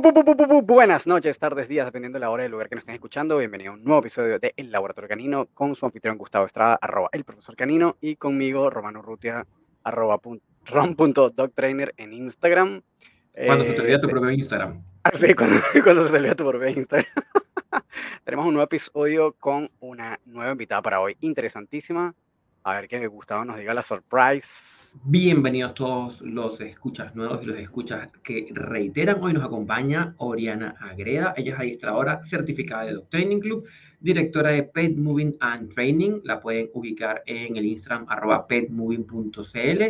Buenas 0.00 1.08
noches, 1.08 1.40
tardes, 1.40 1.66
días, 1.66 1.84
dependiendo 1.84 2.16
de 2.16 2.20
la 2.20 2.30
hora 2.30 2.44
y 2.44 2.46
el 2.46 2.52
lugar 2.52 2.68
que 2.68 2.76
nos 2.76 2.82
estén 2.82 2.94
escuchando. 2.94 3.38
Bienvenido 3.38 3.72
a 3.72 3.74
un 3.74 3.82
nuevo 3.82 3.98
episodio 3.98 4.38
de 4.38 4.54
El 4.56 4.70
Laboratorio 4.70 5.08
Canino 5.08 5.46
con 5.54 5.74
su 5.74 5.86
anfitrión 5.86 6.16
Gustavo 6.16 6.46
Estrada, 6.46 6.78
arroba 6.80 7.08
el 7.10 7.24
profesor 7.24 7.56
Canino, 7.56 7.96
y 8.00 8.14
conmigo 8.14 8.70
Romano 8.70 9.02
Rutia, 9.02 9.44
arroba 9.82 10.20
rom.dogtrainer 10.66 11.94
en 11.96 12.12
Instagram. 12.12 12.80
Cuando 13.44 13.64
se 13.64 13.72
te 13.72 13.80
olvida 13.80 14.00
tu 14.00 14.08
propio 14.08 14.30
Instagram. 14.30 14.84
Ah, 15.02 15.10
sí, 15.14 15.34
cuando, 15.34 15.56
cuando 15.82 16.04
se 16.04 16.12
te 16.12 16.18
olvida 16.18 16.34
tu 16.36 16.48
propio 16.48 16.68
Instagram. 16.68 17.06
Tenemos 18.24 18.46
un 18.46 18.54
nuevo 18.54 18.66
episodio 18.66 19.32
con 19.32 19.68
una 19.80 20.20
nueva 20.26 20.52
invitada 20.52 20.80
para 20.80 21.00
hoy, 21.00 21.16
interesantísima. 21.22 22.14
A 22.62 22.74
ver 22.74 22.86
que 22.86 23.04
Gustavo 23.08 23.44
nos 23.44 23.58
diga 23.58 23.74
la 23.74 23.82
surprise. 23.82 24.77
Bienvenidos 25.04 25.74
todos 25.74 26.22
los 26.22 26.60
escuchas 26.62 27.14
nuevos 27.14 27.42
y 27.42 27.46
los 27.46 27.58
escuchas 27.58 28.08
que 28.22 28.48
reiteran. 28.50 29.22
Hoy 29.22 29.34
nos 29.34 29.44
acompaña 29.44 30.14
Oriana 30.16 30.76
Agreda. 30.80 31.34
Ella 31.36 31.52
es 31.52 31.58
administradora 31.58 32.24
certificada 32.24 32.86
de 32.86 32.98
Training 33.10 33.40
Club, 33.40 33.68
directora 34.00 34.50
de 34.50 34.62
Pet 34.62 34.96
Moving 34.96 35.36
and 35.40 35.74
Training. 35.74 36.20
La 36.24 36.40
pueden 36.40 36.70
ubicar 36.72 37.22
en 37.26 37.56
el 37.56 37.66
Instagram 37.66 38.06
arroba 38.08 38.46
petmoving.cl 38.46 39.82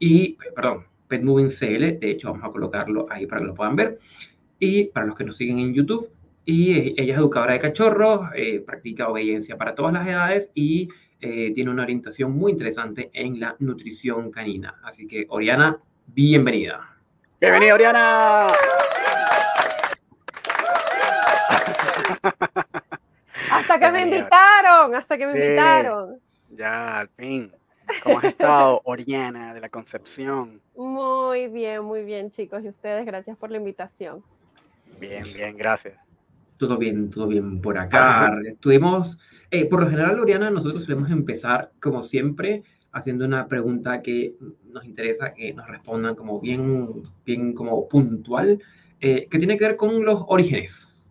y, 0.00 0.36
perdón, 0.54 0.84
petmovingcl. 1.06 2.00
De 2.00 2.10
hecho, 2.10 2.32
vamos 2.32 2.48
a 2.48 2.52
colocarlo 2.52 3.06
ahí 3.08 3.26
para 3.26 3.42
que 3.42 3.46
lo 3.46 3.54
puedan 3.54 3.76
ver. 3.76 3.98
Y 4.58 4.86
para 4.86 5.06
los 5.06 5.16
que 5.16 5.24
nos 5.24 5.36
siguen 5.36 5.60
en 5.60 5.74
YouTube, 5.74 6.10
y 6.44 6.72
ella 6.72 7.14
es 7.14 7.18
educadora 7.18 7.52
de 7.52 7.60
cachorros, 7.60 8.30
eh, 8.34 8.60
practica 8.60 9.08
obediencia 9.08 9.56
para 9.56 9.76
todas 9.76 9.92
las 9.92 10.08
edades 10.08 10.50
y 10.54 10.88
eh, 11.20 11.52
tiene 11.54 11.70
una 11.70 11.82
orientación 11.82 12.32
muy 12.32 12.52
interesante 12.52 13.10
en 13.12 13.38
la 13.40 13.56
nutrición 13.58 14.30
canina. 14.30 14.80
Así 14.82 15.06
que, 15.06 15.26
Oriana, 15.28 15.78
bienvenida. 16.06 16.96
Bienvenida, 17.40 17.74
Oriana. 17.74 18.52
hasta 23.50 23.78
que 23.78 23.90
me 23.90 24.02
invitaron, 24.02 24.94
hasta 24.94 25.18
que 25.18 25.26
me 25.26 25.32
invitaron. 25.32 26.20
Ya, 26.50 27.00
al 27.00 27.08
fin. 27.08 27.52
¿Cómo 28.02 28.18
has 28.18 28.24
estado, 28.24 28.80
Oriana, 28.84 29.52
de 29.52 29.60
la 29.60 29.68
Concepción? 29.68 30.60
Muy 30.76 31.48
bien, 31.48 31.84
muy 31.84 32.04
bien, 32.04 32.30
chicos. 32.30 32.64
Y 32.64 32.68
ustedes, 32.68 33.04
gracias 33.04 33.36
por 33.36 33.50
la 33.50 33.56
invitación. 33.56 34.22
Bien, 34.98 35.24
bien, 35.24 35.56
gracias. 35.56 35.98
Todo 36.60 36.76
bien, 36.76 37.08
todo 37.08 37.26
bien 37.26 37.62
por 37.62 37.78
acá. 37.78 38.38
Estuvimos 38.46 39.16
eh, 39.50 39.64
por 39.64 39.80
lo 39.80 39.88
general, 39.88 40.20
Oriana, 40.20 40.50
nosotros 40.50 40.84
solemos 40.84 41.10
empezar, 41.10 41.72
como 41.80 42.04
siempre, 42.04 42.64
haciendo 42.92 43.24
una 43.24 43.48
pregunta 43.48 44.02
que 44.02 44.34
nos 44.70 44.84
interesa 44.84 45.32
que 45.32 45.54
nos 45.54 45.66
respondan 45.66 46.14
como 46.14 46.38
bien, 46.38 47.02
bien 47.24 47.54
como 47.54 47.88
puntual, 47.88 48.62
eh, 49.00 49.26
que 49.30 49.38
tiene 49.38 49.56
que 49.56 49.68
ver 49.68 49.76
con 49.76 50.04
los 50.04 50.22
orígenes. 50.28 51.02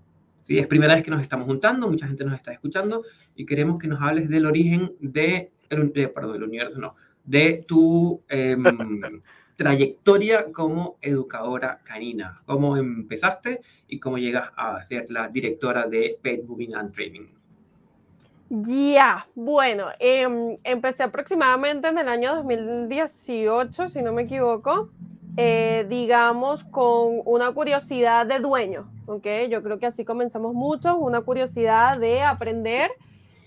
¿Sí? 0.45 0.59
Es 0.59 0.67
primera 0.67 0.93
vez 0.93 1.03
que 1.03 1.09
nos 1.09 1.23
estamos 1.23 1.47
juntando, 1.47 1.89
mucha 1.89 2.05
gente 2.05 2.23
nos 2.25 2.35
está 2.35 2.53
escuchando 2.53 3.01
y 3.35 3.47
queremos 3.47 3.79
que 3.79 3.87
nos 3.87 3.99
hables 4.01 4.29
del 4.29 4.45
origen 4.45 4.91
de, 4.99 5.51
perdón, 5.67 6.33
del 6.33 6.43
universo, 6.43 6.77
no, 6.77 6.95
de 7.25 7.65
tu 7.67 8.21
em, 8.29 8.63
trayectoria 9.59 10.45
como 10.53 10.95
educadora 11.01 11.79
canina. 11.83 12.41
¿Cómo 12.45 12.77
empezaste 12.77 13.59
y 13.89 13.99
cómo 13.99 14.17
llegas 14.17 14.51
a 14.55 14.81
ser 14.85 15.11
la 15.11 15.27
directora 15.27 15.85
de 15.85 16.17
Pet 16.21 16.45
Moving 16.45 16.75
and 16.75 16.93
Training? 16.93 17.27
Ya, 18.49 19.25
bueno, 19.35 19.87
em, 19.99 20.55
empecé 20.63 21.03
aproximadamente 21.03 21.89
en 21.89 21.97
el 21.97 22.07
año 22.07 22.35
2018, 22.35 23.89
si 23.89 24.01
no 24.01 24.13
me 24.13 24.21
equivoco, 24.21 24.91
eh, 25.35 25.85
digamos, 25.89 26.63
con 26.63 27.21
una 27.25 27.51
curiosidad 27.51 28.25
de 28.25 28.39
dueño, 28.39 28.89
¿ok? 29.07 29.27
Yo 29.49 29.61
creo 29.61 29.77
que 29.77 29.87
así 29.87 30.05
comenzamos 30.05 30.53
muchos, 30.53 30.95
una 30.97 31.19
curiosidad 31.19 31.99
de 31.99 32.21
aprender 32.23 32.91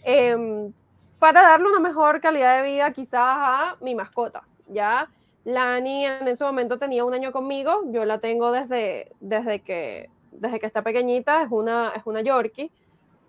em, 0.05 0.73
para 1.19 1.41
darle 1.41 1.69
una 1.69 1.81
mejor 1.81 2.21
calidad 2.21 2.63
de 2.63 2.71
vida 2.71 2.93
quizás 2.93 3.23
a 3.25 3.77
mi 3.81 3.95
mascota, 3.95 4.43
¿ya? 4.69 5.09
Lani 5.45 6.07
en 6.07 6.29
ese 6.29 6.45
momento 6.45 6.79
tenía 6.79 7.05
un 7.05 7.15
año 7.15 7.33
conmigo, 7.33 7.83
yo 7.87 8.05
la 8.05 8.19
tengo 8.19 8.53
desde, 8.53 9.13
desde, 9.21 9.61
que, 9.61 10.09
desde 10.31 10.61
que 10.61 10.67
está 10.67 10.83
pequeñita, 10.83 11.43
es 11.43 11.51
una, 11.51 11.93
es 11.97 12.03
una 12.05 12.21
Yorkie. 12.21 12.71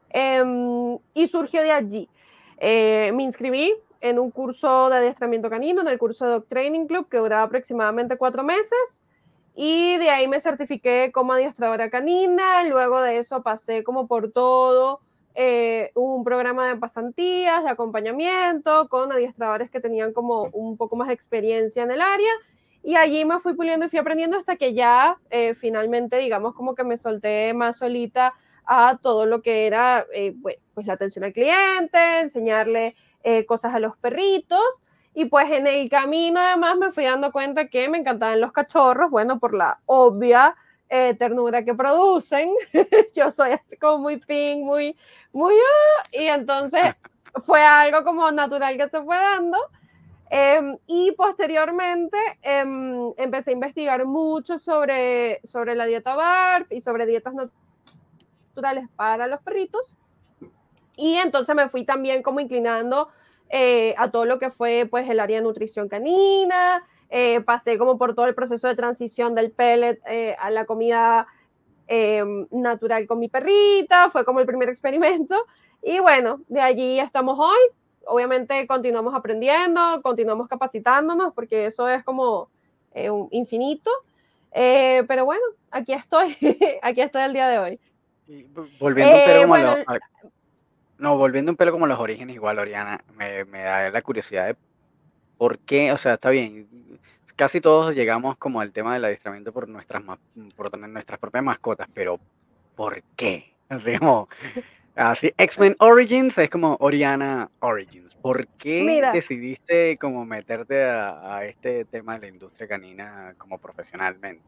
Em, 0.09 0.97
y 1.16 1.28
surgió 1.28 1.63
de 1.63 1.72
allí. 1.72 2.09
Eh, 2.57 3.12
me 3.16 3.23
inscribí 3.23 3.73
en 4.00 4.19
un 4.19 4.29
curso 4.29 4.90
de 4.90 4.97
adiestramiento 4.97 5.50
canino, 5.50 5.81
en 5.81 5.88
el 5.88 5.97
curso 5.97 6.25
de 6.25 6.31
Dog 6.31 6.46
Training 6.46 6.85
Club, 6.85 7.09
que 7.09 7.18
duraba 7.18 7.44
aproximadamente 7.44 8.16
cuatro 8.18 8.44
meses. 8.44 9.03
Y 9.56 9.97
de 9.97 10.09
ahí 10.09 10.28
me 10.28 10.40
certifiqué 10.40 11.12
como 11.12 11.34
adiestradora 11.34 11.90
canina. 11.90 12.63
Luego 12.66 13.02
de 13.02 13.18
eso 13.18 13.41
pasé 13.41 13.84
como 13.84 14.07
por 14.07 14.31
todo 14.31 15.00
eh, 15.36 15.92
un 15.96 16.24
programa 16.24 16.68
de 16.68 16.76
pasantías, 16.78 17.64
de 17.64 17.70
acompañamiento 17.70 18.88
con 18.90 19.12
adiestradores 19.12 19.70
que 19.70 19.80
tenían 19.80 20.14
como 20.14 20.44
un 20.54 20.78
poco 20.78 20.96
más 20.96 21.08
de 21.08 21.14
experiencia 21.14 21.84
en 21.84 21.92
el 21.92 22.02
área. 22.02 22.32
Y 22.84 22.98
allí 22.98 23.24
me 23.24 23.40
fui 23.40 23.54
puliendo 23.54 23.86
y 23.86 23.90
fui 23.90 24.00
aprendiendo 24.00 24.38
hasta 24.38 24.58
que 24.58 24.74
ya 24.74 25.16
eh, 25.30 25.56
finalmente, 25.56 26.18
digamos, 26.18 26.54
como 26.54 26.76
que 26.76 26.84
me 26.84 26.98
solté 26.98 27.54
más 27.54 27.78
solita 27.78 28.34
a 28.66 28.98
todo 29.02 29.26
lo 29.26 29.42
que 29.42 29.68
era 29.68 30.06
eh, 30.14 30.36
pues, 30.42 30.58
la 30.86 30.94
atención 30.94 31.24
al 31.24 31.34
cliente, 31.34 32.20
enseñarle 32.20 32.96
eh, 33.24 33.46
cosas 33.46 33.74
a 33.74 33.80
los 33.80 33.96
perritos. 33.98 34.82
Y 35.16 35.26
pues 35.26 35.50
en 35.52 35.68
el 35.68 35.90
camino 35.90 36.40
además 36.40 36.76
me 36.78 36.92
fui 36.92 37.06
dando 37.06 37.32
cuenta 37.32 37.68
que 37.68 37.88
me 37.88 38.00
encantaban 38.00 38.42
los 38.42 38.52
cachorros, 38.52 39.12
bueno, 39.12 39.40
por 39.40 39.54
la 39.54 39.80
obvia 39.86 40.56
eh, 40.90 41.16
ternura 41.16 41.64
que 41.64 41.74
producen. 41.74 42.52
Yo 43.16 43.32
soy 43.32 43.52
así 43.52 43.78
como 43.78 44.00
muy 44.00 44.18
pink, 44.18 44.64
muy, 44.64 44.96
muy... 45.32 45.54
Ah, 45.56 46.04
y 46.12 46.24
entonces 46.28 46.82
fue 47.46 47.62
algo 47.62 48.04
como 48.04 48.32
natural 48.32 48.78
que 48.78 48.90
se 48.90 49.02
fue 49.02 49.18
dando. 49.18 49.58
Em, 50.30 50.78
y 50.88 51.12
posteriormente 51.12 52.18
em, 52.42 53.14
empecé 53.18 53.52
a 53.52 53.54
investigar 53.54 54.04
mucho 54.06 54.58
sobre, 54.58 55.40
sobre 55.44 55.76
la 55.76 55.86
dieta 55.86 56.16
BARF 56.16 56.72
y 56.72 56.82
sobre 56.82 57.06
dietas 57.06 57.34
naturales 57.34 57.64
naturales 58.54 58.88
para 58.96 59.28
los 59.28 59.42
perritos. 59.42 59.96
Y 60.96 61.16
entonces 61.16 61.56
me 61.56 61.70
fui 61.70 61.86
también 61.86 62.22
como 62.22 62.40
inclinando 62.40 63.08
eh, 63.50 63.96
a 63.98 64.12
todo 64.12 64.26
lo 64.26 64.38
que 64.38 64.52
fue 64.52 64.88
pues 64.90 65.10
el 65.10 65.20
área 65.20 65.38
de 65.38 65.44
nutrición 65.44 65.90
canina, 65.90 66.86
eh, 67.16 67.41
pasé 67.41 67.78
como 67.78 67.97
por 67.97 68.16
todo 68.16 68.25
el 68.25 68.34
proceso 68.34 68.68
de 68.68 68.75
transición 68.75 69.35
del 69.35 69.51
pellet 69.51 70.01
eh, 70.07 70.35
a 70.40 70.50
la 70.50 70.66
comida 70.66 71.28
em, 71.88 72.47
natural 72.51 73.06
con 73.06 73.19
mi 73.19 73.29
perrita, 73.29 74.09
fue 74.09 74.25
como 74.25 74.40
el 74.40 74.46
primer 74.46 74.69
experimento. 74.69 75.46
Y 75.81 76.00
bueno, 76.00 76.41
de 76.47 76.62
allí 76.62 77.00
estamos 77.00 77.38
hoy. 77.38 77.59
Obviamente 78.06 78.66
continuamos 78.68 79.13
aprendiendo, 79.13 80.02
continuamos 80.02 80.47
capacitándonos, 80.47 81.34
porque 81.34 81.68
eso 81.68 81.88
es 81.88 82.03
como 82.03 82.50
un 82.94 83.28
infinito. 83.31 83.91
pero 84.52 85.25
bueno, 85.25 85.44
aquí 85.72 85.94
estoy, 85.94 86.35
aquí 86.81 87.02
estoy 87.02 87.22
el 87.23 87.34
día 87.34 87.47
de 87.47 87.59
hoy 87.59 87.79
volviendo 88.79 89.13
un 89.13 89.25
pelo 89.25 89.40
eh, 89.40 89.41
como 89.41 89.57
los, 89.57 89.79
no, 90.97 91.18
volviendo 91.18 91.52
un 91.52 91.57
pelo 91.57 91.72
como 91.72 91.88
los 91.88 92.00
orígenes, 92.00 92.35
igual, 92.35 92.59
Oriana, 92.59 93.03
me, 93.16 93.46
me 93.46 93.63
da 93.63 93.90
la 93.90 94.02
curiosidad 94.02 94.47
de 94.47 94.56
por 95.38 95.59
qué, 95.59 95.91
o 95.91 95.97
sea, 95.97 96.13
está 96.13 96.29
bien, 96.29 96.68
casi 97.36 97.62
todos 97.62 97.96
llegamos 97.96 98.38
como 98.38 98.62
al 98.62 98.72
tema 98.72 98.94
del 98.94 99.06
adiestramiento 99.06 99.52
por 99.52 99.68
nuestras, 99.68 100.04
por 100.56 100.70
tener 100.70 100.90
nuestras 100.90 101.20
propias 101.20 101.44
mascotas, 101.44 101.88
pero 101.94 102.20
¿por 102.76 103.02
qué? 103.16 103.53
Así 103.70 103.97
como, 103.97 104.30
así, 104.96 105.34
X-Men 105.35 105.76
Origins 105.80 106.38
es 106.38 106.50
como 106.50 106.78
Oriana 106.80 107.50
Origins. 107.59 108.14
¿Por 108.14 108.46
qué 108.47 109.02
decidiste 109.12 109.97
como 109.97 110.26
meterte 110.26 110.85
a, 110.85 111.38
a, 111.38 111.46
este 111.46 111.85
tema 111.85 112.14
de 112.14 112.20
la 112.20 112.28
industria 112.28 112.68
canina 112.68 113.34
como 113.40 113.58
profesionalmente? 113.58 114.47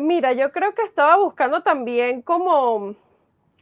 Mira, 0.00 0.32
yo 0.34 0.52
creo 0.52 0.72
que 0.74 0.82
estaba 0.82 1.16
buscando 1.16 1.62
también 1.62 2.22
como, 2.22 2.94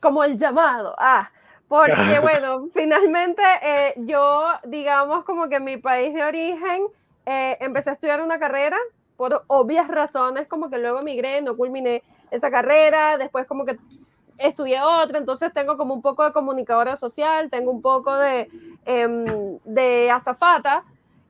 como 0.00 0.24
el 0.24 0.36
llamado. 0.36 0.94
Ah, 0.98 1.30
porque 1.68 1.92
bueno, 2.20 2.68
finalmente 2.72 3.42
eh, 3.62 3.94
yo, 3.96 4.48
digamos, 4.64 5.24
como 5.24 5.48
que 5.48 5.60
mi 5.60 5.76
país 5.76 6.14
de 6.14 6.22
origen, 6.22 6.86
eh, 7.26 7.56
empecé 7.60 7.90
a 7.90 7.92
estudiar 7.94 8.22
una 8.22 8.38
carrera 8.38 8.78
por 9.16 9.44
obvias 9.48 9.88
razones, 9.88 10.48
como 10.48 10.70
que 10.70 10.78
luego 10.78 11.02
migré, 11.02 11.42
no 11.42 11.56
culminé 11.56 12.02
esa 12.30 12.50
carrera, 12.50 13.18
después 13.18 13.46
como 13.46 13.64
que 13.64 13.78
estudié 14.38 14.80
otra, 14.82 15.18
entonces 15.18 15.52
tengo 15.52 15.76
como 15.76 15.94
un 15.94 16.02
poco 16.02 16.24
de 16.24 16.32
comunicadora 16.32 16.96
social, 16.96 17.50
tengo 17.50 17.70
un 17.70 17.82
poco 17.82 18.14
de, 18.16 18.48
em, 18.84 19.24
de 19.64 20.10
azafata, 20.10 20.84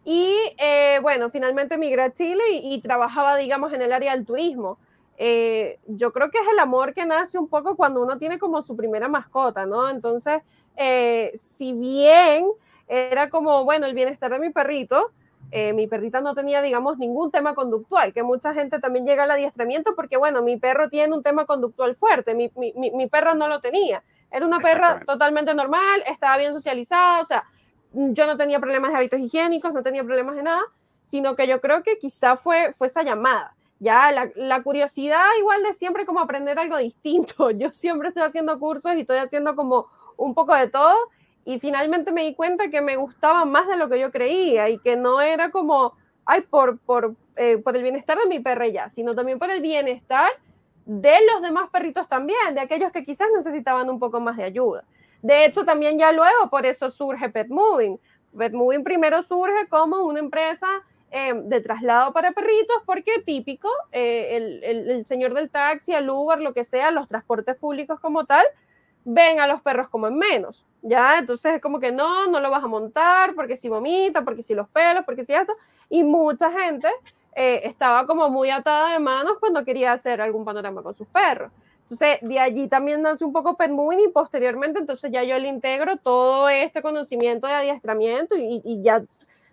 y 0.05 0.35
eh, 0.59 0.99
bueno, 1.03 1.31
finalmente 1.31 1.79
migré 1.79 2.03
a 2.03 2.13
Chile 2.13 2.43
y, 2.53 2.75
y, 2.75 2.81
trabajaba, 2.81 3.37
digamos, 3.37 3.73
en 3.73 3.83
el 3.83 3.93
área 3.93 4.15
del 4.15 4.25
turismo. 4.25 4.79
Eh, 5.19 5.79
yo 5.87 6.13
creo 6.13 6.31
que 6.31 6.39
es 6.39 6.47
el 6.53 6.59
amor 6.59 6.93
que 6.93 7.07
nace 7.07 7.39
un 7.39 7.49
poco 7.49 7.75
cuando 7.77 8.03
uno 8.03 8.19
tiene 8.19 8.39
como 8.39 8.63
su 8.63 8.77
primera 8.77 9.09
mascota, 9.09 9.67
¿no? 9.67 9.89
Entonces, 9.89 10.43
eh, 10.77 11.33
si 11.35 11.73
bien 11.73 12.47
era 12.87 13.31
como, 13.31 13.65
bueno, 13.65 13.87
el 13.87 13.95
bienestar 13.95 14.31
de 14.31 14.39
mi 14.39 14.51
perrito, 14.51 15.11
eh, 15.51 15.73
mi 15.73 15.87
perrita 15.87 16.21
no 16.21 16.35
tenía, 16.35 16.61
digamos, 16.61 16.99
ningún 16.99 17.31
tema 17.31 17.55
conductual, 17.55 18.13
que 18.13 18.23
mucha 18.23 18.53
gente 18.53 18.79
también 18.81 19.07
llega 19.07 19.25
al 19.25 19.31
adiestramiento 19.31 19.95
porque, 19.95 20.17
bueno, 20.17 20.43
mi 20.43 20.57
perro 20.57 20.89
tiene 20.89 21.15
un 21.15 21.23
tema 21.23 21.45
conductual 21.45 21.95
fuerte, 21.95 22.35
mi, 22.35 22.51
mi, 22.57 22.73
mi 22.73 23.07
perro 23.07 23.35
no 23.35 23.49
lo 23.49 23.61
tenía. 23.61 24.03
Era 24.31 24.45
una 24.45 24.59
perra 24.59 25.01
totalmente 25.07 25.55
normal, 25.55 26.03
estaba 26.07 26.37
bien 26.37 26.53
socializada, 26.53 27.21
o 27.21 27.25
sea, 27.25 27.45
yo 27.93 28.27
no 28.27 28.37
tenía 28.37 28.59
problemas 28.61 28.91
de 28.91 28.97
hábitos 28.99 29.21
higiénicos, 29.21 29.73
no 29.73 29.83
tenía 29.83 30.05
problemas 30.05 30.37
de 30.37 30.43
nada, 30.43 30.63
sino 31.05 31.37
que 31.37 31.47
yo 31.47 31.61
creo 31.61 31.83
que 31.83 31.99
quizá 31.99 32.37
fue, 32.37 32.73
fue 32.77 32.89
esa 32.89 33.03
llamada. 33.03 33.55
Ya, 33.79 34.11
la, 34.11 34.31
la, 34.37 34.63
curiosidad 34.63 35.25
igual 35.39 35.63
de 35.63 35.75
siempre 35.75 36.07
como 36.07 36.21
aprender 36.21 36.59
algo 36.59 36.79
distinto. 36.79 37.51
Yo 37.53 37.73
siempre 37.75 38.09
estoy 38.09 38.23
haciendo 38.23 38.59
cursos 38.59 38.95
y 38.95 39.01
estoy 39.01 39.19
haciendo 39.19 39.55
como 39.55 39.87
un 40.17 40.35
poco 40.35 40.55
de 40.55 40.69
todo 40.69 40.97
y 41.47 41.61
finalmente 41.61 42.11
me 42.11 42.25
di 42.25 42.35
cuenta 42.35 42.71
que 42.71 42.83
me 42.83 42.97
gustaba 42.97 43.45
más 43.45 43.69
de 43.69 43.77
lo 43.77 43.89
que 43.89 44.01
yo 44.01 44.11
creía 44.11 44.69
y 44.69 44.79
que 44.81 44.97
no 44.97 45.21
era 45.21 45.53
como, 45.53 45.95
ay, 46.25 46.43
por, 46.51 46.77
por, 46.81 47.15
eh, 47.37 47.59
por 47.59 47.77
el 47.77 47.85
bienestar 47.85 48.19
de 48.19 48.27
mi 48.27 48.41
perra 48.41 48.91
sino 48.91 49.15
también 49.15 49.39
por 49.39 49.49
el 49.51 49.63
bienestar 49.63 50.29
de 50.85 51.15
los 51.33 51.43
demás 51.43 51.71
perritos 51.71 52.09
también, 52.09 52.55
de 52.55 52.61
aquellos 52.61 52.91
que 52.91 53.05
quizás 53.05 53.29
necesitaban 53.35 53.89
un 53.89 54.01
poco 54.01 54.21
más 54.21 54.37
de 54.37 54.43
ayuda. 54.43 54.83
De 55.23 55.45
hecho, 55.45 55.65
también 55.65 55.99
ya 55.99 56.11
luego 56.11 56.51
por 56.51 56.67
eso 56.67 56.91
surge 56.91 57.29
Pet 57.29 57.49
Moving. 57.49 57.99
Pet 58.37 58.53
Moving 58.53 58.83
primero 58.83 59.23
surge 59.23 59.69
como 59.69 60.05
una 60.05 60.19
empresa 60.19 60.67
eh, 61.13 61.33
de 61.33 61.61
traslado 61.61 62.13
para 62.13 62.33
perritos, 62.33 62.83
porque 62.85 63.23
típico, 63.25 63.69
eh, 63.93 64.37
el, 64.37 64.65
el, 64.65 64.91
el, 64.91 65.07
señor 65.07 65.33
del 65.33 65.49
taxi, 65.49 65.95
el 65.95 66.11
Uber, 66.11 66.41
lo 66.41 66.53
que 66.53 66.65
sea, 66.65 66.91
los 66.91 67.07
transportes 67.07 67.57
públicos 67.57 68.01
como 68.01 68.27
tal, 68.27 68.45
ven 69.09 69.39
a 69.39 69.47
los 69.47 69.63
perros 69.63 69.89
como 69.89 70.09
en 70.09 70.19
menos, 70.19 70.65
¿ya? 70.83 71.19
Entonces 71.19 71.55
es 71.55 71.63
como 71.63 71.79
que 71.79 71.93
no, 71.93 72.27
no 72.27 72.41
lo 72.41 72.51
vas 72.51 72.65
a 72.65 72.67
montar 72.67 73.35
porque 73.37 73.57
si 73.57 73.69
vomita, 73.69 74.23
porque 74.23 74.43
si 74.43 74.53
los 74.53 74.69
pelos, 74.69 75.05
porque 75.05 75.25
si 75.25 75.33
esto, 75.33 75.53
y 75.89 76.03
mucha 76.03 76.51
gente 76.51 76.89
eh, 77.37 77.61
estaba 77.63 78.05
como 78.05 78.29
muy 78.29 78.51
atada 78.51 78.93
de 78.93 78.99
manos 78.99 79.39
cuando 79.39 79.65
quería 79.65 79.93
hacer 79.93 80.21
algún 80.21 80.45
panorama 80.45 80.83
con 80.83 80.97
sus 80.97 81.07
perros. 81.07 81.53
Entonces, 81.83 82.19
de 82.21 82.41
allí 82.41 82.67
también 82.67 83.01
nace 83.01 83.25
un 83.25 83.33
poco 83.33 83.57
Pet 83.57 83.71
y 83.71 84.09
posteriormente, 84.09 84.81
entonces 84.81 85.13
ya 85.13 85.23
yo 85.23 85.39
le 85.39 85.47
integro 85.47 85.97
todo 85.99 86.49
este 86.49 86.83
conocimiento 86.83 87.47
de 87.47 87.53
adiestramiento 87.53 88.35
y, 88.37 88.61
y 88.65 88.83
ya, 88.83 89.03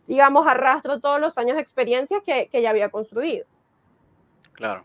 digamos, 0.08 0.48
arrastro 0.48 1.00
todos 1.00 1.22
los 1.22 1.38
años 1.38 1.58
de 1.58 1.62
experiencia 1.62 2.22
que, 2.26 2.48
que 2.48 2.64
ya 2.64 2.72
había 2.72 2.90
construido. 2.90 3.46
Claro 4.54 4.84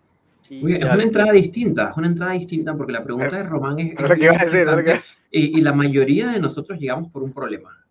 es 0.50 0.92
una 0.92 1.02
entrada 1.02 1.32
distinta, 1.32 1.90
es 1.90 1.96
una 1.96 2.06
entrada 2.06 2.32
distinta 2.32 2.74
porque 2.76 2.92
la 2.92 3.04
pregunta 3.04 3.36
de 3.36 3.42
Román 3.42 3.78
es... 3.78 3.94
es 3.98 4.12
que 4.18 4.28
a 4.28 4.32
decir, 4.32 5.02
y, 5.30 5.58
y, 5.58 5.60
la 5.60 5.72
mayoría 5.72 6.28
de 6.28 6.40
nosotros 6.40 6.78
llegamos 6.78 7.10
por 7.10 7.22
un 7.22 7.32
problema. 7.32 7.84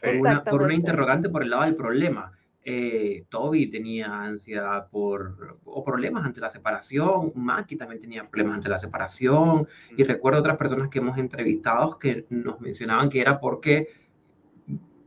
Por 0.00 0.14
una, 0.14 0.44
por 0.44 0.62
una 0.62 0.74
interrogante 0.74 1.28
por 1.28 1.42
el 1.42 1.50
lado 1.50 1.64
del 1.64 1.76
problema. 1.76 2.32
Eh, 2.70 3.24
Toby 3.30 3.70
tenía 3.70 4.22
ansiedad 4.22 4.88
por, 4.90 5.58
o 5.64 5.82
problemas 5.82 6.26
ante 6.26 6.40
la 6.40 6.50
separación, 6.50 7.32
Maki 7.34 7.76
también 7.76 8.00
tenía 8.00 8.28
problemas 8.28 8.56
ante 8.56 8.68
la 8.68 8.76
separación, 8.76 9.66
y 9.96 10.04
recuerdo 10.04 10.40
otras 10.40 10.58
personas 10.58 10.88
que 10.88 10.98
hemos 10.98 11.16
entrevistado 11.16 11.98
que 11.98 12.26
nos 12.28 12.60
mencionaban 12.60 13.08
que 13.08 13.22
era 13.22 13.40
porque 13.40 13.88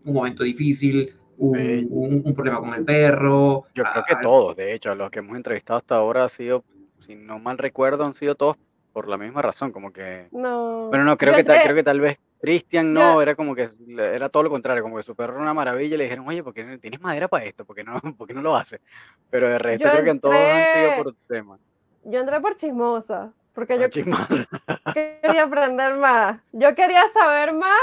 un 0.03 0.13
momento 0.13 0.43
difícil, 0.43 1.13
un, 1.41 2.21
un, 2.25 2.33
problema 2.35 2.59
con 2.59 2.73
el 2.73 2.85
perro. 2.85 3.65
Yo 3.73 3.83
creo 3.83 4.03
que 4.07 4.15
todos, 4.17 4.55
de 4.55 4.73
hecho, 4.73 4.93
los 4.95 5.09
que 5.09 5.19
hemos 5.19 5.35
entrevistado 5.35 5.77
hasta 5.77 5.95
ahora 5.95 6.25
ha 6.25 6.29
sido, 6.29 6.63
si 6.99 7.15
no 7.15 7.39
mal 7.39 7.57
recuerdo, 7.57 8.05
han 8.05 8.13
sido 8.13 8.35
todos 8.35 8.57
por 8.93 9.07
la 9.07 9.17
misma 9.17 9.41
razón, 9.41 9.71
como 9.71 9.91
que... 9.91 10.27
No. 10.31 10.89
Bueno, 10.89 11.03
no, 11.05 11.17
creo, 11.17 11.33
que, 11.33 11.43
tal, 11.43 11.61
creo 11.61 11.75
que 11.75 11.83
tal 11.83 11.99
vez 11.99 12.19
Cristian 12.41 12.93
no, 12.93 13.21
era 13.21 13.35
como 13.35 13.55
que 13.55 13.69
era 13.97 14.29
todo 14.29 14.43
lo 14.43 14.49
contrario, 14.49 14.83
como 14.83 14.97
que 14.97 15.03
su 15.03 15.15
perro 15.15 15.33
era 15.33 15.41
una 15.41 15.53
maravilla 15.53 15.95
y 15.95 15.97
le 15.97 16.03
dijeron, 16.05 16.27
oye, 16.27 16.43
¿por 16.43 16.53
qué 16.53 16.77
tienes 16.77 16.99
madera 16.99 17.27
para 17.27 17.45
esto? 17.45 17.65
¿Por 17.65 17.75
qué 17.75 17.83
no, 17.83 17.99
por 18.17 18.27
qué 18.27 18.33
no 18.33 18.41
lo 18.41 18.55
hace? 18.55 18.81
Pero 19.29 19.47
de 19.47 19.57
resto 19.57 19.89
creo 19.89 20.03
que 20.03 20.09
en 20.09 20.19
todos 20.19 20.35
han 20.35 20.65
sido 20.73 21.03
por 21.03 21.15
tema. 21.27 21.57
Yo 22.03 22.19
entré 22.19 22.39
por 22.41 22.55
chismosa. 22.55 23.31
Porque 23.53 23.77
yo 23.79 23.89
quería 24.93 25.43
aprender 25.43 25.95
más. 25.95 26.39
Yo 26.51 26.73
quería 26.75 27.03
saber 27.09 27.53
más 27.53 27.77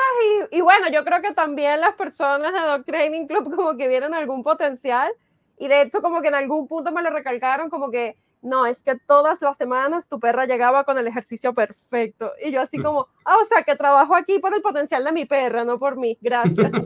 y, 0.51 0.59
y, 0.59 0.61
bueno, 0.61 0.89
yo 0.91 1.05
creo 1.05 1.21
que 1.21 1.35
también 1.35 1.81
las 1.81 1.95
personas 1.95 2.53
de 2.53 2.61
Dog 2.61 2.85
Training 2.85 3.27
Club 3.27 3.55
como 3.57 3.77
que 3.77 3.89
vieron 3.89 4.15
algún 4.15 4.43
potencial 4.43 5.11
y 5.59 5.69
de 5.69 5.83
hecho 5.83 6.01
como 6.01 6.23
que 6.23 6.29
en 6.29 6.37
algún 6.37 6.69
punto 6.69 6.93
me 6.93 7.03
lo 7.03 7.11
recalcaron 7.11 7.69
como 7.69 7.91
que 7.91 8.17
no, 8.41 8.67
es 8.67 8.83
que 8.83 8.97
todas 8.97 9.43
las 9.43 9.57
semanas 9.57 10.09
tu 10.09 10.21
perra 10.21 10.47
llegaba 10.47 10.85
con 10.85 10.97
el 10.99 11.07
ejercicio 11.09 11.53
perfecto. 11.55 12.33
Y 12.45 12.53
yo 12.53 12.61
así 12.61 12.79
mm. 12.79 12.83
como, 12.83 13.09
ah, 13.25 13.37
o 13.43 13.45
sea, 13.45 13.63
que 13.63 13.75
trabajo 13.75 14.15
aquí 14.15 14.39
por 14.39 14.55
el 14.55 14.63
potencial 14.63 15.03
de 15.05 15.13
mi 15.13 15.25
perra, 15.25 15.65
no 15.65 15.79
por 15.79 15.97
mí. 15.97 16.17
Gracias. 16.21 16.71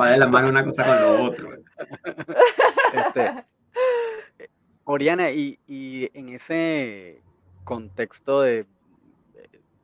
Va 0.00 0.10
de 0.10 0.16
la 0.16 0.26
mano 0.26 0.48
una 0.48 0.64
cosa 0.64 0.86
con 0.86 1.02
lo 1.02 1.24
otro. 1.24 1.50
Este, 2.94 3.44
Oriana, 4.90 5.30
y, 5.30 5.58
y 5.66 6.10
en 6.18 6.30
ese 6.30 7.20
contexto 7.64 8.42
de, 8.42 8.66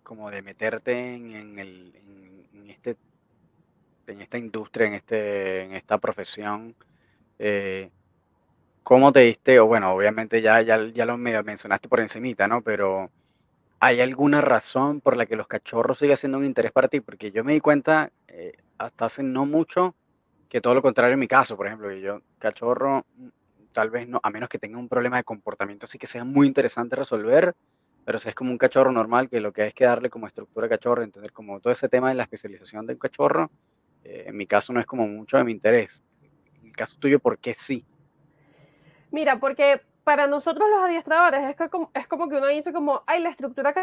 como 0.07 0.31
de 0.31 0.41
meterte 0.41 1.15
en, 1.15 1.59
el, 1.59 1.93
en, 2.55 2.71
este, 2.71 2.97
en 4.07 4.21
esta 4.21 4.39
industria, 4.39 4.87
en, 4.87 4.95
este, 4.95 5.65
en 5.65 5.73
esta 5.73 5.99
profesión, 5.99 6.77
eh, 7.41 7.91
¿cómo 8.85 9.13
te 9.13 9.21
diste? 9.21 9.59
O 9.59 9.67
bueno, 9.67 9.91
obviamente 9.93 10.41
ya, 10.41 10.63
ya, 10.63 10.81
ya 10.87 11.05
lo 11.05 11.19
medio 11.19 11.43
mencionaste 11.43 11.89
por 11.89 11.99
encimita, 11.99 12.47
¿no? 12.47 12.63
Pero 12.63 13.11
¿hay 13.81 14.01
alguna 14.01 14.41
razón 14.41 15.01
por 15.01 15.17
la 15.17 15.27
que 15.27 15.35
los 15.35 15.49
cachorros 15.49 15.99
siguen 15.99 16.17
siendo 16.17 16.39
un 16.39 16.45
interés 16.45 16.71
para 16.71 16.87
ti? 16.87 17.01
Porque 17.01 17.33
yo 17.33 17.43
me 17.43 17.53
di 17.53 17.61
cuenta 17.61 18.13
eh, 18.29 18.53
hasta 18.79 19.07
hace 19.07 19.25
no 19.25 19.45
mucho 19.45 19.97
que 20.49 20.61
todo 20.61 20.75
lo 20.75 20.83
contrario 20.83 21.15
en 21.15 21.21
mi 21.21 21.29
caso, 21.29 21.57
por 21.57 21.67
ejemplo, 21.67 21.89
que 21.89 22.01
yo 22.01 22.23
cachorro 22.39 23.05
tal 23.77 23.91
vez 23.91 24.09
no, 24.09 24.19
a 24.23 24.31
menos 24.31 24.49
que 24.49 24.59
tenga 24.59 24.79
un 24.79 24.89
problema 24.89 25.19
de 25.19 25.25
comportamiento, 25.25 25.87
sí 25.87 25.99
que 25.99 26.07
sea 26.07 26.25
muy 26.25 26.47
interesante 26.47 26.97
resolver, 26.97 27.55
pero 28.07 28.19
si 28.19 28.31
es 28.31 28.35
como 28.35 28.51
un 28.51 28.57
cachorro 28.57 28.91
normal, 28.91 29.29
que 29.29 29.39
lo 29.39 29.53
que 29.53 29.61
hay 29.61 29.69
es 29.69 29.75
que 29.75 29.85
darle 29.85 30.09
como 30.09 30.27
estructura 30.27 30.67
cachorro, 30.67 31.03
entonces 31.03 31.31
como 31.31 31.61
todo 31.61 31.75
ese 31.75 31.87
tema 31.87 32.09
de 32.09 32.15
la 32.15 32.23
especialización 32.23 32.87
del 32.87 32.99
cachorro, 32.99 33.45
eh, 34.03 34.25
en 34.29 34.37
mi 34.39 34.47
caso 34.47 34.73
no 34.73 34.81
es 34.81 34.87
como 34.87 35.07
mucho 35.07 35.37
de 35.37 35.45
mi 35.45 35.53
interés. 35.53 36.03
En 36.63 36.69
el 36.69 36.73
caso 36.75 36.97
tuyo, 36.99 37.21
¿por 37.21 37.37
qué 37.37 37.53
sí? 37.53 37.85
Mira, 39.11 39.39
porque 39.39 39.83
para 40.05 40.27
nosotros 40.27 40.71
los 40.71 40.83
adiestradores 40.83 41.45
es, 41.51 41.55
que 41.55 41.69
como, 41.69 41.91
es 41.93 42.09
como 42.09 42.31
que 42.31 42.39
uno 42.39 42.47
dice 42.47 42.73
como, 42.73 43.03
ay, 43.07 43.21
la 43.21 43.29
estructura 43.29 43.75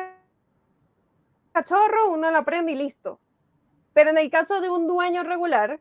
cachorro, 1.51 2.09
uno 2.09 2.31
la 2.31 2.39
aprende 2.39 2.71
y 2.71 2.75
listo. 2.75 3.19
Pero 3.93 4.09
en 4.09 4.17
el 4.17 4.31
caso 4.31 4.59
de 4.59 4.71
un 4.71 4.87
dueño 4.87 5.21
regular, 5.21 5.79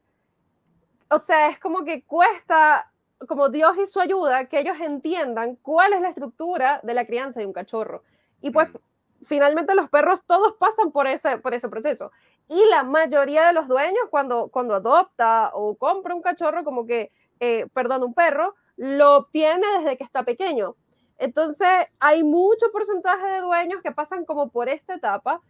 o 1.09 1.19
sea, 1.19 1.49
es 1.49 1.59
como 1.59 1.83
que 1.87 2.02
cuesta 2.02 2.91
como 3.26 3.49
Dios 3.49 3.76
y 3.79 3.87
su 3.87 4.00
ayuda, 4.00 4.47
que 4.47 4.61
ellos 4.61 4.76
entiendan 4.81 5.57
cuál 5.57 5.93
es 5.93 6.00
la 6.00 6.09
estructura 6.09 6.81
de 6.83 6.95
la 6.95 7.07
crianza 7.07 7.41
de 7.41 7.47
un 7.47 7.52
cachorro. 7.52 8.02
Y 8.41 8.50
pues 8.50 8.69
mm. 8.69 8.76
finalmente 9.25 9.75
los 9.75 9.88
perros 9.88 10.21
todos 10.26 10.55
pasan 10.59 10.93
por 10.93 11.07
ese, 11.07 11.38
por 11.38 11.55
ese 11.55 11.69
proceso. 11.69 12.11
Y 12.49 12.64
la 12.71 12.83
mayoría 12.83 13.47
de 13.47 13.52
los 13.52 13.69
dueños 13.69 14.09
cuando, 14.11 14.49
cuando 14.49 14.75
adopta 14.75 15.50
o 15.55 15.75
compra 15.76 16.14
un 16.14 16.23
cachorro, 16.23 16.64
como 16.64 16.87
que, 16.87 17.12
eh, 17.41 17.67
perdón, 17.73 18.02
un 18.02 18.14
perro, 18.14 18.55
lo 18.76 19.17
obtiene 19.17 19.67
desde 19.79 19.97
que 19.97 20.05
está 20.05 20.25
pequeño. 20.25 20.76
Entonces 21.19 21.69
hay 22.00 22.25
mucho 22.25 22.67
porcentaje 22.73 23.26
de 23.26 23.41
dueños 23.41 23.81
que 23.83 23.93
pasan 23.93 24.25
como 24.25 24.49
por 24.49 24.69
esta 24.69 24.95
etapa 24.95 25.41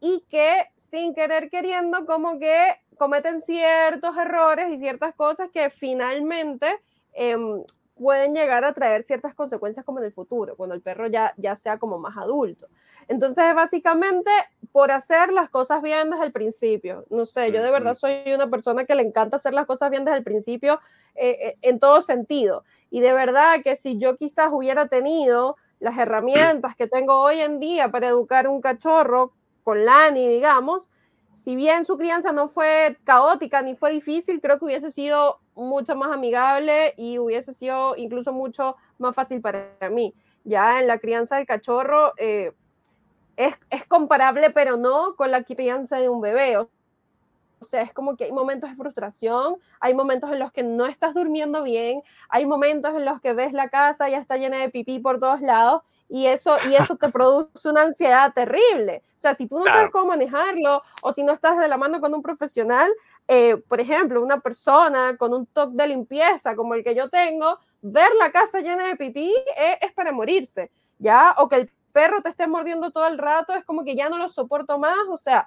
y 0.00 0.24
que 0.28 0.66
sin 0.76 1.14
querer 1.14 1.50
queriendo 1.50 2.06
como 2.06 2.38
que 2.38 2.76
cometen 2.96 3.42
ciertos 3.42 4.16
errores 4.16 4.70
y 4.70 4.78
ciertas 4.78 5.14
cosas 5.14 5.50
que 5.52 5.70
finalmente 5.70 6.80
Em, 7.20 7.64
pueden 7.96 8.32
llegar 8.32 8.64
a 8.64 8.72
traer 8.72 9.02
ciertas 9.02 9.34
consecuencias 9.34 9.84
como 9.84 9.98
en 9.98 10.04
el 10.04 10.12
futuro, 10.12 10.56
cuando 10.56 10.76
el 10.76 10.80
perro 10.80 11.08
ya, 11.08 11.34
ya 11.36 11.56
sea 11.56 11.76
como 11.76 11.98
más 11.98 12.16
adulto. 12.16 12.68
Entonces, 13.08 13.44
básicamente, 13.56 14.30
por 14.70 14.92
hacer 14.92 15.32
las 15.32 15.50
cosas 15.50 15.82
bien 15.82 16.10
desde 16.10 16.26
el 16.26 16.30
principio. 16.30 17.04
No 17.10 17.26
sé, 17.26 17.50
yo 17.50 17.60
de 17.60 17.72
verdad 17.72 17.94
soy 17.94 18.22
una 18.32 18.48
persona 18.48 18.84
que 18.84 18.94
le 18.94 19.02
encanta 19.02 19.34
hacer 19.34 19.52
las 19.52 19.66
cosas 19.66 19.90
bien 19.90 20.04
desde 20.04 20.18
el 20.18 20.22
principio 20.22 20.78
eh, 21.16 21.38
eh, 21.40 21.58
en 21.62 21.80
todo 21.80 22.00
sentido. 22.00 22.62
Y 22.88 23.00
de 23.00 23.12
verdad 23.12 23.62
que 23.64 23.74
si 23.74 23.98
yo 23.98 24.16
quizás 24.16 24.52
hubiera 24.52 24.86
tenido 24.86 25.56
las 25.80 25.98
herramientas 25.98 26.76
que 26.76 26.86
tengo 26.86 27.20
hoy 27.20 27.40
en 27.40 27.58
día 27.58 27.90
para 27.90 28.06
educar 28.06 28.46
un 28.46 28.60
cachorro 28.60 29.32
con 29.64 29.84
Lani, 29.84 30.28
digamos, 30.28 30.88
si 31.32 31.56
bien 31.56 31.84
su 31.84 31.98
crianza 31.98 32.30
no 32.30 32.48
fue 32.48 32.96
caótica 33.02 33.62
ni 33.62 33.74
fue 33.74 33.90
difícil, 33.90 34.40
creo 34.40 34.58
que 34.58 34.66
hubiese 34.66 34.90
sido 34.90 35.40
mucho 35.58 35.96
más 35.96 36.12
amigable 36.12 36.94
y 36.96 37.18
hubiese 37.18 37.52
sido 37.52 37.96
incluso 37.96 38.32
mucho 38.32 38.76
más 38.98 39.14
fácil 39.14 39.40
para 39.40 39.68
mí. 39.90 40.14
Ya 40.44 40.80
en 40.80 40.86
la 40.86 40.98
crianza 40.98 41.36
del 41.36 41.46
cachorro 41.46 42.14
eh, 42.16 42.52
es, 43.36 43.54
es, 43.70 43.84
comparable, 43.84 44.50
pero 44.50 44.76
no 44.76 45.14
con 45.16 45.30
la 45.30 45.42
crianza 45.42 45.98
de 45.98 46.08
un 46.08 46.20
bebé. 46.20 46.56
O 47.60 47.64
sea, 47.64 47.82
es 47.82 47.92
como 47.92 48.16
que 48.16 48.24
hay 48.24 48.32
momentos 48.32 48.70
de 48.70 48.76
frustración, 48.76 49.56
hay 49.80 49.94
momentos 49.94 50.30
en 50.30 50.38
los 50.38 50.52
que 50.52 50.62
no 50.62 50.86
estás 50.86 51.14
durmiendo 51.14 51.62
bien, 51.64 52.02
hay 52.28 52.46
momentos 52.46 52.94
en 52.94 53.04
los 53.04 53.20
que 53.20 53.32
ves 53.32 53.52
la 53.52 53.68
casa 53.68 54.08
ya 54.08 54.18
está 54.18 54.36
llena 54.36 54.58
de 54.58 54.70
pipí 54.70 55.00
por 55.00 55.18
todos 55.18 55.40
lados 55.40 55.82
y 56.08 56.26
eso, 56.26 56.56
y 56.70 56.74
eso 56.74 56.96
te 56.96 57.08
produce 57.12 57.68
una 57.68 57.82
ansiedad 57.82 58.32
terrible. 58.32 59.02
O 59.16 59.20
sea, 59.20 59.34
si 59.34 59.46
tú 59.46 59.58
no 59.58 59.64
sabes 59.64 59.90
cómo 59.90 60.06
manejarlo 60.06 60.80
o 61.02 61.12
si 61.12 61.22
no 61.24 61.32
estás 61.32 61.58
de 61.58 61.68
la 61.68 61.76
mano 61.76 62.00
con 62.00 62.14
un 62.14 62.22
profesional, 62.22 62.90
eh, 63.30 63.58
por 63.68 63.78
ejemplo, 63.78 64.22
una 64.22 64.40
persona 64.40 65.14
con 65.18 65.34
un 65.34 65.44
toque 65.44 65.76
de 65.76 65.86
limpieza 65.86 66.56
como 66.56 66.74
el 66.74 66.82
que 66.82 66.94
yo 66.94 67.10
tengo, 67.10 67.58
ver 67.82 68.08
la 68.18 68.32
casa 68.32 68.60
llena 68.60 68.86
de 68.86 68.96
pipí 68.96 69.34
es, 69.82 69.92
para 69.92 70.12
morirse, 70.12 70.70
¿ya? 70.98 71.34
O 71.36 71.46
que 71.46 71.56
el 71.56 71.70
perro 71.92 72.22
te 72.22 72.30
esté 72.30 72.46
mordiendo 72.46 72.90
todo 72.90 73.06
el 73.06 73.18
rato, 73.18 73.52
es 73.52 73.66
como 73.66 73.84
que 73.84 73.94
ya 73.94 74.08
no 74.08 74.16
lo 74.16 74.30
soporto 74.30 74.78
más, 74.78 74.96
o 75.10 75.18
sea, 75.18 75.46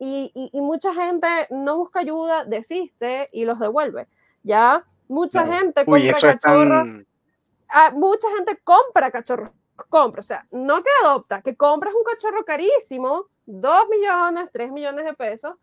y, 0.00 0.32
y, 0.34 0.60
mucha 0.60 0.92
gente 0.92 1.28
no 1.50 1.76
busca 1.76 2.00
ayuda, 2.00 2.44
desiste 2.44 3.28
y 3.32 3.44
los 3.44 3.60
devuelve, 3.60 4.08
¿ya? 4.42 4.84
Mucha 5.06 5.46
gente 5.46 5.84
compra 5.84 6.20
cachorros, 6.20 7.06
ah, 7.70 7.92
mucha 7.94 8.28
gente 8.36 8.58
compra 8.64 9.12
cachorros, 9.12 9.50
compra, 9.88 10.18
o 10.18 10.24
sea, 10.24 10.44
no 10.50 10.82
te 10.82 10.90
adopta, 11.04 11.40
que 11.40 11.54
compras 11.54 11.94
un 11.94 12.02
cachorro 12.02 12.44
carísimo, 12.44 13.26
2 13.46 13.88
millones, 13.90 14.50
3 14.52 14.72
millones 14.72 15.04
de 15.04 15.14
pesos, 15.14 15.54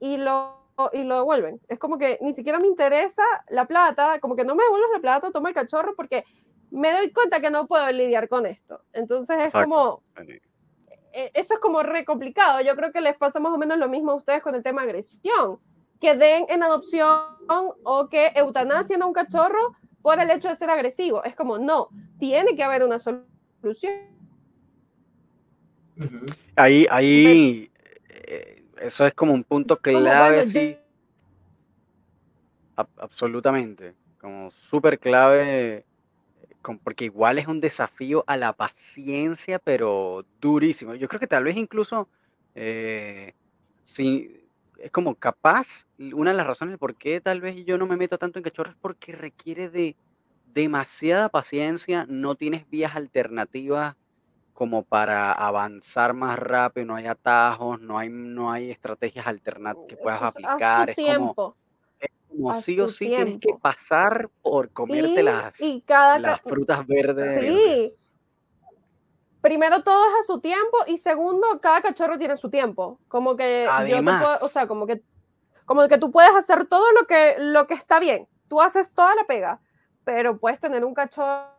y 0.00 0.16
lo 0.16 0.61
y 0.92 1.04
lo 1.04 1.16
devuelven. 1.16 1.60
Es 1.68 1.78
como 1.78 1.98
que 1.98 2.18
ni 2.20 2.32
siquiera 2.32 2.58
me 2.58 2.66
interesa 2.66 3.22
la 3.48 3.66
plata, 3.66 4.18
como 4.20 4.36
que 4.36 4.44
no 4.44 4.54
me 4.54 4.64
devuelves 4.64 4.90
la 4.92 5.00
plata, 5.00 5.30
toma 5.30 5.50
el 5.50 5.54
cachorro 5.54 5.94
porque 5.96 6.24
me 6.70 6.92
doy 6.92 7.10
cuenta 7.12 7.40
que 7.40 7.50
no 7.50 7.66
puedo 7.66 7.90
lidiar 7.92 8.28
con 8.28 8.46
esto. 8.46 8.82
Entonces 8.92 9.36
es 9.44 9.52
como, 9.52 10.02
e, 11.12 11.30
esto 11.34 11.54
es 11.54 11.60
como 11.60 11.82
re 11.82 12.04
complicado. 12.04 12.60
Yo 12.62 12.74
creo 12.76 12.92
que 12.92 13.00
les 13.00 13.16
pasa 13.16 13.40
más 13.40 13.52
o 13.52 13.58
menos 13.58 13.78
lo 13.78 13.88
mismo 13.88 14.12
a 14.12 14.16
ustedes 14.16 14.42
con 14.42 14.54
el 14.54 14.62
tema 14.62 14.82
agresión, 14.82 15.58
que 16.00 16.14
den 16.16 16.46
en 16.48 16.62
adopción 16.62 17.20
o 17.84 18.08
que 18.08 18.32
eutanasien 18.34 19.02
a 19.02 19.06
un 19.06 19.12
cachorro 19.12 19.76
por 20.00 20.18
el 20.18 20.30
hecho 20.30 20.48
de 20.48 20.56
ser 20.56 20.70
agresivo. 20.70 21.22
Es 21.24 21.36
como, 21.36 21.58
no, 21.58 21.88
tiene 22.18 22.56
que 22.56 22.62
haber 22.64 22.82
una 22.82 22.98
solución. 22.98 24.12
Ahí, 26.56 26.86
ahí, 26.90 27.70
eso 28.82 29.06
es 29.06 29.14
como 29.14 29.32
un 29.32 29.44
punto 29.44 29.78
clave, 29.78 30.44
sí. 30.44 30.76
absolutamente. 32.96 33.94
Como 34.20 34.50
súper 34.50 34.98
clave, 34.98 35.84
porque 36.82 37.06
igual 37.06 37.38
es 37.38 37.46
un 37.46 37.60
desafío 37.60 38.24
a 38.26 38.36
la 38.36 38.52
paciencia, 38.52 39.58
pero 39.58 40.24
durísimo. 40.40 40.94
Yo 40.94 41.08
creo 41.08 41.20
que 41.20 41.26
tal 41.26 41.44
vez 41.44 41.56
incluso, 41.56 42.08
eh, 42.54 43.34
si 43.84 44.42
es 44.78 44.90
como 44.90 45.14
capaz, 45.14 45.86
una 45.98 46.30
de 46.30 46.36
las 46.36 46.46
razones 46.46 46.78
por 46.78 46.96
qué 46.96 47.20
tal 47.20 47.40
vez 47.40 47.64
yo 47.64 47.78
no 47.78 47.86
me 47.86 47.96
meto 47.96 48.18
tanto 48.18 48.38
en 48.38 48.42
cachorros 48.42 48.74
es 48.74 48.80
porque 48.80 49.12
requiere 49.12 49.68
de 49.68 49.96
demasiada 50.46 51.28
paciencia, 51.28 52.04
no 52.08 52.34
tienes 52.34 52.68
vías 52.68 52.94
alternativas 52.94 53.96
como 54.52 54.84
para 54.84 55.32
avanzar 55.32 56.14
más 56.14 56.38
rápido, 56.38 56.86
no 56.86 56.96
hay 56.96 57.06
atajos, 57.06 57.80
no 57.80 57.98
hay, 57.98 58.08
no 58.10 58.52
hay 58.52 58.70
estrategias 58.70 59.26
alternativas 59.26 59.88
que 59.88 59.96
puedas 59.96 60.22
aplicar. 60.22 60.90
Es 60.90 60.96
como, 61.18 61.56
es 62.00 62.10
como 62.28 62.60
sí 62.60 62.80
o 62.80 62.88
sí 62.88 63.06
tienes 63.06 63.40
que 63.40 63.54
pasar 63.60 64.30
por 64.42 64.70
comerte 64.70 65.22
las, 65.22 65.54
las 66.20 66.40
frutas 66.42 66.86
verdes. 66.86 67.40
Sí. 67.40 67.94
Primero 69.40 69.82
todo 69.82 70.06
es 70.06 70.14
a 70.20 70.32
su 70.32 70.40
tiempo 70.40 70.78
y 70.86 70.98
segundo, 70.98 71.58
cada 71.60 71.80
cachorro 71.80 72.16
tiene 72.16 72.36
su 72.36 72.48
tiempo. 72.48 73.00
Como 73.08 73.34
que 73.36 73.68
o 74.40 74.48
sea, 74.48 74.68
como 74.68 74.86
que 74.86 75.02
como 75.66 75.88
que 75.88 75.98
tú 75.98 76.10
puedes 76.10 76.34
hacer 76.34 76.66
todo 76.66 76.84
lo 76.92 77.06
que, 77.06 77.36
lo 77.38 77.66
que 77.66 77.74
está 77.74 77.98
bien. 77.98 78.28
Tú 78.48 78.60
haces 78.60 78.94
toda 78.94 79.14
la 79.14 79.24
pega, 79.24 79.60
pero 80.04 80.38
puedes 80.38 80.60
tener 80.60 80.84
un 80.84 80.94
cachorro 80.94 81.51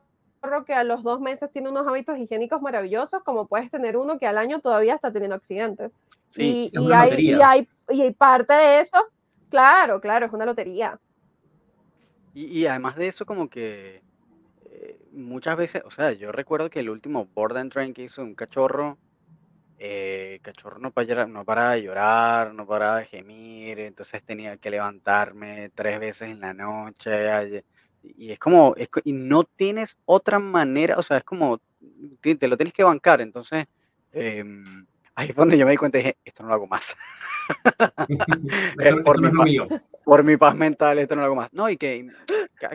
que 0.65 0.73
a 0.73 0.83
los 0.83 1.03
dos 1.03 1.19
meses 1.19 1.49
tiene 1.51 1.69
unos 1.69 1.87
hábitos 1.87 2.17
higiénicos 2.17 2.61
maravillosos, 2.61 3.23
como 3.23 3.47
puedes 3.47 3.71
tener 3.71 3.97
uno 3.97 4.19
que 4.19 4.27
al 4.27 4.37
año 4.37 4.59
todavía 4.59 4.95
está 4.95 5.11
teniendo 5.11 5.35
accidentes. 5.35 5.91
y, 6.35 6.71
hay, 6.91 7.67
y, 7.89 8.11
parte 8.11 8.53
de 8.53 8.79
eso, 8.79 8.97
claro, 9.49 9.99
claro, 9.99 10.25
es 10.25 10.33
una 10.33 10.45
lotería. 10.45 10.99
Y, 12.33 12.65
además 12.65 12.95
de 12.95 13.07
eso, 13.07 13.25
como 13.25 13.47
que 13.49 14.01
eh, 14.71 14.99
muchas 15.11 15.55
veces, 15.55 15.83
o 15.85 15.91
sea, 15.91 16.11
yo 16.13 16.31
recuerdo 16.31 16.69
que 16.69 16.79
el 16.79 16.89
último 16.89 17.27
board 17.33 17.57
and 17.57 17.71
train 17.71 17.93
que 17.93 18.03
hizo 18.03 18.23
un 18.23 18.33
cachorro, 18.33 18.97
eh, 19.77 20.39
cachorro 20.41 20.79
no 20.79 20.91
para 20.91 21.27
no 21.27 21.45
paraba 21.45 21.71
de 21.71 21.83
llorar, 21.83 22.53
no 22.53 22.65
paraba 22.65 22.99
de 22.99 23.05
gemir, 23.05 23.79
entonces 23.79 24.23
tenía 24.23 24.57
que 24.57 24.71
levantarme 24.71 25.69
tres 25.75 25.99
veces 25.99 26.29
en 26.29 26.39
la 26.39 26.53
noche, 26.53 27.63
y 28.03 28.31
es 28.31 28.39
como, 28.39 28.75
y 29.03 29.13
no 29.13 29.45
tienes 29.45 29.97
otra 30.05 30.39
manera, 30.39 30.97
o 30.97 31.01
sea, 31.01 31.17
es 31.17 31.23
como, 31.23 31.61
te, 32.21 32.47
lo 32.47 32.57
tienes 32.57 32.73
que 32.73 32.83
bancar, 32.83 33.21
entonces, 33.21 33.65
em, 34.11 34.85
ahí 35.15 35.27
fue 35.31 35.41
donde 35.41 35.57
yo 35.57 35.65
me 35.65 35.71
di 35.71 35.77
cuenta 35.77 35.97
y 35.97 36.01
dije, 36.01 36.17
esto 36.23 36.43
no 36.43 36.49
lo 36.49 36.55
hago 36.55 36.67
más. 36.67 36.95
por, 39.05 39.21
mi 39.21 39.29
paz, 39.31 39.81
por 40.03 40.23
mi 40.23 40.37
paz 40.37 40.55
mental, 40.55 40.99
esto 40.99 41.15
no 41.15 41.21
lo 41.21 41.25
hago 41.25 41.35
más. 41.35 41.53
No, 41.53 41.69
y 41.69 41.77
que 41.77 42.07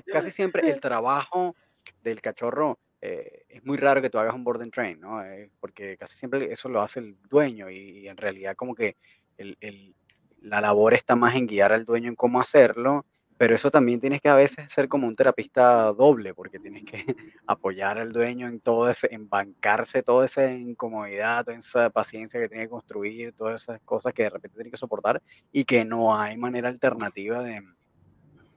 casi 0.06 0.30
siempre 0.30 0.70
el 0.70 0.80
trabajo 0.80 1.54
del 2.02 2.20
cachorro 2.20 2.78
eh, 3.00 3.44
es 3.49 3.64
muy 3.64 3.76
raro 3.76 4.02
que 4.02 4.11
tú 4.11 4.18
hagas 4.18 4.35
un 4.35 4.44
board 4.44 4.62
and 4.62 4.73
train, 4.73 5.00
¿no? 5.00 5.23
Eh, 5.25 5.50
porque 5.61 5.97
casi 5.97 6.18
siempre 6.18 6.52
eso 6.52 6.68
lo 6.68 6.82
hace 6.82 7.00
el 7.00 7.16
dueño 7.30 7.70
y, 7.70 8.08
en 8.08 8.16
realidad 8.16 8.56
como 8.56 8.75
que 8.75 8.97
el, 9.37 9.56
el, 9.61 9.94
la 10.40 10.61
labor 10.61 10.94
está 10.94 11.14
más 11.14 11.35
en 11.37 11.47
guiar 11.47 11.73
al 11.73 11.85
dueño 11.85 12.08
en 12.08 12.16
cómo 12.16 12.40
hacerlo 12.40 13.06
pero 13.38 13.54
eso 13.54 13.71
también 13.71 14.00
tienes 14.00 14.21
que 14.21 14.28
a 14.28 14.35
veces 14.35 14.71
ser 14.71 14.88
como 14.88 15.07
un 15.07 15.14
terapista 15.14 15.92
doble, 15.92 16.35
porque 16.35 16.59
tienes 16.59 16.85
que 16.85 17.04
apoyar 17.47 17.99
al 17.99 18.12
dueño 18.12 18.49
en 18.49 18.59
todo 18.59 18.90
ese, 18.90 19.09
en 19.12 19.28
bancarse 19.28 20.02
toda 20.02 20.25
esa 20.25 20.50
incomodidad, 20.50 21.45
toda 21.45 21.57
esa 21.57 21.88
paciencia 21.88 22.40
que 22.40 22.49
tiene 22.49 22.64
que 22.64 22.71
construir, 22.71 23.33
todas 23.35 23.62
esas 23.62 23.80
cosas 23.83 24.12
que 24.12 24.25
de 24.25 24.30
repente 24.30 24.57
tiene 24.57 24.73
que 24.73 24.76
soportar 24.76 25.23
y 25.52 25.64
que 25.64 25.85
no 25.85 26.18
hay 26.18 26.37
manera 26.37 26.68
alternativa 26.68 27.40
de, 27.40 27.62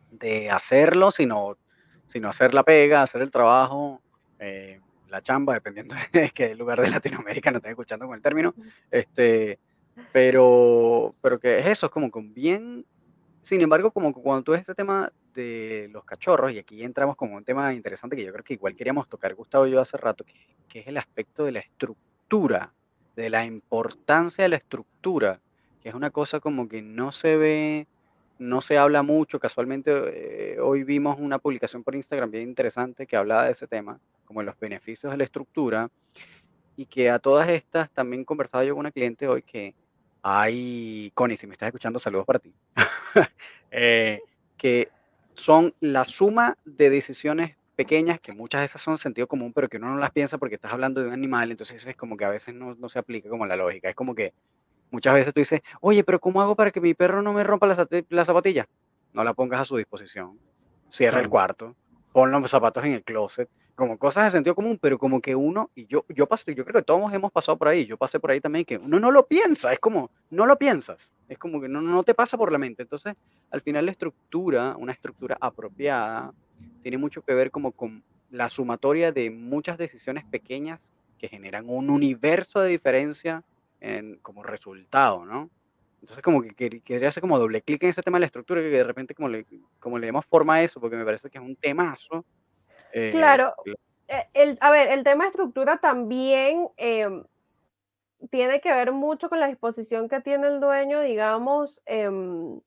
de 0.10 0.50
hacerlo, 0.50 1.12
sino, 1.12 1.58
sino 2.08 2.30
hacer 2.30 2.56
la 2.56 2.64
pega, 2.64 3.04
hacer 3.04 3.22
el 3.22 3.30
trabajo, 3.30 4.02
eh, 4.40 4.82
la 5.10 5.22
chamba, 5.22 5.54
dependiendo 5.54 5.94
de 6.12 6.32
qué 6.32 6.56
lugar 6.56 6.82
de 6.82 6.90
Latinoamérica 6.90 7.52
no 7.52 7.58
estén 7.58 7.72
escuchando 7.72 8.08
con 8.08 8.16
el 8.16 8.22
término. 8.24 8.56
Este, 8.90 9.60
pero, 10.12 11.12
pero 11.22 11.38
que 11.40 11.60
es 11.60 11.68
eso, 11.68 11.86
es 11.86 11.92
como 11.92 12.10
con 12.10 12.34
bien 12.34 12.84
sin 13.44 13.62
embargo, 13.62 13.92
como 13.92 14.14
cuando 14.14 14.44
tú 14.44 14.52
ves 14.52 14.62
este 14.62 14.76
tema 14.76 15.12
de 15.34 15.90
los 15.92 16.04
cachorros, 16.06 16.52
y 16.52 16.60
aquí 16.60 16.84
entramos 16.84 17.16
como 17.16 17.36
un 17.36 17.44
tema 17.44 17.74
interesante 17.74 18.16
que 18.16 18.24
yo 18.24 18.32
creo 18.32 18.44
que 18.44 18.54
igual 18.54 18.76
queríamos 18.76 19.08
tocar 19.08 19.34
Gustavo 19.34 19.66
y 19.66 19.72
yo 19.72 19.82
hace 19.82 19.98
rato, 19.98 20.24
que, 20.24 20.80
es 20.80 20.88
el 20.88 20.98
aspecto 20.98 21.44
de 21.44 21.52
la 21.52 21.60
estructura, 21.60 22.72
de 23.16 23.30
la 23.30 23.44
importancia 23.46 24.44
de 24.44 24.50
la 24.50 24.56
estructura, 24.58 25.40
que 25.82 25.90
es 25.90 25.96
una 25.96 26.12
cosa 26.12 26.40
como 26.40 26.68
que 26.68 26.82
no 26.82 27.12
se 27.12 27.36
ve, 27.36 27.88
no 28.40 28.62
se 28.62 28.78
habla 28.78 29.04
mucho. 29.04 29.40
Casualmente 29.40 29.92
eh, 30.54 30.60
hoy 30.60 30.84
vimos 30.84 31.20
una 31.20 31.40
publicación 31.40 31.84
por 31.84 31.96
Instagram 31.96 32.32
bien 32.32 32.48
interesante 32.48 33.06
que 33.06 33.18
hablaba 33.18 33.46
de 33.46 33.52
ese 33.52 33.68
tema, 33.68 34.00
como 34.26 34.44
los 34.44 34.58
beneficios 34.60 35.12
de 35.12 35.18
la 35.18 35.24
estructura, 35.24 35.90
y 36.78 36.86
que 36.86 37.10
a 37.10 37.20
todas 37.20 37.50
estas 37.50 37.90
también 37.90 38.24
conversaba 38.24 38.64
yo 38.64 38.76
con 38.76 38.82
una 38.82 38.92
cliente 38.92 39.28
hoy 39.28 39.42
que 39.42 39.76
hay, 40.22 41.12
Connie, 41.14 41.38
si 41.38 41.48
me 41.48 41.54
estás 41.54 41.68
escuchando, 41.68 42.00
saludos 42.00 42.26
para 42.26 42.40
ti, 42.40 42.54
eh, 43.72 44.20
que 44.58 44.90
son 45.34 45.74
la 45.80 46.06
suma 46.06 46.56
de 46.66 46.90
decisiones 46.90 47.56
pequeñas, 47.76 48.20
que 48.20 48.32
muchas 48.32 48.62
de 48.62 48.66
esas 48.66 48.82
son 48.82 48.98
sentido 48.98 49.28
común, 49.28 49.54
pero 49.54 49.68
que 49.68 49.78
uno 49.78 49.90
no 49.90 49.98
las 49.98 50.12
piensa 50.12 50.38
porque 50.38 50.56
estás 50.56 50.74
hablando 50.74 51.02
de 51.02 51.08
un 51.08 51.14
animal, 51.14 51.52
entonces 51.52 51.86
es 51.86 51.96
como 51.96 52.16
que 52.16 52.26
a 52.26 52.30
veces 52.30 52.54
no, 52.54 52.76
no 52.76 52.90
se 52.90 53.00
aplica 53.00 53.30
como 53.30 53.46
la 53.46 53.56
lógica. 53.56 53.90
Es 53.90 53.96
como 53.96 54.14
que 54.14 54.34
muchas 54.92 55.16
veces 55.16 55.34
tú 55.34 55.40
dices, 55.40 55.62
oye, 55.80 56.04
pero 56.04 56.20
¿cómo 56.20 56.42
hago 56.42 56.56
para 56.56 56.72
que 56.72 56.82
mi 56.82 56.94
perro 56.94 57.24
no 57.24 57.34
me 57.34 57.44
rompa 57.44 57.66
la, 57.68 57.88
la 58.10 58.26
zapatilla? 58.26 58.68
No 59.14 59.24
la 59.24 59.34
pongas 59.34 59.62
a 59.62 59.66
su 59.66 59.78
disposición. 59.78 60.38
Cierra 60.92 61.22
el 61.22 61.30
cuarto, 61.30 61.76
pon 62.12 62.32
los 62.32 62.52
zapatos 62.52 62.84
en 62.86 62.94
el 62.94 63.04
closet, 63.04 63.50
como 63.76 63.98
cosas 63.98 64.26
de 64.26 64.32
sentido 64.32 64.54
común, 64.54 64.78
pero 64.82 64.98
como 64.98 65.22
que 65.22 65.36
uno, 65.36 65.70
y 65.76 65.86
yo, 65.88 66.06
yo 66.10 66.28
pasé, 66.28 66.54
yo 66.54 66.64
creo 66.66 66.82
que 66.82 66.86
todos 66.86 67.12
hemos 67.14 67.32
pasado 67.32 67.58
por 67.58 67.68
ahí, 67.68 67.86
yo 67.86 67.98
pasé 67.98 68.20
por 68.20 68.32
ahí 68.32 68.42
también, 68.42 68.66
que 68.66 68.78
uno 68.78 69.00
no 69.00 69.12
lo 69.12 69.26
piensa, 69.26 69.72
es 69.72 69.80
como, 69.80 70.12
no 70.30 70.46
lo 70.46 70.58
piensas, 70.58 71.18
es 71.30 71.38
como 71.38 71.62
que 71.62 71.68
no, 71.68 71.82
no 71.82 72.04
te 72.04 72.14
pasa 72.14 72.38
por 72.38 72.52
la 72.52 72.58
mente. 72.58 72.84
Entonces, 72.84 73.16
al 73.50 73.62
final 73.62 73.86
la 73.86 73.92
estructura, 73.92 74.76
una 74.78 74.92
estructura 74.92 75.38
apropiada, 75.40 76.34
tiene 76.82 76.98
mucho 76.98 77.22
que 77.22 77.34
ver 77.34 77.50
como 77.50 77.72
con 77.72 78.04
la 78.30 78.50
sumatoria 78.50 79.12
de 79.12 79.30
muchas 79.30 79.78
decisiones 79.78 80.26
pequeñas 80.26 80.80
que 81.18 81.28
generan 81.28 81.70
un 81.70 81.90
universo 81.90 82.60
de 82.60 82.70
diferencia 82.70 83.44
en, 83.80 84.18
como 84.22 84.44
resultado, 84.44 85.26
¿no? 85.26 85.50
Entonces 86.02 86.24
como 86.24 86.42
que 86.42 86.82
quería 86.82 87.10
hacer 87.10 87.22
como 87.22 87.38
doble 87.38 87.62
clic 87.62 87.84
en 87.84 87.90
ese 87.90 88.02
tema 88.02 88.18
de 88.18 88.22
la 88.22 88.26
estructura, 88.26 88.62
que 88.62 88.70
de 88.70 88.84
repente 88.84 89.14
como 89.14 89.30
le, 89.30 89.46
como 89.80 90.00
le 90.00 90.08
demos 90.08 90.26
forma 90.26 90.56
a 90.56 90.64
eso, 90.64 90.80
porque 90.80 90.98
me 90.98 91.06
parece 91.06 91.30
que 91.30 91.38
es 91.38 91.44
un 91.44 91.56
temazo, 91.56 92.26
eh, 92.94 93.12
claro. 93.12 93.54
Eh, 94.08 94.28
el, 94.34 94.58
a 94.62 94.72
ver, 94.72 94.90
el 94.90 95.04
tema 95.04 95.24
de 95.24 95.30
estructura 95.30 95.78
también 95.78 96.68
em, 96.78 97.24
tiene 98.30 98.62
que 98.62 98.72
ver 98.72 98.92
mucho 98.92 99.30
con 99.30 99.40
la 99.40 99.48
disposición 99.48 100.10
que 100.10 100.22
tiene 100.22 100.48
el 100.48 100.60
dueño, 100.60 101.02
digamos, 101.02 101.82
em, 101.86 102.60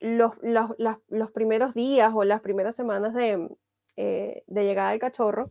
los, 0.00 0.32
los, 0.42 0.70
los, 1.08 1.30
primeros 1.32 1.74
días 1.74 2.12
o 2.14 2.24
las 2.24 2.40
primeras 2.42 2.76
semanas 2.76 3.14
de, 3.14 3.48
eh, 3.96 4.44
de 4.46 4.64
llegada 4.64 4.90
del 4.90 5.00
cachorro, 5.00 5.46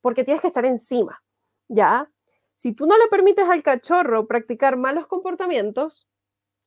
porque 0.00 0.24
tienes 0.24 0.42
que 0.42 0.48
estar 0.48 0.64
encima, 0.64 1.22
¿ya? 1.68 2.10
Si 2.56 2.72
tú 2.72 2.86
no 2.86 2.96
le 2.96 3.06
permites 3.08 3.48
al 3.48 3.62
cachorro 3.62 4.26
practicar 4.26 4.76
malos 4.76 5.06
comportamientos, 5.06 6.08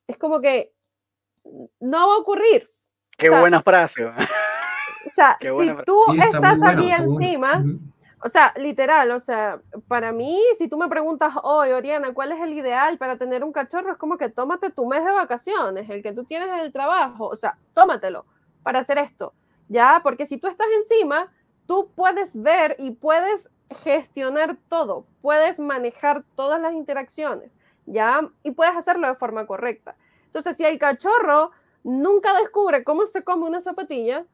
es 0.06 0.16
como 0.16 0.40
que 0.40 0.72
no 1.80 2.08
va 2.08 2.14
a 2.14 2.18
ocurrir. 2.18 2.68
Qué 3.18 3.28
buena 3.28 3.60
frase. 3.60 4.04
O 4.04 4.14
sea, 5.08 5.36
si 5.40 5.74
tú 5.84 6.00
estás 6.14 6.62
allí 6.62 6.90
encima, 6.92 7.64
o 8.22 8.28
sea, 8.28 8.54
literal, 8.56 9.10
o 9.10 9.18
sea, 9.18 9.60
para 9.88 10.12
mí, 10.12 10.40
si 10.56 10.68
tú 10.68 10.78
me 10.78 10.88
preguntas 10.88 11.34
hoy, 11.42 11.70
Oriana, 11.72 12.14
¿cuál 12.14 12.30
es 12.32 12.40
el 12.40 12.52
ideal 12.52 12.96
para 12.96 13.18
tener 13.18 13.42
un 13.42 13.52
cachorro? 13.52 13.90
Es 13.90 13.98
como 13.98 14.16
que 14.16 14.28
tómate 14.28 14.70
tu 14.70 14.86
mes 14.86 15.04
de 15.04 15.10
vacaciones, 15.10 15.90
el 15.90 16.04
que 16.04 16.12
tú 16.12 16.24
tienes 16.24 16.48
en 16.48 16.60
el 16.60 16.72
trabajo, 16.72 17.26
o 17.26 17.36
sea, 17.36 17.54
tómatelo 17.74 18.26
para 18.62 18.78
hacer 18.78 18.98
esto, 18.98 19.32
¿ya? 19.68 20.00
Porque 20.04 20.24
si 20.24 20.38
tú 20.38 20.46
estás 20.46 20.68
encima, 20.76 21.32
tú 21.66 21.90
puedes 21.94 22.40
ver 22.40 22.76
y 22.78 22.92
puedes 22.92 23.50
gestionar 23.70 24.56
todo, 24.68 25.06
puedes 25.22 25.60
manejar 25.60 26.24
todas 26.34 26.60
las 26.60 26.74
interacciones, 26.74 27.56
¿ya? 27.86 28.28
Y 28.42 28.50
puedes 28.50 28.76
hacerlo 28.76 29.08
de 29.08 29.14
forma 29.14 29.46
correcta. 29.46 29.96
Entonces, 30.26 30.56
si 30.56 30.64
el 30.64 30.78
cachorro 30.78 31.52
nunca 31.82 32.36
descubre 32.38 32.84
cómo 32.84 33.06
se 33.06 33.24
come 33.24 33.46
una 33.46 33.60
zapatilla, 33.60 34.24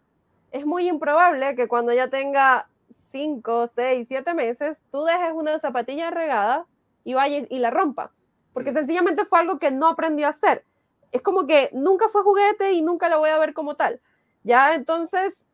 es 0.52 0.64
muy 0.64 0.88
improbable 0.88 1.54
que 1.54 1.68
cuando 1.68 1.92
ya 1.92 2.08
tenga 2.08 2.68
5, 2.90 3.66
6, 3.66 4.06
7 4.08 4.34
meses, 4.34 4.82
tú 4.90 5.04
dejes 5.04 5.32
una 5.34 5.58
zapatilla 5.58 6.10
regada 6.10 6.66
y 7.04 7.14
vaya 7.14 7.46
y 7.48 7.58
la 7.58 7.70
rompa. 7.70 8.10
Porque 8.52 8.70
mm. 8.70 8.74
sencillamente 8.74 9.24
fue 9.24 9.40
algo 9.40 9.58
que 9.58 9.70
no 9.70 9.88
aprendió 9.88 10.26
a 10.26 10.30
hacer. 10.30 10.64
Es 11.12 11.22
como 11.22 11.46
que 11.46 11.70
nunca 11.72 12.08
fue 12.08 12.22
juguete 12.22 12.72
y 12.72 12.82
nunca 12.82 13.08
lo 13.08 13.18
voy 13.18 13.30
a 13.30 13.38
ver 13.38 13.54
como 13.54 13.76
tal. 13.76 14.00
Ya, 14.44 14.74
entonces, 14.74 15.45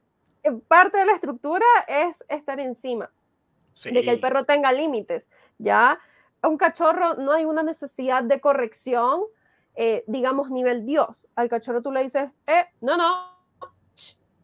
parte 0.68 0.98
de 0.98 1.04
la 1.04 1.12
estructura 1.12 1.66
es 1.86 2.24
estar 2.28 2.60
encima. 2.60 3.10
De 3.84 4.02
que 4.02 4.10
el 4.10 4.20
perro 4.20 4.44
tenga 4.44 4.70
límites. 4.72 5.28
Ya, 5.58 5.98
un 6.42 6.56
cachorro 6.56 7.14
no 7.14 7.32
hay 7.32 7.44
una 7.44 7.62
necesidad 7.62 8.22
de 8.22 8.40
corrección, 8.40 9.22
eh, 9.74 10.04
digamos, 10.06 10.50
nivel 10.50 10.86
Dios. 10.86 11.26
Al 11.34 11.48
cachorro 11.48 11.82
tú 11.82 11.90
le 11.90 12.02
dices, 12.02 12.30
eh, 12.46 12.66
no, 12.80 12.96
no, 12.96 13.32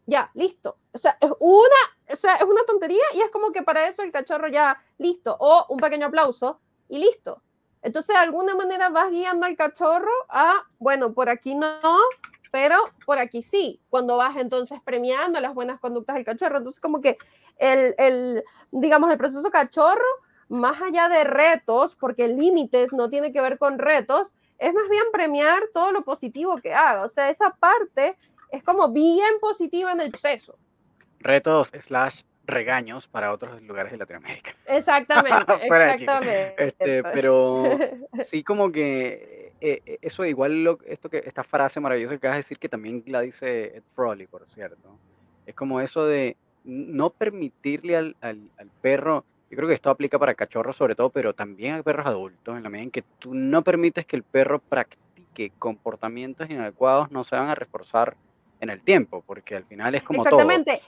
ya, 0.09 0.31
listo. 0.33 0.77
O 0.93 0.99
sea, 0.99 1.19
es 1.21 1.31
una, 1.39 1.83
o 2.11 2.17
sea, 2.17 2.37
es 2.37 2.45
una 2.45 2.65
tontería 2.65 3.05
y 3.15 3.21
es 3.21 3.31
como 3.31 3.53
que 3.53 3.63
para 3.63 3.87
eso 3.87 4.03
el 4.03 4.11
cachorro 4.11 4.49
ya, 4.49 4.83
listo. 4.97 5.37
O 5.39 5.67
un 5.69 5.79
pequeño 5.79 6.07
aplauso 6.07 6.61
y 6.89 6.99
listo. 6.99 7.43
Entonces, 7.83 8.15
de 8.15 8.23
alguna 8.23 8.55
manera 8.55 8.89
vas 8.89 9.11
guiando 9.11 9.45
al 9.45 9.55
cachorro 9.55 10.11
a, 10.31 10.65
bueno, 10.81 11.13
por 11.13 11.29
aquí 11.29 11.55
no, 11.55 11.99
pero 12.59 12.77
por 13.07 13.21
aquí 13.21 13.41
sí. 13.41 13.81
Cuando 13.89 14.17
vas 14.17 14.37
entonces 14.37 14.81
premiando 14.85 15.39
las 15.39 15.55
buenas 15.55 15.79
conductas 15.79 16.17
del 16.17 16.25
cachorro. 16.25 16.59
Entonces, 16.59 16.81
como 16.81 17.01
que 17.01 17.17
el, 17.57 17.95
el 17.99 18.43
digamos, 18.73 19.13
el 19.13 19.17
proceso 19.17 19.49
cachorro, 19.49 20.03
más 20.49 20.83
allá 20.83 21.09
de 21.09 21.23
retos, 21.23 21.95
porque 21.95 22.27
límites 22.27 22.93
no 22.93 23.09
tiene 23.11 23.33
que 23.33 23.41
ver 23.41 23.59
con 23.59 23.79
retos, 23.79 24.35
es 24.59 24.75
más 24.75 24.89
bien 24.89 25.05
premiar 25.13 25.69
todo 25.73 25.93
lo 25.93 26.03
positivo 26.03 26.57
que 26.57 26.75
haga. 26.75 27.05
O 27.05 27.09
sea, 27.09 27.31
esa 27.31 27.55
parte 27.55 28.17
es 28.51 28.65
como 28.65 28.89
bien 28.89 29.39
positiva 29.41 29.93
en 29.93 30.01
el 30.01 30.11
proceso. 30.11 30.59
Retos 31.21 31.71
slash 31.81 32.23
regaños 32.49 33.07
para 33.07 33.33
otros 33.33 33.63
lugares 33.63 33.93
de 33.93 33.99
Latinoamérica. 33.99 34.55
Exactamente, 34.67 35.53
exactamente. 35.63 36.55
Este, 36.57 37.03
pero 37.03 37.65
sí 38.25 38.43
como 38.43 38.73
que 38.73 39.53
eh, 39.61 39.83
eh, 39.85 39.99
eso 40.03 40.25
igual 40.25 40.65
lo, 40.65 40.79
esto 40.87 41.09
que 41.09 41.23
esta 41.25 41.45
frase 41.45 41.79
maravillosa 41.79 42.15
que 42.15 42.19
acabas 42.19 42.37
de 42.37 42.43
decir 42.43 42.59
que 42.59 42.69
también 42.69 43.03
la 43.07 43.21
dice 43.21 43.77
Ed 43.77 43.83
Froley, 43.95 44.27
por 44.27 44.47
cierto. 44.49 44.99
Es 45.47 45.55
como 45.55 45.81
eso 45.81 46.07
de 46.07 46.37
no 46.65 47.11
permitirle 47.11 47.97
al, 47.97 48.17
al, 48.21 48.51
al 48.59 48.71
perro, 48.81 49.25
yo 49.51 49.57
creo 49.57 49.69
que 49.69 49.75
esto 49.75 49.91
aplica 49.91 50.19
para 50.19 50.35
cachorros 50.35 50.77
sobre 50.77 50.95
todo, 50.95 51.11
pero 51.11 51.35
también 51.35 51.77
a 51.77 51.83
perros 51.83 52.07
adultos, 52.07 52.57
en 52.57 52.63
la 52.63 52.71
medida 52.71 52.85
en 52.85 52.91
que 52.91 53.05
tú 53.19 53.35
no 53.35 53.63
permites 53.63 54.07
que 54.07 54.17
el 54.17 54.23
perro 54.23 54.59
practique 54.59 55.53
comportamientos 55.59 56.51
inadecuados, 56.51 57.11
no 57.11 57.25
se 57.25 57.37
van 57.37 57.49
a 57.49 57.55
reforzar 57.55 58.17
en 58.61 58.71
el 58.71 58.81
tiempo, 58.83 59.23
porque 59.27 59.57
al 59.57 59.65
final 59.65 59.95
es 59.95 60.03
como 60.03 60.23
Exactamente. 60.23 60.83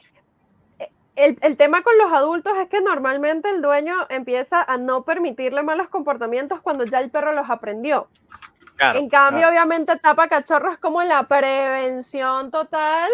El, 1.21 1.39
el, 1.43 1.57
tema 1.57 1.83
con 1.83 1.97
los 1.99 2.11
adultos 2.13 2.53
es 2.59 2.69
que 2.69 2.81
normalmente 2.81 3.51
el 3.51 3.61
dueño 3.61 3.95
empieza 4.09 4.63
a 4.63 4.79
no 4.79 5.05
permitirle 5.05 5.63
malos 5.63 5.89
comportamientos 5.89 6.61
cuando 6.61 6.85
ya 6.85 7.01
el 7.01 7.11
perro 7.11 7.33
los 7.33 7.51
aprendió. 7.51 8.09
en 8.79 9.09
cambio, 9.11 9.49
obviamente, 9.49 9.97
tapa 9.99 10.29
cachorros 10.29 10.79
como 10.79 11.03
la 11.03 11.23
prevención 11.25 12.51
total 12.51 13.11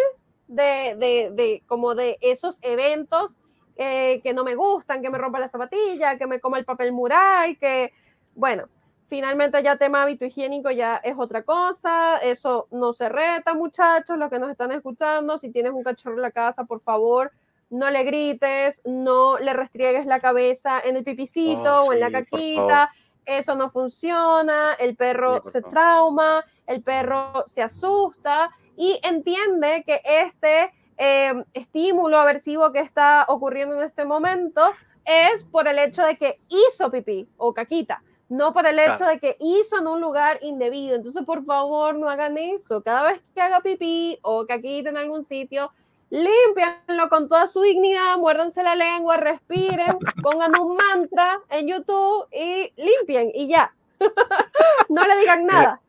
de, 0.47 0.95
de, 0.97 1.31
de 1.33 1.63
como 1.67 1.97
de 1.97 2.19
esos 2.21 2.59
eventos 2.63 3.37
eh, 3.75 4.21
que 4.23 4.33
no 4.33 4.45
me 4.45 4.55
gustan, 4.55 5.03
que 5.03 5.11
me 5.11 5.19
rompa 5.19 5.41
la 5.41 5.49
zapatilla, 5.49 6.17
que 6.17 6.29
me 6.29 6.39
coma 6.39 6.59
el 6.59 6.65
papel 6.65 6.93
mural, 6.93 7.59
que, 7.59 7.93
bueno, 8.35 8.69
Finalmente 9.07 9.63
ya 9.63 9.77
tema 9.77 10.03
hábito 10.03 10.25
higiénico 10.25 10.69
ya 10.73 10.97
es 10.97 11.15
otra 11.17 11.45
cosa, 11.45 12.19
eso 12.19 12.67
no 12.73 12.93
se 12.93 13.09
reta 13.09 13.55
muchachos, 13.55 14.19
los 14.19 14.29
que 14.29 14.41
nos 14.41 14.51
están 14.51 14.73
escuchando, 14.73 15.39
si 15.39 15.53
tienes 15.53 15.71
un 15.73 15.85
cachorro 15.85 16.17
en 16.17 16.23
la 16.23 16.33
casa, 16.33 16.65
por 16.65 16.81
favor, 16.81 17.31
no 17.71 17.91
le 17.91 18.05
grites, 18.05 18.81
no 18.85 19.39
le 19.39 19.53
restriegues 19.53 20.07
la 20.07 20.21
cabeza 20.21 20.81
en 20.81 20.97
el 20.97 21.05
pipicito 21.05 21.83
oh, 21.83 21.89
o 21.89 21.93
en 21.93 22.01
la 22.01 22.11
caquita, 22.11 22.91
eso 23.25 23.55
no 23.55 23.69
funciona, 23.69 24.75
el 24.75 24.97
perro 24.97 25.43
se 25.43 25.63
trauma, 25.63 26.45
el 26.67 26.83
perro 26.83 27.45
se 27.47 27.63
asusta 27.63 28.51
y 28.77 29.01
entiende 29.03 29.83
que 29.85 30.01
este 30.05 30.73
eh, 30.97 31.35
estímulo 31.53 32.19
aversivo 32.19 32.73
que 32.73 32.81
está 32.81 33.27
ocurriendo 33.29 33.77
en 33.77 33.87
este 33.87 34.05
momento 34.05 34.63
es 35.05 35.45
por 35.45 35.67
el 35.67 35.79
hecho 35.79 36.05
de 36.05 36.17
que 36.17 36.37
hizo 36.49 36.91
pipí 36.91 37.29
o 37.37 37.53
caquita 37.53 38.01
no 38.29 38.53
por 38.53 38.67
el 38.67 38.79
hecho 38.79 39.05
de 39.05 39.19
que 39.19 39.37
hizo 39.41 39.79
en 39.79 39.87
un 39.87 40.01
lugar 40.01 40.39
indebido. 40.43 40.97
Entonces, 40.97 41.25
por 41.25 41.45
favor, 41.45 41.95
no 41.95 42.09
hagan 42.09 42.37
eso. 42.39 42.83
Cada 42.83 43.13
vez 43.13 43.23
que 43.35 43.41
haga 43.41 43.61
pipí 43.61 44.19
o 44.23 44.45
aquí 44.49 44.79
en 44.79 44.97
algún 44.97 45.25
sitio, 45.25 45.71
límpianlo 46.11 47.09
con 47.09 47.29
toda 47.29 47.47
su 47.47 47.63
dignidad, 47.63 48.17
muérdanse 48.19 48.63
la 48.63 48.75
lengua, 48.75 49.17
respiren, 49.17 49.97
pongan 50.23 50.59
un 50.59 50.77
mantra 50.77 51.41
en 51.51 51.69
YouTube 51.69 52.27
y 52.33 52.73
limpien 52.77 53.31
y 53.35 53.49
ya. 53.49 53.73
no 54.91 55.07
le 55.07 55.21
digan 55.21 55.47
nada. 55.47 55.81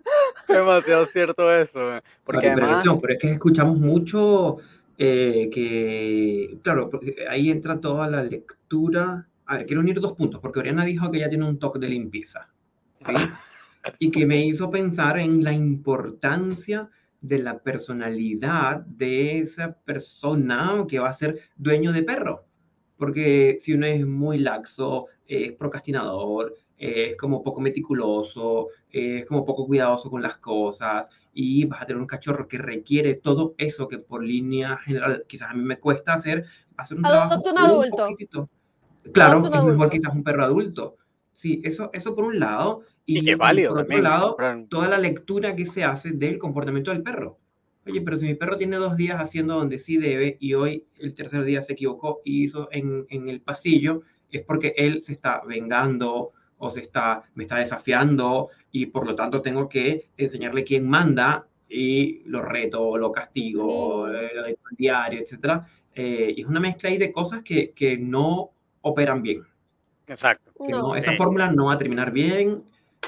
Demasiado 0.47 1.05
cierto 1.05 1.53
eso. 1.53 1.97
Eh. 1.97 2.01
Porque 2.23 2.49
además... 2.49 2.83
pero 3.01 3.13
es 3.13 3.19
que 3.19 3.31
escuchamos 3.33 3.77
mucho 3.77 4.57
eh, 4.97 5.49
que, 5.53 6.57
claro, 6.63 6.89
ahí 7.29 7.51
entra 7.51 7.81
toda 7.81 8.07
la 8.07 8.23
lectura 8.23 9.27
a 9.47 9.57
ver, 9.57 9.65
quiero 9.65 9.81
unir 9.81 9.99
dos 9.99 10.13
puntos, 10.13 10.41
porque 10.41 10.59
Oriana 10.59 10.83
dijo 10.83 11.09
que 11.09 11.17
ella 11.17 11.29
tiene 11.29 11.47
un 11.47 11.57
toque 11.57 11.79
de 11.79 11.89
limpieza, 11.89 12.47
¿sí? 12.99 13.13
Y 13.99 14.11
que 14.11 14.25
me 14.25 14.45
hizo 14.45 14.69
pensar 14.69 15.17
en 15.17 15.41
la 15.45 15.53
importancia 15.53 16.89
de 17.21 17.39
la 17.39 17.59
personalidad 17.59 18.81
de 18.85 19.39
esa 19.39 19.73
persona 19.73 20.85
que 20.87 20.99
va 20.99 21.09
a 21.09 21.13
ser 21.13 21.39
dueño 21.55 21.91
de 21.91 22.03
perro. 22.03 22.45
Porque 22.97 23.57
si 23.59 23.73
uno 23.73 23.85
es 23.85 24.05
muy 24.05 24.39
laxo, 24.39 25.07
es 25.27 25.53
procrastinador, 25.53 26.55
es 26.77 27.17
como 27.17 27.43
poco 27.43 27.59
meticuloso, 27.59 28.69
es 28.89 29.25
como 29.25 29.45
poco 29.45 29.65
cuidadoso 29.65 30.09
con 30.09 30.21
las 30.21 30.37
cosas 30.37 31.09
y 31.33 31.65
vas 31.65 31.81
a 31.81 31.85
tener 31.85 32.01
un 32.01 32.07
cachorro 32.07 32.47
que 32.47 32.57
requiere 32.57 33.15
todo 33.15 33.55
eso 33.57 33.87
que 33.87 33.99
por 33.99 34.23
línea 34.23 34.77
general 34.77 35.23
quizás 35.27 35.51
a 35.51 35.53
mí 35.53 35.63
me 35.63 35.79
cuesta 35.79 36.13
hacer, 36.13 36.45
hacer 36.77 36.97
un 36.97 37.03
trabajo 37.03 37.41
un 37.45 37.57
adulto. 37.57 38.49
Claro, 39.13 39.45
es 39.45 39.63
mejor 39.63 39.89
quizás 39.89 40.13
un 40.13 40.23
perro 40.23 40.43
adulto. 40.43 40.97
Sí, 41.37 41.61
eso, 41.63 41.91
eso 41.93 42.15
por 42.15 42.25
un 42.25 42.39
lado. 42.39 42.81
Y, 43.05 43.23
que 43.23 43.35
válido 43.35 43.73
por 43.73 43.83
otro 43.83 44.01
lado, 44.01 44.37
toda 44.69 44.89
la 44.89 44.97
lectura 44.97 45.55
que 45.55 45.65
se 45.65 45.83
hace 45.83 46.11
del 46.11 46.37
comportamiento 46.37 46.91
del 46.91 47.03
perro. 47.03 47.37
Oye, 47.85 48.01
pero 48.01 48.17
si 48.17 48.25
mi 48.25 48.35
perro 48.35 48.57
tiene 48.57 48.75
dos 48.75 48.97
días 48.97 49.21
haciendo 49.21 49.53
donde 49.55 49.79
sí 49.79 49.95
debe 49.95 50.35
y 50.41 50.55
hoy 50.55 50.83
el 50.99 51.13
tercer 51.13 51.45
día 51.45 51.61
se 51.61 51.73
equivocó 51.73 52.19
y 52.25 52.43
hizo 52.43 52.67
en, 52.71 53.05
en 53.09 53.29
el 53.29 53.39
pasillo, 53.39 54.01
es 54.29 54.41
porque 54.41 54.73
él 54.75 55.01
se 55.03 55.13
está 55.13 55.41
vengando 55.47 56.33
o 56.57 56.69
se 56.69 56.81
está, 56.81 57.23
me 57.35 57.43
está 57.43 57.57
desafiando 57.57 58.49
y 58.71 58.87
por 58.87 59.05
lo 59.05 59.15
tanto 59.15 59.41
tengo 59.41 59.69
que 59.69 60.09
enseñarle 60.17 60.63
quién 60.63 60.89
manda 60.89 61.47
y 61.69 62.23
lo 62.25 62.41
reto, 62.41 62.97
lo 62.97 63.11
castigo, 63.11 64.09
eh, 64.09 64.31
lo 64.35 64.43
diario, 64.75 65.21
etc. 65.21 65.61
Eh, 65.93 66.33
y 66.35 66.41
es 66.41 66.47
una 66.47 66.59
mezcla 66.59 66.89
ahí 66.89 66.97
de 66.97 67.11
cosas 67.11 67.43
que, 67.43 67.71
que 67.71 67.97
no 67.97 68.49
operan 68.81 69.21
bien. 69.21 69.43
Exacto. 70.07 70.51
esa 70.95 71.15
fórmula 71.17 71.51
no 71.51 71.65
va 71.65 71.73
a 71.73 71.77
terminar 71.77 72.11
bien. 72.11 72.63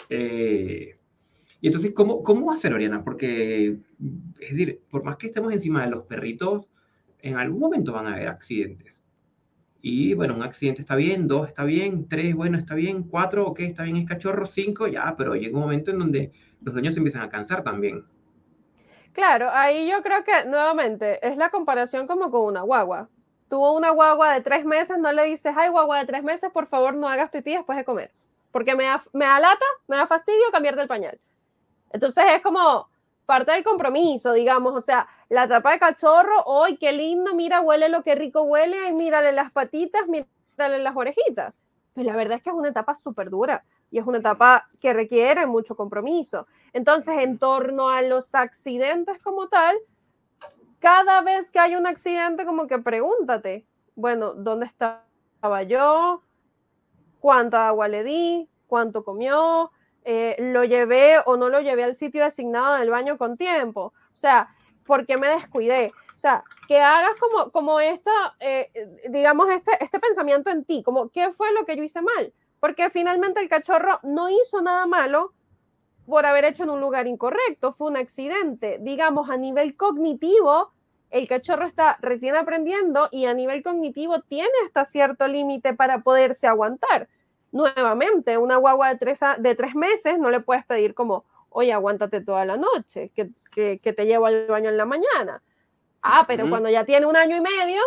Eh, 0.09 0.97
y 1.61 1.67
entonces, 1.67 1.93
¿cómo, 1.93 2.23
¿cómo 2.23 2.51
hacer, 2.51 2.73
Oriana? 2.73 3.03
Porque, 3.03 3.77
es 4.39 4.49
decir, 4.49 4.81
por 4.89 5.03
más 5.03 5.17
que 5.17 5.27
estemos 5.27 5.51
encima 5.51 5.83
de 5.83 5.91
los 5.91 6.03
perritos, 6.03 6.67
en 7.21 7.37
algún 7.37 7.59
momento 7.59 7.93
van 7.93 8.07
a 8.07 8.13
haber 8.13 8.27
accidentes. 8.27 9.03
Y 9.81 10.13
bueno, 10.13 10.35
un 10.35 10.43
accidente 10.43 10.81
está 10.81 10.95
bien, 10.95 11.27
dos 11.27 11.47
está 11.47 11.63
bien, 11.63 12.07
tres, 12.09 12.35
bueno, 12.35 12.57
está 12.57 12.75
bien, 12.75 13.03
cuatro, 13.03 13.47
ok, 13.47 13.61
está 13.61 13.83
bien, 13.83 13.97
es 13.97 14.07
cachorro, 14.07 14.45
cinco, 14.45 14.87
ya, 14.87 15.15
pero 15.17 15.35
llega 15.35 15.55
un 15.55 15.63
momento 15.63 15.91
en 15.91 15.99
donde 15.99 16.31
los 16.61 16.73
dueños 16.73 16.93
se 16.93 16.99
empiezan 16.99 17.21
a 17.21 17.29
cansar 17.29 17.63
también. 17.63 18.03
Claro, 19.13 19.49
ahí 19.51 19.89
yo 19.89 20.03
creo 20.03 20.23
que 20.23 20.47
nuevamente 20.47 21.25
es 21.25 21.37
la 21.37 21.49
comparación 21.49 22.07
como 22.07 22.29
con 22.29 22.45
una 22.45 22.61
guagua 22.61 23.09
tuvo 23.49 23.73
una 23.73 23.89
guagua 23.89 24.33
de 24.33 24.41
tres 24.41 24.63
meses, 24.63 24.97
no 24.99 25.11
le 25.11 25.23
dices, 25.23 25.53
ay, 25.57 25.69
guagua 25.69 25.99
de 25.99 26.05
tres 26.05 26.23
meses, 26.23 26.51
por 26.51 26.67
favor 26.67 26.93
no 26.93 27.07
hagas 27.07 27.31
pipí 27.31 27.55
después 27.55 27.77
de 27.77 27.83
comer, 27.83 28.11
porque 28.51 28.75
me 28.75 28.85
da, 28.85 29.03
me 29.11 29.25
da 29.25 29.39
lata, 29.39 29.65
me 29.87 29.97
da 29.97 30.07
fastidio 30.07 30.51
cambiarte 30.51 30.81
el 30.81 30.87
pañal. 30.87 31.19
Entonces 31.91 32.23
es 32.35 32.41
como 32.41 32.87
parte 33.25 33.51
del 33.51 33.63
compromiso, 33.63 34.33
digamos, 34.33 34.75
o 34.75 34.81
sea, 34.81 35.07
la 35.29 35.43
etapa 35.43 35.71
de 35.71 35.79
cachorro, 35.79 36.43
hoy 36.45 36.77
qué 36.77 36.91
lindo, 36.91 37.35
mira, 37.35 37.61
huele 37.61 37.89
lo 37.89 38.03
que 38.03 38.15
rico 38.15 38.43
huele, 38.43 38.77
ay, 38.85 38.93
mírale 38.93 39.31
las 39.31 39.51
patitas, 39.51 40.07
mírale 40.07 40.79
las 40.79 40.95
orejitas. 40.95 41.53
Pues 41.93 42.05
la 42.05 42.15
verdad 42.15 42.37
es 42.37 42.43
que 42.43 42.49
es 42.49 42.55
una 42.55 42.69
etapa 42.69 42.95
súper 42.95 43.29
dura 43.29 43.63
y 43.91 43.99
es 43.99 44.05
una 44.05 44.19
etapa 44.19 44.65
que 44.79 44.93
requiere 44.93 45.45
mucho 45.45 45.75
compromiso. 45.75 46.47
Entonces, 46.73 47.15
en 47.19 47.37
torno 47.37 47.89
a 47.89 48.01
los 48.01 48.33
accidentes 48.35 49.21
como 49.21 49.47
tal, 49.47 49.75
cada 50.79 51.21
vez 51.21 51.51
que 51.51 51.59
hay 51.59 51.75
un 51.75 51.85
accidente, 51.87 52.45
como 52.45 52.67
que 52.67 52.79
pregúntate, 52.79 53.65
bueno, 53.95 54.33
¿dónde 54.33 54.65
estaba 54.65 55.63
yo? 55.63 56.23
¿Cuánta 57.19 57.67
agua 57.67 57.87
le 57.87 58.03
di? 58.03 58.49
¿Cuánto 58.67 59.03
comió? 59.03 59.71
Eh, 60.05 60.35
¿Lo 60.39 60.63
llevé 60.63 61.19
o 61.25 61.37
no 61.37 61.49
lo 61.49 61.59
llevé 61.59 61.83
al 61.83 61.95
sitio 61.95 62.23
designado 62.23 62.75
del 62.75 62.89
baño 62.89 63.17
con 63.17 63.35
tiempo? 63.35 63.93
O 64.13 64.17
sea, 64.17 64.55
¿por 64.85 65.05
qué 65.05 65.17
me 65.17 65.27
descuidé? 65.27 65.91
O 66.15 66.19
sea, 66.19 66.43
que 66.67 66.79
hagas 66.79 67.15
como, 67.19 67.51
como 67.51 67.79
esta, 67.79 68.11
eh, 68.39 68.71
digamos, 69.09 69.49
este, 69.49 69.71
este 69.83 69.99
pensamiento 69.99 70.49
en 70.49 70.63
ti, 70.65 70.81
como, 70.83 71.09
¿qué 71.09 71.31
fue 71.31 71.53
lo 71.53 71.65
que 71.65 71.75
yo 71.75 71.83
hice 71.83 72.01
mal? 72.01 72.33
Porque 72.59 72.89
finalmente 72.89 73.39
el 73.39 73.49
cachorro 73.49 73.99
no 74.03 74.29
hizo 74.29 74.61
nada 74.61 74.85
malo 74.85 75.33
por 76.09 76.25
haber 76.25 76.45
hecho 76.45 76.63
en 76.63 76.71
un 76.71 76.81
lugar 76.81 77.07
incorrecto, 77.07 77.71
fue 77.71 77.89
un 77.91 77.97
accidente. 77.97 78.77
Digamos, 78.81 79.29
a 79.29 79.37
nivel 79.37 79.77
cognitivo, 79.77 80.71
el 81.09 81.27
cachorro 81.27 81.65
está 81.65 81.97
recién 82.01 82.35
aprendiendo 82.35 83.09
y 83.11 83.25
a 83.25 83.33
nivel 83.33 83.63
cognitivo 83.63 84.21
tiene 84.21 84.49
hasta 84.65 84.85
cierto 84.85 85.27
límite 85.27 85.73
para 85.73 85.99
poderse 85.99 86.47
aguantar. 86.47 87.07
Nuevamente, 87.51 88.37
una 88.37 88.57
guagua 88.57 88.89
de 88.89 88.97
tres, 88.97 89.19
de 89.39 89.55
tres 89.55 89.75
meses 89.75 90.19
no 90.19 90.29
le 90.29 90.39
puedes 90.39 90.65
pedir 90.65 90.93
como, 90.93 91.25
oye, 91.49 91.73
aguántate 91.73 92.21
toda 92.21 92.45
la 92.45 92.57
noche, 92.57 93.11
que, 93.15 93.29
que, 93.53 93.93
te 93.93 94.05
llevo 94.05 94.27
al 94.27 94.45
baño 94.47 94.69
en 94.69 94.77
la 94.77 94.85
mañana. 94.85 95.41
Ah, 96.01 96.25
pero 96.27 96.49
cuando 96.49 96.69
ya 96.69 96.85
tiene 96.85 97.05
un 97.05 97.15
año 97.15 97.35
y 97.35 97.41
medio, 97.41 97.81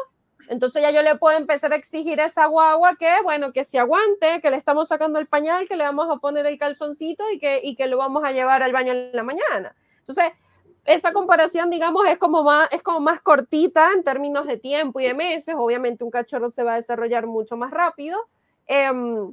entonces 0.49 0.83
ya 0.83 0.91
yo 0.91 1.03
le 1.03 1.17
puedo 1.17 1.37
empezar 1.37 1.73
a 1.73 1.77
exigir 1.77 2.21
a 2.21 2.27
esa 2.27 2.47
guagua 2.47 2.97
que, 2.97 3.11
bueno, 3.23 3.53
que 3.53 3.65
se 3.65 3.79
aguante, 3.79 4.41
que 4.41 4.51
le 4.51 4.57
estamos 4.57 4.89
sacando 4.89 5.19
el 5.19 5.27
pañal, 5.27 5.67
que 5.69 5.77
le 5.77 5.85
vamos 5.85 6.09
a 6.11 6.17
poner 6.17 6.47
el 6.47 6.59
calzoncito 6.59 7.31
y 7.31 7.39
que, 7.39 7.61
y 7.63 7.77
que 7.77 7.87
lo 7.87 7.97
vamos 7.97 8.25
a 8.25 8.33
llevar 8.33 8.63
al 8.63 8.73
baño 8.73 8.93
en 8.93 9.11
la 9.13 9.23
mañana. 9.23 9.75
Entonces, 10.01 10.33
esa 10.85 11.13
comparación, 11.13 11.71
digamos, 11.71 12.07
es 12.09 12.19
como, 12.19 12.43
más, 12.43 12.69
es 12.73 12.83
como 12.83 13.01
más 13.01 13.21
cortita 13.21 13.93
en 13.95 14.03
términos 14.03 14.47
de 14.47 14.57
tiempo 14.57 15.01
y 15.01 15.05
de 15.05 15.15
meses. 15.15 15.55
Obviamente 15.57 16.03
un 16.03 16.11
cachorro 16.11 16.51
se 16.51 16.65
va 16.65 16.75
a 16.75 16.77
desarrollar 16.77 17.27
mucho 17.27 17.57
más 17.57 17.71
rápido, 17.71 18.19
em, 18.67 19.33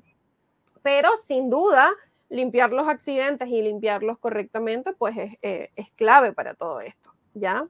pero 0.84 1.17
sin 1.17 1.50
duda 1.50 1.91
limpiar 2.30 2.72
los 2.72 2.88
accidentes 2.88 3.48
y 3.48 3.62
limpiarlos 3.62 4.19
correctamente, 4.19 4.93
pues 4.93 5.17
es, 5.17 5.38
eh, 5.41 5.72
es 5.76 5.89
clave 5.95 6.32
para 6.32 6.54
todo 6.54 6.80
esto, 6.80 7.12
¿ya? 7.34 7.63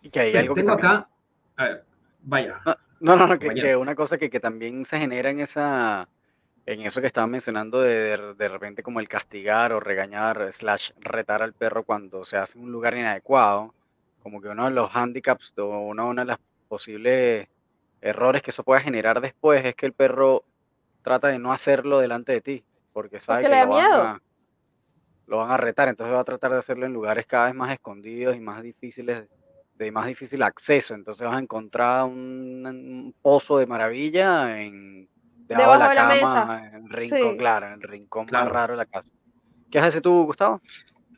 Y 0.00 0.08
que 0.08 0.20
hay 0.20 0.36
algo 0.36 0.54
Tengo 0.54 0.72
acá, 0.72 1.06
vaya. 2.22 2.60
No, 3.00 3.16
no, 3.16 3.26
no, 3.26 3.38
que, 3.38 3.76
una 3.76 3.94
cosa 3.94 4.18
que, 4.18 4.28
que 4.28 4.40
también 4.40 4.84
se 4.84 4.98
genera 4.98 5.30
en 5.30 5.40
esa 5.40 6.08
en 6.66 6.82
eso 6.82 7.00
que 7.00 7.06
estaba 7.06 7.26
mencionando 7.26 7.80
de, 7.80 8.34
de, 8.34 8.48
repente 8.48 8.82
como 8.82 9.00
el 9.00 9.08
castigar 9.08 9.72
o 9.72 9.80
regañar, 9.80 10.52
slash 10.52 10.90
retar 11.00 11.42
al 11.42 11.52
perro 11.52 11.84
cuando 11.84 12.24
se 12.24 12.36
hace 12.36 12.58
en 12.58 12.64
un 12.64 12.72
lugar 12.72 12.96
inadecuado, 12.96 13.74
como 14.22 14.40
que 14.40 14.48
uno 14.48 14.66
de 14.66 14.70
los 14.70 14.94
handicaps 14.94 15.52
o 15.58 15.80
uno, 15.80 16.14
de 16.14 16.24
los 16.24 16.38
posibles 16.68 17.48
errores 18.00 18.42
que 18.42 18.50
eso 18.50 18.62
pueda 18.62 18.80
generar 18.80 19.20
después 19.20 19.64
es 19.64 19.74
que 19.74 19.86
el 19.86 19.92
perro 19.92 20.44
trata 21.02 21.28
de 21.28 21.38
no 21.38 21.52
hacerlo 21.52 21.98
delante 21.98 22.32
de 22.32 22.40
ti, 22.40 22.64
porque 22.92 23.20
sabe 23.20 23.42
que 23.42 23.48
lo, 23.48 23.68
van 23.68 23.92
a, 23.92 24.22
lo 25.28 25.38
van 25.38 25.50
a 25.50 25.56
retar, 25.56 25.88
entonces 25.88 26.14
va 26.14 26.20
a 26.20 26.24
tratar 26.24 26.52
de 26.52 26.58
hacerlo 26.58 26.86
en 26.86 26.92
lugares 26.92 27.26
cada 27.26 27.46
vez 27.46 27.54
más 27.54 27.72
escondidos 27.72 28.36
y 28.36 28.40
más 28.40 28.62
difíciles, 28.62 29.26
de 29.80 29.90
más 29.90 30.06
difícil 30.06 30.42
acceso, 30.42 30.94
entonces 30.94 31.26
vas 31.26 31.36
a 31.36 31.40
encontrar 31.40 32.04
un 32.04 33.14
pozo 33.22 33.56
de 33.56 33.66
maravilla 33.66 34.60
en 34.60 35.08
debajo, 35.48 35.72
de 35.72 35.78
la, 35.78 35.94
cama, 35.94 36.68
en 36.68 36.84
el 36.84 36.90
rincón, 36.90 37.36
claro, 37.38 37.66
en 37.66 37.72
el 37.72 37.82
rincón 37.82 38.26
más 38.30 38.48
raro 38.48 38.74
de 38.74 38.76
la 38.76 38.84
casa. 38.84 39.10
¿Qué 39.70 39.78
haces 39.78 40.02
tú, 40.02 40.24
Gustavo? 40.24 40.60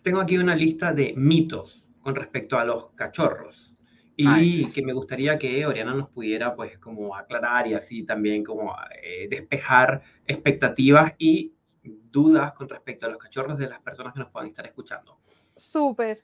Tengo 0.02 0.20
aquí 0.20 0.38
una 0.38 0.54
lista 0.54 0.92
de 0.92 1.12
mitos 1.16 1.84
con 2.00 2.14
respecto 2.14 2.56
a 2.56 2.64
los 2.64 2.90
cachorros 2.94 3.74
y 4.16 4.70
que 4.70 4.82
me 4.82 4.92
gustaría 4.92 5.36
que 5.36 5.66
Oriana 5.66 5.94
nos 5.94 6.10
pudiera 6.10 6.54
pues 6.54 6.78
como 6.78 7.16
aclarar 7.16 7.66
y 7.66 7.74
así 7.74 8.04
también 8.04 8.44
como 8.44 8.76
eh, 9.02 9.26
despejar 9.28 10.02
expectativas 10.24 11.14
y 11.18 11.52
dudas 11.82 12.52
con 12.52 12.68
respecto 12.68 13.06
a 13.06 13.08
los 13.08 13.18
cachorros 13.18 13.58
de 13.58 13.68
las 13.68 13.82
personas 13.82 14.12
que 14.12 14.20
nos 14.20 14.30
puedan 14.30 14.46
estar 14.46 14.64
escuchando. 14.64 15.18
Súper. 15.56 16.18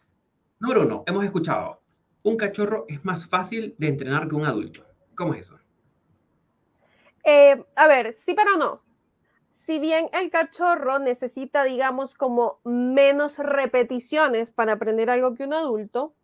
Número 0.60 0.82
uno, 0.82 1.02
hemos 1.04 1.24
escuchado, 1.24 1.82
un 2.28 2.36
cachorro 2.36 2.84
es 2.88 3.04
más 3.04 3.26
fácil 3.26 3.74
de 3.78 3.88
entrenar 3.88 4.28
que 4.28 4.34
un 4.34 4.44
adulto. 4.44 4.84
¿Cómo 5.16 5.34
es 5.34 5.46
eso? 5.46 5.58
Eh, 7.24 7.62
a 7.74 7.86
ver, 7.86 8.14
sí, 8.14 8.34
pero 8.34 8.56
no. 8.56 8.80
Si 9.50 9.78
bien 9.78 10.08
el 10.12 10.30
cachorro 10.30 10.98
necesita, 10.98 11.64
digamos, 11.64 12.14
como 12.14 12.60
menos 12.64 13.38
repeticiones 13.38 14.50
para 14.50 14.74
aprender 14.74 15.10
algo 15.10 15.34
que 15.34 15.44
un 15.44 15.52
adulto, 15.52 16.14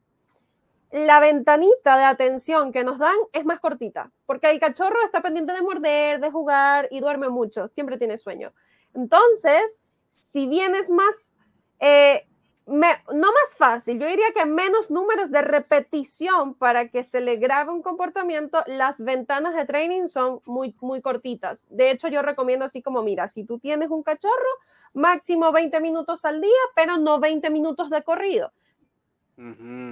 la 0.93 1.19
ventanita 1.19 1.97
de 1.99 2.05
atención 2.05 2.71
que 2.71 2.85
nos 2.85 2.99
dan 2.99 3.17
es 3.33 3.45
más 3.45 3.59
cortita, 3.59 4.13
porque 4.27 4.49
el 4.51 4.61
cachorro 4.61 4.97
está 5.05 5.21
pendiente 5.21 5.53
de 5.53 5.63
morder, 5.63 6.21
de 6.21 6.31
jugar 6.31 6.87
y 6.93 7.01
duerme 7.01 7.29
mucho, 7.29 7.67
siempre 7.67 7.99
tiene 7.99 8.17
sueño. 8.17 8.53
Entonces, 8.95 9.83
si 10.09 10.47
bien 10.47 10.77
es 10.77 10.91
más 10.91 11.35
eh, 11.81 12.29
no 12.67 13.33
más 13.33 13.55
fácil, 13.57 13.99
yo 13.99 14.07
diría 14.07 14.33
que 14.35 14.47
menos 14.47 14.91
números 14.91 15.31
de 15.31 15.43
repetición 15.43 16.55
para 16.55 16.89
que 16.89 17.05
se 17.05 17.21
le 17.21 17.37
grabe 17.37 17.73
un 17.73 17.83
comportamiento, 17.83 18.63
las 18.67 18.99
ventanas 18.99 19.55
de 19.55 19.67
training 19.67 20.09
son 20.09 20.41
muy, 20.47 20.75
muy 20.81 21.03
cortitas. 21.03 21.67
De 21.69 21.91
hecho, 21.91 22.09
yo 22.09 22.23
recomiendo 22.23 22.65
así 22.65 22.81
como, 22.81 23.03
mira, 23.03 23.29
si 23.29 23.45
tú 23.45 23.59
tienes 23.59 23.91
un 23.91 24.03
cachorro, 24.03 24.33
máximo 24.95 25.53
20 25.53 25.79
minutos 25.81 26.25
al 26.25 26.41
día, 26.41 26.51
pero 26.75 26.97
no 26.97 27.21
20 27.21 27.51
minutos 27.51 27.91
de 27.91 28.03
corrido. 28.03 28.53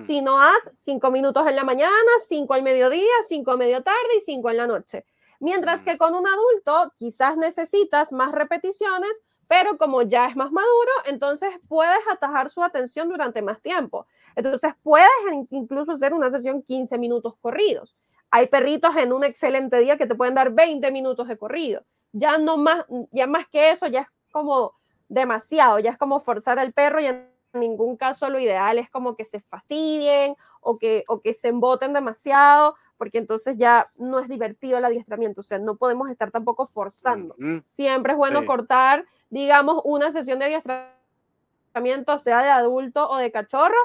Si 0.01 0.23
no 0.23 0.41
haz 0.41 0.71
5 0.73 1.11
minutos 1.11 1.47
en 1.49 1.57
la 1.57 1.65
mañana, 1.65 1.91
5 2.27 2.55
al 2.55 2.63
mediodía, 2.63 3.13
5 3.27 3.51
a 3.51 3.57
medio 3.57 3.83
tarde 3.83 4.17
y 4.17 4.21
5 4.21 4.51
en 4.51 4.57
la 4.57 4.69
noche. 4.69 5.05
Mientras 5.41 5.83
que 5.83 5.99
con 5.99 6.15
un 6.15 6.25
adulto 6.25 6.93
quizás 6.97 7.37
necesitas 7.37 8.13
más 8.13 8.31
repeticiones, 8.31 9.11
pero 9.53 9.77
como 9.77 10.01
ya 10.01 10.29
es 10.29 10.35
más 10.35 10.51
maduro, 10.51 10.93
entonces 11.05 11.51
puedes 11.69 12.01
atajar 12.11 12.49
su 12.49 12.63
atención 12.65 13.11
durante 13.11 13.43
más 13.43 13.61
tiempo. 13.61 14.07
Entonces 14.35 14.73
puedes 14.83 15.11
incluso 15.51 15.93
hacer 15.93 16.15
una 16.15 16.31
sesión 16.31 16.63
15 16.63 16.97
minutos 16.97 17.35
corridos. 17.39 17.95
Hay 18.31 18.47
perritos 18.47 18.97
en 18.97 19.13
un 19.13 19.25
excelente 19.25 19.79
día 19.81 19.99
que 19.99 20.07
te 20.07 20.15
pueden 20.15 20.33
dar 20.33 20.53
20 20.53 20.91
minutos 20.91 21.29
de 21.29 21.37
corrido. 21.37 21.85
Ya 22.13 22.39
no 22.39 22.57
más, 22.57 22.87
ya 23.11 23.27
más 23.27 23.47
que 23.47 23.73
eso, 23.73 23.89
ya 23.89 24.01
es 24.01 24.07
como 24.33 24.73
demasiado, 25.11 25.79
ya 25.81 25.91
es 25.91 25.99
como 25.99 26.19
forzar 26.19 26.59
al 26.59 26.73
perro 26.73 27.01
y 27.01 27.07
en 27.09 27.29
ningún 27.53 27.99
caso 27.99 28.31
lo 28.31 28.41
ideal 28.41 28.79
es 28.79 28.89
como 28.89 29.17
que 29.17 29.27
se 29.27 29.41
fastidien 29.41 30.35
o 30.63 30.79
que, 30.79 31.05
o 31.09 31.21
que 31.21 31.35
se 31.35 31.49
emboten 31.49 31.93
demasiado, 31.93 32.75
porque 32.97 33.19
entonces 33.19 33.59
ya 33.59 33.85
no 33.99 34.19
es 34.19 34.29
divertido 34.29 34.79
el 34.79 34.87
adiestramiento, 34.87 35.43
o 35.43 35.45
sea, 35.45 35.59
no 35.59 35.77
podemos 35.77 36.09
estar 36.09 36.31
tampoco 36.31 36.65
forzando. 36.65 37.37
Siempre 37.67 38.13
es 38.13 38.17
bueno 38.17 38.47
cortar 38.47 39.05
digamos, 39.33 39.81
una 39.85 40.13
sesión 40.13 40.39
de 40.39 40.45
adiestramiento, 40.45 42.19
sea 42.19 42.43
de 42.43 42.51
adulto 42.51 43.09
o 43.09 43.17
de 43.17 43.33
cachorro, 43.33 43.79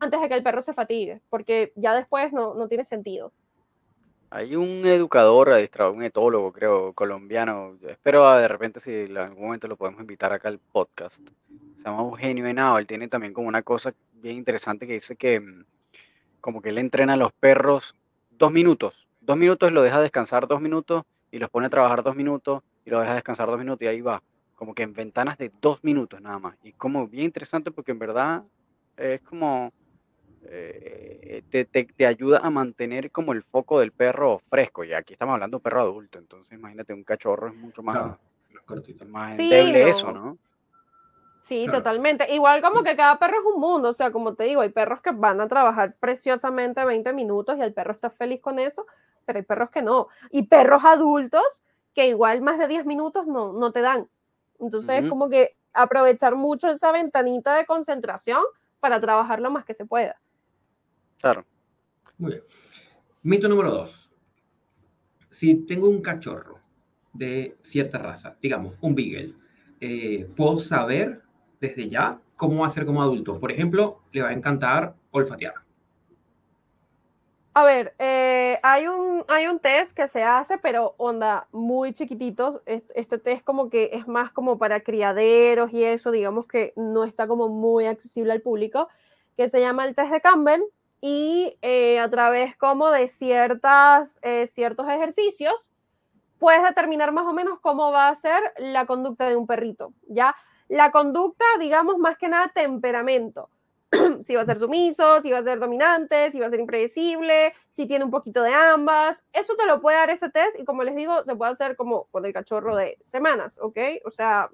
antes 0.00 0.18
de 0.18 0.28
que 0.28 0.34
el 0.34 0.42
perro 0.42 0.62
se 0.62 0.72
fatigue, 0.72 1.20
porque 1.28 1.72
ya 1.76 1.94
después 1.94 2.32
no, 2.32 2.54
no 2.54 2.66
tiene 2.66 2.86
sentido. 2.86 3.32
Hay 4.30 4.56
un 4.56 4.86
educador 4.86 5.50
un 5.92 6.02
etólogo, 6.02 6.52
creo, 6.52 6.94
colombiano. 6.94 7.76
Espero 7.86 8.34
de 8.36 8.48
repente 8.48 8.80
si 8.80 8.92
en 8.92 9.16
algún 9.18 9.44
momento 9.44 9.68
lo 9.68 9.76
podemos 9.76 10.00
invitar 10.00 10.32
acá 10.32 10.48
al 10.48 10.58
podcast. 10.58 11.20
Se 11.76 11.84
llama 11.84 12.02
Eugenio 12.02 12.46
Henao. 12.46 12.78
Él 12.78 12.86
tiene 12.86 13.08
también 13.08 13.34
como 13.34 13.46
una 13.46 13.62
cosa 13.62 13.94
bien 14.14 14.36
interesante 14.36 14.86
que 14.86 14.94
dice 14.94 15.16
que 15.16 15.38
mm, 15.38 15.64
como 16.40 16.62
que 16.62 16.70
él 16.70 16.78
entrena 16.78 17.12
a 17.12 17.16
los 17.16 17.32
perros 17.34 17.94
dos 18.30 18.50
minutos. 18.50 19.06
Dos 19.20 19.36
minutos 19.36 19.70
lo 19.70 19.82
deja 19.82 20.00
descansar 20.00 20.48
dos 20.48 20.62
minutos 20.62 21.04
y 21.30 21.38
los 21.38 21.50
pone 21.50 21.66
a 21.66 21.70
trabajar 21.70 22.02
dos 22.02 22.16
minutos 22.16 22.62
y 22.84 22.90
lo 22.90 23.00
deja 23.00 23.14
descansar 23.14 23.48
dos 23.48 23.58
minutos 23.58 23.82
y 23.82 23.86
ahí 23.86 24.00
va, 24.00 24.22
como 24.54 24.74
que 24.74 24.82
en 24.82 24.92
ventanas 24.92 25.38
de 25.38 25.50
dos 25.60 25.82
minutos 25.82 26.20
nada 26.20 26.38
más. 26.38 26.56
Y 26.62 26.72
como 26.72 27.06
bien 27.06 27.26
interesante 27.26 27.70
porque 27.70 27.92
en 27.92 27.98
verdad 27.98 28.42
es 28.96 29.20
como 29.22 29.72
eh, 30.46 31.42
te, 31.50 31.64
te, 31.64 32.06
ayuda 32.06 32.40
a 32.42 32.50
mantener 32.50 33.10
como 33.10 33.32
el 33.32 33.42
foco 33.42 33.80
del 33.80 33.92
perro 33.92 34.42
fresco. 34.50 34.84
Y 34.84 34.92
aquí 34.92 35.14
estamos 35.14 35.34
hablando 35.34 35.56
de 35.56 35.58
un 35.58 35.62
perro 35.62 35.80
adulto, 35.80 36.18
entonces 36.18 36.52
imagínate, 36.52 36.92
un 36.92 37.04
cachorro 37.04 37.48
es 37.48 37.54
mucho 37.54 37.82
más, 37.82 38.16
más 39.06 39.38
endeble 39.38 39.88
eso, 39.88 40.12
¿no? 40.12 40.36
Sí, 41.42 41.66
totalmente. 41.70 42.32
Igual 42.32 42.62
como 42.62 42.82
que 42.82 42.96
cada 42.96 43.18
perro 43.18 43.34
es 43.38 43.54
un 43.54 43.60
mundo, 43.60 43.90
o 43.90 43.92
sea, 43.92 44.10
como 44.10 44.34
te 44.34 44.44
digo, 44.44 44.62
hay 44.62 44.70
perros 44.70 45.02
que 45.02 45.10
van 45.10 45.42
a 45.42 45.48
trabajar 45.48 45.92
preciosamente 46.00 46.82
20 46.82 47.12
minutos 47.12 47.58
y 47.58 47.60
el 47.60 47.74
perro 47.74 47.92
está 47.92 48.08
feliz 48.08 48.40
con 48.40 48.58
eso, 48.58 48.86
pero 49.26 49.38
hay 49.38 49.44
perros 49.44 49.70
que 49.70 49.82
no. 49.82 50.08
Y 50.30 50.46
perros 50.46 50.82
adultos 50.84 51.62
que 51.94 52.08
igual 52.08 52.42
más 52.42 52.58
de 52.58 52.68
10 52.68 52.86
minutos 52.86 53.26
no, 53.26 53.52
no 53.52 53.72
te 53.72 53.80
dan. 53.80 54.08
Entonces 54.58 55.04
es 55.04 55.08
como 55.08 55.28
que 55.28 55.50
aprovechar 55.72 56.36
mucho 56.36 56.68
esa 56.68 56.92
ventanita 56.92 57.56
de 57.56 57.66
concentración 57.66 58.42
para 58.80 59.00
trabajar 59.00 59.40
lo 59.40 59.50
más 59.50 59.64
que 59.64 59.74
se 59.74 59.86
pueda. 59.86 60.20
Claro. 61.20 61.44
Muy 62.18 62.32
bien. 62.32 62.44
Mito 63.22 63.48
número 63.48 63.70
dos. 63.70 64.10
Si 65.30 65.54
tengo 65.66 65.88
un 65.88 66.02
cachorro 66.02 66.60
de 67.12 67.56
cierta 67.62 67.98
raza, 67.98 68.36
digamos, 68.40 68.74
un 68.80 68.94
beagle, 68.94 69.34
eh, 69.80 70.28
puedo 70.36 70.58
saber 70.58 71.22
desde 71.60 71.88
ya 71.88 72.20
cómo 72.36 72.60
va 72.60 72.66
a 72.66 72.70
ser 72.70 72.84
como 72.84 73.02
adulto. 73.02 73.40
Por 73.40 73.50
ejemplo, 73.50 74.02
le 74.12 74.22
va 74.22 74.28
a 74.28 74.32
encantar 74.32 74.94
olfatear. 75.10 75.54
A 77.56 77.62
ver, 77.62 77.94
eh, 78.00 78.58
hay, 78.64 78.88
un, 78.88 79.24
hay 79.28 79.46
un 79.46 79.60
test 79.60 79.96
que 79.96 80.08
se 80.08 80.24
hace, 80.24 80.58
pero 80.58 80.94
onda 80.96 81.46
muy 81.52 81.92
chiquititos. 81.92 82.60
Este, 82.66 83.18
test 83.18 83.44
como 83.44 83.70
que 83.70 83.90
es 83.92 84.08
más 84.08 84.32
como 84.32 84.58
para 84.58 84.80
criaderos 84.80 85.72
y 85.72 85.84
eso, 85.84 86.10
digamos 86.10 86.46
que 86.48 86.72
no 86.74 87.04
está 87.04 87.28
como 87.28 87.48
muy 87.48 87.86
accesible 87.86 88.32
al 88.32 88.42
público, 88.42 88.88
que 89.36 89.48
se 89.48 89.60
llama 89.60 89.86
el 89.86 89.94
test 89.94 90.10
de 90.10 90.20
Campbell 90.20 90.62
y 91.00 91.56
eh, 91.62 92.00
a 92.00 92.10
través 92.10 92.56
como 92.56 92.90
de 92.90 93.06
ciertas, 93.06 94.18
eh, 94.22 94.48
ciertos 94.48 94.88
ejercicios 94.88 95.70
puedes 96.40 96.62
determinar 96.64 97.12
más 97.12 97.26
o 97.26 97.32
menos 97.32 97.60
cómo 97.60 97.92
va 97.92 98.08
a 98.08 98.14
ser 98.16 98.42
la 98.58 98.86
conducta 98.86 99.28
de 99.28 99.36
un 99.36 99.46
perrito, 99.46 99.92
¿ya? 100.08 100.34
La 100.68 100.90
conducta, 100.90 101.44
digamos, 101.60 101.98
más 101.98 102.18
que 102.18 102.28
nada 102.28 102.48
temperamento 102.48 103.48
si 104.22 104.34
va 104.34 104.42
a 104.42 104.46
ser 104.46 104.58
sumiso, 104.58 105.20
si 105.20 105.30
va 105.30 105.38
a 105.38 105.42
ser 105.42 105.58
dominante, 105.58 106.30
si 106.30 106.40
va 106.40 106.46
a 106.46 106.50
ser 106.50 106.60
impredecible, 106.60 107.54
si 107.70 107.86
tiene 107.86 108.04
un 108.04 108.10
poquito 108.10 108.42
de 108.42 108.52
ambas. 108.52 109.26
Eso 109.32 109.56
te 109.56 109.66
lo 109.66 109.80
puede 109.80 109.96
dar 109.96 110.10
ese 110.10 110.30
test 110.30 110.58
y 110.58 110.64
como 110.64 110.82
les 110.82 110.96
digo, 110.96 111.24
se 111.24 111.36
puede 111.36 111.52
hacer 111.52 111.76
como 111.76 112.04
con 112.06 112.24
el 112.24 112.32
cachorro 112.32 112.76
de 112.76 112.98
semanas, 113.00 113.58
¿ok? 113.60 113.78
O 114.04 114.10
sea, 114.10 114.50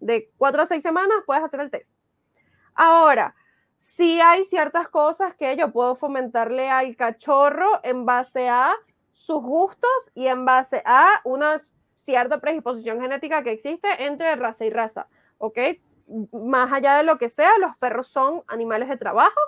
de 0.00 0.30
cuatro 0.36 0.62
a 0.62 0.66
seis 0.66 0.82
semanas 0.82 1.18
puedes 1.26 1.42
hacer 1.42 1.60
el 1.60 1.70
test. 1.70 1.92
Ahora, 2.74 3.34
si 3.76 4.20
hay 4.20 4.44
ciertas 4.44 4.88
cosas 4.88 5.34
que 5.34 5.56
yo 5.56 5.72
puedo 5.72 5.96
fomentarle 5.96 6.68
al 6.68 6.96
cachorro 6.96 7.80
en 7.82 8.06
base 8.06 8.48
a 8.48 8.72
sus 9.12 9.42
gustos 9.42 10.12
y 10.14 10.26
en 10.26 10.44
base 10.44 10.82
a 10.84 11.20
una 11.24 11.56
cierta 11.94 12.40
predisposición 12.40 13.00
genética 13.00 13.42
que 13.42 13.52
existe 13.52 13.88
entre 14.04 14.36
raza 14.36 14.64
y 14.64 14.70
raza, 14.70 15.08
¿ok? 15.38 15.58
Más 16.32 16.72
allá 16.72 16.96
de 16.96 17.02
lo 17.02 17.18
que 17.18 17.28
sea, 17.28 17.50
los 17.58 17.76
perros 17.76 18.08
son 18.08 18.42
animales 18.46 18.88
de 18.88 18.96
trabajo 18.96 19.40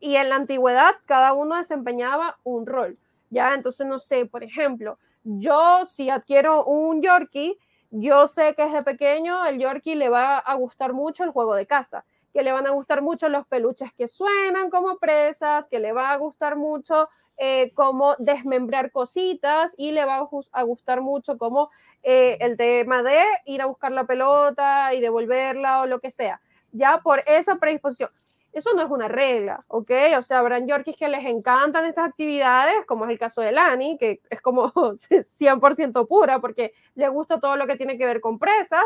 y 0.00 0.16
en 0.16 0.28
la 0.28 0.36
antigüedad 0.36 0.94
cada 1.06 1.32
uno 1.32 1.56
desempeñaba 1.56 2.38
un 2.42 2.66
rol. 2.66 2.98
Ya, 3.30 3.54
entonces 3.54 3.86
no 3.86 3.98
sé, 3.98 4.26
por 4.26 4.42
ejemplo, 4.42 4.98
yo 5.24 5.86
si 5.86 6.10
adquiero 6.10 6.64
un 6.64 7.00
Yorkie, 7.00 7.58
yo 7.90 8.26
sé 8.26 8.54
que 8.54 8.64
desde 8.64 8.82
pequeño 8.82 9.46
el 9.46 9.58
Yorkie 9.58 9.94
le 9.94 10.08
va 10.08 10.38
a 10.38 10.54
gustar 10.54 10.92
mucho 10.92 11.24
el 11.24 11.30
juego 11.30 11.54
de 11.54 11.66
casa, 11.66 12.04
que 12.32 12.42
le 12.42 12.52
van 12.52 12.66
a 12.66 12.70
gustar 12.70 13.02
mucho 13.02 13.28
los 13.28 13.46
peluches 13.46 13.92
que 13.94 14.08
suenan 14.08 14.70
como 14.70 14.96
presas, 14.96 15.68
que 15.68 15.78
le 15.78 15.92
va 15.92 16.12
a 16.12 16.16
gustar 16.16 16.56
mucho 16.56 17.08
eh, 17.44 17.72
cómo 17.74 18.14
desmembrar 18.20 18.92
cositas 18.92 19.74
y 19.76 19.90
le 19.90 20.04
va 20.04 20.28
a, 20.52 20.62
gustar 20.62 21.00
mucho 21.00 21.38
como 21.38 21.70
eh, 22.04 22.36
el 22.38 22.56
tema 22.56 23.02
de 23.02 23.20
ir 23.46 23.60
a 23.60 23.66
buscar 23.66 23.90
la 23.90 24.04
pelota 24.04 24.94
y 24.94 25.00
devolverla 25.00 25.80
o 25.80 25.86
lo 25.86 25.98
que 25.98 26.12
sea, 26.12 26.40
ya 26.70 27.00
por 27.02 27.20
esa 27.26 27.56
predisposición. 27.56 28.10
Eso 28.52 28.74
no 28.74 28.82
es 28.82 28.88
una 28.88 29.08
regla, 29.08 29.64
¿ok? 29.66 29.90
O 30.18 30.22
sea, 30.22 30.38
habrán 30.38 30.68
Yorkies 30.68 30.96
que 30.96 31.08
les 31.08 31.26
encantan 31.26 31.84
estas 31.84 32.10
actividades, 32.10 32.86
como 32.86 33.06
es 33.06 33.10
el 33.10 33.18
caso 33.18 33.40
de 33.40 33.50
Lani, 33.50 33.98
que 33.98 34.20
es 34.30 34.40
como 34.40 34.72
100% 35.10 36.06
pura 36.06 36.38
porque 36.38 36.72
le 36.94 37.08
gusta 37.08 37.40
todo 37.40 37.56
lo 37.56 37.66
que 37.66 37.74
tiene 37.74 37.98
que 37.98 38.06
ver 38.06 38.20
con 38.20 38.38
presas, 38.38 38.84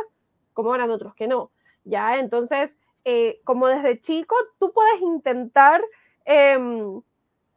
como 0.55 0.71
habrán 0.71 0.91
otros 0.91 1.15
que 1.15 1.29
no, 1.29 1.51
¿ya? 1.85 2.17
Entonces, 2.17 2.79
eh, 3.05 3.39
como 3.45 3.67
desde 3.67 4.01
chico, 4.01 4.35
tú 4.59 4.73
puedes 4.73 5.03
intentar 5.03 5.83
em, 6.25 7.03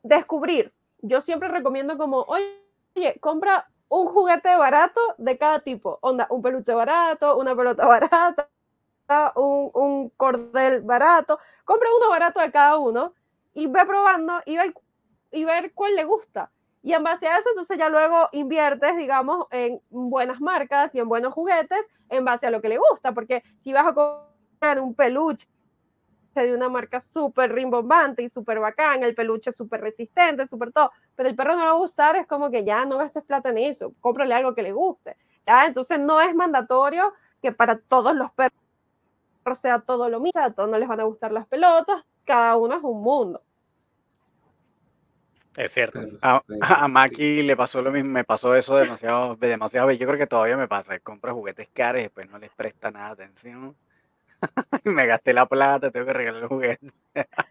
descubrir 0.03 0.73
yo 1.01 1.21
siempre 1.21 1.49
recomiendo 1.49 1.97
como, 1.97 2.21
oye, 2.21 3.19
compra 3.19 3.69
un 3.89 4.07
juguete 4.07 4.55
barato 4.55 4.99
de 5.17 5.37
cada 5.37 5.59
tipo. 5.59 5.97
Onda, 6.01 6.27
un 6.29 6.41
peluche 6.41 6.73
barato, 6.73 7.37
una 7.37 7.55
pelota 7.55 7.85
barata, 7.87 8.49
un, 9.35 9.71
un 9.73 10.09
cordel 10.09 10.81
barato. 10.81 11.39
Compra 11.65 11.89
uno 11.97 12.09
barato 12.09 12.39
de 12.39 12.51
cada 12.51 12.77
uno 12.77 13.13
y 13.53 13.67
ve 13.67 13.85
probando 13.85 14.41
y 14.45 14.57
ver, 14.57 14.73
y 15.31 15.45
ver 15.45 15.73
cuál 15.73 15.95
le 15.95 16.03
gusta. 16.03 16.49
Y 16.81 16.93
en 16.93 17.03
base 17.03 17.27
a 17.27 17.37
eso, 17.37 17.49
entonces 17.49 17.77
ya 17.77 17.89
luego 17.89 18.29
inviertes, 18.31 18.95
digamos, 18.95 19.47
en 19.51 19.79
buenas 19.89 20.39
marcas 20.39 20.95
y 20.95 20.99
en 20.99 21.09
buenos 21.09 21.33
juguetes 21.33 21.85
en 22.09 22.23
base 22.23 22.47
a 22.47 22.51
lo 22.51 22.61
que 22.61 22.69
le 22.69 22.77
gusta. 22.77 23.11
Porque 23.13 23.43
si 23.57 23.73
vas 23.73 23.85
a 23.85 23.93
comprar 23.93 24.79
un 24.79 24.93
peluche 24.93 25.47
de 26.35 26.53
una 26.53 26.69
marca 26.69 26.99
súper 26.99 27.51
rimbombante 27.53 28.23
y 28.23 28.29
súper 28.29 28.59
bacán, 28.59 29.03
el 29.03 29.15
peluche 29.15 29.51
súper 29.51 29.81
resistente, 29.81 30.45
súper 30.47 30.71
todo, 30.71 30.91
pero 31.15 31.29
el 31.29 31.35
perro 31.35 31.55
no 31.55 31.59
lo 31.59 31.65
va 31.65 31.71
a 31.71 31.75
usar, 31.75 32.15
es 32.15 32.27
como 32.27 32.49
que 32.49 32.63
ya 32.63 32.85
no 32.85 32.97
gastes 32.97 33.23
plata 33.23 33.49
en 33.49 33.57
eso, 33.57 33.93
cómprale 33.99 34.33
algo 34.33 34.53
que 34.53 34.63
le 34.63 34.71
guste. 34.71 35.17
¿ya? 35.45 35.65
Entonces 35.65 35.99
no 35.99 36.21
es 36.21 36.33
mandatorio 36.33 37.13
que 37.41 37.51
para 37.51 37.77
todos 37.77 38.15
los 38.15 38.31
perros 38.31 38.53
sea 39.55 39.79
todo 39.79 40.09
lo 40.09 40.19
mismo, 40.19 40.41
a 40.41 40.51
todos 40.51 40.69
no 40.69 40.77
les 40.77 40.87
van 40.87 40.99
a 40.99 41.05
gustar 41.05 41.31
las 41.31 41.47
pelotas, 41.47 42.05
cada 42.23 42.55
uno 42.57 42.75
es 42.75 42.83
un 42.83 43.01
mundo. 43.01 43.39
Es 45.57 45.71
cierto. 45.71 45.99
A, 46.21 46.41
a, 46.61 46.87
Maki 46.87 47.41
le 47.41 47.57
pasó 47.57 47.81
lo 47.81 47.91
mismo, 47.91 48.11
me 48.11 48.23
pasó 48.23 48.55
eso 48.55 48.75
demasiado, 48.75 49.35
demasiado. 49.35 49.91
Yo 49.91 50.07
creo 50.07 50.17
que 50.17 50.27
todavía 50.27 50.55
me 50.55 50.67
pasa. 50.67 50.97
Compra 50.99 51.33
juguetes 51.33 51.67
caros 51.73 51.99
y 51.99 52.03
después 52.03 52.29
no 52.29 52.37
les 52.37 52.51
presta 52.51 52.91
nada 52.91 53.09
atención. 53.09 53.75
me 54.85 55.05
gasté 55.05 55.33
la 55.33 55.45
plata, 55.45 55.91
tengo 55.91 56.05
que 56.05 56.13
regalar 56.13 56.43
el 56.43 56.47
juguete. 56.47 56.91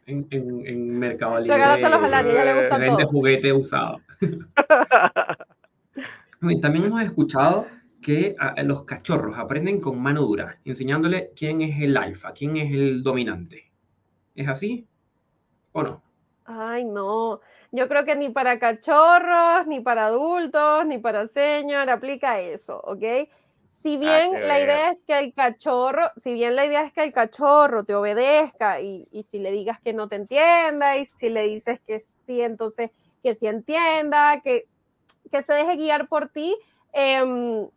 en, 0.07 0.27
en, 0.31 0.67
en 0.67 0.99
Mercado 0.99 1.41
Libre. 1.41 1.59
ya 1.59 2.79
Vende 2.79 3.05
juguete 3.05 3.53
usado. 3.53 4.01
También 6.63 6.85
hemos 6.85 7.03
escuchado 7.03 7.67
que 8.01 8.37
los 8.65 8.85
cachorros 8.85 9.37
aprenden 9.39 9.81
con 9.81 10.01
mano 10.01 10.23
dura, 10.23 10.59
enseñándole 10.65 11.33
quién 11.37 11.63
es 11.63 11.81
el 11.81 11.97
alfa, 11.97 12.33
quién 12.33 12.57
es 12.57 12.73
el 12.73 13.03
dominante. 13.03 13.71
¿Es 14.35 14.49
así 14.49 14.87
o 15.73 15.83
no? 15.83 16.03
Ay, 16.45 16.85
no. 16.85 17.41
Yo 17.73 17.89
creo 17.89 18.05
que 18.05 18.17
ni 18.17 18.31
para 18.31 18.59
cachorros, 18.59 19.67
ni 19.67 19.81
para 19.81 20.07
adultos, 20.07 20.87
ni 20.87 20.99
para 20.99 21.27
señor 21.27 21.91
aplica 21.91 22.41
eso, 22.41 22.81
¿ok? 22.85 23.29
Si 23.69 23.99
bien 23.99 24.33
la 24.49 24.61
idea 24.61 24.91
es 24.91 25.05
que 25.05 25.19
el 25.19 25.35
cachorro, 25.35 26.11
si 26.17 26.33
bien 26.33 26.57
la 26.57 26.65
idea 26.65 26.85
es 26.85 26.93
que 26.95 27.05
el 27.05 27.13
cachorro 27.13 27.85
te 27.85 27.95
obedezca 27.95 28.81
y, 28.81 29.07
si 29.23 29.39
le 29.39 29.53
digas 29.53 29.79
que 29.79 29.93
no 29.93 30.09
te 30.09 30.17
entienda 30.17 30.97
y 30.97 31.05
si 31.05 31.29
le 31.29 31.43
dices 31.43 31.79
que 31.87 32.01
sí, 32.01 32.41
entonces 32.41 32.91
que 33.23 33.35
sí 33.35 33.47
entienda, 33.47 34.41
que, 34.41 34.67
que 35.31 35.43
se 35.43 35.53
deje 35.53 35.77
guiar 35.77 36.09
por 36.09 36.29
ti, 36.29 36.57
em, 36.93 37.69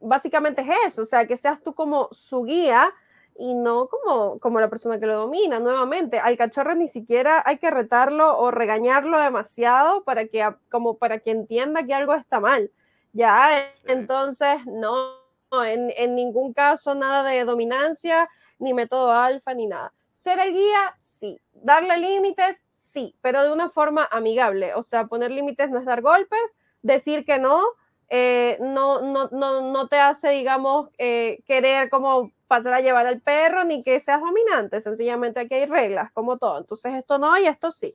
básicamente 0.00 0.60
es 0.60 0.68
eso, 0.88 1.02
o 1.02 1.06
sea, 1.06 1.26
que 1.26 1.38
seas 1.38 1.62
tú 1.62 1.72
como 1.72 2.08
su 2.12 2.42
guía 2.42 2.92
y 3.38 3.54
no 3.54 3.86
como, 3.86 4.38
como 4.38 4.60
la 4.60 4.68
persona 4.68 5.00
que 5.00 5.06
lo 5.06 5.16
domina. 5.16 5.60
Nuevamente, 5.60 6.18
al 6.18 6.36
cachorro 6.36 6.74
ni 6.74 6.88
siquiera 6.88 7.42
hay 7.46 7.56
que 7.56 7.70
retarlo 7.70 8.38
o 8.38 8.50
regañarlo 8.50 9.18
demasiado 9.18 10.04
para 10.04 10.26
que, 10.26 10.46
como 10.70 10.98
para 10.98 11.20
que 11.20 11.30
entienda 11.30 11.84
que 11.84 11.94
algo 11.94 12.12
está 12.14 12.38
mal. 12.38 12.70
Ya, 13.14 13.72
entonces, 13.86 14.66
no, 14.66 15.21
en, 15.64 16.14
ningún 16.14 16.52
caso 16.54 16.94
nada 16.94 17.22
de 17.22 17.44
dominancia, 17.44 18.28
ni 18.58 18.72
método 18.72 19.12
alfa, 19.12 19.54
ni 19.54 19.66
nada. 19.66 19.92
Ser 20.12 20.38
el 20.38 20.52
guía, 20.52 20.94
sí. 20.98 21.40
Darle 21.52 21.98
límites, 21.98 22.64
sí, 22.70 23.14
pero 23.20 23.42
de 23.42 23.52
una 23.52 23.68
forma 23.68 24.08
amigable. 24.10 24.74
O 24.74 24.82
sea, 24.82 25.06
poner 25.06 25.30
límites 25.30 25.70
no 25.70 25.78
es 25.78 25.84
dar 25.84 26.00
golpes, 26.00 26.40
decir 26.82 27.24
que 27.24 27.38
no, 27.38 27.62
eh, 28.08 28.56
no, 28.60 29.00
no, 29.02 29.28
no, 29.30 29.88
te 29.88 29.98
hace, 29.98 30.30
digamos, 30.30 30.90
eh, 30.98 31.42
querer 31.46 31.90
como 31.90 32.30
pasar 32.48 32.74
a 32.74 32.80
llevar 32.80 33.06
al 33.06 33.20
perro, 33.20 33.64
ni 33.64 33.82
que 33.82 34.00
seas 34.00 34.20
dominante. 34.20 34.80
Sencillamente 34.80 35.40
aquí 35.40 35.54
hay 35.54 35.66
reglas, 35.66 36.12
como 36.12 36.38
todo. 36.38 36.58
Entonces, 36.58 36.94
esto 36.94 37.18
no 37.18 37.38
y 37.38 37.44
esto 37.44 37.70
sí. 37.70 37.94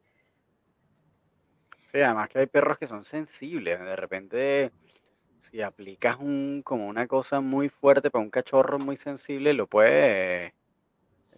Sí, 1.92 2.02
además 2.02 2.30
que 2.30 2.40
hay 2.40 2.48
perros 2.48 2.78
que 2.78 2.86
son 2.86 3.04
sensibles. 3.04 3.80
De 3.80 3.96
repente 3.96 4.72
si 5.40 5.62
aplicas 5.62 6.18
un, 6.20 6.62
como 6.64 6.88
una 6.88 7.08
cosa 7.08 7.42
muy 7.42 7.70
fuerte 7.70 8.10
para 8.10 8.24
un 8.24 8.30
cachorro 8.30 8.80
muy 8.80 8.98
sensible, 8.98 9.54
lo 9.54 9.68
puedes, 9.68 10.54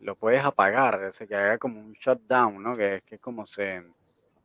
lo 0.01 0.15
puedes 0.15 0.43
apagar, 0.43 1.11
se 1.13 1.27
que 1.27 1.35
haga 1.35 1.57
como 1.57 1.79
un 1.79 1.93
shutdown, 1.93 2.61
¿no? 2.61 2.75
Que 2.75 2.95
es 2.95 3.03
que 3.03 3.17
como 3.17 3.45
se, 3.47 3.81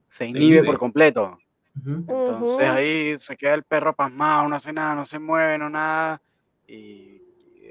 se 0.08 0.26
inhibe 0.26 0.62
por 0.64 0.78
completo. 0.78 1.38
Entonces 1.84 2.68
ahí 2.68 3.18
se 3.18 3.36
queda 3.36 3.54
el 3.54 3.64
perro 3.64 3.94
pasmado, 3.94 4.48
no 4.48 4.56
hace 4.56 4.72
nada, 4.72 4.94
no 4.94 5.04
se 5.04 5.18
mueve, 5.18 5.58
no 5.58 5.68
nada. 5.68 6.20
Y, 6.66 7.20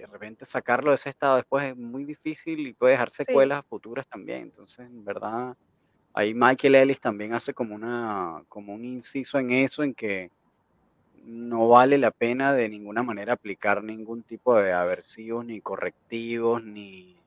de 0.03 0.07
repente 0.07 0.43
sacarlo 0.43 0.91
de 0.91 0.95
ese 0.95 1.09
estado 1.09 1.37
después 1.37 1.63
es 1.63 1.77
muy 1.77 2.03
difícil 2.03 2.67
y 2.67 2.73
puede 2.73 2.91
dejar 2.91 3.09
secuelas 3.09 3.65
futuras 3.65 4.05
también. 4.05 4.41
Entonces, 4.41 4.79
en 4.79 5.05
verdad, 5.05 5.55
ahí 6.13 6.33
Michael 6.33 6.75
Ellis 6.75 6.99
también 6.99 7.33
hace 7.33 7.53
como 7.53 7.73
una, 7.73 8.43
como 8.49 8.73
un 8.73 8.83
inciso 8.83 9.39
en 9.39 9.51
eso, 9.51 9.81
en 9.81 9.93
que 9.93 10.29
no 11.25 11.69
vale 11.69 11.97
la 11.97 12.11
pena 12.11 12.53
de 12.53 12.69
ninguna 12.69 13.03
manera 13.03 13.33
aplicar 13.33 13.83
ningún 13.83 14.23
tipo 14.23 14.55
de 14.55 14.73
aversivos, 14.73 15.45
ni 15.45 15.61
correctivos, 15.61 16.63
ni, 16.63 17.17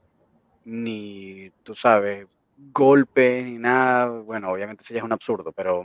ni, 0.65 1.51
tú 1.63 1.75
sabes, 1.75 2.27
golpes, 2.73 3.45
ni 3.45 3.59
nada. 3.59 4.21
Bueno, 4.21 4.51
obviamente 4.51 4.83
eso 4.85 4.95
ya 4.95 4.99
es 4.99 5.05
un 5.05 5.13
absurdo, 5.13 5.53
pero, 5.53 5.85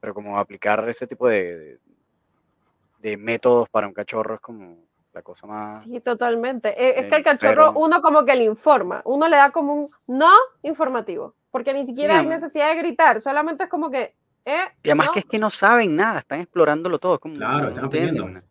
pero 0.00 0.14
como 0.14 0.38
aplicar 0.38 0.88
ese 0.88 1.06
tipo 1.06 1.28
de, 1.28 1.78
de 3.00 3.16
métodos 3.16 3.68
para 3.68 3.86
un 3.86 3.92
cachorro 3.92 4.34
es 4.34 4.40
como 4.40 4.78
la 5.12 5.22
cosa 5.22 5.46
más... 5.46 5.82
Sí, 5.82 6.00
totalmente. 6.00 6.68
E, 6.70 7.00
es, 7.00 7.08
que 7.08 7.16
el 7.16 7.22
cachorro, 7.22 7.72
uno 7.76 8.02
como 8.02 8.24
que 8.24 8.34
le 8.34 8.44
informa, 8.44 9.02
uno 9.04 9.28
le 9.28 9.36
da 9.36 9.50
como 9.50 9.74
un 9.74 9.88
no 10.06 10.30
informativo, 10.62 11.34
porque 11.50 11.72
ni 11.72 11.86
siquiera 11.86 12.18
hay 12.18 12.26
necesidad 12.26 12.70
de 12.70 12.78
gritar, 12.78 13.20
solamente 13.20 13.64
es 13.64 13.70
como 13.70 13.90
que... 13.90 14.14
Eh, 14.44 14.56
y 14.82 14.88
además 14.90 15.10
que 15.12 15.20
es 15.20 15.24
que 15.24 15.38
no 15.38 15.50
saben 15.50 15.96
nada, 15.96 16.20
están 16.20 16.40
explorándolo 16.40 16.98
todo. 16.98 17.18
Como, 17.18 17.36
claro, 17.36 17.68
están 17.68 17.86
aprendiendo. 17.86 18.42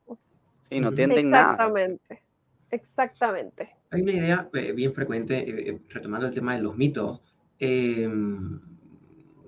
Sí, 0.69 0.79
no 0.79 0.89
entienden 0.89 1.29
nada. 1.29 1.51
Exactamente, 1.51 2.23
exactamente. 2.71 3.75
Hay 3.91 4.01
una 4.01 4.11
idea 4.11 4.49
eh, 4.53 4.71
bien 4.71 4.93
frecuente, 4.93 5.69
eh, 5.69 5.79
retomando 5.89 6.27
el 6.27 6.33
tema 6.33 6.55
de 6.55 6.63
los 6.63 6.75
mitos, 6.75 7.21
em, 7.59 8.59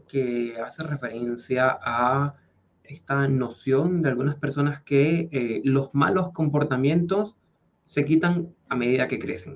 que 0.08 0.56
hace 0.64 0.84
referencia 0.84 1.80
a 1.82 2.36
esta 2.84 3.28
noción 3.28 4.02
de 4.02 4.10
algunas 4.10 4.36
personas 4.36 4.82
que 4.84 5.30
eh, 5.32 5.62
los 5.64 5.94
malos 5.94 6.32
comportamientos 6.32 7.36
se 7.84 8.06
quitan 8.06 8.54
a 8.70 8.76
medida 8.76 9.08
que 9.08 9.20
crecen. 9.20 9.56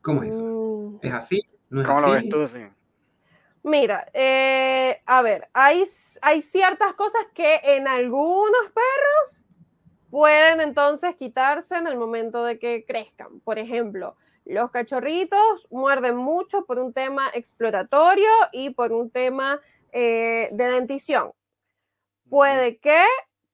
¿Cómo 0.00 0.22
es 0.22 0.30
eso? 0.30 0.98
Mm. 1.02 1.06
¿Es 1.06 1.12
así? 1.12 1.42
¿No 1.68 1.82
es 1.82 1.86
¿Cómo 1.86 2.00
lo 2.00 2.10
ves 2.12 2.28
tú? 2.28 2.46
Mira, 3.62 4.08
eh, 4.14 5.02
a 5.04 5.22
ver, 5.22 5.48
hay, 5.52 5.84
hay 6.22 6.40
ciertas 6.40 6.94
cosas 6.94 7.22
que 7.34 7.60
en 7.62 7.86
algunos 7.86 8.62
perros 8.72 9.44
pueden 10.10 10.60
entonces 10.60 11.14
quitarse 11.16 11.76
en 11.76 11.86
el 11.86 11.98
momento 11.98 12.42
de 12.44 12.58
que 12.58 12.84
crezcan. 12.86 13.40
Por 13.40 13.58
ejemplo, 13.58 14.16
los 14.46 14.70
cachorritos 14.70 15.68
muerden 15.70 16.16
mucho 16.16 16.64
por 16.64 16.78
un 16.78 16.92
tema 16.92 17.30
exploratorio 17.34 18.30
y 18.52 18.70
por 18.70 18.92
un 18.92 19.10
tema 19.10 19.60
eh, 19.92 20.48
de 20.52 20.70
dentición. 20.70 21.32
Puede 22.28 22.78
que 22.78 23.04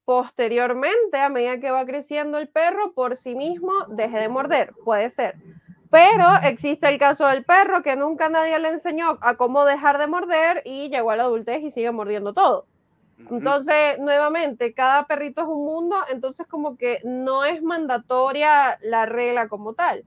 posteriormente, 0.04 1.18
a 1.18 1.28
medida 1.28 1.58
que 1.58 1.70
va 1.72 1.84
creciendo 1.84 2.38
el 2.38 2.48
perro, 2.48 2.92
por 2.92 3.16
sí 3.16 3.34
mismo 3.34 3.72
deje 3.88 4.18
de 4.18 4.28
morder, 4.28 4.72
puede 4.84 5.10
ser. 5.10 5.34
Pero 5.90 6.24
existe 6.42 6.88
el 6.88 6.98
caso 6.98 7.26
del 7.26 7.44
perro 7.44 7.82
que 7.82 7.96
nunca 7.96 8.28
nadie 8.28 8.58
le 8.58 8.70
enseñó 8.70 9.18
a 9.20 9.36
cómo 9.36 9.64
dejar 9.64 9.98
de 9.98 10.06
morder 10.06 10.62
y 10.64 10.88
llegó 10.88 11.10
a 11.10 11.16
la 11.16 11.24
adultez 11.24 11.62
y 11.62 11.70
sigue 11.70 11.90
mordiendo 11.92 12.32
todo. 12.32 12.66
Entonces, 13.30 13.98
nuevamente, 13.98 14.74
cada 14.74 15.06
perrito 15.06 15.42
es 15.42 15.48
un 15.48 15.64
mundo, 15.64 15.96
entonces 16.10 16.46
como 16.46 16.76
que 16.76 17.00
no 17.04 17.44
es 17.44 17.62
mandatoria 17.62 18.78
la 18.82 19.06
regla 19.06 19.48
como 19.48 19.72
tal. 19.72 20.04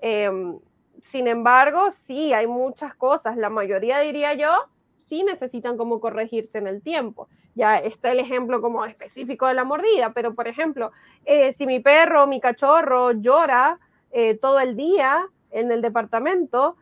Em, 0.00 0.58
sin 1.00 1.26
embargo, 1.26 1.90
sí, 1.90 2.32
hay 2.32 2.46
muchas 2.46 2.94
cosas, 2.94 3.36
la 3.36 3.50
mayoría 3.50 3.98
diría 3.98 4.34
yo, 4.34 4.50
sí 4.98 5.24
necesitan 5.24 5.76
como 5.76 5.98
corregirse 5.98 6.58
en 6.58 6.68
el 6.68 6.82
tiempo. 6.82 7.28
Ya 7.54 7.78
está 7.78 8.12
el 8.12 8.20
ejemplo 8.20 8.60
como 8.60 8.84
específico 8.84 9.46
de 9.48 9.54
la 9.54 9.64
mordida, 9.64 10.12
pero 10.14 10.34
por 10.34 10.46
ejemplo, 10.46 10.92
eh, 11.24 11.52
si 11.52 11.66
mi 11.66 11.80
perro, 11.80 12.28
mi 12.28 12.40
cachorro 12.40 13.10
llora 13.12 13.80
eh, 14.12 14.38
todo 14.38 14.60
el 14.60 14.76
día 14.76 15.26
en 15.50 15.72
el 15.72 15.82
departamento, 15.82 16.76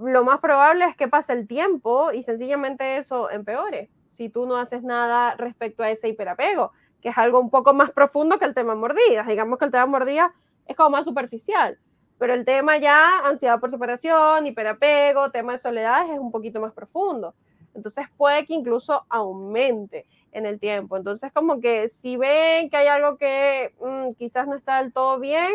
lo 0.00 0.24
más 0.24 0.40
probable 0.40 0.84
es 0.84 0.96
que 0.96 1.08
pase 1.08 1.32
el 1.32 1.46
tiempo 1.46 2.12
y 2.12 2.22
sencillamente 2.22 2.98
eso 2.98 3.30
empeore. 3.30 3.88
Si 4.08 4.28
tú 4.28 4.46
no 4.46 4.56
haces 4.56 4.82
nada 4.82 5.34
respecto 5.36 5.82
a 5.82 5.90
ese 5.90 6.08
hiperapego, 6.08 6.72
que 7.00 7.08
es 7.10 7.18
algo 7.18 7.40
un 7.40 7.50
poco 7.50 7.74
más 7.74 7.90
profundo 7.90 8.38
que 8.38 8.44
el 8.44 8.54
tema 8.54 8.74
mordidas. 8.74 9.26
Digamos 9.26 9.58
que 9.58 9.64
el 9.64 9.70
tema 9.70 9.86
mordidas 9.86 10.30
es 10.66 10.76
como 10.76 10.90
más 10.90 11.04
superficial 11.04 11.78
pero 12.18 12.34
el 12.34 12.44
tema 12.44 12.76
ya, 12.78 13.20
ansiedad 13.20 13.60
por 13.60 13.70
separación, 13.70 14.46
hiperapego, 14.46 15.30
tema 15.30 15.52
de 15.52 15.58
soledad, 15.58 16.12
es 16.12 16.18
un 16.18 16.32
poquito 16.32 16.60
más 16.60 16.72
profundo. 16.72 17.34
Entonces 17.74 18.06
puede 18.16 18.44
que 18.44 18.54
incluso 18.54 19.06
aumente 19.08 20.04
en 20.32 20.44
el 20.44 20.58
tiempo. 20.58 20.96
Entonces 20.96 21.32
como 21.32 21.60
que 21.60 21.88
si 21.88 22.16
ven 22.16 22.68
que 22.70 22.76
hay 22.76 22.88
algo 22.88 23.16
que 23.16 23.72
mm, 23.80 24.14
quizás 24.18 24.48
no 24.48 24.56
está 24.56 24.82
del 24.82 24.92
todo 24.92 25.20
bien, 25.20 25.54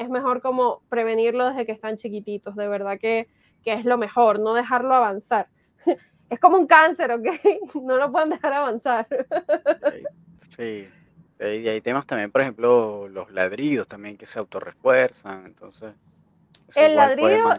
es 0.00 0.08
mejor 0.08 0.40
como 0.40 0.82
prevenirlo 0.88 1.48
desde 1.48 1.66
que 1.66 1.72
están 1.72 1.96
chiquititos. 1.96 2.56
De 2.56 2.66
verdad 2.68 2.98
que, 2.98 3.28
que 3.62 3.74
es 3.74 3.84
lo 3.84 3.98
mejor, 3.98 4.40
no 4.40 4.54
dejarlo 4.54 4.94
avanzar. 4.94 5.46
es 6.30 6.40
como 6.40 6.56
un 6.56 6.66
cáncer, 6.66 7.12
¿ok? 7.12 7.26
No 7.82 7.96
lo 7.96 8.10
pueden 8.10 8.30
dejar 8.30 8.52
avanzar. 8.52 9.06
sí. 10.56 10.88
Y 11.38 11.68
hay 11.68 11.80
temas 11.80 12.06
también, 12.06 12.30
por 12.30 12.42
ejemplo, 12.42 13.08
los 13.08 13.30
ladridos 13.30 13.88
también 13.88 14.18
que 14.18 14.26
se 14.26 14.38
autorrefuerzan, 14.38 15.46
entonces... 15.46 15.94
El 16.74 16.96
ladrido, 16.96 17.52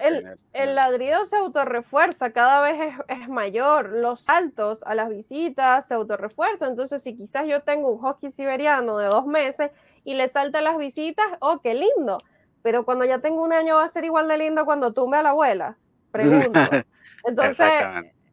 el, 0.53 0.75
ladrido 0.75 1.25
se 1.25 1.37
autorrefuerza, 1.37 2.31
cada 2.31 2.61
vez 2.61 2.95
es, 3.07 3.29
mayor. 3.29 3.89
Los 3.89 4.21
saltos 4.21 4.83
a 4.83 4.95
las 4.95 5.09
visitas 5.09 5.87
se 5.87 5.93
autorrefuerzan. 5.93 6.71
Entonces, 6.71 7.01
si 7.01 7.15
quizás 7.15 7.47
yo 7.47 7.61
tengo 7.61 7.91
un 7.91 8.03
husky 8.03 8.31
siberiano 8.31 8.97
de 8.97 9.07
dos 9.07 9.25
meses 9.25 9.71
y 10.03 10.13
le 10.13 10.27
salta 10.27 10.61
las 10.61 10.77
visitas, 10.77 11.25
oh, 11.39 11.59
qué 11.59 11.73
lindo. 11.73 12.17
Pero 12.61 12.85
cuando 12.85 13.05
ya 13.05 13.19
tengo 13.19 13.43
un 13.43 13.53
año 13.53 13.75
va 13.75 13.85
a 13.85 13.89
ser 13.89 14.05
igual 14.05 14.27
de 14.27 14.37
lindo 14.37 14.65
cuando 14.65 14.93
tumbe 14.93 15.17
a 15.17 15.23
la 15.23 15.29
abuela. 15.29 15.77
Pregunto. 16.11 16.59
Entonces, 17.25 17.67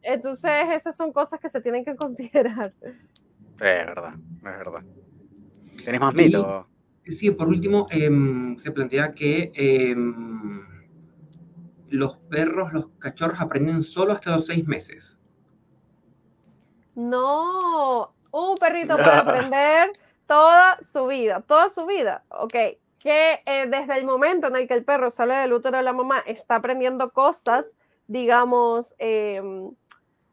entonces, 0.03 0.51
esas 0.71 0.97
son 0.97 1.13
cosas 1.13 1.39
que 1.39 1.51
se 1.51 1.61
tienen 1.61 1.85
que 1.85 1.95
considerar. 1.95 2.73
Es 2.81 2.97
verdad, 3.59 4.15
es 4.15 4.43
verdad. 4.43 4.83
¿Tienes 5.77 6.01
más 6.01 6.15
mitos? 6.15 6.67
Sí, 7.13 7.31
por 7.31 7.49
último, 7.49 7.87
em, 7.91 8.59
se 8.59 8.71
plantea 8.71 9.13
que 9.13 9.51
em, 9.55 10.67
los 11.89 12.17
perros, 12.17 12.73
los 12.73 12.89
cachorros 12.99 13.41
aprenden 13.41 13.83
solo 13.83 14.13
hasta 14.13 14.33
los 14.33 14.47
seis 14.47 14.67
meses. 14.67 15.17
No, 16.95 18.11
un 18.33 18.59
perrito 18.59 18.97
puede 18.97 19.11
aprender 19.11 19.91
toda 20.27 20.79
su 20.83 21.07
vida, 21.07 21.41
toda 21.47 21.71
su 21.71 21.87
vida. 21.87 22.25
Ok, 22.29 22.55
que 22.99 23.43
eh, 23.47 23.67
desde 23.69 23.99
el 23.99 24.05
momento 24.05 24.49
en 24.49 24.57
el 24.57 24.69
que 24.69 24.75
el 24.75 24.85
perro 24.85 25.11
sale 25.11 25.35
del 25.35 25.53
útero 25.53 25.79
de 25.79 25.85
la 25.85 25.93
mamá 25.93 26.19
está 26.27 26.57
aprendiendo 26.57 27.11
cosas, 27.11 27.65
digamos, 28.07 28.95
em, 28.99 29.71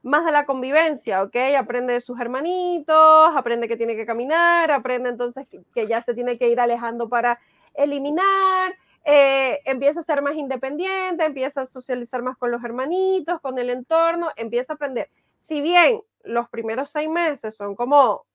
más 0.05 0.23
de 0.23 0.31
la 0.31 0.45
convivencia, 0.45 1.23
¿ok? 1.23 1.35
Aprende 1.57 1.93
de 1.93 1.99
sus 1.99 2.19
hermanitos, 2.19 3.31
aprende 3.35 3.67
que 3.67 3.75
tiene 3.75 3.95
que 3.95 4.05
caminar, 4.05 4.69
aprende 4.69 5.09
entonces 5.09 5.47
que, 5.47 5.87
ya 5.87 5.99
se 6.03 6.13
tiene 6.13 6.37
que 6.37 6.47
ir 6.47 6.59
alejando 6.59 7.09
para 7.09 7.39
eliminar, 7.73 8.75
eh, 9.03 9.61
empieza 9.65 10.01
a 10.01 10.03
ser 10.03 10.21
más 10.21 10.35
independiente, 10.35 11.25
empieza 11.25 11.61
a 11.61 11.65
socializar 11.65 12.21
más 12.21 12.37
con 12.37 12.51
los 12.51 12.63
hermanitos, 12.63 13.41
con 13.41 13.57
el 13.57 13.71
entorno, 13.71 14.29
empieza 14.35 14.73
a 14.73 14.75
aprender. 14.75 15.09
Si 15.37 15.59
bien 15.61 15.99
los 16.23 16.49
primeros 16.49 16.91
seis 16.91 17.09
meses 17.09 17.57
son 17.57 17.75
como, 17.75 18.27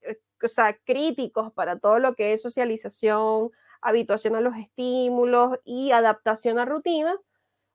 eh, 0.00 0.18
o 0.42 0.48
sea, 0.48 0.76
críticos 0.84 1.52
para 1.52 1.78
todo 1.78 2.00
lo 2.00 2.16
que 2.16 2.32
es 2.32 2.42
socialización, 2.42 3.52
habituación 3.80 4.34
a 4.34 4.40
los 4.40 4.56
estímulos 4.56 5.60
y 5.64 5.92
adaptación 5.92 6.58
a 6.58 6.64
rutinas, 6.64 7.14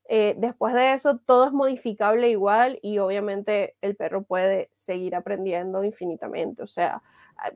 eh, 0.10 0.36
después 0.38 0.74
de 0.74 0.94
eso, 0.94 1.18
todo 1.18 1.48
es 1.48 1.52
modificable 1.52 2.30
igual 2.30 2.80
y 2.82 3.00
obviamente 3.00 3.76
el 3.82 3.96
perro 3.96 4.24
puede 4.24 4.70
seguir 4.74 5.16
aprendiendo 5.16 5.84
infinitamente. 5.84 6.64
O 6.64 6.68
sea, 6.68 7.02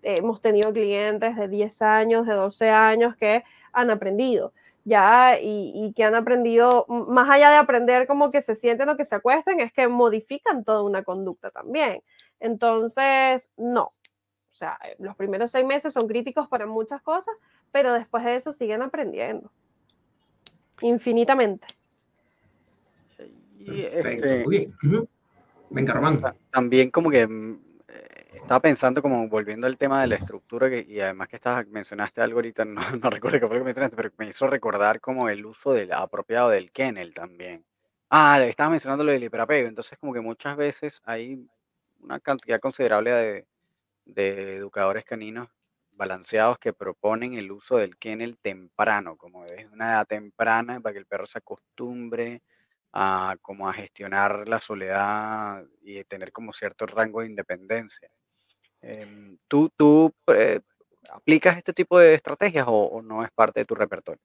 hemos 0.02 0.42
tenido 0.42 0.72
clientes 0.72 1.36
de 1.36 1.48
10 1.48 1.82
años, 1.82 2.28
de 2.28 2.34
12 2.34 2.70
años 2.70 3.16
que 3.16 3.44
han 3.74 3.90
aprendido 3.90 4.54
ya 4.84 5.38
y, 5.40 5.94
que 5.96 6.04
han 6.04 6.16
aprendido, 6.16 6.86
más 6.88 7.30
allá 7.30 7.52
de 7.52 7.58
aprender 7.58 8.08
como 8.08 8.32
que 8.32 8.42
se 8.42 8.56
sienten 8.56 8.90
o 8.90 8.98
que 8.98 9.06
se 9.06 9.16
acuesten, 9.16 9.60
es 9.60 9.72
que 9.72 9.88
modifican 9.88 10.64
toda 10.64 10.84
una 10.84 11.04
conducta 11.04 11.52
también. 11.52 12.04
Entonces, 12.40 13.52
no. 13.58 13.84
O 13.84 14.54
sea, 14.54 14.78
los 15.00 15.16
primeros 15.16 15.52
seis 15.52 15.66
meses 15.66 15.94
son 15.94 16.08
críticos 16.08 16.48
para 16.48 16.66
muchas 16.66 17.02
cosas, 17.02 17.34
pero 17.72 17.94
después 17.94 18.24
de 18.26 18.36
eso 18.36 18.52
siguen 18.52 18.82
aprendiendo 18.82 19.52
infinitamente. 20.82 21.68
Este, 23.68 24.46
Venga, 25.72 25.94
Román. 25.94 26.20
También 26.52 26.92
como 26.92 27.10
que 27.10 27.26
mm, 27.26 27.60
eh, 27.88 28.26
estaba 28.34 28.60
pensando 28.60 29.02
como 29.02 29.28
volviendo 29.30 29.68
al 29.68 29.78
tema 29.78 30.02
de 30.02 30.08
la 30.08 30.16
estructura 30.16 30.70
que, 30.70 30.86
y 30.88 31.00
además 31.00 31.30
que 31.30 31.38
estás, 31.38 31.66
mencionaste 31.68 32.22
algo 32.22 32.40
ahorita, 32.40 32.66
no, 32.66 32.82
no 32.98 33.10
recuerdo 33.10 33.40
qué 33.40 33.48
fue 33.48 33.56
lo 33.56 33.62
que 33.62 33.66
mencionaste, 33.66 33.96
pero 33.96 34.12
me 34.18 34.28
hizo 34.28 34.48
recordar 34.48 35.00
como 35.00 35.30
el 35.30 35.46
uso 35.46 35.74
del 35.74 35.94
apropiado 35.94 36.50
del 36.50 36.72
kennel 36.72 37.14
también. 37.14 37.64
Ah, 38.10 38.42
estaba 38.44 38.70
mencionando 38.70 39.06
lo 39.06 39.14
del 39.14 39.24
hiperapego, 39.24 39.70
entonces 39.70 39.98
como 39.98 40.14
que 40.14 40.20
muchas 40.20 40.58
veces 40.58 41.02
hay 41.06 41.48
una 42.02 42.20
cantidad 42.20 42.60
considerable 42.60 43.12
de, 43.12 43.46
de 44.06 44.56
educadores 44.58 45.06
caninos 45.06 45.48
balanceados 45.94 46.60
que 46.60 46.74
proponen 46.74 47.34
el 47.34 47.52
uso 47.52 47.78
del 47.78 47.96
kennel 47.98 48.38
temprano, 48.38 49.16
como 49.16 49.44
desde 49.44 49.68
una 49.68 49.92
edad 49.92 50.08
temprana 50.08 50.82
para 50.82 50.92
que 50.92 51.00
el 51.00 51.06
perro 51.06 51.26
se 51.26 51.38
acostumbre 51.38 52.42
a 52.94 53.36
como 53.42 53.70
a 53.70 53.74
gestionar 53.74 54.48
la 54.48 54.60
soledad 54.60 55.64
y 55.82 56.04
tener 56.04 56.32
como 56.32 56.54
cierto 56.54 56.86
rango 56.86 57.22
de 57.22 57.28
independencia. 57.28 58.10
Em, 58.82 59.38
¿tú, 59.48 59.70
tú 59.78 60.14
eh, 60.28 60.60
aplicas 61.12 61.58
este 61.58 61.74
tipo 61.74 62.00
de 62.00 62.16
estrategias 62.16 62.66
o, 62.68 63.02
no 63.02 63.24
es 63.24 63.32
parte 63.32 63.62
de 63.62 63.66
tu 63.66 63.76
repertorio? 63.76 64.22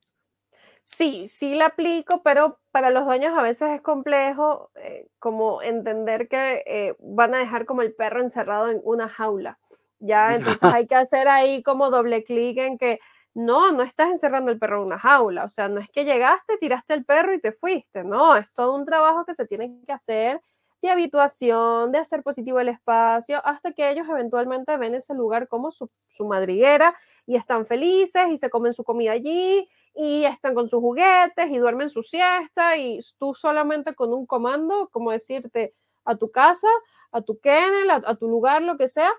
Sí, 0.85 1.27
sí 1.27 1.55
la 1.55 1.67
aplico, 1.67 2.23
pero 2.23 2.61
para 2.71 2.91
los 2.91 3.05
dueños 3.05 3.37
a 3.37 3.43
veces 3.43 3.71
es 3.71 3.81
complejo 3.81 4.71
eh, 4.77 5.09
como 5.19 5.61
entender 5.63 6.29
que 6.29 6.63
eh, 6.65 6.95
van 7.01 7.35
a 7.35 7.39
dejar 7.39 7.67
como 7.67 7.83
el 7.83 7.93
perro 7.93 8.21
encerrado 8.21 8.71
en 8.71 8.81
una 8.85 9.09
jaula. 9.09 9.57
Ya, 9.99 10.35
entonces 10.37 10.63
hay 10.75 10.87
que 10.87 10.95
hacer 10.95 11.29
ahí 11.29 11.63
como 11.63 11.91
doble 11.91 12.23
clic 12.23 12.59
en 12.59 12.79
que 12.79 13.01
no, 13.37 13.71
no 13.71 13.83
estás 13.83 14.09
encerrando 14.09 14.51
el 14.51 14.59
perro 14.59 14.79
en 14.79 14.87
una 14.87 14.99
jaula. 14.99 15.45
O 15.45 15.51
sea, 15.51 15.69
no 15.69 15.79
es 15.79 15.91
que 15.91 16.05
llegaste, 16.07 16.57
tiraste 16.57 16.95
el 16.95 17.05
perro 17.05 17.35
y 17.35 17.41
te 17.41 17.53
fuiste. 17.53 18.03
No, 18.03 18.35
es 18.35 18.51
todo 18.55 18.75
un 18.75 18.87
trabajo 18.87 19.27
que 19.27 19.35
se 19.35 19.47
tiene 19.47 19.79
que 19.87 19.93
hacer 19.93 20.41
de 20.81 20.91
habituación, 20.91 21.93
de 21.93 21.99
hacer 21.99 22.23
positivo 22.23 22.61
el 22.61 22.69
espacio, 22.69 23.45
hasta 23.45 23.73
que 23.73 23.91
ellos 23.91 24.07
eventualmente 24.09 24.77
ven 24.79 24.95
ese 24.95 25.15
lugar 25.15 25.49
como 25.49 25.71
su, 25.71 25.89
madriguera 26.27 26.95
y 27.27 27.37
están 27.37 27.67
felices 27.67 28.25
y 28.31 28.39
se 28.39 28.49
comen 28.49 28.73
su 28.73 28.85
comida 28.85 29.13
allí 29.13 29.69
y 29.95 30.25
están 30.25 30.55
con 30.55 30.69
sus 30.69 30.81
juguetes 30.81 31.51
y 31.51 31.59
duermen 31.59 31.89
su 31.91 32.03
siesta 32.03 32.77
y 32.79 33.01
tú 33.19 33.35
solamente 33.35 33.95
con 33.95 34.15
un 34.15 34.27
comando, 34.27 34.89
como 34.93 35.11
decirte, 35.11 35.73
a 36.05 36.17
tu 36.17 36.31
casa, 36.31 36.69
a 37.13 37.21
tu 37.21 37.39
kennel, 37.39 37.91
a, 37.91 38.15
tu 38.15 38.29
lugar, 38.29 38.63
lo 38.63 38.77
que 38.77 38.89
sea, 38.89 39.11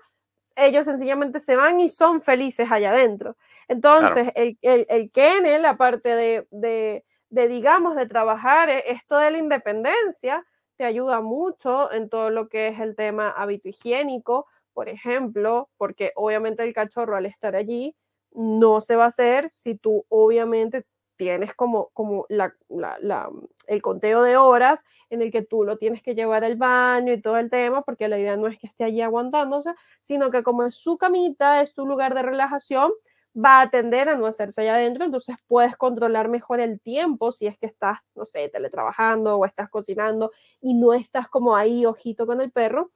ellos 0.58 0.86
sencillamente 0.86 1.40
se 1.40 1.56
van 1.56 1.80
y 1.80 1.88
son 1.88 2.20
felices 2.20 2.68
allá 2.70 2.90
adentro. 2.90 3.36
Entonces, 3.68 4.28
el, 4.34 4.58
el, 4.62 4.86
el, 4.88 5.10
kennel, 5.10 5.64
aparte 5.64 6.14
de, 6.14 6.46
de, 6.50 7.04
de, 7.30 7.48
digamos, 7.48 7.96
de 7.96 8.06
trabajar 8.06 8.70
e, 8.70 8.90
esto 8.90 9.16
de 9.18 9.30
la 9.30 9.38
independencia, 9.38 10.44
te 10.76 10.84
ayuda 10.84 11.20
mucho 11.20 11.92
en 11.92 12.08
todo 12.08 12.30
lo 12.30 12.48
que 12.48 12.68
es 12.68 12.80
el 12.80 12.96
tema 12.96 13.30
hábito 13.30 13.68
higiénico, 13.68 14.46
por 14.72 14.88
ejemplo, 14.88 15.68
porque 15.76 16.12
obviamente 16.14 16.62
el 16.62 16.72
cachorro 16.72 17.16
al 17.16 17.26
estar 17.26 17.56
allí 17.56 17.94
no 18.32 18.80
se 18.80 18.96
va 18.96 19.04
a 19.04 19.08
hacer 19.08 19.50
si 19.52 19.74
tú 19.74 20.04
obviamente 20.08 20.84
tienes 21.18 21.52
como, 21.52 21.90
como 21.92 22.24
la, 22.30 22.54
la, 22.70 23.28
el 23.66 23.82
conteo 23.82 24.22
de 24.22 24.38
horas 24.38 24.84
en 25.10 25.20
el 25.20 25.30
que 25.30 25.42
tú 25.42 25.64
lo 25.64 25.76
tienes 25.76 26.02
que 26.02 26.14
llevar 26.14 26.44
al 26.44 26.56
baño 26.56 27.12
y 27.12 27.20
todo 27.20 27.36
el 27.36 27.50
tema, 27.50 27.82
porque 27.82 28.08
la 28.08 28.18
idea 28.18 28.36
no 28.36 28.46
es 28.46 28.58
que 28.58 28.68
esté 28.68 28.84
allí 28.84 29.02
aguantándose, 29.02 29.74
sino 30.00 30.30
que 30.30 30.42
como 30.42 30.62
es 30.62 30.76
su 30.76 30.96
camita, 30.96 31.60
es 31.60 31.74
tu 31.74 31.86
lugar 31.86 32.14
de 32.14 32.22
relajación, 32.22 32.92
va 33.36 33.60
a 33.60 33.68
tender 33.68 34.08
a 34.08 34.16
no 34.16 34.26
hacerse 34.26 34.62
allá 34.62 34.76
adentro, 34.76 35.04
entonces 35.04 35.36
puedes 35.46 35.76
controlar 35.76 36.28
mejor 36.28 36.60
el 36.60 36.80
tiempo 36.80 37.32
si 37.32 37.46
es 37.46 37.58
que 37.58 37.66
estás, 37.66 37.98
no 38.14 38.24
sé, 38.24 38.48
teletrabajando 38.48 39.36
o 39.36 39.44
estás 39.44 39.68
cocinando 39.68 40.30
y 40.62 40.74
no 40.74 40.94
estás 40.94 41.28
como 41.28 41.56
ahí 41.56 41.84
ojito 41.84 42.26
con 42.26 42.40
el 42.40 42.50
perro. 42.50 42.90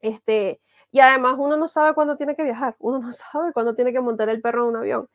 Este, 0.00 0.60
y 0.90 1.00
además 1.00 1.36
uno 1.38 1.56
no 1.56 1.68
sabe 1.68 1.94
cuándo 1.94 2.16
tiene 2.16 2.36
que 2.36 2.42
viajar, 2.42 2.76
uno 2.78 2.98
no 2.98 3.12
sabe 3.12 3.52
cuándo 3.52 3.74
tiene 3.74 3.92
que 3.92 4.00
montar 4.00 4.28
el 4.28 4.40
perro 4.40 4.64
en 4.64 4.70
un 4.70 4.76
avión. 4.76 5.08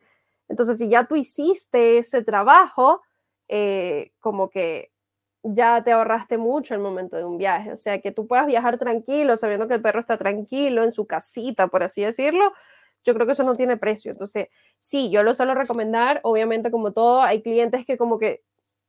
Entonces, 0.50 0.78
si 0.78 0.90
ya 0.90 1.06
tú 1.06 1.16
hiciste 1.16 1.98
ese 2.00 2.24
trabajo, 2.24 3.02
eh, 3.48 4.12
como 4.20 4.50
que 4.50 4.92
ya 5.44 5.84
te 5.84 5.92
ahorraste 5.92 6.38
mucho 6.38 6.74
el 6.74 6.80
momento 6.82 7.18
de 7.18 7.26
un 7.26 7.38
viaje. 7.38 7.72
O 7.72 7.78
sea, 7.78 8.00
que 8.02 8.12
tú 8.12 8.28
puedas 8.28 8.48
viajar 8.48 8.78
tranquilo, 8.78 9.38
sabiendo 9.38 9.68
que 9.68 9.76
el 9.76 9.82
perro 9.82 10.00
está 10.00 10.18
tranquilo 10.18 10.84
en 10.84 10.92
su 10.92 11.06
casita, 11.06 11.68
por 11.68 11.84
así 11.84 12.02
decirlo, 12.04 12.54
yo 13.04 13.14
creo 13.14 13.26
que 13.26 13.34
eso 13.34 13.44
no 13.44 13.56
tiene 13.56 13.78
precio. 13.78 14.12
Entonces, 14.12 14.48
sí, 14.80 15.10
yo 15.12 15.24
lo 15.24 15.36
suelo 15.36 15.54
recomendar, 15.56 16.22
obviamente 16.24 16.72
como 16.72 16.94
todo, 16.94 17.22
hay 17.22 17.42
clientes 17.42 17.86
que 17.86 17.98
como 17.98 18.18
que 18.20 18.42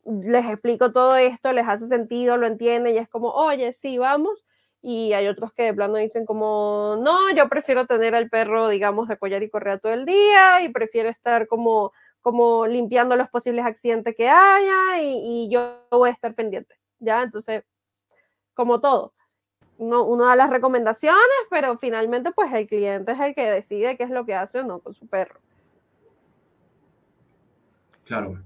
les 0.06 0.46
explico 0.46 0.92
todo 0.92 1.16
esto, 1.16 1.52
les 1.52 1.66
hace 1.66 1.88
sentido, 1.88 2.36
lo 2.36 2.46
entienden 2.46 2.94
y 2.94 2.98
es 2.98 3.08
como, 3.08 3.30
oye, 3.30 3.72
sí, 3.72 3.98
vamos. 3.98 4.46
Y 4.86 5.14
hay 5.14 5.28
otros 5.28 5.52
que 5.54 5.62
de 5.62 5.74
plano 5.74 5.96
dicen 5.96 6.26
como, 6.26 6.96
no, 7.00 7.34
yo 7.34 7.48
prefiero 7.48 7.86
tener 7.86 8.14
al 8.14 8.28
perro, 8.28 8.68
digamos, 8.68 9.08
de 9.08 9.16
collar 9.16 9.42
y 9.42 9.48
correa 9.48 9.78
todo 9.78 9.92
el 9.92 10.04
día 10.04 10.62
y 10.62 10.68
prefiero 10.68 11.08
estar 11.08 11.46
como, 11.48 11.92
como 12.20 12.66
limpiando 12.66 13.16
los 13.16 13.30
posibles 13.30 13.64
accidentes 13.64 14.14
que 14.14 14.28
haya 14.28 15.00
y, 15.00 15.46
y 15.46 15.48
yo 15.50 15.86
voy 15.90 16.10
a 16.10 16.12
estar 16.12 16.34
pendiente, 16.34 16.74
¿ya? 16.98 17.22
Entonces, 17.22 17.64
como 18.52 18.80
todo 18.80 19.12
uno, 19.78 20.24
da 20.24 20.36
las 20.36 20.50
recomendaciones, 20.50 21.18
pero 21.50 21.76
finalmente 21.78 22.30
pues 22.32 22.52
el 22.52 22.68
cliente 22.68 23.12
es 23.12 23.20
el 23.20 23.34
que 23.34 23.50
decide 23.50 23.96
qué 23.96 24.04
es 24.04 24.10
lo 24.10 24.24
que 24.24 24.34
hace 24.34 24.60
o 24.60 24.64
no 24.64 24.78
con 24.80 24.94
su 24.94 25.06
perro. 25.06 25.40
Claro. 28.04 28.42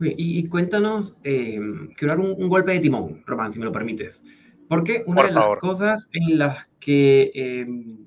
Y, 0.00 0.48
cuéntanos, 0.48 1.14
eh, 1.24 1.60
quiero 1.96 2.14
dar 2.14 2.20
un, 2.20 2.48
golpe 2.48 2.72
de 2.72 2.80
timón, 2.80 3.22
Román, 3.26 3.52
si 3.52 3.58
me 3.58 3.66
lo 3.66 3.72
permites. 3.72 4.24
Porque 4.70 5.02
una 5.04 5.24
de 5.24 5.32
las 5.32 5.58
cosas 5.58 6.08
en 6.12 6.38
las 6.38 6.68
que 6.78 7.32
em, 7.34 8.06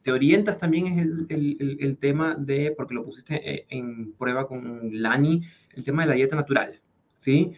te 0.00 0.12
orientas 0.12 0.56
también 0.56 0.86
es 0.86 0.96
el, 0.96 1.76
el, 1.78 1.98
tema 1.98 2.36
de, 2.38 2.72
porque 2.74 2.94
lo 2.94 3.04
pusiste 3.04 3.34
eh, 3.34 3.66
en 3.68 4.14
prueba 4.14 4.48
con 4.48 5.02
Lani, 5.02 5.42
el 5.76 5.84
tema 5.84 6.04
de 6.04 6.08
la 6.08 6.14
dieta 6.14 6.36
natural, 6.36 6.80
¿sí? 7.18 7.52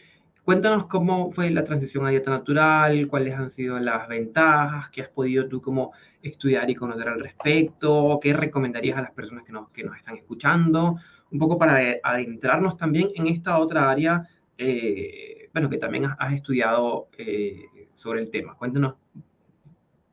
Cuéntanos 0.44 0.88
cómo 0.88 1.30
fue 1.30 1.50
la 1.50 1.62
transición 1.62 2.04
a 2.04 2.10
dieta 2.10 2.32
natural, 2.32 3.06
cuáles 3.06 3.32
han 3.32 3.48
sido 3.48 3.78
las 3.78 4.08
ventajas, 4.08 4.90
qué 4.90 5.02
has 5.02 5.08
podido 5.08 5.46
tú 5.46 5.62
como 5.62 5.92
estudiar 6.20 6.68
y 6.68 6.74
conocer 6.74 7.08
al 7.08 7.20
respecto, 7.20 8.18
qué 8.20 8.32
recomendarías 8.32 8.98
a 8.98 9.02
las 9.02 9.12
personas 9.12 9.44
que 9.44 9.52
nos, 9.52 9.70
que 9.70 9.84
nos 9.84 9.96
están 9.96 10.16
escuchando, 10.16 10.96
un 11.30 11.38
poco 11.38 11.56
para 11.58 11.78
adentrarnos 12.02 12.76
también 12.76 13.06
en 13.14 13.28
esta 13.28 13.56
otra 13.60 13.88
área, 13.88 14.28
eh, 14.58 15.48
bueno, 15.52 15.70
que 15.70 15.78
también 15.78 16.06
has, 16.18 16.32
estudiado 16.32 17.06
eh, 17.16 17.66
sobre 17.96 18.20
el 18.20 18.30
tema. 18.30 18.54
Cuéntanos 18.56 18.94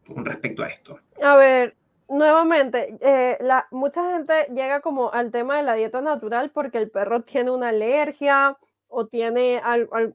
con 0.07 0.25
respecto 0.25 0.63
a 0.63 0.69
esto. 0.69 0.99
A 1.21 1.35
ver, 1.35 1.75
nuevamente, 2.09 2.97
eh, 3.01 3.37
la, 3.41 3.67
mucha 3.71 4.13
gente 4.13 4.47
llega 4.53 4.81
como 4.81 5.11
al 5.11 5.31
tema 5.31 5.57
de 5.57 5.63
la 5.63 5.73
dieta 5.75 6.01
natural 6.01 6.51
porque 6.51 6.77
el 6.77 6.89
perro 6.89 7.21
tiene 7.23 7.51
una 7.51 7.69
alergia 7.69 8.57
o 8.87 9.07
tiene 9.07 9.59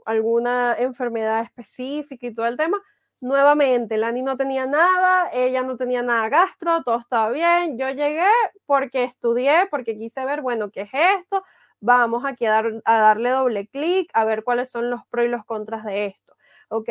alguna 0.04 0.76
enfermedad 0.78 1.42
específica 1.42 2.26
y 2.26 2.34
todo 2.34 2.46
el 2.46 2.56
tema. 2.56 2.80
Nuevamente, 3.20 3.96
Lani 3.96 4.22
no 4.22 4.36
tenía 4.36 4.66
nada, 4.66 5.28
ella 5.32 5.62
no 5.62 5.76
tenía 5.76 6.02
nada 6.02 6.28
gastro, 6.28 6.84
todo 6.84 6.98
estaba 7.00 7.30
bien. 7.30 7.76
Yo 7.76 7.90
llegué 7.90 8.28
porque 8.66 9.02
estudié, 9.02 9.66
porque 9.68 9.98
quise 9.98 10.24
ver, 10.24 10.42
bueno, 10.42 10.70
¿qué 10.70 10.82
es 10.82 10.90
esto? 11.18 11.42
Vamos 11.80 12.24
a, 12.24 12.36
a 12.84 13.00
darle 13.00 13.30
doble 13.30 13.66
clic, 13.66 14.08
a 14.14 14.24
ver 14.24 14.44
cuáles 14.44 14.70
son 14.70 14.90
los 14.90 15.00
pros 15.10 15.26
y 15.26 15.28
los 15.28 15.44
contras 15.44 15.84
de 15.84 16.06
esto, 16.06 16.36
¿ok? 16.68 16.88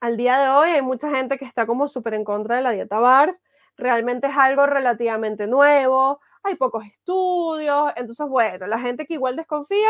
Al 0.00 0.16
día 0.16 0.38
de 0.38 0.48
hoy 0.50 0.70
hay 0.70 0.82
mucha 0.82 1.10
gente 1.10 1.38
que 1.38 1.44
está 1.44 1.66
como 1.66 1.88
súper 1.88 2.14
en 2.14 2.24
contra 2.24 2.56
de 2.56 2.62
la 2.62 2.70
dieta 2.72 2.98
BARF. 2.98 3.36
Realmente 3.76 4.26
es 4.26 4.36
algo 4.36 4.66
relativamente 4.66 5.46
nuevo, 5.46 6.18
hay 6.42 6.54
pocos 6.56 6.84
estudios, 6.86 7.92
entonces, 7.96 8.26
bueno, 8.26 8.66
la 8.66 8.78
gente 8.78 9.04
que 9.04 9.14
igual 9.14 9.36
desconfía 9.36 9.88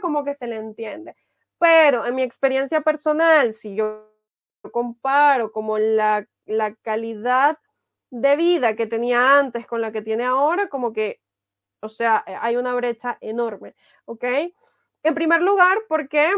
como 0.00 0.24
que 0.24 0.34
se 0.34 0.46
le 0.46 0.56
entiende. 0.56 1.16
Pero 1.58 2.06
en 2.06 2.14
mi 2.14 2.22
experiencia 2.22 2.82
personal, 2.82 3.54
si 3.54 3.74
yo 3.74 4.12
comparo 4.72 5.52
como 5.52 5.78
la, 5.78 6.26
la 6.44 6.74
calidad 6.74 7.58
de 8.10 8.36
vida 8.36 8.76
que 8.76 8.86
tenía 8.86 9.38
antes 9.38 9.66
con 9.66 9.80
la 9.80 9.92
que 9.92 10.02
tiene 10.02 10.24
ahora, 10.24 10.68
como 10.68 10.92
que, 10.92 11.20
o 11.80 11.88
sea, 11.88 12.24
hay 12.40 12.56
una 12.56 12.74
brecha 12.74 13.18
enorme, 13.20 13.74
¿ok? 14.04 14.24
En 15.02 15.14
primer 15.14 15.42
lugar, 15.42 15.78
porque 15.88 16.30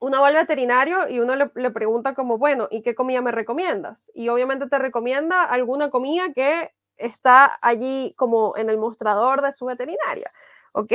uno 0.00 0.20
va 0.20 0.28
al 0.28 0.34
veterinario 0.34 1.08
y 1.08 1.20
uno 1.20 1.34
le, 1.36 1.70
pregunta 1.70 2.14
como, 2.14 2.38
bueno, 2.38 2.68
¿y 2.70 2.82
qué 2.82 2.94
comida 2.94 3.22
me 3.22 3.32
recomiendas? 3.32 4.10
Y 4.14 4.28
obviamente 4.28 4.68
te 4.68 4.78
recomienda 4.78 5.44
alguna 5.44 5.90
comida 5.90 6.32
que 6.34 6.72
está 6.96 7.58
allí 7.62 8.12
como 8.16 8.56
en 8.56 8.70
el 8.70 8.78
mostrador 8.78 9.42
de 9.42 9.52
su 9.52 9.66
veterinaria, 9.66 10.30
¿ok? 10.72 10.92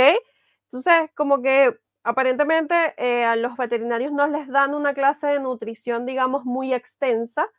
Entonces, 0.65 1.09
como 1.15 1.41
que 1.41 1.77
aparentemente 2.03 2.93
eh, 2.97 3.25
a 3.25 3.35
los 3.35 3.57
veterinarios 3.57 4.11
no 4.11 4.27
les 4.27 4.47
dan 4.47 4.73
una 4.73 4.93
clase 4.93 5.27
de 5.27 5.39
nutrición, 5.39 6.05
digamos, 6.05 6.45
muy 6.45 6.73
extensa, 6.73 7.49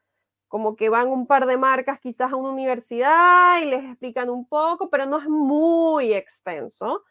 como 0.48 0.76
que 0.76 0.88
van 0.88 1.08
un 1.08 1.26
par 1.26 1.46
de 1.46 1.56
marcas 1.56 2.00
quizás 2.00 2.32
a 2.32 2.36
una 2.36 2.50
universidad 2.50 3.60
y 3.60 3.66
les 3.66 3.84
explican 3.84 4.30
un 4.30 4.46
poco, 4.48 4.90
pero 4.90 5.06
no 5.06 5.18
es 5.18 5.28
muy 5.28 6.12
extenso. 6.12 7.04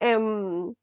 Em, 0.00 0.74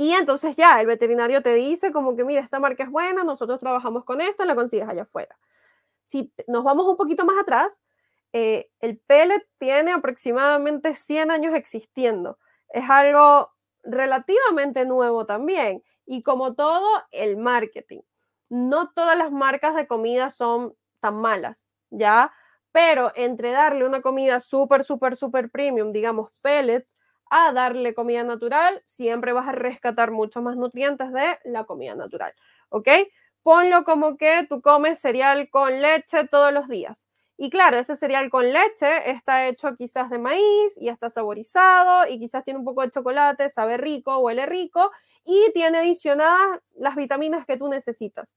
y 0.00 0.12
entonces 0.12 0.54
ya, 0.54 0.80
el 0.80 0.86
veterinario 0.86 1.42
te 1.42 1.54
dice 1.54 1.90
como 1.90 2.14
que, 2.14 2.22
mira, 2.22 2.40
esta 2.40 2.60
marca 2.60 2.84
es 2.84 2.88
buena, 2.88 3.24
nosotros 3.24 3.58
trabajamos 3.58 4.04
con 4.04 4.20
esta, 4.20 4.44
la 4.44 4.54
consigues 4.54 4.88
allá 4.88 5.02
afuera. 5.02 5.36
Si 6.04 6.32
nos 6.46 6.62
vamos 6.62 6.86
un 6.86 6.96
poquito 6.96 7.24
más 7.24 7.36
atrás, 7.36 7.82
eh, 8.32 8.70
el 8.78 8.98
pellet 8.98 9.44
tiene 9.58 9.90
aproximadamente 9.90 10.94
100 10.94 11.32
años 11.32 11.52
existiendo. 11.52 12.38
Es 12.68 12.88
algo 12.88 13.50
relativamente 13.82 14.84
nuevo 14.84 15.26
también. 15.26 15.82
Y 16.06 16.22
como 16.22 16.54
todo, 16.54 16.86
el 17.10 17.36
marketing. 17.36 18.02
No 18.48 18.92
todas 18.92 19.18
las 19.18 19.32
marcas 19.32 19.74
de 19.74 19.88
comida 19.88 20.30
son 20.30 20.76
tan 21.00 21.16
malas, 21.16 21.66
¿ya? 21.90 22.32
Pero 22.70 23.10
entre 23.16 23.50
darle 23.50 23.84
una 23.84 24.00
comida 24.00 24.38
súper, 24.38 24.84
súper, 24.84 25.16
súper 25.16 25.50
premium, 25.50 25.88
digamos 25.88 26.40
pellet, 26.40 26.86
a 27.30 27.52
darle 27.52 27.94
comida 27.94 28.24
natural, 28.24 28.82
siempre 28.86 29.32
vas 29.32 29.48
a 29.48 29.52
rescatar 29.52 30.10
mucho 30.10 30.42
más 30.42 30.56
nutrientes 30.56 31.12
de 31.12 31.38
la 31.44 31.64
comida 31.64 31.94
natural, 31.94 32.32
¿ok? 32.70 32.88
Ponlo 33.42 33.84
como 33.84 34.16
que 34.16 34.46
tú 34.48 34.60
comes 34.60 35.00
cereal 35.00 35.48
con 35.50 35.80
leche 35.80 36.26
todos 36.28 36.52
los 36.52 36.68
días 36.68 37.06
Y 37.36 37.50
claro, 37.50 37.78
ese 37.78 37.94
cereal 37.96 38.30
con 38.30 38.52
leche 38.52 39.10
está 39.10 39.46
hecho 39.46 39.76
quizás 39.76 40.10
de 40.10 40.18
maíz 40.18 40.76
y 40.80 40.88
está 40.88 41.08
saborizado 41.08 42.08
y 42.08 42.18
quizás 42.18 42.44
tiene 42.44 42.58
un 42.58 42.64
poco 42.64 42.82
de 42.82 42.90
chocolate, 42.90 43.48
sabe 43.48 43.76
rico, 43.76 44.18
huele 44.18 44.44
rico 44.46 44.90
y 45.24 45.50
tiene 45.52 45.78
adicionadas 45.78 46.60
las 46.76 46.96
vitaminas 46.96 47.46
que 47.46 47.56
tú 47.56 47.68
necesitas. 47.68 48.36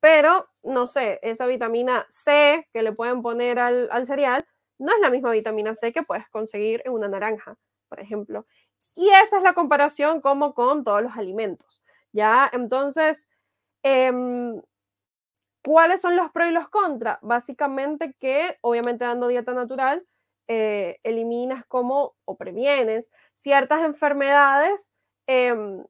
Pero, 0.00 0.46
no 0.64 0.86
sé, 0.86 1.18
esa 1.22 1.46
vitamina 1.46 2.06
C 2.10 2.68
que 2.72 2.82
le 2.82 2.92
pueden 2.92 3.22
poner 3.22 3.58
al, 3.58 3.88
al 3.90 4.06
cereal 4.06 4.44
no 4.78 4.92
es 4.94 5.00
la 5.00 5.10
misma 5.10 5.30
vitamina 5.32 5.74
C 5.74 5.92
que 5.92 6.02
puedes 6.02 6.28
conseguir 6.28 6.82
en 6.84 6.92
una 6.92 7.08
naranja, 7.08 7.56
por 7.88 8.00
ejemplo. 8.00 8.46
Y 8.96 9.08
esa 9.10 9.38
es 9.38 9.42
la 9.42 9.52
comparación 9.54 10.20
como 10.20 10.54
con 10.54 10.84
todos 10.84 11.02
los 11.02 11.16
alimentos. 11.16 11.82
¿Ya? 12.12 12.50
Entonces, 12.52 13.28
em, 13.82 14.60
¿cuáles 15.62 16.00
son 16.00 16.16
los 16.16 16.30
pros 16.30 16.48
y 16.48 16.52
los 16.52 16.68
contras? 16.68 17.18
Básicamente 17.22 18.14
que, 18.18 18.58
obviamente, 18.62 19.04
dando 19.04 19.28
dieta 19.28 19.52
natural, 19.54 20.06
eh, 20.48 20.98
eliminas 21.02 21.64
como 21.66 22.14
o 22.24 22.36
previenes 22.36 23.10
ciertas 23.34 23.82
enfermedades 23.84 24.92
em, 25.26 25.84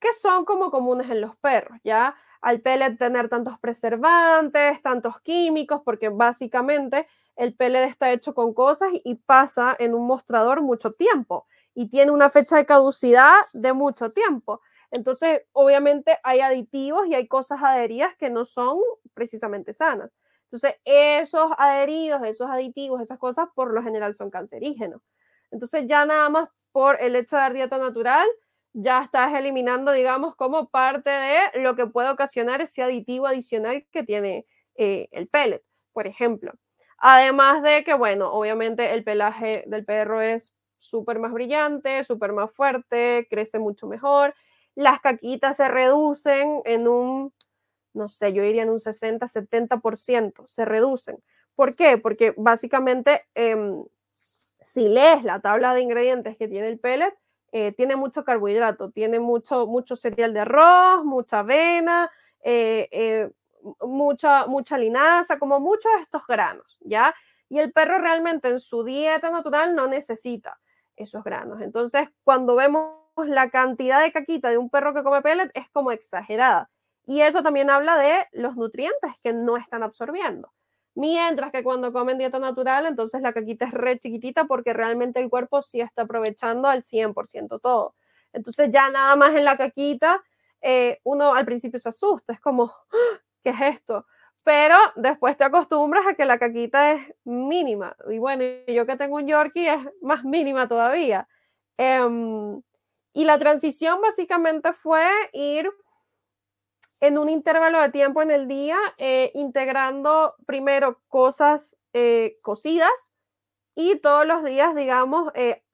que 0.00 0.12
son 0.14 0.44
como 0.44 0.70
comunes 0.70 1.10
en 1.10 1.20
los 1.20 1.36
perros, 1.38 1.78
¿ya? 1.84 2.16
Al 2.40 2.60
pellet 2.60 2.98
tener 2.98 3.28
tantos 3.28 3.58
preservantes, 3.58 4.82
tantos 4.82 5.20
químicos, 5.22 5.82
porque 5.84 6.08
básicamente 6.10 7.08
el 7.36 7.54
pellet 7.54 7.84
está 7.84 8.12
hecho 8.12 8.34
con 8.34 8.54
cosas 8.54 8.90
y 9.04 9.14
pasa 9.16 9.76
en 9.78 9.94
un 9.94 10.06
mostrador 10.06 10.62
mucho 10.62 10.92
tiempo 10.92 11.46
y 11.74 11.88
tiene 11.88 12.10
una 12.10 12.30
fecha 12.30 12.56
de 12.56 12.66
caducidad 12.66 13.34
de 13.52 13.72
mucho 13.74 14.10
tiempo. 14.10 14.60
Entonces, 14.90 15.42
obviamente 15.52 16.18
hay 16.22 16.40
aditivos 16.40 17.06
y 17.06 17.14
hay 17.14 17.28
cosas 17.28 17.62
adheridas 17.62 18.16
que 18.16 18.30
no 18.30 18.44
son 18.44 18.78
precisamente 19.14 19.72
sanas. 19.74 20.10
Entonces, 20.44 20.76
esos 20.84 21.52
adheridos, 21.58 22.22
esos 22.24 22.48
aditivos, 22.50 23.00
esas 23.02 23.18
cosas 23.18 23.48
por 23.54 23.72
lo 23.74 23.82
general 23.82 24.14
son 24.14 24.30
cancerígenos. 24.30 25.02
Entonces, 25.50 25.84
ya 25.86 26.06
nada 26.06 26.28
más 26.30 26.48
por 26.72 27.00
el 27.00 27.16
hecho 27.16 27.36
de 27.36 27.42
dar 27.42 27.52
dieta 27.52 27.78
natural, 27.78 28.26
ya 28.72 29.02
estás 29.02 29.34
eliminando, 29.34 29.92
digamos, 29.92 30.36
como 30.36 30.68
parte 30.68 31.10
de 31.10 31.62
lo 31.62 31.76
que 31.76 31.86
puede 31.86 32.10
ocasionar 32.10 32.60
ese 32.60 32.82
aditivo 32.82 33.26
adicional 33.26 33.86
que 33.90 34.02
tiene 34.02 34.44
eh, 34.76 35.08
el 35.12 35.28
pellet, 35.28 35.62
por 35.92 36.06
ejemplo. 36.06 36.52
Además 36.98 37.62
de 37.62 37.84
que, 37.84 37.94
bueno, 37.94 38.32
obviamente 38.32 38.92
el 38.94 39.04
pelaje 39.04 39.64
del 39.66 39.84
perro 39.84 40.20
es 40.22 40.54
súper 40.78 41.18
más 41.18 41.32
brillante, 41.32 42.04
súper 42.04 42.32
más 42.32 42.50
fuerte, 42.52 43.26
crece 43.30 43.58
mucho 43.58 43.86
mejor. 43.86 44.34
Las 44.74 45.00
caquitas 45.00 45.56
se 45.58 45.68
reducen 45.68 46.62
en 46.64 46.88
un, 46.88 47.32
no 47.94 48.08
sé, 48.08 48.32
yo 48.32 48.42
diría 48.42 48.62
en 48.62 48.70
un 48.70 48.80
60, 48.80 49.28
70%, 49.28 50.46
se 50.46 50.64
reducen. 50.64 51.18
¿Por 51.56 51.76
qué? 51.76 51.98
Porque 51.98 52.34
básicamente, 52.36 53.24
em, 53.34 53.84
si 54.60 54.88
lees 54.88 55.24
la 55.24 55.40
tabla 55.40 55.74
de 55.74 55.80
ingredientes 55.82 56.36
que 56.36 56.48
tiene 56.48 56.68
el 56.68 56.78
pellet, 56.78 57.14
eh, 57.52 57.72
tiene 57.72 57.96
mucho 57.96 58.24
carbohidrato, 58.24 58.90
tiene 58.90 59.20
mucho, 59.20 59.66
mucho 59.66 59.96
cereal 59.96 60.32
de 60.34 60.40
arroz, 60.40 61.04
mucha 61.04 61.40
avena, 61.40 62.10
eh, 62.42 62.88
eh, 62.92 63.30
mucha, 63.80 64.46
mucha 64.46 64.78
linaza, 64.78 65.38
como 65.38 65.60
muchos 65.60 65.92
de 65.96 66.02
estos 66.02 66.26
granos, 66.26 66.78
¿ya? 66.80 67.14
Y 67.48 67.58
el 67.58 67.72
perro 67.72 67.98
realmente 67.98 68.48
en 68.48 68.60
su 68.60 68.84
dieta 68.84 69.30
natural 69.30 69.74
no 69.74 69.86
necesita 69.86 70.58
esos 70.96 71.22
granos. 71.24 71.60
Entonces, 71.60 72.08
cuando 72.24 72.56
vemos 72.56 72.96
la 73.16 73.50
cantidad 73.50 74.00
de 74.00 74.12
caquita 74.12 74.50
de 74.50 74.58
un 74.58 74.68
perro 74.68 74.94
que 74.94 75.02
come 75.02 75.22
pellet, 75.22 75.50
es 75.54 75.68
como 75.70 75.92
exagerada. 75.92 76.70
Y 77.06 77.20
eso 77.20 77.42
también 77.42 77.70
habla 77.70 77.96
de 77.96 78.26
los 78.32 78.56
nutrientes 78.56 79.12
que 79.22 79.32
no 79.32 79.56
están 79.56 79.82
absorbiendo. 79.82 80.52
Mientras 80.94 81.52
que 81.52 81.62
cuando 81.62 81.92
comen 81.92 82.18
dieta 82.18 82.38
natural, 82.38 82.86
entonces 82.86 83.20
la 83.20 83.32
caquita 83.32 83.66
es 83.66 83.72
re 83.72 83.98
chiquitita 83.98 84.46
porque 84.46 84.72
realmente 84.72 85.20
el 85.20 85.28
cuerpo 85.28 85.62
sí 85.62 85.80
está 85.80 86.02
aprovechando 86.02 86.68
al 86.68 86.82
100% 86.82 87.60
todo. 87.60 87.94
Entonces 88.32 88.70
ya 88.72 88.90
nada 88.90 89.14
más 89.14 89.36
en 89.36 89.44
la 89.44 89.56
caquita, 89.56 90.22
eh, 90.62 90.98
uno 91.04 91.34
al 91.34 91.44
principio 91.44 91.78
se 91.78 91.90
asusta, 91.90 92.32
es 92.32 92.40
como, 92.40 92.72
¡Ah! 92.92 93.25
¿Qué 93.46 93.50
es 93.50 93.76
esto? 93.76 94.06
pero 94.46 94.76
después 94.94 95.36
te 95.36 95.42
acostumbras 95.42 96.06
a 96.06 96.14
que 96.14 96.24
la 96.24 96.38
caquita 96.38 96.92
es 96.92 97.14
mínima. 97.24 97.96
Y 98.08 98.18
bueno, 98.18 98.44
yo 98.68 98.86
que 98.86 98.96
tengo 98.96 99.16
un 99.16 99.26
Yorkie 99.26 99.66
es 99.66 99.80
más 100.00 100.24
mínima 100.24 100.68
todavía. 100.68 101.26
Em, 101.76 102.62
y 103.12 103.24
la 103.24 103.40
transición 103.40 104.00
básicamente 104.00 104.72
fue 104.72 105.02
ir 105.32 105.68
en 107.00 107.18
un 107.18 107.28
intervalo 107.28 107.80
de 107.80 107.90
tiempo 107.90 108.22
en 108.22 108.30
el 108.30 108.46
día, 108.46 108.78
eh, 108.98 109.32
integrando 109.34 110.36
primero 110.46 111.00
cosas 111.08 111.76
eh, 111.92 112.36
cocidas 112.40 113.12
y 113.74 113.98
todos 113.98 114.26
los 114.26 114.44
días, 114.44 114.76
digamos, 114.76 115.32
eh, 115.34 115.64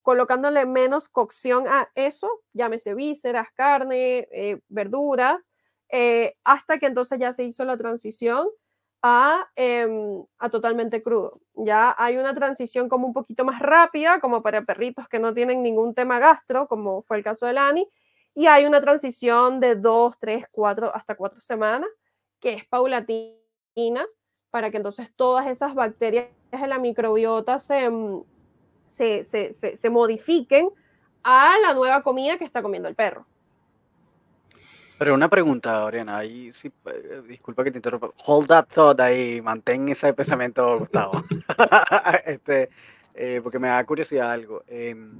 colocándole 0.00 0.64
menos 0.64 1.08
cocción 1.08 1.66
a 1.66 1.90
eso, 1.96 2.30
llámese 2.52 2.94
vísceras, 2.94 3.48
carne, 3.52 4.28
verduras, 4.68 5.42
eh, 5.92 6.36
hasta 6.42 6.78
que 6.78 6.86
entonces 6.86 7.20
ya 7.20 7.34
se 7.34 7.44
hizo 7.44 7.64
la 7.66 7.76
transición 7.76 8.48
a, 9.02 9.46
em, 9.56 10.24
a, 10.38 10.48
totalmente 10.48 11.02
crudo. 11.02 11.34
Ya 11.54 11.94
hay 11.98 12.16
una 12.16 12.34
transición 12.34 12.88
como 12.88 13.06
un 13.06 13.12
poquito 13.12 13.44
más 13.44 13.60
rápida, 13.60 14.18
como 14.20 14.42
para 14.42 14.64
perritos 14.64 15.06
que 15.08 15.18
no 15.18 15.34
tienen 15.34 15.60
ningún 15.60 15.94
tema 15.94 16.18
gastro, 16.18 16.66
como 16.66 17.02
fue 17.02 17.18
el 17.18 17.24
caso 17.24 17.46
de 17.46 17.52
Lani, 17.52 17.86
y 18.34 18.46
hay 18.46 18.64
una 18.64 18.80
transición 18.80 19.60
de 19.60 19.76
dos, 19.76 20.16
tres, 20.18 20.46
cuatro, 20.50 20.94
hasta 20.94 21.14
cuatro 21.14 21.40
semanas, 21.40 21.90
que 22.40 22.54
es 22.54 22.66
paulatina, 22.68 24.06
para 24.50 24.70
que 24.70 24.78
entonces 24.78 25.12
todas 25.14 25.46
esas 25.46 25.74
bacterias 25.74 26.28
de 26.50 26.66
la 26.66 26.78
microbiota 26.78 27.58
se, 27.58 27.84
em, 27.84 28.22
se, 28.86 29.24
se, 29.24 29.52
se 29.52 29.90
modifiquen 29.90 30.68
a 31.22 31.58
la 31.60 31.74
nueva 31.74 32.02
comida 32.02 32.38
que 32.38 32.44
está 32.44 32.62
comiendo 32.62 32.88
el 32.88 32.94
perro. 32.94 33.26
Pero 35.02 35.14
una 35.14 35.28
pregunta, 35.28 35.84
Oriana, 35.84 36.18
ahí 36.18 36.52
sí, 36.52 36.70
eh, 36.84 37.22
disculpa 37.26 37.64
que 37.64 37.72
te 37.72 37.78
interrumpa. 37.78 38.10
Hold 38.24 38.46
that 38.46 38.68
thought 38.68 39.00
ahí, 39.00 39.42
mantén 39.42 39.88
ese 39.88 40.12
pensamiento, 40.12 40.78
Gustavo. 40.78 41.24
este, 42.24 42.70
eh, 43.12 43.40
porque 43.42 43.58
me 43.58 43.66
da 43.66 43.84
curiosidad 43.84 44.30
algo. 44.30 44.62
Em, 44.68 45.18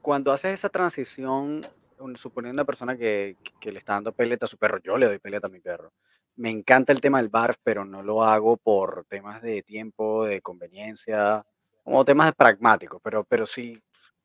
cuando 0.00 0.32
haces 0.32 0.54
esa 0.54 0.70
transición, 0.70 1.66
suponiendo 2.14 2.62
una 2.62 2.64
persona 2.64 2.96
que, 2.96 3.36
que, 3.60 3.70
le 3.70 3.80
está 3.80 3.92
dando 3.92 4.12
peleta 4.12 4.46
a 4.46 4.48
su 4.48 4.56
perro, 4.56 4.78
yo 4.78 4.96
le 4.96 5.04
doy 5.04 5.18
peleta 5.18 5.48
a 5.48 5.50
mi 5.50 5.60
perro. 5.60 5.92
Me 6.36 6.48
encanta 6.48 6.90
el 6.90 7.02
tema 7.02 7.18
del 7.18 7.28
barf, 7.28 7.58
pero 7.62 7.84
no 7.84 8.02
lo 8.02 8.24
hago 8.24 8.56
por 8.56 9.04
temas 9.04 9.42
de 9.42 9.62
tiempo, 9.62 10.24
de 10.24 10.40
conveniencia, 10.40 11.44
como 11.84 12.06
temas 12.06 12.32
pragmáticos, 12.34 13.02
pero, 13.04 13.24
pero 13.24 13.44
si, 13.44 13.72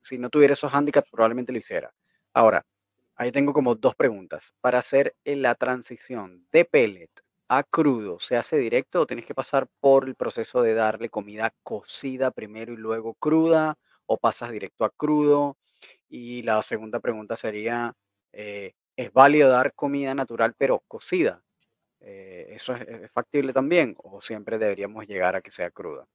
si 0.01 0.17
no 0.17 0.29
tuviera 0.29 0.53
esos 0.53 0.73
handicaps, 0.73 1.11
probablemente 1.11 1.51
lo 1.51 1.57
hiciera. 1.57 1.91
Ahora, 2.31 2.65
Ahí 3.17 3.31
tengo 3.31 3.53
como 3.53 3.75
dos 3.75 3.95
preguntas. 3.95 4.53
Para 4.61 4.79
hacer 4.79 5.15
la 5.23 5.55
transición 5.55 6.45
de 6.51 6.65
pellet 6.65 7.09
a 7.47 7.63
crudo, 7.63 8.19
¿se 8.19 8.35
hace 8.35 8.57
directo 8.57 9.01
o 9.01 9.07
tienes 9.07 9.25
que 9.25 9.33
pasar 9.33 9.67
por 9.79 10.05
el 10.05 10.15
proceso 10.15 10.61
de 10.61 10.73
darle 10.73 11.09
comida 11.09 11.53
cocida 11.63 12.31
primero 12.31 12.73
y 12.73 12.77
luego 12.77 13.13
cruda? 13.13 13.77
¿O 14.05 14.17
pasas 14.17 14.51
directo 14.51 14.83
a 14.83 14.89
crudo? 14.89 15.57
Y 16.09 16.43
la 16.43 16.61
segunda 16.61 16.99
pregunta 16.99 17.37
sería, 17.37 17.93
eh, 18.33 18.73
¿es 18.97 19.13
válido 19.13 19.49
dar 19.49 19.73
comida 19.73 20.13
natural 20.13 20.53
pero 20.57 20.83
cocida? 20.87 21.41
Eh, 22.01 22.47
¿Eso 22.49 22.75
es, 22.75 23.11
factible 23.11 23.53
también 23.53 23.95
o 24.03 24.21
siempre 24.21 24.57
deberíamos 24.57 25.07
llegar 25.07 25.35
a 25.35 25.41
que 25.41 25.51
sea 25.51 25.71
cruda? 25.71 26.05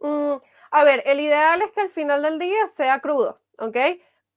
Mm, 0.00 0.36
a 0.70 0.84
ver, 0.84 1.02
el 1.04 1.20
ideal 1.20 1.60
es 1.62 1.72
que 1.72 1.80
al 1.80 1.90
final 1.90 2.22
del 2.22 2.38
día 2.38 2.66
sea 2.68 3.00
crudo, 3.00 3.40
¿ok? 3.58 3.76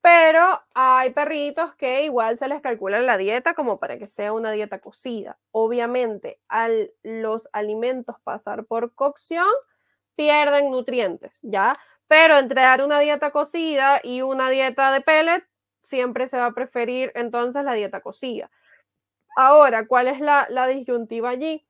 Pero 0.04 0.62
hay 0.76 1.12
perritos 1.12 1.76
que 1.76 2.04
igual 2.04 2.38
se 2.38 2.49
les 2.49 2.60
calcula 2.60 2.99
la 2.99 3.18
dieta 3.18 3.54
como 3.54 3.78
para 3.78 3.97
que 3.97 4.08
sea 4.08 4.34
una 4.34 4.51
dieta 4.51 4.80
cocida. 4.80 5.38
Obviamente, 5.51 6.39
al 6.49 6.91
los 7.04 7.47
alimentos 7.54 8.18
pasar 8.22 8.66
por 8.66 8.93
cocción, 8.95 9.47
pierden 10.18 10.72
nutrientes, 10.72 11.39
¿ya? 11.41 11.72
Pero 12.10 12.38
entre 12.38 12.64
dar 12.64 12.84
una 12.84 12.99
dieta 12.99 13.32
cocida 13.32 14.01
y 14.04 14.22
una 14.24 14.49
dieta 14.49 14.91
de 14.91 14.99
pellet, 14.99 15.45
siempre 15.84 16.28
se 16.28 16.38
va 16.38 16.47
a 16.47 16.51
preferir 16.51 17.14
entonces 17.16 17.64
la 17.64 17.72
dieta 17.72 18.01
cocida. 18.01 18.51
Ahora, 19.38 19.88
¿cuál 19.88 20.10
es 20.10 20.20
la, 20.20 20.47
la 20.49 20.68
disyuntiva 20.68 21.30
allí? 21.30 21.66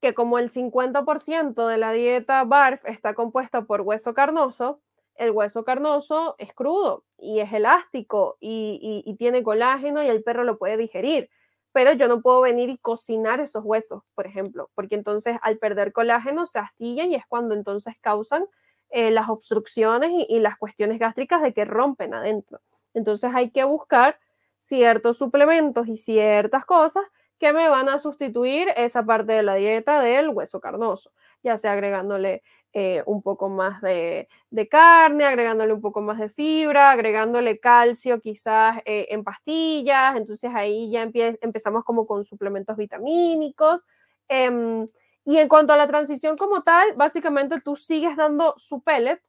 Que 0.00 0.12
como 0.12 0.40
el 0.40 0.50
50% 0.50 1.68
de 1.68 1.78
la 1.78 1.92
dieta 1.92 2.42
BARF 2.42 2.84
está 2.86 3.14
compuesta 3.14 3.62
por 3.62 3.82
hueso 3.82 4.12
carnoso, 4.12 4.80
el 5.16 5.30
hueso 5.30 5.64
carnoso 5.64 6.34
es 6.38 6.52
crudo 6.54 7.04
y 7.18 7.40
es 7.40 7.52
elástico 7.52 8.36
y, 8.40 9.14
tiene 9.18 9.42
colágeno 9.42 10.02
y 10.02 10.08
el 10.08 10.22
perro 10.22 10.44
lo 10.44 10.58
puede 10.58 10.76
digerir. 10.76 11.30
Pero 11.72 11.92
yo 11.92 12.08
no 12.08 12.20
puedo 12.20 12.40
venir 12.40 12.68
y 12.68 12.78
cocinar 12.78 13.40
esos 13.40 13.64
huesos, 13.64 14.02
por 14.14 14.26
ejemplo, 14.26 14.70
porque 14.74 14.94
entonces 14.94 15.36
al 15.42 15.58
perder 15.58 15.92
colágeno 15.92 16.46
se 16.46 16.58
astillan 16.58 17.10
y 17.10 17.16
es 17.16 17.26
cuando 17.26 17.54
entonces 17.54 17.94
causan 18.00 18.46
eh, 18.90 19.10
las 19.10 19.28
obstrucciones 19.28 20.10
y, 20.10 20.26
y 20.28 20.40
las 20.40 20.56
cuestiones 20.56 20.98
gástricas 20.98 21.42
de 21.42 21.52
que 21.52 21.64
rompen 21.64 22.14
adentro. 22.14 22.60
Entonces 22.92 23.32
hay 23.34 23.50
que 23.50 23.64
buscar 23.64 24.18
ciertos 24.58 25.18
suplementos 25.18 25.88
y 25.88 25.96
ciertas 25.96 26.64
cosas 26.64 27.04
que 27.38 27.52
me 27.52 27.68
van 27.68 27.88
a 27.88 27.98
sustituir 27.98 28.68
esa 28.76 29.04
parte 29.04 29.32
de 29.32 29.42
la 29.42 29.56
dieta 29.56 30.00
del 30.00 30.28
hueso 30.28 30.60
carnoso, 30.60 31.12
ya 31.42 31.58
sea 31.58 31.72
agregándole 31.72 32.42
eh, 32.76 33.04
un 33.06 33.22
poco 33.22 33.48
más 33.48 33.80
de, 33.82 34.28
carne, 34.68 35.24
agregándole 35.24 35.72
un 35.72 35.80
poco 35.80 36.00
más 36.00 36.18
de 36.18 36.28
fibra, 36.28 36.90
agregándole 36.90 37.60
calcio 37.60 38.20
quizás 38.20 38.78
eh, 38.84 39.06
en 39.10 39.22
pastillas, 39.22 40.16
entonces 40.16 40.50
ahí 40.52 40.90
ya 40.90 41.02
empezamos 41.04 41.84
como 41.84 42.04
con 42.04 42.24
suplementos 42.24 42.76
vitamínicos. 42.76 43.86
Em, 44.26 44.88
y 45.24 45.38
en 45.38 45.48
cuanto 45.48 45.72
a 45.72 45.76
la 45.76 45.86
transición 45.86 46.36
como 46.36 46.62
tal, 46.64 46.94
básicamente 46.96 47.60
tú 47.60 47.76
sigues 47.76 48.16
dando 48.16 48.54
su 48.56 48.82
pellet, 48.82 49.22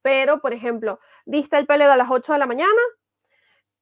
pero 0.00 0.40
por 0.40 0.54
ejemplo, 0.54 0.98
diste 1.26 1.58
el 1.58 1.66
pellet 1.66 1.90
a 1.90 1.96
las 1.98 2.08
8 2.10 2.32
de 2.32 2.38
la 2.38 2.46
mañana, 2.46 2.80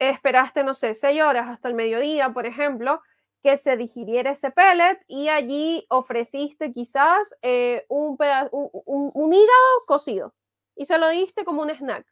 esperaste, 0.00 0.64
no 0.64 0.74
sé, 0.74 0.94
6 0.94 1.22
horas 1.22 1.46
hasta 1.48 1.68
el 1.68 1.74
mediodía, 1.74 2.30
por 2.30 2.44
ejemplo, 2.44 3.02
que 3.42 3.56
se 3.56 3.76
digiriera 3.76 4.32
ese 4.32 4.50
pellet 4.50 4.98
y 5.06 5.28
allí 5.28 5.86
ofreciste 5.88 6.72
quizás 6.72 7.36
eh, 7.42 7.84
un, 7.88 8.16
un, 8.50 9.32
hígado 9.32 9.78
cocido 9.86 10.34
y 10.74 10.84
se 10.84 10.98
lo 10.98 11.08
diste 11.08 11.44
como 11.44 11.62
un 11.62 11.70
snack. 11.70 12.06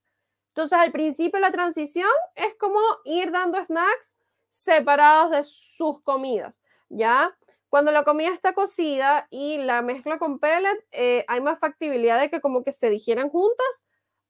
Entonces, 0.49 0.79
al 0.79 0.93
principio 0.93 1.39
la 1.41 1.51
transición 1.51 2.11
es 2.35 2.55
como 2.59 2.79
ir 3.05 3.31
dando 3.31 3.63
snacks 3.63 4.17
separados 4.49 5.31
de 5.33 5.45
sus 5.45 6.01
comidas, 6.03 6.63
¿ya? 6.89 7.37
Cuando 7.69 7.91
la 7.91 8.05
comida 8.05 8.33
está 8.33 8.55
cocida 8.55 9.27
y 9.31 9.59
la 9.59 9.83
mezcla 9.83 10.19
con 10.19 10.39
pellet, 10.39 10.87
eh, 10.93 11.25
hay 11.29 11.41
más 11.41 11.59
factibilidad 11.59 12.21
de 12.21 12.31
que 12.31 12.41
como 12.41 12.63
que 12.63 12.73
se 12.73 12.89
digieran 12.89 13.29
juntas 13.29 13.85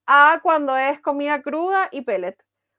a 0.06 0.40
cuando 0.42 0.76
es 0.76 1.00
comida 1.00 1.42
cruda 1.42 1.88
y 1.92 2.02
pellet 2.02 2.36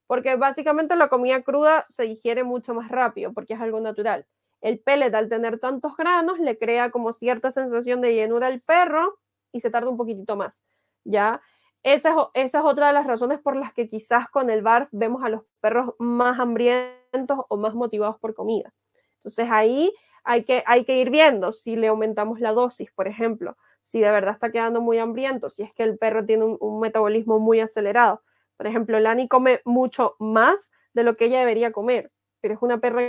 porque 0.07 0.35
básicamente 0.37 0.95
la 0.95 1.09
comida 1.09 1.41
cruda 1.43 1.85
se 1.89 2.03
digiere 2.03 2.43
mucho 2.43 2.73
más 2.73 2.89
rápido 2.89 3.33
porque 3.33 3.53
es 3.53 3.61
algo 3.61 3.79
natural. 3.81 4.25
El 4.61 4.79
pellet 4.79 5.13
al 5.13 5.29
tener 5.29 5.59
tantos 5.59 5.95
granos 5.95 6.39
le 6.39 6.57
crea 6.57 6.89
como 6.89 7.13
cierta 7.13 7.51
sensación 7.51 8.01
de 8.01 8.15
llenura 8.15 8.47
al 8.47 8.61
perro 8.61 9.19
y 9.51 9.59
se 9.59 9.69
tarda 9.69 9.89
un 9.89 9.97
poquitito 9.97 10.35
más, 10.35 10.63
¿ya? 11.03 11.41
Esa 11.83 12.29
es, 12.33 12.55
otra 12.55 12.87
de 12.87 12.93
las 12.93 13.05
razones 13.05 13.39
por 13.39 13.55
las 13.55 13.71
que 13.73 13.87
quizás 13.87 14.27
con 14.29 14.49
el 14.49 14.61
BARF 14.61 14.89
vemos 14.91 15.23
a 15.23 15.29
los 15.29 15.43
perros 15.61 15.93
más 15.99 16.39
hambrientos 16.39 17.39
o 17.49 17.57
más 17.57 17.75
motivados 17.75 18.17
por 18.19 18.33
comida. 18.33 18.71
Entonces 19.17 19.47
ahí 19.51 19.93
hay 20.23 20.43
que 20.43 20.97
ir 20.97 21.09
viendo 21.09 21.51
si 21.51 21.75
le 21.75 21.87
aumentamos 21.87 22.39
la 22.39 22.51
dosis, 22.51 22.91
por 22.91 23.07
ejemplo, 23.07 23.55
si 23.79 24.01
de 24.01 24.11
verdad 24.11 24.33
está 24.33 24.51
quedando 24.51 24.81
muy 24.81 24.97
hambriento, 24.97 25.49
si 25.49 25.63
es 25.63 25.73
que 25.73 25.83
el 25.83 25.97
perro 25.97 26.25
tiene 26.25 26.43
un 26.59 26.79
metabolismo 26.79 27.39
muy 27.39 27.61
acelerado 27.61 28.21
por 28.57 28.67
ejemplo, 28.67 28.99
Lani 28.99 29.27
come 29.27 29.61
mucho 29.63 30.15
más 30.19 30.71
de 30.93 31.03
lo 31.03 31.15
que 31.15 31.25
ella 31.25 31.39
debería 31.39 31.71
comer, 31.71 32.11
pero 32.41 32.55
es 32.55 32.61
una 32.61 32.79
perra 32.79 33.03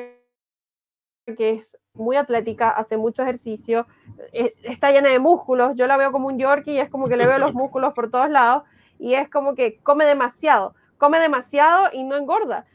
que 1.36 1.50
es 1.52 1.78
muy 1.94 2.16
atlética, 2.16 2.70
hace 2.70 2.96
mucho 2.96 3.22
ejercicio, 3.22 3.86
eh, 4.32 4.52
está 4.62 4.92
llena 4.92 5.10
de 5.10 5.18
músculos. 5.18 5.72
Yo 5.74 5.86
la 5.86 5.96
veo 5.96 6.12
como 6.12 6.28
un 6.28 6.38
Yorkie 6.38 6.72
y 6.72 6.80
es 6.80 6.90
como 6.90 7.08
que 7.08 7.16
le 7.16 7.26
veo 7.26 7.38
los 7.38 7.54
músculos 7.54 7.94
por 7.94 8.10
todos 8.10 8.30
lados 8.30 8.64
y 8.98 9.14
es 9.14 9.28
como 9.28 9.54
que 9.54 9.78
come 9.82 10.04
demasiado, 10.04 10.74
come 10.96 11.18
demasiado 11.18 11.88
y 11.92 12.04
no 12.04 12.16
engorda. 12.16 12.66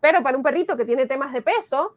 Pero 0.00 0.22
para 0.22 0.36
un 0.36 0.42
perrito 0.42 0.76
que 0.76 0.84
tiene 0.84 1.06
temas 1.06 1.32
de 1.32 1.42
peso, 1.42 1.94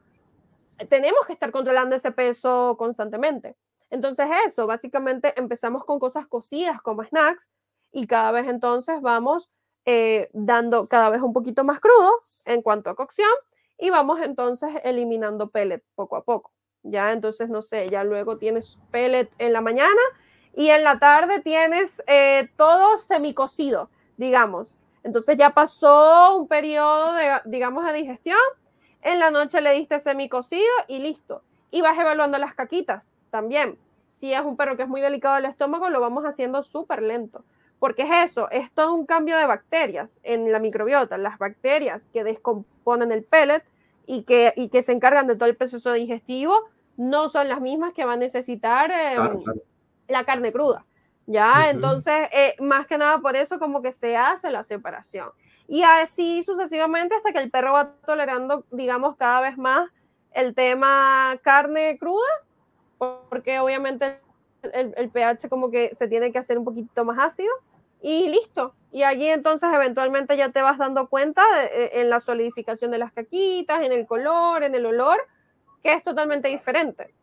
tenemos 0.90 1.26
que 1.26 1.34
estar 1.34 1.52
controlando 1.52 1.96
ese 1.96 2.12
peso 2.12 2.76
constantemente. 2.78 3.56
Entonces 3.90 4.28
eso, 4.46 4.68
básicamente 4.68 5.34
empezamos 5.40 5.86
con 5.86 6.00
cosas 6.00 6.28
cocidas 6.28 6.82
como 6.82 7.04
snacks 7.04 7.50
y 7.92 8.08
cada 8.08 8.32
vez 8.32 8.48
entonces 8.48 9.02
vamos 9.02 9.52
eh, 9.86 10.30
dando 10.34 10.88
cada 10.88 11.10
vez 11.10 11.22
un 11.22 11.34
poquito 11.34 11.64
más 11.64 11.80
crudo 11.80 12.12
en 12.46 12.62
cuanto 12.62 12.90
a 12.90 12.96
cocción 12.96 13.30
y 13.78 13.90
vamos 13.90 14.20
entonces 14.22 14.70
eliminando 14.84 15.48
pellet 15.48 15.84
poco 15.96 16.16
a 16.16 16.24
poco. 16.24 16.52
Ya 16.84 17.12
entonces, 17.12 17.50
no 17.50 17.62
sé, 17.62 17.88
ya 17.90 18.04
luego 18.04 18.38
tienes 18.38 18.78
pellet 18.92 19.30
en 19.38 19.54
la 19.54 19.62
mañana 19.62 20.02
y 20.54 20.70
en 20.70 20.84
la 20.84 21.00
tarde 21.00 21.42
tienes 21.42 22.02
eh, 22.08 22.50
todo 22.56 22.98
semicocido, 22.98 23.90
digamos. 24.18 24.80
Entonces 25.04 25.38
ya 25.38 25.52
pasó 25.52 26.38
un 26.38 26.48
periodo 26.48 27.14
de, 27.14 27.42
digamos, 27.46 27.86
de 27.86 27.94
digestión. 27.94 28.38
En 29.02 29.20
la 29.20 29.30
noche 29.30 29.62
le 29.62 29.74
diste 29.74 30.00
semicocido 30.00 30.66
y 30.88 31.00
listo. 31.00 31.44
Y 31.70 31.82
vas 31.82 31.98
evaluando 31.98 32.38
las 32.38 32.56
caquitas 32.56 33.14
también. 33.30 33.78
Si 34.08 34.34
es 34.34 34.42
un 34.42 34.56
perro 34.58 34.78
que 34.78 34.84
es 34.84 34.90
muy 34.90 35.02
delicado 35.02 35.36
del 35.36 35.46
estómago, 35.46 35.90
lo 35.90 36.00
vamos 36.00 36.24
haciendo 36.24 36.64
súper 36.64 37.02
lento 37.02 37.44
porque 37.80 38.04
es 38.04 38.32
eso, 38.32 38.50
es 38.52 38.72
todo 38.72 38.94
un 38.94 39.06
cambio 39.06 39.38
de 39.38 39.46
bacterias 39.46 40.20
en 40.24 40.52
la 40.52 40.60
microbiota, 40.60 41.18
las 41.18 41.38
bacterias 41.38 42.08
que 42.14 42.24
descomponen 42.24 43.12
el 43.12 43.24
pellet 43.24 43.64
y 44.06 44.24
que, 44.24 44.54
y 44.56 44.70
que 44.70 44.82
se 44.82 44.94
encargan 44.94 45.28
de 45.28 45.36
todo 45.36 45.50
el 45.50 45.56
proceso 45.56 45.94
digestivo, 45.94 46.56
no 46.98 47.30
son 47.30 47.50
las 47.50 47.62
mismas 47.62 47.94
que 47.94 48.06
va 48.06 48.14
a 48.14 48.18
necesitar 48.18 48.92
em, 48.92 49.44
la 50.08 50.24
carne 50.24 50.52
cruda. 50.52 50.86
¿Ya? 51.28 51.72
Entonces, 51.72 52.30
eh, 52.32 52.56
más 52.60 52.86
que 52.86 53.00
nada 53.00 53.18
por 53.18 53.36
eso 53.36 53.58
como 53.58 53.82
que 53.82 53.92
se 53.92 54.16
hace 54.16 54.52
la 54.52 54.64
separación. 54.64 55.30
Y 55.68 55.82
así 55.82 56.44
sucesivamente 56.44 57.16
hasta 57.16 57.34
que 57.34 57.40
el 57.40 57.50
perro 57.50 57.74
va 57.74 57.94
tolerando, 58.06 58.64
digamos, 58.70 59.16
cada 59.16 59.42
vez 59.42 59.58
más 59.58 59.90
el 60.34 60.54
tema 60.54 61.40
carne 61.42 61.98
cruda, 61.98 62.30
porque 63.30 63.60
obviamente 63.60 64.20
el, 64.74 65.10
pH 65.10 65.50
como 65.50 65.70
que 65.70 65.94
se 65.94 66.08
tiene 66.08 66.32
que 66.32 66.38
hacer 66.38 66.58
un 66.58 66.66
poquito 66.66 67.06
más 67.06 67.20
ácido 67.20 67.52
y 68.02 68.28
listo. 68.30 68.74
Y 68.92 69.04
allí 69.04 69.28
entonces 69.28 69.70
eventualmente 69.74 70.38
ya 70.38 70.50
te 70.50 70.62
vas 70.62 70.78
dando 70.78 71.08
cuenta 71.08 71.44
eh, 71.72 71.92
en 72.02 72.10
la 72.10 72.20
solidificación 72.20 72.92
de 72.92 72.98
las 72.98 73.12
caquitas, 73.12 73.84
en 73.84 73.92
el 73.92 74.06
color, 74.06 74.64
en 74.64 74.76
el 74.76 74.86
olor, 74.86 75.18
que 75.84 75.94
es 75.94 76.04
totalmente 76.04 76.48
diferente. 76.48 77.14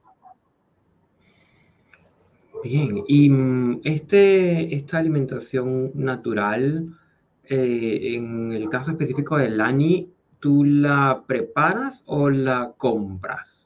Bien, 2.62 3.03
y 3.09 3.28
mm, 3.28 3.80
este, 3.84 4.74
esta 4.76 4.99
alimentación 4.99 5.90
natural, 5.95 6.97
eh, 7.45 8.14
en 8.14 8.53
el 8.53 8.68
caso 8.68 8.93
específico 8.93 9.36
de 9.36 9.51
Lani, 9.51 10.12
¿tú 10.38 10.64
la 10.64 11.24
preparas 11.26 12.03
o 12.07 12.30
la 12.30 12.72
compras? 12.76 13.62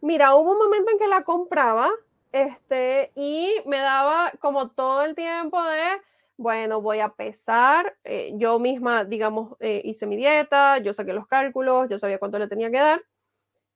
Mira, 0.00 0.34
hubo 0.36 0.52
un 0.52 0.58
momento 0.58 0.90
en 0.92 0.98
que 0.98 1.08
la 1.08 1.22
compraba 1.24 1.90
este, 2.32 3.10
y 3.16 3.50
me 3.66 3.78
daba 3.78 4.30
como 4.40 4.68
todo 4.68 5.02
el 5.02 5.14
tiempo 5.14 5.60
de, 5.62 5.80
bueno, 6.36 6.80
voy 6.80 7.00
a 7.00 7.08
pesar. 7.10 7.96
Eh, 8.04 8.32
yo 8.36 8.58
misma, 8.58 9.04
digamos, 9.04 9.56
eh, 9.60 9.80
hice 9.84 10.06
mi 10.06 10.16
dieta, 10.16 10.78
yo 10.78 10.92
saqué 10.92 11.12
los 11.12 11.26
cálculos, 11.26 11.88
yo 11.88 11.98
sabía 11.98 12.18
cuánto 12.18 12.38
le 12.38 12.48
tenía 12.48 12.70
que 12.70 12.78
dar. 12.78 13.02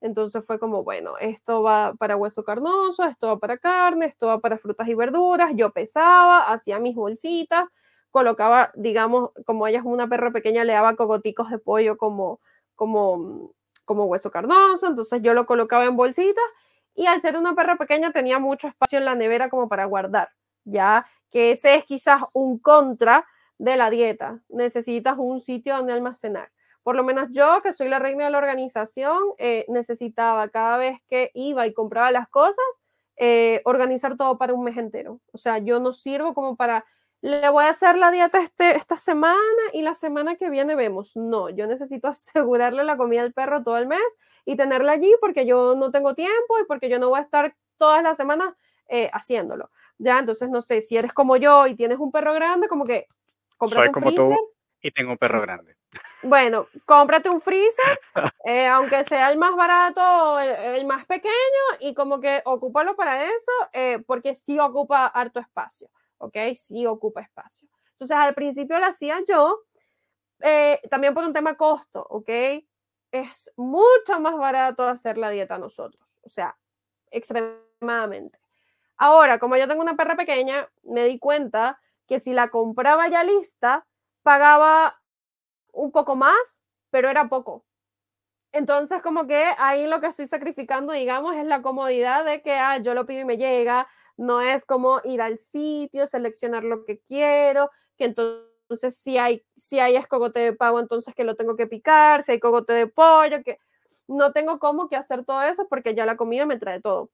Entonces 0.00 0.44
fue 0.46 0.58
como, 0.58 0.84
bueno, 0.84 1.18
esto 1.20 1.62
va 1.62 1.94
para 1.98 2.16
hueso 2.16 2.44
carnoso, 2.44 3.04
esto 3.04 3.28
va 3.28 3.38
para 3.38 3.58
carne, 3.58 4.06
esto 4.06 4.28
va 4.28 4.40
para 4.40 4.58
frutas 4.58 4.88
y 4.88 4.94
verduras. 4.94 5.52
Yo 5.56 5.70
pesaba, 5.70 6.52
hacía 6.52 6.78
mis 6.80 6.94
bolsitas, 6.96 7.66
colocaba, 8.10 8.70
digamos, 8.76 9.30
como 9.46 9.66
ella 9.68 9.80
es 9.80 9.84
una 9.86 10.08
perra 10.08 10.32
pequeña, 10.32 10.64
le 10.64 10.74
daba 10.74 10.96
cogoticos 10.96 11.50
de 11.50 11.58
pollo 11.58 11.98
como, 11.98 12.40
como 12.76 13.52
como 13.84 14.04
hueso 14.04 14.30
carnoso, 14.30 14.86
entonces 14.86 15.22
yo 15.22 15.34
lo 15.34 15.46
colocaba 15.46 15.84
en 15.84 15.96
bolsitas 15.96 16.44
y 16.94 17.06
al 17.06 17.20
ser 17.20 17.36
una 17.36 17.54
perra 17.54 17.76
pequeña 17.76 18.12
tenía 18.12 18.38
mucho 18.38 18.68
espacio 18.68 18.98
en 18.98 19.04
la 19.04 19.14
nevera 19.14 19.48
como 19.48 19.68
para 19.68 19.84
guardar, 19.86 20.30
ya 20.64 21.06
que 21.30 21.52
ese 21.52 21.76
es 21.76 21.84
quizás 21.86 22.22
un 22.34 22.58
contra 22.58 23.26
de 23.58 23.76
la 23.76 23.90
dieta, 23.90 24.40
necesitas 24.48 25.16
un 25.18 25.40
sitio 25.40 25.76
donde 25.76 25.92
almacenar. 25.92 26.50
Por 26.82 26.96
lo 26.96 27.04
menos 27.04 27.28
yo, 27.30 27.62
que 27.62 27.72
soy 27.72 27.88
la 27.88 28.00
reina 28.00 28.24
de 28.24 28.30
la 28.30 28.38
organización, 28.38 29.18
eh, 29.38 29.64
necesitaba 29.68 30.48
cada 30.48 30.76
vez 30.78 30.98
que 31.08 31.30
iba 31.34 31.66
y 31.66 31.72
compraba 31.72 32.10
las 32.10 32.28
cosas, 32.28 32.64
eh, 33.16 33.62
organizar 33.64 34.16
todo 34.16 34.36
para 34.36 34.52
un 34.52 34.64
mes 34.64 34.76
entero. 34.76 35.20
O 35.32 35.38
sea, 35.38 35.58
yo 35.58 35.78
no 35.78 35.92
sirvo 35.92 36.34
como 36.34 36.56
para 36.56 36.84
le 37.22 37.48
voy 37.50 37.64
a 37.64 37.70
hacer 37.70 37.96
la 37.96 38.10
dieta 38.10 38.40
este, 38.40 38.76
esta 38.76 38.96
semana 38.96 39.38
y 39.72 39.82
la 39.82 39.94
semana 39.94 40.34
que 40.34 40.50
viene 40.50 40.74
vemos. 40.74 41.16
No, 41.16 41.48
yo 41.48 41.66
necesito 41.66 42.08
asegurarle 42.08 42.84
la 42.84 42.96
comida 42.96 43.22
al 43.22 43.32
perro 43.32 43.62
todo 43.62 43.78
el 43.78 43.86
mes 43.86 44.18
y 44.44 44.56
tenerla 44.56 44.92
allí 44.92 45.14
porque 45.20 45.46
yo 45.46 45.74
no 45.76 45.90
tengo 45.90 46.14
tiempo 46.14 46.58
y 46.60 46.66
porque 46.66 46.88
yo 46.88 46.98
no 46.98 47.08
voy 47.08 47.20
a 47.20 47.22
estar 47.22 47.54
todas 47.78 48.02
las 48.02 48.16
semanas 48.16 48.54
eh, 48.88 49.08
haciéndolo. 49.12 49.68
Ya, 49.98 50.18
entonces 50.18 50.50
no 50.50 50.62
sé, 50.62 50.80
si 50.80 50.96
eres 50.96 51.12
como 51.12 51.36
yo 51.36 51.66
y 51.68 51.76
tienes 51.76 51.98
un 51.98 52.10
perro 52.10 52.34
grande, 52.34 52.66
como 52.66 52.84
que 52.84 53.06
Soy 53.68 53.86
un 53.86 53.92
como 53.92 54.06
freezer. 54.08 54.36
tú 54.36 54.52
y 54.82 54.90
tengo 54.90 55.12
un 55.12 55.18
perro 55.18 55.40
grande. 55.40 55.76
Bueno, 56.24 56.66
cómprate 56.84 57.30
un 57.30 57.40
freezer, 57.40 58.00
eh, 58.44 58.66
aunque 58.66 59.04
sea 59.04 59.30
el 59.30 59.38
más 59.38 59.54
barato, 59.54 60.40
el, 60.40 60.84
más 60.86 61.06
pequeño, 61.06 61.32
y 61.78 61.94
como 61.94 62.20
que 62.20 62.42
ocúpalo 62.44 62.96
para 62.96 63.26
eso, 63.26 63.52
eh, 63.72 64.02
porque 64.06 64.34
sí 64.34 64.58
ocupa 64.58 65.06
harto 65.06 65.38
espacio. 65.38 65.88
¿Ok? 66.22 66.36
Sí 66.54 66.86
ocupa 66.86 67.20
espacio. 67.20 67.68
Entonces, 67.92 68.16
al 68.16 68.34
principio 68.34 68.78
lo 68.78 68.86
hacía 68.86 69.18
yo, 69.28 69.58
eh, 70.40 70.80
también 70.90 71.14
por 71.14 71.24
un 71.24 71.32
tema 71.32 71.56
costo, 71.56 72.04
¿ok? 72.08 72.28
Es 73.10 73.52
mucho 73.56 74.20
más 74.20 74.36
barato 74.36 74.88
hacer 74.88 75.18
la 75.18 75.30
dieta 75.30 75.58
nosotros, 75.58 76.02
o 76.22 76.30
sea, 76.30 76.56
extremadamente. 77.10 78.38
Ahora, 78.96 79.38
como 79.38 79.56
yo 79.56 79.66
tengo 79.66 79.82
una 79.82 79.96
perra 79.96 80.16
pequeña, 80.16 80.68
me 80.84 81.04
di 81.04 81.18
cuenta 81.18 81.80
que 82.06 82.20
si 82.20 82.32
la 82.32 82.48
compraba 82.48 83.08
ya 83.08 83.24
lista, 83.24 83.84
pagaba 84.22 85.00
un 85.72 85.90
poco 85.90 86.14
más, 86.14 86.62
pero 86.90 87.10
era 87.10 87.28
poco. 87.28 87.64
Entonces, 88.52 89.02
como 89.02 89.26
que 89.26 89.44
ahí 89.58 89.86
lo 89.86 90.00
que 90.00 90.06
estoy 90.08 90.26
sacrificando, 90.26 90.92
digamos, 90.92 91.34
es 91.36 91.46
la 91.46 91.62
comodidad 91.62 92.24
de 92.24 92.42
que 92.42 92.54
ah, 92.54 92.78
yo 92.78 92.94
lo 92.94 93.06
pido 93.06 93.22
y 93.22 93.24
me 93.24 93.38
llega. 93.38 93.88
No 94.16 94.40
es 94.40 94.64
como 94.64 95.00
ir 95.04 95.20
al 95.22 95.38
sitio, 95.38 96.06
seleccionar 96.06 96.64
lo 96.64 96.84
que 96.84 97.00
quiero, 97.00 97.70
que 97.96 98.04
entonces 98.04 98.96
si 98.96 99.18
hay, 99.18 99.44
si 99.56 99.80
hay 99.80 99.96
escogote 99.96 100.40
de 100.40 100.52
pavo, 100.52 100.80
entonces 100.80 101.14
que 101.14 101.24
lo 101.24 101.36
tengo 101.36 101.56
que 101.56 101.66
picar, 101.66 102.22
si 102.22 102.32
hay 102.32 102.40
cogote 102.40 102.72
de 102.72 102.86
pollo, 102.86 103.42
que 103.44 103.58
no 104.08 104.32
tengo 104.32 104.58
cómo 104.58 104.88
que 104.88 104.96
hacer 104.96 105.24
todo 105.24 105.42
eso 105.42 105.66
porque 105.68 105.94
ya 105.94 106.06
la 106.06 106.16
comida 106.16 106.46
me 106.46 106.58
trae 106.58 106.80
todo. 106.80 107.10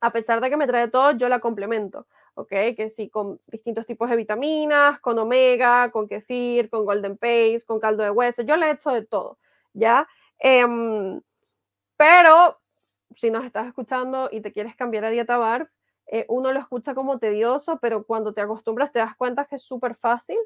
A 0.00 0.12
pesar 0.12 0.40
de 0.40 0.50
que 0.50 0.56
me 0.56 0.66
trae 0.66 0.88
todo, 0.88 1.12
yo 1.12 1.28
la 1.28 1.40
complemento. 1.40 2.06
¿ok? 2.38 2.50
Que 2.76 2.88
sí, 2.88 3.10
con 3.10 3.40
distintos 3.50 3.84
tipos 3.84 4.08
de 4.08 4.14
vitaminas, 4.14 5.00
con 5.00 5.18
omega, 5.18 5.90
con 5.90 6.06
kefir, 6.06 6.70
con 6.70 6.84
golden 6.84 7.16
paste, 7.18 7.64
con 7.66 7.80
caldo 7.80 8.04
de 8.04 8.10
hueso, 8.10 8.42
yo 8.42 8.56
le 8.56 8.66
he 8.66 8.70
hecho 8.72 8.90
de 8.90 9.04
todo, 9.04 9.38
¿ya? 9.72 10.06
Em, 10.38 11.20
pero 11.96 12.60
si 13.16 13.30
nos 13.30 13.44
estás 13.44 13.66
escuchando 13.68 14.28
y 14.32 14.40
te 14.40 14.52
quieres 14.52 14.76
cambiar 14.76 15.04
a 15.06 15.10
dieta 15.10 15.36
BARF, 15.36 15.68
eh, 16.10 16.24
uno 16.28 16.52
lo 16.52 16.60
escucha 16.60 16.94
como 16.94 17.18
tedioso, 17.18 17.78
pero 17.80 18.04
cuando 18.04 18.32
te 18.32 18.40
acostumbras 18.40 18.92
te 18.92 18.98
das 18.98 19.16
cuenta 19.16 19.44
que 19.44 19.56
es 19.56 19.62
súper 19.62 19.94
fácil. 19.94 20.38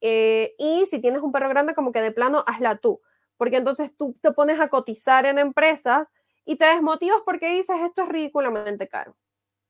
Eh, 0.00 0.54
y 0.58 0.86
si 0.86 1.00
tienes 1.00 1.22
un 1.22 1.32
perro 1.32 1.48
grande, 1.48 1.74
como 1.74 1.92
que 1.92 2.00
de 2.00 2.12
plano, 2.12 2.44
hazla 2.46 2.76
tú, 2.76 3.00
porque 3.36 3.56
entonces 3.56 3.96
tú 3.96 4.14
te 4.22 4.32
pones 4.32 4.60
a 4.60 4.68
cotizar 4.68 5.26
en 5.26 5.38
empresas 5.38 6.06
y 6.44 6.56
te 6.56 6.66
desmotivas 6.66 7.20
porque 7.24 7.50
dices, 7.50 7.76
esto 7.84 8.02
es 8.02 8.08
ridículamente 8.08 8.88
caro. 8.88 9.16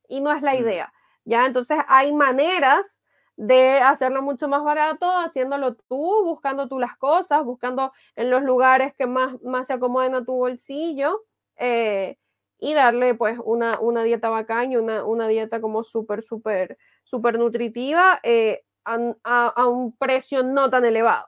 Y 0.07 0.21
no 0.21 0.33
es 0.33 0.43
la 0.43 0.53
mm. 0.53 0.59
idea. 0.59 0.93
¿ya? 1.25 1.47
Entonces 1.47 1.79
hay 1.89 2.13
maneras 2.13 3.03
de 3.37 3.79
hacerlo 3.79 4.21
mucho 4.21 4.49
más 4.49 4.65
barato, 4.65 5.07
haciéndolo 5.17 5.77
tú, 5.77 6.25
buscando 6.25 6.69
tú 6.69 6.79
las 6.79 6.97
cosas, 6.97 7.45
buscando 7.45 7.93
en 8.17 8.31
los 8.31 8.43
lugares 8.43 8.95
que 8.95 9.07
más, 9.07 9.41
más 9.43 9.69
se 9.69 9.75
acomoden 9.75 10.15
a 10.15 10.25
tu 10.25 10.33
bolsillo 10.33 11.25
eh, 11.57 12.19
y 12.59 12.75
darle 12.75 13.15
pues 13.15 13.39
una, 13.45 13.79
una 13.81 14.03
dieta 14.03 14.29
bacán 14.29 14.73
y 14.73 14.77
una, 14.77 15.05
una 15.05 15.29
dieta 15.29 15.61
como 15.61 15.85
súper, 15.85 16.23
súper, 16.23 16.77
súper 17.05 17.39
nutritiva 17.39 18.21
eh, 18.23 18.63
a, 18.85 19.47
a, 19.49 19.67
un 19.67 19.97
precio 19.97 20.43
no 20.43 20.71
tan 20.71 20.85
elevado. 20.85 21.27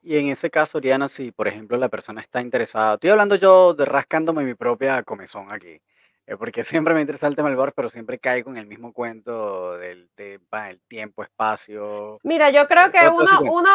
Y 0.00 0.16
en 0.16 0.28
ese 0.28 0.50
caso, 0.50 0.78
Oriana, 0.78 1.08
si 1.08 1.32
por 1.32 1.48
ejemplo 1.48 1.76
la 1.76 1.88
persona 1.88 2.20
está 2.20 2.40
interesada, 2.40 2.94
estoy 2.94 3.10
hablando 3.10 3.34
yo 3.34 3.74
de 3.74 3.84
rascándome 3.84 4.44
mi 4.44 4.54
propia 4.54 5.02
comezón 5.02 5.52
aquí. 5.52 5.80
Eh, 6.28 6.36
porque 6.36 6.62
siempre 6.64 6.94
me 6.94 7.00
interesa 7.00 7.26
el 7.26 7.34
tema 7.34 7.48
del 7.48 7.56
bar, 7.56 7.72
pero 7.74 7.90
siempre 7.90 8.18
caigo 8.18 8.50
en 8.50 8.58
el 8.58 8.66
mismo 8.66 8.92
cuento 8.92 9.76
del 9.76 10.08
el 10.16 10.80
tiempo, 10.86 11.22
espacio. 11.22 12.18
Mira, 12.22 12.50
yo 12.50 12.68
creo 12.68 12.92
que 12.92 13.08
uno, 13.08 13.40
uno, 13.50 13.70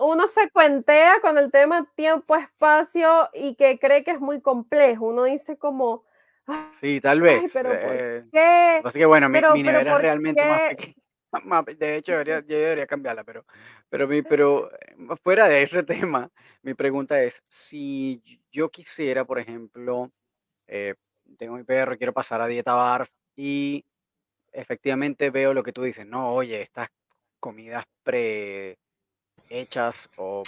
uno 0.00 0.28
se 0.28 0.50
cuentea 0.50 1.20
con 1.20 1.38
el 1.38 1.50
tema 1.50 1.86
tiempo, 1.96 2.36
espacio 2.36 3.28
y 3.32 3.54
que 3.56 3.78
cree 3.78 4.04
que 4.04 4.12
es 4.12 4.20
muy 4.20 4.40
complejo. 4.40 5.06
Uno 5.06 5.24
dice 5.24 5.58
como... 5.58 6.04
Sí, 6.80 7.00
tal 7.00 7.20
vez. 7.20 7.50
pero 7.52 7.70
eh, 7.72 8.24
qué? 8.30 8.80
Así 8.84 8.98
que 8.98 9.06
bueno, 9.06 9.28
mi, 9.28 9.40
nevera 9.40 9.92
es 9.92 9.98
realmente 9.98 10.44
más 10.44 10.60
pequeña. 10.70 10.94
De 11.78 11.96
hecho, 11.96 12.12
debería, 12.12 12.40
yo 12.46 12.56
debería 12.56 12.86
cambiarla, 12.86 13.24
pero, 13.24 13.44
pero, 13.88 14.06
mi, 14.06 14.22
pero 14.22 14.70
eh, 14.72 14.94
fuera 15.22 15.48
de 15.48 15.62
ese 15.62 15.82
tema, 15.82 16.30
mi 16.62 16.74
pregunta 16.74 17.22
es, 17.22 17.42
si 17.48 18.22
yo 18.52 18.70
quisiera, 18.70 19.24
por 19.24 19.38
ejemplo, 19.38 20.08
eh, 20.66 20.94
tengo 21.36 21.56
mi 21.56 21.64
perro, 21.64 21.96
quiero 21.96 22.12
pasar 22.12 22.40
a 22.40 22.46
dieta 22.46 22.74
bar 22.74 23.08
y 23.36 23.84
efectivamente 24.52 25.30
veo 25.30 25.52
lo 25.52 25.62
que 25.62 25.72
tú 25.72 25.82
dices, 25.82 26.06
no, 26.06 26.32
oye, 26.32 26.62
estas 26.62 26.88
comidas 27.40 27.84
pre 28.02 28.78
hechas 29.48 30.08
o, 30.16 30.42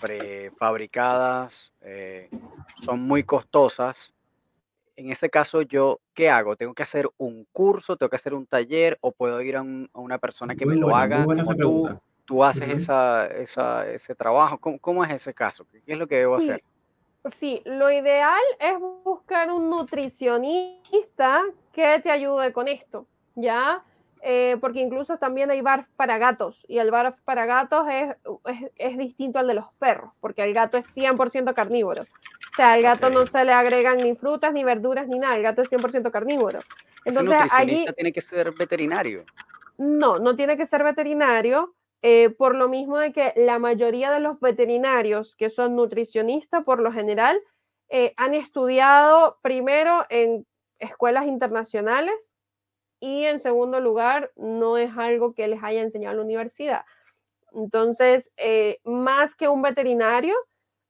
prefabricadas 0.00 1.72
eh, 1.80 2.28
son 2.80 3.00
muy 3.00 3.22
costosas. 3.22 4.12
En 4.96 5.10
ese 5.10 5.28
caso, 5.28 5.62
yo, 5.62 6.00
¿qué 6.14 6.30
hago? 6.30 6.56
¿Tengo 6.56 6.72
que 6.72 6.84
hacer 6.84 7.10
un 7.18 7.46
curso, 7.52 7.96
tengo 7.96 8.10
que 8.10 8.16
hacer 8.16 8.34
un 8.34 8.46
taller 8.46 8.96
o 9.00 9.10
puedo 9.10 9.40
ir 9.40 9.56
a, 9.56 9.62
una 9.62 10.18
persona 10.18 10.54
que 10.54 10.66
me 10.66 10.76
lo 10.76 10.94
haga 10.94 11.24
como 11.24 11.56
tú? 11.56 12.00
Tú 12.24 12.42
haces 12.42 12.68
esa, 12.68 13.28
ese 13.28 14.14
trabajo. 14.14 14.58
¿Cómo, 14.80 15.04
es 15.04 15.12
ese 15.12 15.34
caso? 15.34 15.66
¿Qué 15.70 15.92
es 15.92 15.98
lo 15.98 16.06
que 16.06 16.18
debo 16.18 16.36
hacer? 16.36 16.62
Sí, 17.26 17.62
lo 17.64 17.90
ideal 17.90 18.42
es 18.60 18.78
buscar 19.02 19.50
un 19.50 19.70
nutricionista 19.70 21.42
que 21.72 21.98
te 22.00 22.10
ayude 22.10 22.52
con 22.52 22.68
esto, 22.68 23.06
¿ya? 23.34 23.82
Eh, 24.26 24.56
porque 24.58 24.80
incluso 24.80 25.18
también 25.18 25.50
hay 25.50 25.60
barf 25.60 25.86
para 25.96 26.16
gatos 26.16 26.64
y 26.66 26.78
el 26.78 26.90
barf 26.90 27.20
para 27.26 27.44
gatos 27.44 27.86
es, 27.90 28.16
es, 28.76 28.96
distinto 28.96 29.38
al 29.38 29.46
de 29.46 29.52
los 29.52 29.66
perros, 29.78 30.12
porque 30.20 30.42
el 30.42 30.54
gato 30.54 30.78
es 30.78 30.96
100% 30.96 31.52
carnívoro. 31.52 32.04
O 32.04 32.56
sea, 32.56 32.72
al 32.72 32.80
gato 32.80 33.10
no 33.10 33.26
se 33.26 33.44
le 33.44 33.52
agregan 33.52 33.98
ni 33.98 34.14
frutas, 34.14 34.54
ni 34.54 34.64
verduras, 34.64 35.08
ni 35.08 35.18
nada, 35.18 35.36
el 35.36 35.42
gato 35.42 35.60
es 35.60 35.70
100% 35.70 36.10
carnívoro. 36.10 36.60
Entonces, 37.04 37.36
allí... 37.50 37.84
tiene 37.94 38.14
que 38.14 38.22
ser 38.22 38.50
veterinario? 38.52 39.26
No, 39.76 40.18
no 40.18 40.34
tiene 40.36 40.56
que 40.56 40.64
ser 40.64 40.82
veterinario. 40.84 41.74
Eh, 42.00 42.30
por 42.30 42.54
lo 42.54 42.68
mismo 42.68 42.98
de 42.98 43.12
que 43.12 43.34
la 43.36 43.58
mayoría 43.58 44.10
de 44.10 44.20
los 44.20 44.40
veterinarios 44.40 45.36
que 45.36 45.50
son 45.50 45.76
nutricionistas, 45.76 46.64
por 46.64 46.80
lo 46.80 46.92
general, 46.92 47.38
eh, 47.90 48.14
han 48.16 48.32
estudiado 48.32 49.36
primero 49.42 50.06
en 50.08 50.46
escuelas 50.78 51.26
internacionales 51.26 52.33
y 53.04 53.26
en 53.26 53.38
segundo 53.38 53.80
lugar, 53.80 54.32
no 54.34 54.78
es 54.78 54.90
algo 54.96 55.34
que 55.34 55.46
les 55.46 55.62
haya 55.62 55.82
enseñado 55.82 56.16
la 56.16 56.22
universidad. 56.22 56.86
Entonces, 57.52 58.32
eh, 58.38 58.80
más 58.82 59.36
que 59.36 59.46
un 59.46 59.60
veterinario, 59.60 60.34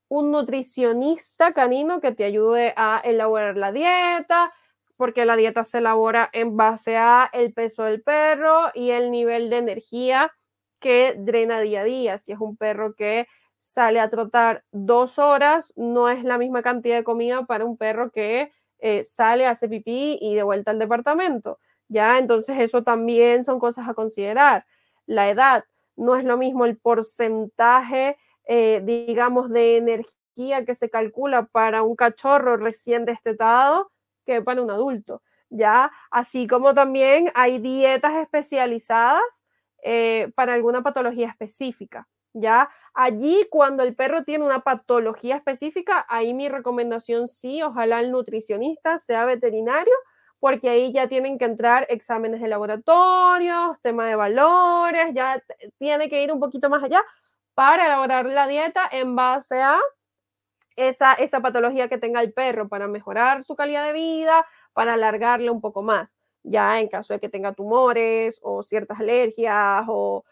un 0.06 0.30
nutricionista 0.30 1.52
canino 1.52 2.00
que 2.00 2.12
te 2.12 2.22
ayude 2.22 2.72
a 2.76 3.00
elaborar 3.02 3.56
la 3.56 3.72
dieta, 3.72 4.52
porque 4.96 5.24
la 5.24 5.34
dieta 5.34 5.64
se 5.64 5.78
elabora 5.78 6.30
en 6.32 6.56
base 6.56 6.96
a 6.96 7.28
el 7.32 7.52
peso 7.52 7.82
del 7.82 8.00
perro 8.00 8.70
y 8.74 8.90
el 8.90 9.10
nivel 9.10 9.50
de 9.50 9.56
energía 9.56 10.30
que 10.78 11.16
drena 11.18 11.60
día 11.60 11.80
a 11.80 11.84
día. 11.84 12.18
Si 12.20 12.30
es 12.30 12.38
un 12.38 12.56
perro 12.56 12.94
que 12.94 13.26
sale 13.58 13.98
a 13.98 14.08
trotar 14.08 14.62
dos 14.70 15.18
horas, 15.18 15.72
no 15.74 16.08
es 16.08 16.22
la 16.22 16.38
misma 16.38 16.62
cantidad 16.62 16.94
de 16.94 17.02
comida 17.02 17.44
para 17.44 17.64
un 17.64 17.76
perro 17.76 18.12
que 18.12 18.52
eh, 18.78 19.02
sale, 19.02 19.46
hace 19.46 19.68
pipí 19.68 20.16
y 20.20 20.36
de 20.36 20.44
vuelta 20.44 20.70
al 20.70 20.78
departamento. 20.78 21.58
Entonces 22.18 22.56
eso 22.58 22.82
también 22.82 23.44
son 23.44 23.58
cosas 23.58 23.88
a 23.88 23.94
considerar. 23.94 24.66
La 25.06 25.30
edad, 25.30 25.64
no 25.96 26.16
es 26.16 26.24
lo 26.24 26.36
mismo 26.36 26.64
el 26.64 26.76
porcentaje, 26.76 28.16
eh, 28.46 28.80
digamos, 28.84 29.50
de 29.50 29.76
energía 29.76 30.64
que 30.64 30.74
se 30.74 30.90
calcula 30.90 31.46
para 31.46 31.82
un 31.82 31.96
cachorro 31.96 32.56
recién 32.56 33.04
destetado 33.04 33.90
que 34.26 34.42
para 34.42 34.62
un 34.62 34.70
adulto. 34.70 35.22
Ya, 35.50 35.92
así 36.10 36.46
como 36.46 36.74
también 36.74 37.30
hay 37.34 37.58
dietas 37.58 38.14
especializadas 38.16 39.44
eh, 39.82 40.30
para 40.34 40.54
alguna 40.54 40.82
patología 40.82 41.28
específica. 41.28 42.08
¿ya? 42.34 42.68
Allí, 42.92 43.46
cuando 43.50 43.82
el 43.82 43.94
perro 43.94 44.24
tiene 44.24 44.44
una 44.44 44.60
patología 44.60 45.36
específica, 45.36 46.04
ahí 46.08 46.34
mi 46.34 46.48
recomendación 46.48 47.28
sí, 47.28 47.62
ojalá 47.62 48.00
el 48.00 48.10
nutricionista 48.10 48.98
sea 48.98 49.24
veterinario, 49.24 49.94
porque 50.44 50.68
ahí 50.68 50.92
ya 50.92 51.08
tienen 51.08 51.38
que 51.38 51.46
entrar 51.46 51.86
exámenes 51.88 52.42
de 52.42 52.48
laboratorio, 52.48 53.78
tema 53.80 54.06
de 54.06 54.14
valores, 54.14 55.06
ya 55.14 55.42
tiene 55.78 56.10
que 56.10 56.22
ir 56.22 56.30
un 56.30 56.38
poquito 56.38 56.68
más 56.68 56.84
allá 56.84 57.02
para 57.54 57.86
elaborar 57.86 58.26
la 58.26 58.46
dieta 58.46 58.86
en 58.92 59.16
base 59.16 59.62
a 59.62 59.78
esa, 60.76 61.14
esa 61.14 61.40
patología 61.40 61.88
que 61.88 61.96
tenga 61.96 62.20
el 62.20 62.34
perro, 62.34 62.68
para 62.68 62.88
mejorar 62.88 63.42
su 63.42 63.56
calidad 63.56 63.86
de 63.86 63.94
vida, 63.94 64.46
para 64.74 64.92
alargarle 64.92 65.48
un 65.48 65.62
poco 65.62 65.80
más 65.80 66.18
ya 66.42 66.78
en 66.78 66.88
caso 66.88 67.14
de 67.14 67.20
que 67.20 67.30
tenga 67.30 67.54
tumores 67.54 68.38
o 68.42 68.62
ciertas 68.62 69.00
alergias 69.00 69.86
o, 69.88 70.24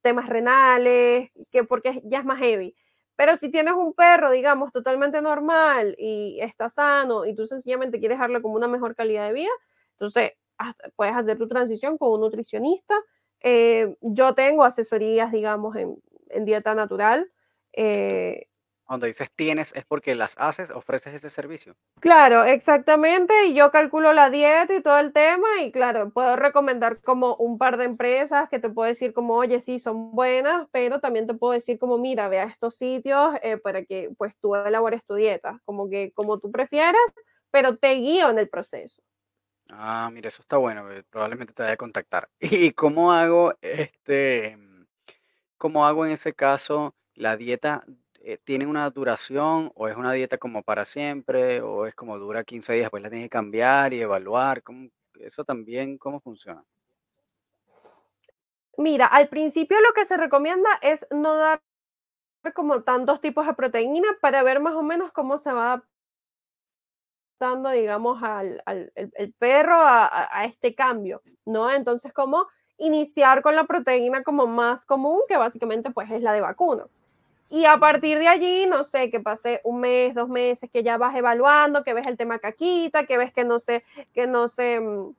temas 0.00 0.30
renales, 0.30 1.30
que 1.52 1.62
porque 1.62 2.00
ya 2.04 2.20
es 2.20 2.24
más 2.24 2.38
heavy. 2.38 2.74
Pero 3.16 3.36
si 3.36 3.50
tienes 3.50 3.74
un 3.74 3.94
perro, 3.94 4.30
digamos, 4.30 4.72
totalmente 4.72 5.22
normal 5.22 5.94
y 5.98 6.38
está 6.40 6.68
sano 6.68 7.24
y 7.24 7.34
tú 7.34 7.46
sencillamente 7.46 7.98
quieres 7.98 8.18
darle 8.18 8.42
como 8.42 8.54
una 8.54 8.68
mejor 8.68 8.94
calidad 8.94 9.26
de 9.26 9.32
vida, 9.32 9.50
entonces 9.92 10.32
puedes 10.96 11.14
hacer 11.14 11.38
tu 11.38 11.48
transición 11.48 11.98
con 11.98 12.12
un 12.12 12.20
nutricionista. 12.20 12.94
Eh, 13.40 13.96
yo 14.00 14.34
tengo 14.34 14.64
asesorías, 14.64 15.32
digamos, 15.32 15.76
en, 15.76 15.96
dieta 16.44 16.74
natural. 16.74 17.30
Eh, 17.72 18.48
cuando 18.86 19.06
dices 19.06 19.30
tienes 19.34 19.72
es 19.74 19.84
porque 19.84 20.14
las 20.14 20.34
haces, 20.38 20.70
ofreces 20.70 21.14
ese 21.14 21.28
servicio. 21.28 21.74
Claro, 22.00 22.44
exactamente. 22.44 23.46
Y 23.46 23.54
yo 23.54 23.70
calculo 23.70 24.12
la 24.12 24.30
dieta 24.30 24.72
y 24.74 24.80
todo 24.80 24.98
el 24.98 25.12
tema 25.12 25.46
y 25.60 25.72
claro, 25.72 26.10
puedo 26.10 26.36
recomendar 26.36 27.00
como 27.02 27.34
un 27.36 27.58
par 27.58 27.76
de 27.76 27.84
empresas 27.84 28.48
que 28.48 28.60
te 28.60 28.70
puedo 28.70 28.88
decir 28.88 29.12
como, 29.12 29.34
oye, 29.34 29.60
sí, 29.60 29.78
son 29.78 30.12
buenas, 30.12 30.68
pero 30.70 31.00
también 31.00 31.26
te 31.26 31.34
puedo 31.34 31.52
decir 31.52 31.78
como, 31.78 31.98
mira, 31.98 32.28
ve 32.28 32.38
a 32.38 32.44
estos 32.44 32.76
sitios 32.76 33.34
eh, 33.42 33.58
para 33.58 33.84
que 33.84 34.10
pues 34.16 34.34
tú 34.40 34.54
elabores 34.54 35.04
tu 35.04 35.14
dieta, 35.14 35.58
como 35.64 35.90
que 35.90 36.12
como 36.12 36.38
tú 36.38 36.50
prefieras, 36.52 37.02
pero 37.50 37.76
te 37.76 37.94
guío 37.94 38.30
en 38.30 38.38
el 38.38 38.48
proceso. 38.48 39.02
Ah, 39.68 40.08
mira, 40.12 40.28
eso 40.28 40.42
está 40.42 40.58
bueno, 40.58 40.86
probablemente 41.10 41.52
te 41.52 41.62
vaya 41.62 41.74
a 41.74 41.76
contactar. 41.76 42.28
¿Y 42.40 42.70
cómo 42.70 43.12
hago 43.12 43.54
este, 43.60 44.56
cómo 45.58 45.86
hago 45.86 46.06
en 46.06 46.12
ese 46.12 46.32
caso 46.34 46.94
la 47.14 47.36
dieta 47.36 47.84
eh, 48.26 48.66
una 48.66 48.90
duración 48.90 49.70
o 49.76 49.86
es 49.86 49.96
una 49.96 50.12
dieta 50.12 50.36
como 50.36 50.64
para 50.64 50.84
siempre 50.84 51.60
o 51.60 51.86
es 51.86 51.94
como 51.94 52.18
dura 52.18 52.42
15 52.42 52.72
días, 52.72 52.84
después 52.86 53.02
la 53.02 53.08
tienes 53.08 53.26
que 53.26 53.30
cambiar 53.30 53.92
y 53.92 54.00
evaluar? 54.00 54.64
¿Cómo, 54.64 54.88
eso 55.20 55.44
también, 55.44 55.96
¿cómo 55.96 56.18
funciona? 56.20 56.64
Mira, 58.78 59.06
al 59.06 59.28
principio 59.28 59.80
lo 59.80 59.92
que 59.94 60.04
se 60.04 60.16
recomienda 60.16 60.68
es 60.82 61.06
no 61.10 61.36
dar 61.36 61.62
como 62.54 62.82
tantos 62.82 63.20
tipos 63.20 63.46
de 63.46 63.54
proteína 63.54 64.08
para 64.20 64.42
ver 64.42 64.58
más 64.60 64.74
o 64.74 64.82
menos 64.82 65.12
cómo 65.12 65.38
se 65.38 65.52
va 65.52 65.82
adaptando, 67.38 67.70
digamos, 67.70 68.22
al, 68.22 68.62
el, 68.66 69.32
perro 69.34 69.76
a, 69.76 70.28
a, 70.30 70.44
este 70.46 70.74
cambio, 70.74 71.22
¿no? 71.44 71.70
Entonces, 71.70 72.12
como 72.12 72.48
iniciar 72.76 73.42
con 73.42 73.54
la 73.54 73.64
proteína 73.64 74.22
como 74.22 74.46
más 74.46 74.84
común, 74.84 75.20
que 75.28 75.36
básicamente 75.36 75.90
pues 75.90 76.10
es 76.10 76.22
la 76.22 76.32
de 76.32 76.40
vacuno. 76.40 76.88
Y 77.48 77.64
a 77.64 77.78
partir 77.78 78.18
de 78.18 78.26
allí, 78.26 78.66
no 78.66 78.82
sé, 78.82 79.10
que 79.10 79.20
pase 79.20 79.60
un 79.62 79.80
mes, 79.80 80.14
dos 80.14 80.28
meses, 80.28 80.68
que 80.70 80.82
ya 80.82 80.98
vas 80.98 81.14
evaluando, 81.14 81.84
que 81.84 81.94
ves 81.94 82.06
el 82.06 82.16
tema 82.16 82.38
caquita, 82.38 83.06
que 83.06 83.18
ves 83.18 83.32
que 83.32 83.44
no 83.44 83.58
se, 83.58 83.84
que 84.14 84.26
no 84.26 84.48
se, 84.48 84.80
mm, 84.80 85.14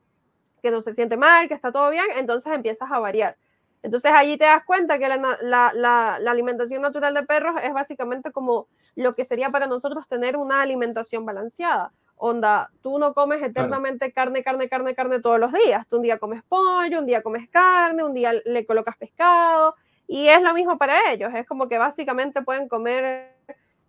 que 0.62 0.72
no 0.72 0.82
se 0.82 0.92
siente 0.92 1.16
mal, 1.16 1.48
que 1.48 1.54
está 1.54 1.72
todo 1.72 1.90
bien, 1.90 2.06
entonces 2.16 2.52
empiezas 2.54 2.92
a 2.92 3.00
variar. 3.00 3.38
Entonces 3.84 4.12
allí 4.14 4.38
te 4.38 4.46
das 4.46 4.66
cuenta 4.66 5.00
que 5.00 5.08
la, 5.08 5.38
la, 5.42 5.72
la, 5.74 6.32
alimentación 6.32 6.82
natural 6.82 7.14
de 7.14 7.24
perros 7.24 7.56
es 7.64 7.74
básicamente 7.74 8.32
como 8.32 8.68
lo 8.96 9.14
que 9.14 9.24
sería 9.24 9.50
para 9.50 9.68
nosotros 9.68 10.08
tener 10.08 10.36
una 10.36 10.62
alimentación 10.62 11.26
balanceada. 11.26 11.94
Onda, 12.18 12.72
tú 12.82 12.98
no 12.98 13.14
comes 13.14 13.42
eternamente 13.44 14.12
carne, 14.12 14.44
carne, 14.44 14.68
carne, 14.68 14.96
carne 14.96 15.22
todos 15.22 15.40
los 15.40 15.54
días. 15.54 15.88
Tú 15.88 15.98
un 15.98 16.02
día 16.02 16.18
comes 16.18 16.42
pollo, 16.44 17.00
un 17.00 17.06
día 17.06 17.22
comes 17.22 17.48
carne, 17.50 18.04
un 18.04 18.14
día 18.14 18.34
le 18.44 18.66
colocas 18.66 18.98
pescado, 18.98 19.76
y 20.08 20.28
es 20.28 20.42
lo 20.42 20.54
mismo 20.54 20.78
para 20.78 21.12
ellos, 21.12 21.32
es 21.36 21.46
como 21.46 21.68
que 21.68 21.78
básicamente 21.78 22.42
pueden 22.42 22.68
comer 22.70 23.34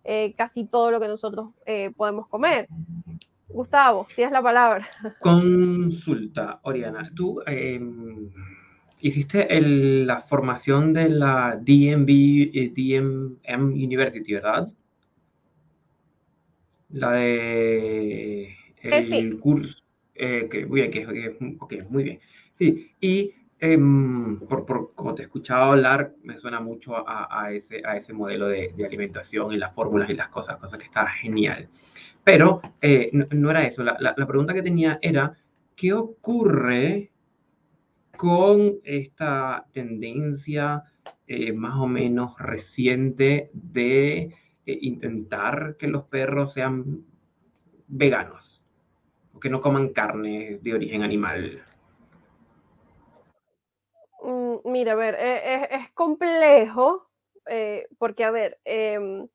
eh, 0.03 0.33
casi 0.37 0.65
todo 0.65 0.91
lo 0.91 0.99
que 0.99 1.07
nosotros 1.07 1.51
eh, 1.65 1.91
podemos 1.95 2.27
comer. 2.27 2.67
Gustavo, 3.47 4.07
tienes 4.15 4.31
la 4.33 4.41
palabra. 4.41 4.87
Consulta, 5.21 6.59
Oriana, 6.63 7.09
tú 7.15 7.41
em, 7.45 8.29
hiciste 8.99 9.47
la 9.61 10.19
formación 10.21 10.93
de 10.93 11.09
la 11.09 11.55
DMV, 11.55 12.09
eh, 12.53 12.71
DMM 12.75 13.73
University, 13.73 14.33
¿verdad? 14.33 14.71
La 16.89 17.11
de 17.11 18.55
el 18.81 19.39
curso, 19.39 19.83
que, 20.13 20.65
muy 20.67 20.81
bien, 20.81 20.91
que, 20.91 21.83
muy 21.89 22.03
bien. 22.03 22.19
Sí, 22.55 22.91
y 22.99 23.33
Em, 23.61 24.39
por, 24.39 24.65
por, 24.65 24.93
como 24.95 25.13
te 25.13 25.23
he 25.23 25.25
escuchado 25.25 25.71
hablar, 25.71 26.13
me 26.23 26.39
suena 26.39 26.61
mucho 26.61 26.95
a, 27.05 27.51
ese, 27.51 27.81
a 27.85 27.97
ese 27.97 28.13
modelo 28.13 28.47
de, 28.47 28.73
de, 28.75 28.85
alimentación 28.85 29.51
y 29.51 29.57
las 29.57 29.73
fórmulas 29.73 30.09
y 30.09 30.13
las 30.13 30.29
cosas, 30.29 30.55
cosas 30.57 30.79
que 30.79 30.85
está 30.85 31.05
genial. 31.07 31.67
Pero 32.23 32.61
eh, 32.81 33.09
no, 33.11 33.49
era 33.49 33.65
eso. 33.65 33.83
La, 33.83 33.97
la, 33.99 34.27
pregunta 34.27 34.53
que 34.53 34.61
tenía 34.61 34.99
era, 35.01 35.33
¿qué 35.75 35.93
ocurre 35.93 37.11
con 38.15 38.75
esta 38.83 39.65
tendencia 39.73 40.83
eh, 41.27 41.51
más 41.51 41.75
o 41.77 41.87
menos 41.87 42.37
reciente 42.39 43.49
de 43.53 44.33
eh, 44.65 44.79
intentar 44.81 45.75
que 45.77 45.87
los 45.87 46.03
perros 46.03 46.53
sean 46.53 47.03
veganos? 47.87 48.61
O 49.33 49.39
que 49.39 49.49
no 49.49 49.59
coman 49.59 49.89
carne 49.89 50.59
de 50.61 50.73
origen 50.73 51.03
animal. 51.03 51.61
Mira, 54.65 54.93
a 54.93 54.95
ver, 54.95 55.15
e, 55.15 55.55
e, 55.55 55.75
es, 55.75 55.91
complejo 55.93 57.09
eh, 57.47 57.87
porque, 57.97 58.23
a 58.23 58.31
ver, 58.31 58.59
em, 58.65 59.27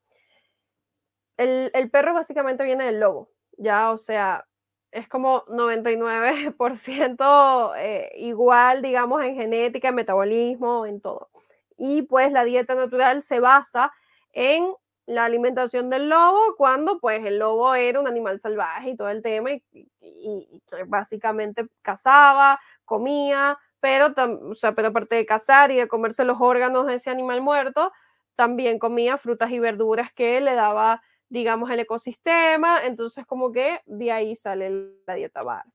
el, 1.37 1.91
perro 1.91 2.14
básicamente 2.14 2.64
viene 2.64 2.87
del 2.87 3.01
lobo, 3.01 3.29
ya, 3.59 3.91
o 3.91 3.99
sea, 3.99 4.47
es 4.93 5.09
como 5.09 5.45
99% 5.47 7.75
eh, 7.77 8.12
igual, 8.16 8.83
digamos, 8.83 9.22
en 9.25 9.35
genética, 9.35 9.89
en 9.89 9.97
metabolismo, 9.97 10.87
en 10.87 11.01
todo. 11.01 11.31
Y 11.77 12.03
pues 12.03 12.31
la 12.31 12.45
dieta 12.45 12.77
natural 12.77 13.25
se 13.25 13.41
basa 13.41 13.93
en 14.33 14.72
la 15.07 15.25
alimentación 15.25 15.91
del 15.91 16.09
lobo 16.09 16.55
cuando 16.57 17.01
pues 17.01 17.25
el 17.27 17.39
lobo 17.39 17.75
era 17.75 18.01
un 18.01 18.07
animal 18.07 18.41
salvaje 18.41 18.91
y 18.91 18.97
todo 18.97 19.11
el 19.11 19.22
tema 19.22 19.51
y 19.53 19.62
básicamente 20.87 21.66
cazaba, 21.83 22.61
comía, 22.85 23.59
pero, 23.85 24.14
o 24.49 24.55
sea, 24.55 24.72
pero 24.72 24.89
aparte 24.89 25.14
de 25.14 25.26
cazar 25.26 25.70
y 25.70 25.76
de 25.76 25.89
comerse 25.89 26.24
los 26.24 26.41
órganos 26.41 26.87
de 26.87 26.95
ese 26.95 27.11
animal 27.11 27.43
muerto, 27.43 27.93
también 28.35 28.78
comía 28.78 29.18
frutas 29.18 29.51
y 29.51 29.59
verduras 29.59 30.11
que 30.11 30.41
le 30.41 30.55
daba, 30.55 31.03
digamos, 31.28 31.70
el 31.70 31.80
ecosistema, 31.80 32.87
entonces 32.87 33.26
como 33.26 33.53
que 33.53 33.82
de 33.85 34.11
ahí 34.11 34.37
sale 34.37 34.95
la 35.07 35.12
dieta 35.12 35.43
bar. 35.43 35.66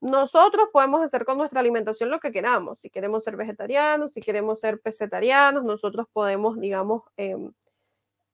Nosotros 0.00 0.68
podemos 0.72 1.02
hacer 1.02 1.24
con 1.24 1.36
nuestra 1.36 1.58
alimentación 1.58 2.10
lo 2.10 2.20
que 2.20 2.30
queramos, 2.30 2.78
si 2.78 2.90
queremos 2.90 3.24
ser 3.24 3.34
vegetarianos, 3.34 4.12
si 4.12 4.20
queremos 4.20 4.60
ser 4.60 4.80
pesetarianos, 4.80 5.64
nosotros 5.64 6.06
podemos, 6.12 6.60
digamos, 6.60 7.02
em, 7.16 7.50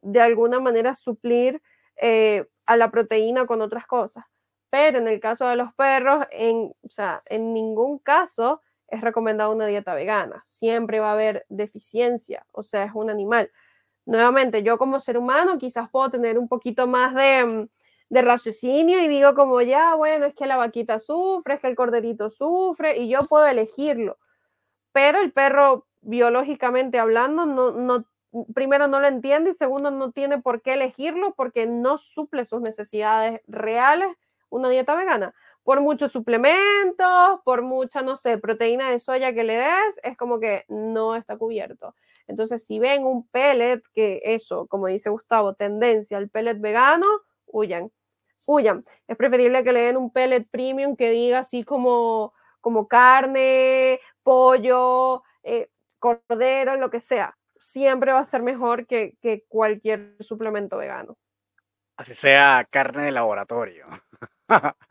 de 0.02 0.20
alguna 0.20 0.60
manera 0.60 0.94
suplir 0.94 1.62
eh, 1.96 2.46
a 2.66 2.76
la 2.76 2.90
proteína 2.90 3.46
con 3.46 3.62
otras 3.62 3.86
cosas. 3.86 4.26
Pero 4.68 4.98
en 4.98 5.08
el 5.08 5.18
caso 5.18 5.46
de 5.48 5.56
los 5.56 5.72
perros, 5.72 6.26
en, 6.30 6.70
o 6.82 6.88
sea, 6.90 7.22
en 7.24 7.54
ningún 7.54 7.98
caso 8.00 8.60
es 8.88 9.00
recomendada 9.00 9.50
una 9.50 9.66
dieta 9.66 9.94
vegana. 9.94 10.42
Siempre 10.46 11.00
va 11.00 11.10
a 11.10 11.12
haber 11.12 11.44
deficiencia, 11.48 12.44
o 12.52 12.62
sea, 12.62 12.84
es 12.84 12.92
un 12.94 13.10
animal. 13.10 13.50
Nuevamente, 14.06 14.62
yo 14.62 14.78
como 14.78 15.00
ser 15.00 15.18
humano 15.18 15.58
quizás 15.58 15.90
puedo 15.90 16.10
tener 16.10 16.38
un 16.38 16.48
poquito 16.48 16.86
más 16.86 17.14
de, 17.14 17.44
mm, 17.44 17.68
de 18.10 18.22
raciocinio 18.22 19.00
y 19.02 19.08
digo 19.08 19.34
como 19.34 19.60
ya, 19.60 19.94
bueno, 19.94 20.26
es 20.26 20.34
que 20.34 20.46
la 20.46 20.56
vaquita 20.56 20.98
sufre, 20.98 21.54
es 21.54 21.60
que 21.60 21.66
el 21.68 21.76
corderito 21.76 22.30
sufre 22.30 22.96
y 22.98 23.08
yo 23.08 23.20
puedo 23.28 23.46
elegirlo. 23.46 24.16
Pero 24.92 25.20
el 25.20 25.32
perro, 25.32 25.86
biológicamente 26.00 26.98
hablando, 26.98 27.44
no, 27.46 27.72
no, 27.72 28.06
primero 28.54 28.88
no 28.88 29.00
lo 29.00 29.08
entiende 29.08 29.50
y 29.50 29.54
segundo 29.54 29.90
no 29.90 30.12
tiene 30.12 30.40
por 30.40 30.62
qué 30.62 30.74
elegirlo 30.74 31.34
porque 31.34 31.66
no 31.66 31.98
suple 31.98 32.44
sus 32.44 32.62
necesidades 32.62 33.42
reales 33.46 34.08
una 34.50 34.70
dieta 34.70 34.94
vegana 34.94 35.34
por 35.68 35.82
muchos 35.82 36.12
suplementos, 36.12 37.42
por 37.44 37.60
mucha, 37.60 38.00
no 38.00 38.16
sé, 38.16 38.38
proteína 38.38 38.88
de 38.88 38.98
soya 38.98 39.34
que 39.34 39.44
le 39.44 39.58
des, 39.58 40.00
es 40.02 40.16
como 40.16 40.40
que 40.40 40.64
no 40.68 41.14
está 41.14 41.36
cubierto. 41.36 41.94
Entonces, 42.26 42.64
si 42.64 42.78
ven 42.78 43.04
un 43.04 43.28
pellet, 43.28 43.82
que 43.92 44.22
eso, 44.24 44.66
como 44.66 44.86
dice 44.86 45.10
Gustavo, 45.10 45.52
tendencia 45.52 46.16
al 46.16 46.30
pellet 46.30 46.58
vegano, 46.58 47.06
huyan, 47.44 47.92
huyan. 48.46 48.82
Es 49.06 49.14
preferible 49.18 49.62
que 49.62 49.74
le 49.74 49.80
den 49.80 49.98
un 49.98 50.10
pellet 50.10 50.48
premium 50.50 50.96
que 50.96 51.10
diga 51.10 51.40
así 51.40 51.64
como, 51.64 52.32
como 52.62 52.88
carne, 52.88 54.00
pollo, 54.22 55.22
eh, 55.42 55.66
cordero, 55.98 56.76
lo 56.76 56.88
que 56.88 56.98
sea. 56.98 57.36
Siempre 57.60 58.12
va 58.12 58.20
a 58.20 58.24
ser 58.24 58.40
mejor 58.40 58.86
que, 58.86 59.18
que 59.20 59.44
cualquier 59.48 60.16
suplemento 60.20 60.78
vegano. 60.78 61.18
Así 61.98 62.14
sea 62.14 62.64
carne 62.70 63.02
de 63.02 63.12
laboratorio. 63.12 63.84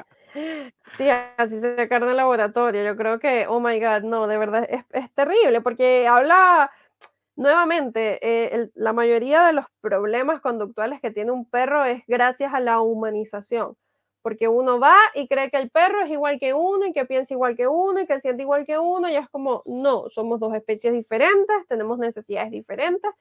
Sí, 0.97 1.09
así 1.37 1.59
se 1.59 1.87
carne 1.89 2.11
en 2.11 2.17
laboratorio. 2.17 2.83
Yo 2.83 2.95
creo 2.95 3.19
que, 3.19 3.47
oh 3.47 3.59
my 3.59 3.79
God, 3.79 4.03
no, 4.03 4.27
de 4.27 4.37
verdad 4.37 4.67
es, 4.69 4.83
es 4.91 5.11
terrible 5.13 5.61
porque 5.61 6.07
habla 6.07 6.71
nuevamente, 7.37 8.19
eh, 8.21 8.69
la 8.73 8.93
mayoría 8.93 9.45
de 9.45 9.53
los 9.53 9.65
problemas 9.79 10.41
conductuales 10.41 10.99
que 11.01 11.11
tiene 11.11 11.31
un 11.31 11.45
perro 11.45 11.85
es 11.85 12.03
gracias 12.07 12.53
a 12.53 12.59
la 12.59 12.81
humanización. 12.81 13.77
Porque 14.23 14.47
uno 14.49 14.79
va 14.79 14.95
y 15.15 15.27
cree 15.27 15.49
que 15.49 15.57
el 15.57 15.69
perro 15.69 16.03
es 16.03 16.09
igual 16.09 16.39
que 16.39 16.53
uno 16.53 16.87
y 16.87 16.93
que 16.93 17.05
piensa 17.05 17.33
igual 17.33 17.55
que 17.55 17.67
uno 17.67 18.01
y 18.01 18.07
que 18.07 18.19
siente 18.19 18.43
igual 18.43 18.65
que 18.65 18.77
uno 18.77 19.09
y 19.09 19.15
es 19.15 19.29
como, 19.29 19.61
no, 19.67 20.09
somos 20.09 20.39
dos 20.39 20.53
especies 20.53 20.93
diferentes, 20.93 21.55
tenemos 21.69 21.97
necesidades 21.99 22.51
diferentes 22.51 23.11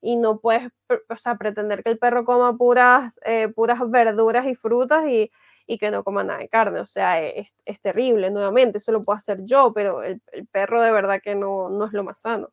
y 0.00 0.16
no 0.16 0.40
puedes 0.40 0.70
o 1.08 1.16
sea, 1.16 1.36
pretender 1.36 1.84
que 1.84 1.90
el 1.90 1.98
perro 1.98 2.24
coma 2.24 2.56
puras, 2.56 3.20
eh, 3.24 3.48
puras 3.48 3.78
verduras 3.90 4.46
y 4.46 4.54
frutas 4.54 5.06
y, 5.08 5.30
y 5.66 5.78
que 5.78 5.90
no 5.90 6.04
coma 6.04 6.24
nada 6.24 6.40
de 6.40 6.48
carne. 6.48 6.80
O 6.80 6.86
sea, 6.86 7.22
es, 7.22 7.48
es 7.64 7.80
terrible, 7.80 8.30
nuevamente, 8.30 8.78
eso 8.78 8.92
lo 8.92 9.02
puedo 9.02 9.16
hacer 9.16 9.38
yo, 9.44 9.72
pero 9.74 10.02
el, 10.02 10.20
el 10.32 10.46
perro 10.46 10.82
de 10.82 10.90
verdad 10.90 11.20
que 11.22 11.34
no, 11.34 11.68
no, 11.70 11.86
es 11.86 11.92
lo 11.92 12.04
más 12.04 12.20
sano. 12.20 12.48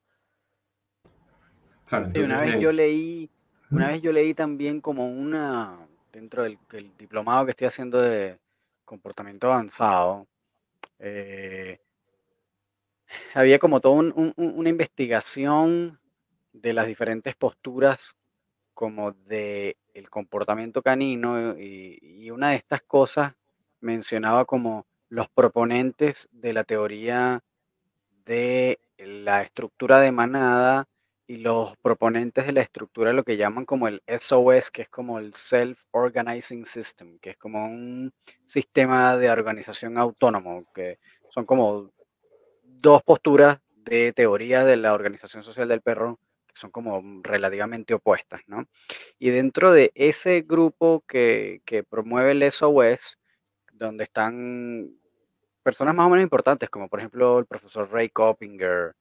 sí, 2.13 2.19
una 2.19 2.41
vez 2.41 2.59
yo 2.59 2.71
leí, 2.71 3.29
una 3.71 3.87
vez 3.89 4.01
yo 4.01 4.11
leí 4.11 4.33
también 4.33 4.81
como 4.81 5.07
una, 5.07 5.77
dentro 6.11 6.43
del, 6.43 6.57
diplomado 6.97 7.45
que 7.45 7.51
estoy 7.51 7.67
haciendo 7.67 8.01
de 8.01 8.39
comportamiento 8.85 9.47
avanzado, 9.47 10.27
eh, 10.99 11.79
había 13.33 13.59
como 13.59 13.79
toda 13.79 13.95
un, 13.95 14.33
una 14.35 14.69
investigación 14.69 15.97
de 16.51 16.73
las 16.73 16.87
diferentes 16.87 17.35
posturas 17.35 18.15
como 18.73 19.11
de 19.11 19.77
el 19.93 20.09
comportamiento 20.09 20.81
canino 20.81 21.57
y, 21.57 22.29
una 22.31 22.49
de 22.49 22.55
estas 22.55 22.81
cosas 22.81 23.33
mencionaba 23.79 24.45
como 24.45 24.85
los 25.09 25.29
proponentes 25.29 26.27
de 26.31 26.53
la 26.53 26.63
teoría 26.63 27.43
de 28.25 28.79
la 28.97 29.41
estructura 29.43 29.99
de 29.99 30.11
manada 30.11 30.87
y 31.27 31.37
los 31.37 31.77
proponentes 31.77 32.45
de 32.45 32.53
la 32.53 32.61
estructura 32.61 33.13
lo 33.13 33.23
que 33.23 33.37
llaman 33.37 33.65
como 33.65 33.87
el 33.87 34.01
SOS, 34.07 34.71
que 34.71 34.83
es 34.83 34.89
como 34.89 35.19
el 35.19 35.33
Self-Organizing 35.33 36.65
System, 36.65 37.19
que 37.19 37.31
es 37.31 37.37
como 37.37 37.65
un 37.65 38.11
sistema 38.45 39.17
de 39.17 39.29
organización 39.29 39.97
autónomo, 39.97 40.63
que 40.73 40.97
son 41.33 41.45
como 41.45 41.91
dos 42.63 43.03
posturas 43.03 43.59
de 43.75 44.13
teoría 44.13 44.65
de 44.65 44.77
la 44.77 44.93
organización 44.93 45.43
social 45.43 45.67
del 45.67 45.81
perro 45.81 46.19
son 46.53 46.71
como 46.71 47.01
relativamente 47.23 47.93
opuestas, 47.93 48.41
¿no? 48.47 48.67
Y 49.19 49.29
dentro 49.31 49.71
de 49.71 49.91
ese 49.95 50.41
grupo 50.41 51.03
que, 51.07 51.61
que 51.65 51.83
promueve 51.83 52.31
el 52.31 52.43
SOS, 52.43 53.17
donde 53.73 54.03
están 54.05 54.91
personas 55.63 55.95
más 55.95 56.07
o 56.07 56.09
menos 56.09 56.23
importantes, 56.23 56.69
como 56.69 56.89
por 56.89 56.99
ejemplo 56.99 57.39
el 57.39 57.45
profesor 57.45 57.89
Ray 57.91 58.09
Coppinger 58.09 58.95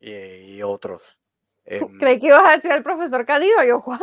y, 0.00 0.62
otros. 0.62 1.17
Creí 1.98 2.18
que 2.18 2.26
ibas 2.28 2.44
a 2.44 2.56
decir 2.56 2.72
el 2.72 2.82
profesor 2.82 3.26
Canino, 3.26 3.62
yo, 3.64 3.78
¿what? 3.80 4.00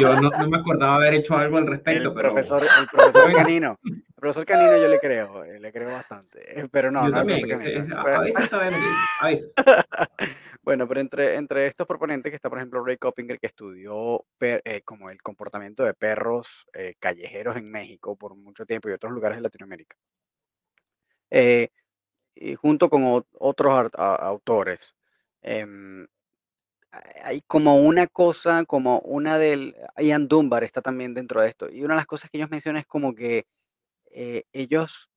yo 0.00 0.20
no, 0.20 0.30
me 0.48 0.58
acordaba 0.58 0.96
haber 0.96 1.14
hecho 1.14 1.36
algo 1.36 1.58
al 1.58 1.66
respecto, 1.66 2.08
el 2.08 2.14
pero... 2.14 2.32
Profesor, 2.32 2.62
el 2.62 2.86
profesor 2.88 3.32
Canino. 3.36 3.78
El 3.84 4.14
profesor 4.16 4.44
Canino 4.44 4.76
yo 4.76 4.88
le 4.88 4.98
creo, 4.98 5.44
eh, 5.44 5.60
le 5.60 5.72
creo 5.72 5.90
bastante, 5.90 6.60
eh, 6.60 6.68
pero 6.70 6.90
no. 6.90 7.06
Yo 7.06 7.12
también, 7.12 7.52
a 7.52 7.56
veces 8.20 8.50
sabe 8.50 8.70
lo 8.72 8.76
que 8.76 8.84
a 9.20 9.26
veces. 9.28 9.54
Bueno, 10.62 10.86
pero 10.86 11.00
entre, 11.00 11.36
entre 11.36 11.66
estos 11.66 11.86
proponentes 11.86 12.30
que 12.30 12.36
está, 12.36 12.50
por 12.50 12.58
ejemplo, 12.58 12.84
Ray 12.84 12.98
Coppinger, 12.98 13.40
que 13.40 13.46
estudió 13.46 14.24
eh, 14.40 14.82
como 14.84 15.08
el 15.10 15.22
comportamiento 15.22 15.84
de 15.84 15.94
perros 15.94 16.66
eh, 16.74 16.94
callejeros 16.98 17.56
en 17.56 17.70
México 17.70 18.14
por 18.16 18.36
mucho 18.36 18.66
tiempo 18.66 18.88
y 18.88 18.92
otros 18.92 19.12
lugares 19.12 19.38
de 19.38 19.42
Latinoamérica. 19.42 19.96
Eh, 21.30 21.70
y 22.34 22.54
junto 22.56 22.90
con 22.90 23.24
otros 23.38 23.90
autores. 23.94 24.94
Em, 25.42 26.06
hay 27.22 27.42
como 27.42 27.76
una 27.76 28.06
cosa, 28.06 28.64
como 28.64 29.00
una 29.00 29.38
del... 29.38 29.76
Ian 29.98 30.28
Dunbar 30.28 30.64
está 30.64 30.82
también 30.82 31.14
dentro 31.14 31.40
de 31.40 31.48
esto. 31.48 31.70
Y 31.70 31.84
una 31.84 31.94
de 31.94 32.00
las 32.00 32.06
cosas 32.06 32.30
que 32.30 32.38
ellos 32.38 32.50
mencionan 32.50 32.80
es 32.80 32.86
como 32.86 33.14
que 33.14 33.46
ellos 34.52 35.08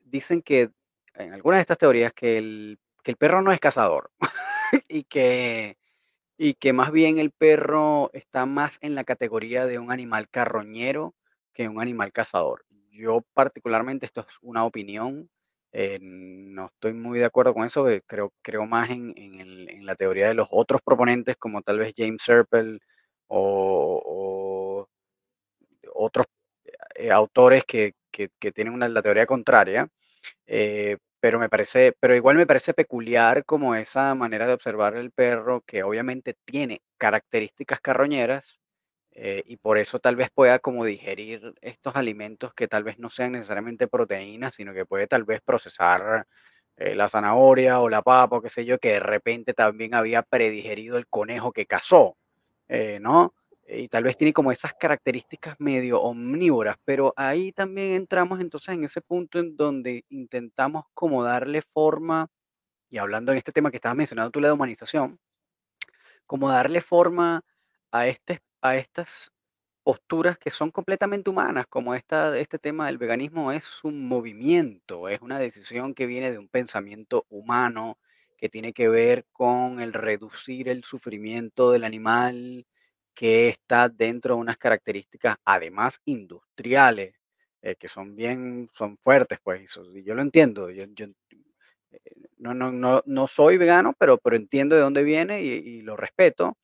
dicen 0.00 0.42
que 0.42 0.70
en 1.14 1.32
algunas 1.34 1.58
de 1.58 1.62
estas 1.62 1.78
teorías 1.78 2.12
que 2.12 2.38
el, 2.38 2.78
que 3.02 3.10
el 3.10 3.16
perro 3.16 3.42
no 3.42 3.52
es 3.52 3.60
cazador. 3.60 4.10
y 4.88 5.04
que, 5.04 5.76
y 6.38 6.54
que 6.54 6.72
más 6.72 6.92
bien 6.92 7.18
el 7.18 7.30
perro 7.30 8.10
está 8.12 8.46
más 8.46 8.78
en 8.80 8.94
la 8.94 9.04
categoría 9.04 9.66
de 9.66 9.78
un 9.78 9.90
animal 9.92 10.28
carroñero 10.28 11.14
que 11.52 11.68
un 11.68 11.80
animal 11.80 12.12
cazador. 12.12 12.64
Yo 12.90 13.22
particularmente, 13.34 14.06
esto 14.06 14.22
es 14.22 14.36
una 14.42 14.64
opinión, 14.64 15.30
eh, 15.78 15.98
no 16.00 16.66
estoy 16.68 16.94
muy 16.94 17.18
de 17.18 17.26
acuerdo 17.26 17.52
con 17.52 17.66
eso, 17.66 17.86
creo, 18.06 18.32
creo 18.40 18.64
más 18.64 18.88
en, 18.88 19.84
la 19.84 19.94
teoría 19.94 20.28
de 20.28 20.34
los 20.34 20.48
otros 20.50 20.80
proponentes, 20.82 21.36
como 21.36 21.60
tal 21.60 21.78
vez 21.78 21.92
James 21.94 22.22
Serpel 22.22 22.80
o, 23.28 24.88
otros 25.94 26.26
eh, 26.94 27.10
autores 27.10 27.64
que, 27.66 27.94
tienen 28.54 28.72
una, 28.74 28.88
la 28.88 29.02
teoría 29.02 29.26
contraria. 29.26 29.88
Eh, 30.46 30.98
pero 31.20 31.38
me 31.38 31.48
parece, 31.50 31.94
pero 32.00 32.14
igual 32.16 32.36
me 32.36 32.46
parece 32.46 32.74
peculiar 32.74 33.44
como 33.44 33.74
esa 33.74 34.14
manera 34.14 34.46
de 34.46 34.54
observar 34.54 34.96
el 34.96 35.12
perro 35.12 35.62
que 35.66 35.82
obviamente 35.82 36.36
tiene 36.46 36.82
características 36.98 37.80
carroñeras 37.80 38.58
eh, 39.18 39.42
y 39.46 39.56
por 39.56 39.78
eso 39.78 39.98
tal 39.98 40.14
vez 40.14 40.28
pueda 40.30 40.58
como 40.58 40.84
digerir 40.84 41.54
estos 41.62 41.96
alimentos 41.96 42.52
que 42.52 42.68
tal 42.68 42.84
vez 42.84 42.98
no 42.98 43.08
sean 43.08 43.32
necesariamente 43.32 43.88
proteínas, 43.88 44.54
sino 44.54 44.74
que 44.74 44.84
puede 44.84 45.06
tal 45.06 45.24
vez 45.24 45.40
procesar 45.40 46.26
eh, 46.76 46.94
la 46.94 47.08
zanahoria 47.08 47.80
o 47.80 47.88
la 47.88 48.02
papa 48.02 48.36
o 48.36 48.42
qué 48.42 48.50
sé 48.50 48.66
yo, 48.66 48.78
que 48.78 48.92
de 48.92 49.00
repente 49.00 49.54
también 49.54 49.94
había 49.94 50.22
predigerido 50.22 50.98
el 50.98 51.06
conejo 51.06 51.50
que 51.52 51.64
cazó, 51.64 52.18
eh, 52.68 52.98
¿no? 53.00 53.34
y 53.68 53.88
tal 53.88 54.04
vez 54.04 54.18
tiene 54.18 54.34
como 54.34 54.52
esas 54.52 54.74
características 54.74 55.56
medio 55.58 56.00
omnívoras, 56.02 56.76
pero 56.84 57.14
ahí 57.16 57.52
también 57.52 57.92
entramos 57.92 58.38
entonces 58.40 58.74
en 58.74 58.84
ese 58.84 59.00
punto 59.00 59.38
en 59.38 59.56
donde 59.56 60.04
intentamos 60.10 60.84
como 60.94 61.24
darle 61.24 61.62
forma, 61.62 62.28
y 62.90 62.98
hablando 62.98 63.32
en 63.32 63.38
este 63.38 63.52
tema 63.52 63.70
que 63.70 63.78
estabas 63.78 63.96
mencionando 63.96 64.30
tú, 64.30 64.40
la 64.40 64.52
humanización, 64.52 65.18
como 66.26 66.50
darle 66.50 66.80
forma 66.80 67.42
a, 67.90 68.06
este, 68.08 68.40
a 68.62 68.76
estas 68.76 69.32
posturas 69.82 70.38
que 70.38 70.50
son 70.50 70.70
completamente 70.70 71.30
humanas, 71.30 71.66
como 71.68 71.94
esta, 71.94 72.36
este 72.38 72.58
tema 72.58 72.86
del 72.86 72.98
veganismo 72.98 73.52
es 73.52 73.84
un 73.84 74.08
movimiento, 74.08 75.08
es 75.08 75.20
una 75.22 75.38
decisión 75.38 75.94
que 75.94 76.06
viene 76.06 76.32
de 76.32 76.38
un 76.38 76.48
pensamiento 76.48 77.24
humano, 77.30 77.98
que 78.36 78.48
tiene 78.48 78.72
que 78.72 78.88
ver 78.88 79.26
con 79.32 79.80
el 79.80 79.92
reducir 79.92 80.68
el 80.68 80.84
sufrimiento 80.84 81.70
del 81.70 81.84
animal, 81.84 82.66
que 83.14 83.48
está 83.48 83.88
dentro 83.88 84.34
de 84.34 84.40
unas 84.40 84.58
características, 84.58 85.36
además 85.44 86.00
industriales, 86.04 87.14
eh, 87.62 87.74
que 87.76 87.88
son 87.88 88.14
bien, 88.14 88.70
son 88.74 88.98
fuertes, 88.98 89.38
pues, 89.42 89.62
yo 90.04 90.14
lo 90.14 90.22
entiendo, 90.22 90.70
yo, 90.70 90.84
eh, 90.84 92.00
no, 92.38 92.54
no, 92.54 92.70
no, 92.70 93.02
no, 93.06 93.26
soy 93.26 93.56
vegano, 93.56 93.94
pero, 93.98 94.18
pero 94.18 94.36
entiendo 94.36 94.76
de 94.76 94.82
dónde 94.82 95.02
viene 95.02 95.42
y, 95.42 95.80
lo 95.82 95.96
respeto, 95.96 96.58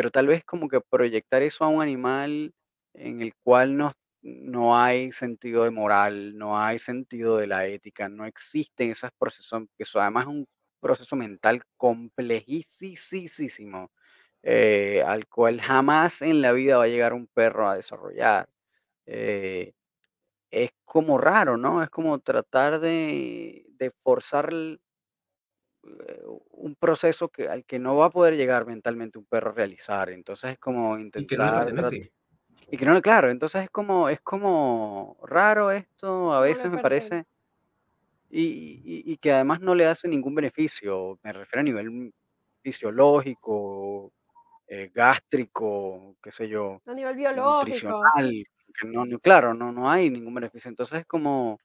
pero 0.00 0.10
tal 0.10 0.28
vez 0.28 0.42
como 0.46 0.66
que 0.66 0.80
proyectar 0.80 1.42
eso 1.42 1.62
a 1.62 1.68
un 1.68 1.82
animal 1.82 2.54
en 2.94 3.20
el 3.20 3.34
cual 3.34 3.76
no, 3.76 3.92
no 4.22 4.74
hay 4.74 5.12
sentido 5.12 5.64
de 5.64 5.70
moral, 5.70 6.38
no 6.38 6.58
hay 6.58 6.78
sentido 6.78 7.36
de 7.36 7.46
la 7.46 7.66
ética, 7.66 8.08
no 8.08 8.24
existen 8.24 8.92
esos 8.92 9.10
procesos, 9.18 9.64
que 9.76 9.82
eso 9.82 10.00
además 10.00 10.22
es 10.22 10.28
un 10.28 10.48
proceso 10.80 11.16
mental 11.16 11.62
complejísimo 11.76 13.90
eh, 14.42 15.02
al 15.06 15.28
cual 15.28 15.60
jamás 15.60 16.22
en 16.22 16.40
la 16.40 16.52
vida 16.52 16.78
va 16.78 16.84
a 16.84 16.88
llegar 16.88 17.12
un 17.12 17.26
perro 17.26 17.68
a 17.68 17.76
desarrollar. 17.76 18.48
Eh, 19.04 19.74
es 20.50 20.70
como 20.86 21.18
raro, 21.18 21.58
¿no? 21.58 21.82
Es 21.82 21.90
como 21.90 22.18
tratar 22.20 22.80
de, 22.80 23.66
forzar 24.02 24.48
eh, 24.54 24.78
un 26.52 26.74
proceso 26.74 27.28
que, 27.28 27.48
al 27.48 27.64
que 27.64 27.78
no 27.78 27.96
va 27.96 28.06
a 28.06 28.10
poder 28.10 28.36
llegar 28.36 28.66
mentalmente 28.66 29.18
un 29.18 29.24
perro 29.24 29.50
a 29.50 29.54
realizar. 29.54 30.10
Entonces 30.10 30.52
es 30.52 30.58
como 30.58 30.98
intentar... 30.98 31.72
Y 32.72 32.76
que 32.76 32.84
no, 32.84 33.02
claro, 33.02 33.30
entonces 33.30 33.64
es 33.64 33.70
como, 33.70 34.08
es 34.08 34.20
como 34.20 35.18
raro 35.24 35.72
esto, 35.72 36.32
a 36.32 36.40
veces 36.40 36.70
me 36.70 36.80
parece, 36.80 37.24
y, 38.30 39.02
y, 39.04 39.16
que 39.16 39.32
además 39.32 39.60
no 39.60 39.74
le 39.74 39.86
hace 39.86 40.06
ningún 40.06 40.36
beneficio, 40.36 41.18
me 41.24 41.32
refiero 41.32 41.60
a 41.60 41.64
nivel 41.64 42.14
fisiológico, 42.62 44.12
eh, 44.68 44.88
gástrico, 44.94 46.14
qué 46.22 46.30
sé 46.30 46.48
yo, 46.48 46.80
a 46.86 46.94
nivel 46.94 47.16
biológico. 47.16 47.88
nutricional, 47.88 48.44
no, 48.84 49.18
claro, 49.18 49.52
no, 49.52 49.72
no 49.72 49.90
hay 49.90 50.08
ningún 50.08 50.34
beneficio. 50.34 50.68
Entonces 50.68 51.00
es 51.00 51.06
como, 51.06 51.58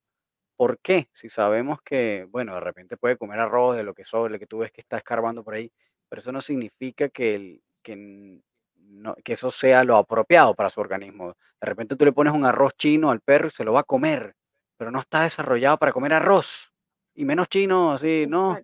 ¿por 0.56 0.80
qué? 0.80 1.10
Si 1.14 1.30
sabemos 1.30 1.82
que, 1.84 2.28
bueno, 2.30 2.56
de 2.56 2.62
repente 2.62 2.98
puede 2.98 3.18
comer 3.18 3.40
arroz 3.40 3.76
de 3.78 3.84
lo 3.84 3.94
que 3.94 4.04
sobre, 4.04 4.40
que 4.40 4.48
tú 4.48 4.60
ves 4.60 4.72
que 4.72 4.82
está 4.82 4.98
escarbando 4.98 5.44
por 5.44 5.56
ahí, 5.56 5.72
pero 6.10 6.22
eso 6.22 6.32
no 6.32 6.42
significa 6.42 7.10
que, 7.10 7.36
el, 7.36 7.62
que, 7.84 8.42
no, 8.78 9.16
que 9.24 9.34
eso 9.34 9.52
sea 9.52 9.84
lo 9.84 9.98
apropiado 9.98 10.54
para 10.56 10.70
su 10.70 10.80
organismo. 10.82 11.36
De 11.62 11.68
repente 11.68 11.96
tú 11.96 12.06
le 12.06 12.12
pones 12.14 12.34
un 12.34 12.46
arroz 12.46 12.74
chino 12.78 13.12
al 13.12 13.22
perro 13.22 13.48
y 13.48 13.52
se 13.52 13.64
lo 13.64 13.74
va 13.74 13.82
a 13.82 13.84
comer, 13.84 14.36
pero 14.78 14.92
no 14.92 15.00
está 15.02 15.24
desarrollado 15.24 15.78
para 15.78 15.92
comer 15.94 16.14
arroz. 16.14 16.72
Y 17.16 17.26
menos 17.26 17.48
chino, 17.50 17.94
así, 17.94 18.26
no. 18.28 18.58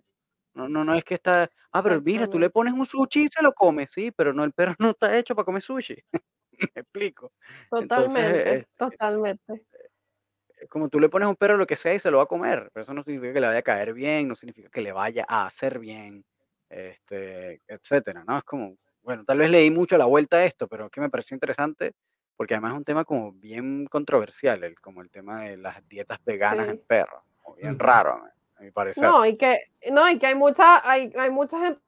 No, 0.54 0.68
no, 0.68 0.84
no 0.84 0.94
es 0.94 1.04
que 1.04 1.14
está. 1.14 1.48
Ah, 1.72 1.82
pero 1.82 2.00
mira, 2.02 2.26
tú 2.26 2.38
le 2.38 2.50
pones 2.50 2.74
un 2.74 2.84
sushi 2.84 3.24
y 3.24 3.28
se 3.28 3.42
lo 3.42 3.52
come, 3.54 3.86
sí, 3.86 4.10
pero 4.10 4.32
no, 4.34 4.44
el 4.44 4.52
perro 4.52 4.74
no 4.80 4.90
está 4.90 5.16
hecho 5.16 5.34
para 5.34 5.46
comer 5.46 5.62
sushi. 5.62 5.96
Me 6.52 6.82
explico. 6.82 7.32
Totalmente, 7.70 8.56
este, 8.58 8.68
totalmente. 8.76 9.66
Como 10.68 10.88
tú 10.88 11.00
le 11.00 11.08
pones 11.08 11.26
a 11.26 11.30
un 11.30 11.36
perro 11.36 11.56
lo 11.56 11.66
que 11.66 11.76
sea 11.76 11.94
y 11.94 11.98
se 11.98 12.10
lo 12.10 12.18
va 12.18 12.24
a 12.24 12.26
comer, 12.26 12.70
pero 12.72 12.82
eso 12.82 12.94
no 12.94 13.02
significa 13.02 13.32
que 13.32 13.40
le 13.40 13.46
vaya 13.46 13.58
a 13.58 13.62
caer 13.62 13.92
bien, 13.92 14.28
no 14.28 14.34
significa 14.34 14.68
que 14.70 14.80
le 14.80 14.92
vaya 14.92 15.24
a 15.28 15.46
hacer 15.46 15.78
bien, 15.78 16.24
este, 16.68 17.60
etcétera, 17.66 18.24
¿no? 18.26 18.38
Es 18.38 18.44
como, 18.44 18.74
bueno, 19.02 19.24
tal 19.24 19.38
vez 19.38 19.50
leí 19.50 19.70
mucho 19.70 19.94
a 19.94 19.98
la 19.98 20.06
vuelta 20.06 20.38
a 20.38 20.44
esto, 20.44 20.68
pero 20.68 20.88
que 20.90 21.00
me 21.00 21.10
pareció 21.10 21.34
interesante 21.34 21.94
porque 22.36 22.54
además 22.54 22.72
es 22.72 22.78
un 22.78 22.84
tema 22.84 23.04
como 23.04 23.32
bien 23.32 23.86
controversial, 23.86 24.64
el, 24.64 24.80
como 24.80 25.02
el 25.02 25.10
tema 25.10 25.42
de 25.42 25.56
las 25.56 25.86
dietas 25.88 26.18
veganas 26.24 26.68
en 26.68 26.78
perros, 26.86 27.22
bien 27.56 27.78
raro. 27.78 28.24
No, 28.96 29.26
y 29.26 29.36
que, 29.36 29.60
no, 29.90 30.08
y 30.08 30.18
que 30.18 30.26
hay 30.26 30.34
mucha, 30.34 30.88
hay, 30.88 31.12
hay 31.16 31.30
mucha 31.30 31.58
gente 31.60 31.80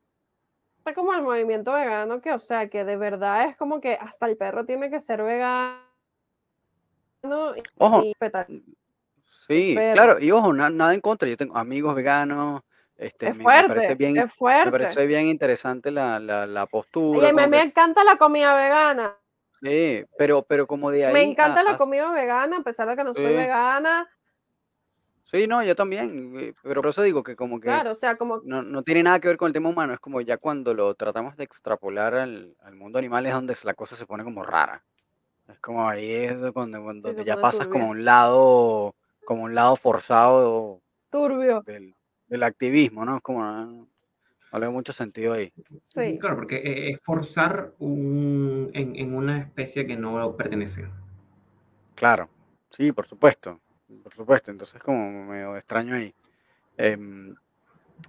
como 0.94 1.14
el 1.14 1.22
movimiento 1.22 1.72
vegano 1.72 2.20
que, 2.20 2.32
o 2.32 2.40
sea, 2.40 2.66
que 2.68 2.84
de 2.84 2.96
verdad 2.96 3.48
es 3.48 3.58
como 3.58 3.80
que 3.80 3.94
hasta 3.94 4.26
el 4.26 4.36
perro 4.36 4.66
tiene 4.66 4.90
que 4.90 5.00
ser 5.00 5.22
vegano. 5.22 5.78
Ojo. 7.78 8.02
sí, 9.46 9.74
claro, 9.74 10.18
y 10.20 10.30
ojo, 10.30 10.52
nada 10.52 10.94
en 10.94 11.00
contra. 11.00 11.28
Yo 11.28 11.36
tengo 11.36 11.56
amigos 11.56 11.94
veganos. 11.94 12.62
Este, 12.96 13.28
es 13.28 13.42
fuerte, 13.42 13.68
me 13.68 13.74
parece 13.74 13.94
bien, 13.96 14.16
es 14.18 14.32
fuerte. 14.32 14.66
Me 14.66 14.78
parece 14.78 15.06
bien 15.06 15.26
interesante 15.26 15.90
la, 15.90 16.20
la, 16.20 16.46
la 16.46 16.66
postura. 16.66 17.28
Y 17.28 17.32
me, 17.32 17.48
me 17.48 17.62
encanta 17.62 18.04
la 18.04 18.16
comida 18.16 18.54
vegana. 18.54 19.16
Sí, 19.60 20.04
pero, 20.16 20.42
pero 20.42 20.66
como 20.66 20.90
de 20.90 21.06
ahí. 21.06 21.12
Me 21.12 21.22
encanta 21.22 21.62
la 21.62 21.76
comida 21.76 22.12
vegana, 22.12 22.58
a 22.58 22.62
pesar 22.62 22.88
de 22.88 22.96
que 22.96 23.04
no 23.04 23.14
soy 23.14 23.34
vegana 23.34 24.08
Sí, 25.34 25.48
no, 25.48 25.64
yo 25.64 25.74
también, 25.74 26.54
pero 26.62 26.80
por 26.80 26.90
eso 26.90 27.02
digo 27.02 27.24
que 27.24 27.34
como 27.34 27.58
que 27.58 27.64
Claro, 27.64 27.90
o 27.90 27.94
sea, 27.96 28.14
como, 28.14 28.40
no, 28.44 28.62
no 28.62 28.84
tiene 28.84 29.02
nada 29.02 29.18
que 29.18 29.26
ver 29.26 29.36
con 29.36 29.48
el 29.48 29.52
tema 29.52 29.68
humano, 29.68 29.92
es 29.92 29.98
como 29.98 30.20
ya 30.20 30.36
cuando 30.36 30.74
lo 30.74 30.94
tratamos 30.94 31.36
de 31.36 31.42
extrapolar 31.42 32.14
al, 32.14 32.54
al 32.60 32.76
mundo 32.76 33.00
animal 33.00 33.26
es 33.26 33.32
donde 33.32 33.56
la 33.64 33.74
cosa 33.74 33.96
se 33.96 34.06
pone 34.06 34.22
como 34.22 34.44
rara. 34.44 34.84
Es 35.48 35.58
como 35.58 35.88
ahí 35.88 36.10
es 36.10 36.40
cuando, 36.52 36.82
cuando 36.82 37.12
sí, 37.12 37.24
ya 37.24 37.40
pasas 37.40 37.66
como 37.66 37.88
un 37.90 38.04
lado, 38.04 38.94
como 39.24 39.44
un 39.44 39.54
lado 39.54 39.76
forzado 39.76 40.80
Turbio, 41.10 41.60
del, 41.62 41.94
del 42.28 42.42
activismo, 42.42 43.04
¿no? 43.04 43.16
Es 43.16 43.22
como 43.22 43.42
no, 43.44 43.66
no 43.66 43.88
le 44.52 44.60
veo 44.60 44.72
mucho 44.72 44.92
sentido 44.92 45.34
ahí. 45.34 45.52
sí. 45.82 46.18
Claro, 46.18 46.36
porque 46.36 46.56
eh, 46.56 46.90
es 46.92 47.00
forzar 47.02 47.72
un, 47.78 48.70
en, 48.72 48.96
en 48.96 49.14
una 49.14 49.40
especie 49.40 49.86
que 49.86 49.96
no 49.96 50.34
pertenece. 50.36 50.86
Claro, 51.94 52.28
sí, 52.70 52.92
por 52.92 53.06
supuesto, 53.06 53.60
por 54.02 54.12
supuesto. 54.12 54.50
Entonces 54.50 54.82
como 54.82 55.26
medio 55.26 55.56
extraño 55.56 55.94
ahí. 55.94 56.14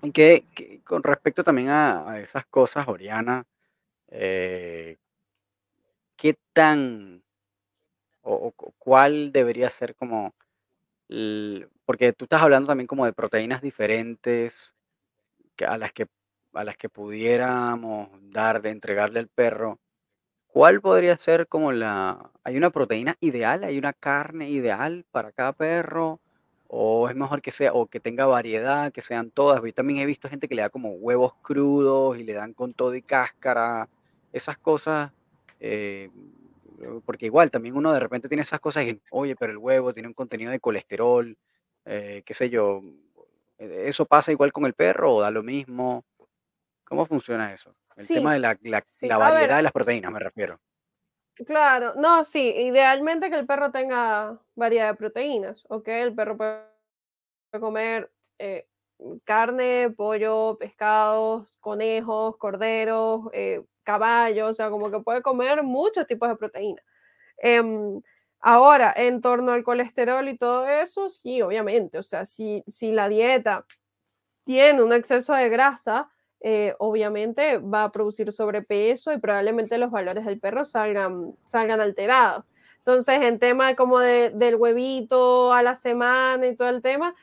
Y 0.01 0.11
que, 0.11 0.45
que 0.53 0.81
con 0.83 1.03
respecto 1.03 1.43
también 1.43 1.69
a, 1.69 2.09
a 2.09 2.19
esas 2.19 2.45
cosas, 2.45 2.88
Oriana, 2.88 3.45
eh, 4.07 4.97
¿qué 6.15 6.38
tan 6.53 7.21
o, 8.26 8.34
o 8.49 8.51
cu- 8.53 8.73
cuál 8.80 9.32
debería 9.34 9.69
ser 9.71 9.95
como, 9.95 10.36
el- 11.09 11.69
porque 11.86 12.13
tú 12.13 12.26
estás 12.26 12.41
hablando 12.43 12.67
también 12.69 12.88
como 12.88 13.05
de 13.05 13.13
proteínas 13.13 13.61
diferentes 13.61 14.73
que 15.55 15.65
a 15.65 15.78
las 15.78 15.93
que 15.93 16.07
a 16.53 16.63
las 16.63 16.78
que 16.78 16.89
pudiéramos 16.89 18.09
darle, 18.32 18.69
entregarle 18.69 19.19
al 19.19 19.28
perro. 19.28 19.80
¿Cuál 20.47 20.82
podría 20.82 21.17
ser 21.17 21.47
como 21.47 21.71
la 21.73 22.32
hay 22.43 22.57
una 22.57 22.69
proteína 22.71 23.17
ideal, 23.21 23.63
hay 23.65 23.78
una 23.78 23.93
carne 23.93 24.49
ideal 24.49 25.05
para 25.11 25.32
cada 25.34 25.53
perro? 25.53 26.19
¿O 26.67 27.09
es 27.09 27.15
mejor 27.15 27.41
que 27.41 27.51
sea 27.51 27.73
o 27.73 27.88
que 27.88 27.99
tenga 27.99 28.26
variedad, 28.26 28.91
que 28.93 29.01
sean 29.01 29.32
todas? 29.32 29.61
Yo 29.63 29.73
también 29.73 29.99
he 30.01 30.05
visto 30.05 30.30
gente 30.30 30.47
que 30.47 30.55
le 30.55 30.61
da 30.63 30.69
como 30.69 30.91
huevos 30.93 31.34
crudos 31.41 32.17
y 32.19 32.23
le 32.23 32.34
dan 32.34 32.53
con 32.53 32.73
todo 32.73 32.95
y 32.95 33.01
cáscara, 33.03 33.89
esas 34.34 34.57
cosas, 34.57 35.11
eh, 35.59 36.09
porque 37.05 37.26
igual 37.26 37.51
también 37.51 37.76
uno 37.76 37.93
de 37.93 37.99
repente 37.99 38.28
tiene 38.28 38.43
esas 38.43 38.59
cosas 38.59 38.86
y, 38.86 39.01
oye, 39.11 39.36
pero 39.36 39.51
el 39.51 39.57
huevo 39.57 39.93
tiene 39.93 40.07
un 40.07 40.13
contenido 40.13 40.51
de 40.51 40.59
colesterol, 40.59 41.38
eh, 41.86 42.23
qué 42.26 42.34
sé 42.34 42.49
yo, 42.49 42.82
eh, 43.57 43.86
¿eso 43.88 44.05
pasa 44.05 44.32
igual 44.32 44.51
con 44.51 44.65
el 44.65 44.73
perro 44.73 45.15
o 45.15 45.21
da 45.21 45.32
lo 45.32 45.43
mismo? 45.43 46.03
¿Cómo 46.84 47.05
funciona 47.05 47.53
eso? 47.53 47.71
El 47.97 48.07
tema 48.07 48.34
de 48.34 48.39
la 48.39 48.57
la 48.61 48.84
sí. 48.86 49.07
la 49.07 49.17
variedad 49.17 49.47
ver, 49.47 49.57
de 49.57 49.63
las 49.63 49.71
proteínas, 49.71 50.11
me 50.11 50.19
refiero. 50.19 50.59
claro, 51.45 51.93
no, 51.95 52.23
sí, 52.23 52.41
idealmente 52.41 53.30
que 53.30 53.38
el 53.38 53.45
perro 53.45 53.71
tenga 53.71 54.39
variedad 54.55 54.89
de 54.89 54.95
proteínas, 54.95 55.63
¿ok? 55.69 55.88
El 55.88 56.13
perro 56.13 56.38
puede 56.38 56.61
comer 57.59 58.11
eh, 58.38 58.67
carne, 59.24 59.89
pollo, 59.96 60.58
pescados, 60.60 61.58
conejos, 61.60 62.38
corderos, 62.38 63.22
eh, 63.34 63.64
caballos, 63.84 64.52
o 64.52 64.54
sea, 64.54 64.70
como 64.70 64.91
que 64.91 65.00
puede 65.00 65.22
comer 65.22 65.64
muchos 65.64 66.08
tipos 66.08 66.30
de 66.30 66.36
proteínas. 66.36 66.84
Em, 67.38 68.02
ahora, 68.39 68.93
en 68.96 69.22
torno 69.22 69.52
al 69.52 69.64
colesterol 69.64 70.28
y 70.28 70.38
todo 70.38 70.68
eso, 70.68 71.10
sí, 71.10 71.41
obviamente, 71.41 71.98
o 71.98 72.04
sea, 72.04 72.26
si, 72.26 72.64
si 72.68 72.91
la 72.91 73.10
dieta 73.10 73.66
tiene 74.43 74.84
un 74.84 74.93
exceso 74.93 75.34
de 75.34 75.50
grasa, 75.50 76.10
eh, 76.41 76.76
obviamente 76.80 77.58
va 77.58 77.86
a 77.86 77.91
producir 77.91 78.32
sobrepeso 78.32 79.12
y 79.12 79.18
probablemente 79.20 79.78
los 79.78 79.91
valores 79.91 80.26
del 80.26 80.39
perro 80.39 80.66
salgan, 80.66 81.36
salgan 81.46 81.82
alterados. 81.82 82.46
Entonces, 82.78 83.20
en 83.22 83.39
tema 83.39 83.76
como 83.76 84.00
de, 84.00 84.30
del 84.30 84.56
huevito 84.56 85.52
a 85.52 85.64
la 85.64 85.74
semana 85.76 86.46
y 86.46 86.56
todo 86.56 86.70
el 86.70 86.84
tema, 86.84 87.16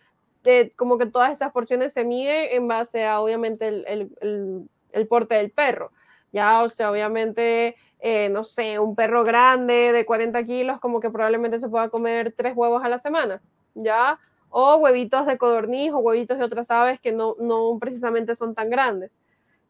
eh, 0.44 0.72
como 0.76 0.98
que 0.98 1.06
todas 1.06 1.32
esas 1.32 1.52
porciones 1.52 1.92
se 1.92 2.04
miden 2.04 2.48
en 2.50 2.68
base 2.68 3.04
a, 3.06 3.20
obviamente, 3.20 3.68
el, 3.68 3.84
el, 3.86 4.10
el, 4.20 4.68
el 4.92 5.06
porte 5.06 5.34
del 5.34 5.50
perro. 5.50 5.90
Ya, 6.32 6.62
o 6.62 6.68
sea, 6.68 6.90
obviamente, 6.90 7.76
eh, 8.00 8.28
no 8.30 8.42
sé, 8.42 8.78
un 8.78 8.94
perro 8.96 9.22
grande 9.22 9.92
de 9.92 10.06
40 10.06 10.44
kilos, 10.44 10.80
como 10.80 11.00
que 11.00 11.10
probablemente 11.10 11.58
se 11.58 11.68
pueda 11.68 11.88
comer 11.90 12.32
tres 12.36 12.56
huevos 12.56 12.82
a 12.84 12.88
la 12.88 12.98
semana. 12.98 13.42
Ya, 13.74 14.18
o 14.48 14.76
huevitos 14.76 15.26
de 15.26 15.38
codorniz 15.38 15.92
o 15.92 15.98
huevitos 15.98 16.38
de 16.38 16.44
otras 16.44 16.70
aves 16.70 17.00
que 17.00 17.12
no, 17.12 17.36
no 17.38 17.78
precisamente 17.80 18.34
son 18.34 18.54
tan 18.54 18.70
grandes. 18.70 19.10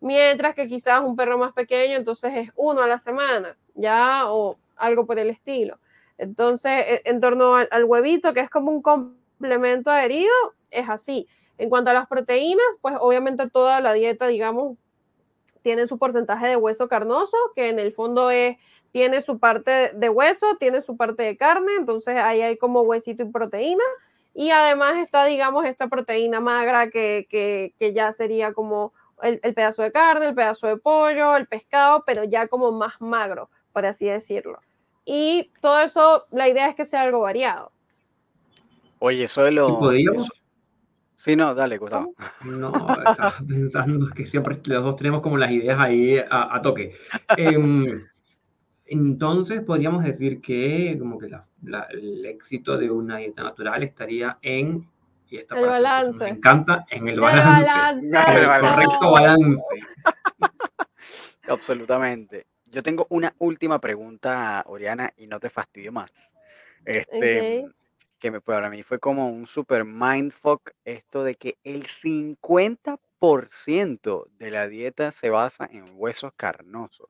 Mientras 0.01 0.55
que 0.55 0.69
quizás 0.69 1.01
un 1.01 1.17
perro 1.17 1.39
más 1.39 1.53
pequeño, 1.53 1.97
entonces 1.97 2.33
es 2.35 2.53
uno 2.57 2.83
a 2.83 2.89
la 2.89 2.99
semana, 2.99 3.57
ya, 3.75 4.25
o 4.33 4.57
algo 4.77 5.07
por 5.07 5.19
el 5.19 5.31
estilo. 5.31 5.79
Entonces, 6.19 6.73
e, 6.73 7.03
en 7.05 7.21
torno 7.21 7.57
al, 7.57 7.69
al 7.71 7.85
huevito, 7.85 8.35
que 8.35 8.41
es 8.41 8.51
como 8.51 8.71
un 8.71 8.83
complemento 8.83 9.91
adherido, 9.91 10.33
es 10.73 10.89
así. 10.89 11.29
En 11.59 11.69
cuanto 11.69 11.91
a 11.91 11.95
las 11.95 12.09
proteínas, 12.09 12.67
pues 12.81 12.95
obviamente 12.99 13.49
toda 13.49 13.81
la 13.81 13.93
dieta, 13.93 14.27
digamos, 14.27 14.77
tiene 15.63 15.87
su 15.87 15.99
porcentaje 15.99 16.49
de 16.49 16.57
hueso 16.57 16.89
carnoso, 16.89 17.37
que 17.55 17.69
en 17.69 17.79
el 17.79 17.93
fondo 17.93 18.31
es, 18.31 18.57
tiene 18.91 19.21
su 19.21 19.39
parte 19.39 19.91
de 19.95 20.09
hueso, 20.09 20.57
tiene 20.59 20.81
su 20.81 20.97
parte 20.97 21.23
de 21.23 21.37
carne, 21.37 21.73
entonces 21.79 22.17
ahí 22.17 22.43
hay 22.43 22.57
como 22.57 22.83
huesito 22.83 23.23
y 23.23 23.31
proteína. 23.31 23.85
Y 24.35 24.51
además 24.51 24.97
está, 24.97 25.25
digamos, 25.27 25.65
esta 25.67 25.89
proteína 25.89 26.41
magra 26.41 26.91
que, 26.91 27.27
que, 27.31 27.75
que 27.79 27.93
ya 27.93 28.13
sería 28.13 28.53
como 28.53 28.93
el, 29.23 29.41
el, 29.43 29.55
pedazo 29.55 29.83
de 29.83 29.93
carne, 29.93 30.27
el 30.29 30.35
pedazo 30.35 30.67
de 30.67 30.79
pollo, 30.79 31.37
el 31.37 31.47
pescado, 31.47 32.03
pero 32.07 32.25
ya 32.25 32.49
como 32.49 32.73
más 32.73 33.01
magro, 33.01 33.51
por 33.73 33.87
así 33.87 34.07
decirlo. 34.07 34.59
Y 35.05 35.51
todo 35.61 35.81
eso, 35.81 36.27
la 36.31 36.49
idea 36.49 36.69
es 36.69 36.75
que 36.75 36.85
sea 36.85 37.03
algo 37.03 37.21
variado. 37.21 37.71
Oye, 38.99 39.25
eso 39.25 39.43
de 39.43 39.53
¿Y 39.53 39.55
lo... 39.55 39.79
podríamos? 39.79 40.23
eso- 40.23 40.42
Sí, 41.25 41.37
no, 41.37 41.55
dale, 41.55 41.79
Gustavo. 41.79 42.15
No, 42.45 42.73
estaba 43.05 43.33
pensando 43.49 44.09
que 44.11 44.27
siempre 44.27 44.59
los 44.65 44.83
dos 44.83 44.97
tenemos 44.97 45.21
como 45.21 45.37
las 45.37 45.53
ideas 45.53 45.79
ahí 45.79 46.19
a, 46.19 46.57
a 46.57 46.61
toque. 46.63 46.97
Em, 47.37 48.03
entonces 48.87 49.63
podríamos 49.63 50.03
decir 50.03 50.41
que 50.41 50.97
como 50.99 51.19
que 51.19 51.29
la- 51.29 51.47
la- 51.63 51.87
el 51.93 52.27
éxito 52.27 52.77
de 52.77 52.91
una 52.91 53.19
dieta 53.19 53.45
natural 53.45 53.85
estaría 53.85 54.39
en, 54.43 54.89
y 55.31 55.37
esta 55.37 55.57
El 55.59 55.67
balance. 55.67 56.29
encanta, 56.29 56.85
en 56.91 57.07
el 57.07 57.15
El 57.15 57.21
balance, 57.21 57.99
El 58.01 58.05
el 58.39 58.47
balance. 58.47 58.75
correcto 58.75 59.13
balance. 59.13 59.65
Absolutamente. 61.49 62.47
Yo 62.67 62.83
tengo 62.83 63.07
una 63.11 63.33
última 63.39 63.79
pregunta, 63.81 64.65
Oriana, 64.67 65.13
y 65.17 65.27
no 65.27 65.39
te 65.39 65.51
fastidio 65.51 65.93
más. 65.93 66.11
Este, 66.85 67.65
Ok. 67.67 67.73
Que 68.23 68.31
me, 68.31 68.41
para 68.41 68.71
mí 68.71 68.83
fue 68.85 69.01
como 69.01 69.29
un 69.29 69.49
super 69.49 69.85
mindfuck 69.85 70.71
esto 70.85 71.25
de 71.25 71.35
que 71.35 71.59
el 71.65 71.89
50% 71.89 74.27
de 74.39 74.51
la 74.53 74.69
dieta 74.69 75.11
se 75.11 75.29
basa 75.29 75.69
en 75.69 75.83
huesos 75.95 76.33
carnosos. 76.37 77.09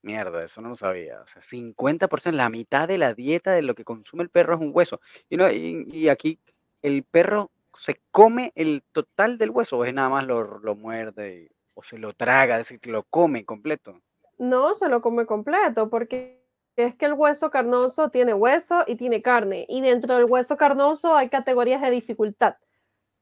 Mierda, 0.00 0.42
eso 0.42 0.62
no 0.62 0.70
lo 0.70 0.76
sabía. 0.76 1.20
O 1.20 1.26
sea, 1.26 1.42
50%, 1.42 2.32
la 2.32 2.48
mitad 2.48 2.88
de 2.88 2.96
la 2.96 3.12
dieta 3.12 3.50
de 3.50 3.60
lo 3.60 3.74
que 3.74 3.84
consume 3.84 4.22
el 4.22 4.30
perro 4.30 4.54
es 4.54 4.60
un 4.62 4.70
hueso. 4.72 5.02
Y, 5.28 5.36
no, 5.36 5.52
y, 5.52 6.08
aquí 6.08 6.38
el 6.80 7.02
perro 7.02 7.50
se 7.76 8.00
come 8.10 8.52
el 8.54 8.82
total 8.92 9.36
del 9.36 9.50
hueso 9.50 9.76
o 9.76 9.84
es 9.84 9.92
nada 9.92 10.08
más 10.08 10.26
lo, 10.26 10.60
lo 10.60 10.74
muerde 10.76 11.50
o 11.74 11.82
se 11.82 11.98
lo 11.98 12.14
traga, 12.14 12.58
es 12.58 12.70
decir, 12.70 12.90
lo 12.90 13.02
come 13.02 13.44
completo. 13.44 14.00
No 14.38 14.72
se 14.72 14.88
lo 14.88 15.02
come 15.02 15.26
completo 15.26 15.90
porque 15.90 16.39
es 16.84 16.94
que 16.94 17.06
el 17.06 17.12
hueso 17.14 17.50
carnoso 17.50 18.10
tiene 18.10 18.34
hueso 18.34 18.84
y 18.86 18.96
tiene 18.96 19.22
carne. 19.22 19.66
Y 19.68 19.80
dentro 19.80 20.16
del 20.16 20.24
hueso 20.26 20.56
carnoso 20.56 21.14
hay 21.14 21.28
categorías 21.28 21.80
de 21.82 21.90
dificultad. 21.90 22.56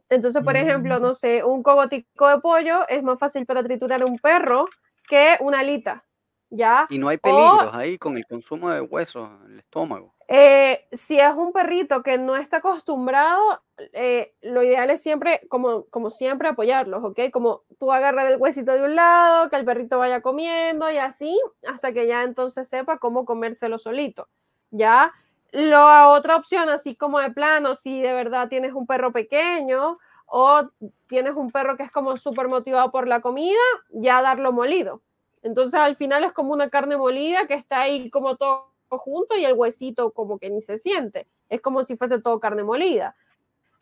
Entonces, 0.08 0.42
por 0.42 0.56
ejemplo, 0.56 0.98
Mm. 0.98 1.02
no 1.02 1.14
sé, 1.14 1.44
un 1.44 1.62
cogotico 1.62 2.28
de 2.28 2.38
pollo 2.40 2.88
es 2.88 3.02
más 3.02 3.18
fácil 3.18 3.44
para 3.46 3.62
triturar 3.62 4.04
un 4.04 4.18
perro 4.18 4.66
que 5.08 5.36
una 5.40 5.60
alita, 5.60 6.04
¿ya? 6.50 6.86
Y 6.88 6.98
no 6.98 7.08
hay 7.08 7.16
O 7.16 7.20
peligros 7.20 7.74
ahí 7.74 7.98
con 7.98 8.16
el 8.16 8.24
consumo 8.26 8.70
de 8.70 8.80
huesos 8.80 9.28
en 9.44 9.52
el 9.52 9.58
estómago. 9.60 10.14
Eh, 10.28 10.86
si 10.92 11.18
es 11.18 11.34
un 11.34 11.52
perrito 11.52 12.02
que 12.02 12.18
no 12.18 12.36
está 12.36 12.58
acostumbrado, 12.58 13.62
eh, 13.94 14.34
lo 14.42 14.62
ideal 14.62 14.90
es 14.90 15.02
siempre, 15.02 15.40
como, 15.48 15.86
como 15.86 16.10
siempre, 16.10 16.48
apoyarlos, 16.48 17.02
¿ok? 17.02 17.30
Como 17.32 17.62
tú 17.78 17.92
agarras 17.92 18.30
el 18.30 18.38
huesito 18.38 18.72
de 18.72 18.84
un 18.84 18.94
lado, 18.94 19.48
que 19.48 19.56
el 19.56 19.64
perrito 19.64 19.98
vaya 19.98 20.20
comiendo 20.20 20.90
y 20.90 20.98
así, 20.98 21.38
hasta 21.66 21.92
que 21.92 22.06
ya 22.06 22.24
entonces 22.24 22.68
sepa 22.68 22.98
cómo 22.98 23.24
comérselo 23.24 23.78
solito, 23.78 24.28
¿ya? 24.70 25.14
La 25.50 26.08
otra 26.08 26.36
opción, 26.36 26.68
así 26.68 26.94
como 26.94 27.20
de 27.20 27.30
plano, 27.30 27.74
si 27.74 28.02
de 28.02 28.12
verdad 28.12 28.48
tienes 28.48 28.74
un 28.74 28.86
perro 28.86 29.12
pequeño 29.12 29.98
o 30.26 30.68
tienes 31.06 31.34
un 31.36 31.50
perro 31.50 31.78
que 31.78 31.84
es 31.84 31.90
como 31.90 32.18
súper 32.18 32.48
motivado 32.48 32.90
por 32.90 33.08
la 33.08 33.20
comida, 33.22 33.58
ya 33.90 34.20
darlo 34.20 34.52
molido. 34.52 35.00
Entonces 35.42 35.74
al 35.80 35.96
final 35.96 36.24
es 36.24 36.32
como 36.32 36.52
una 36.52 36.68
carne 36.68 36.98
molida 36.98 37.46
que 37.46 37.54
está 37.54 37.80
ahí 37.82 38.10
como 38.10 38.36
todo 38.36 38.67
junto 38.96 39.36
y 39.36 39.44
el 39.44 39.52
huesito 39.52 40.12
como 40.12 40.38
que 40.38 40.48
ni 40.48 40.62
se 40.62 40.78
siente. 40.78 41.26
Es 41.50 41.60
como 41.60 41.82
si 41.82 41.96
fuese 41.96 42.22
todo 42.22 42.40
carne 42.40 42.62
molida. 42.62 43.14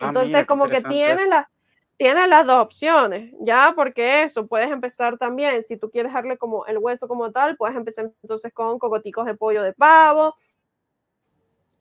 Ah, 0.00 0.08
Entonces 0.08 0.32
mira, 0.32 0.46
como 0.46 0.68
que 0.68 0.82
tienes, 0.82 1.20
eso. 1.20 1.30
la, 1.30 1.50
tienes 1.96 2.28
las 2.28 2.44
dos 2.46 2.64
opciones, 2.64 3.32
¿ya? 3.40 3.72
Porque 3.76 4.24
eso, 4.24 4.46
puedes 4.46 4.70
empezar 4.70 5.16
también, 5.18 5.62
si 5.62 5.76
tú 5.76 5.90
quieres 5.90 6.12
darle 6.12 6.36
como 6.36 6.66
el 6.66 6.78
hueso 6.78 7.06
como 7.06 7.30
tal, 7.30 7.56
puedes 7.56 7.76
empezar 7.76 8.10
entonces 8.22 8.52
con 8.52 8.80
cocoticos 8.80 9.26
de 9.26 9.34
pollo 9.34 9.62
de 9.62 9.72
pavo, 9.72 10.34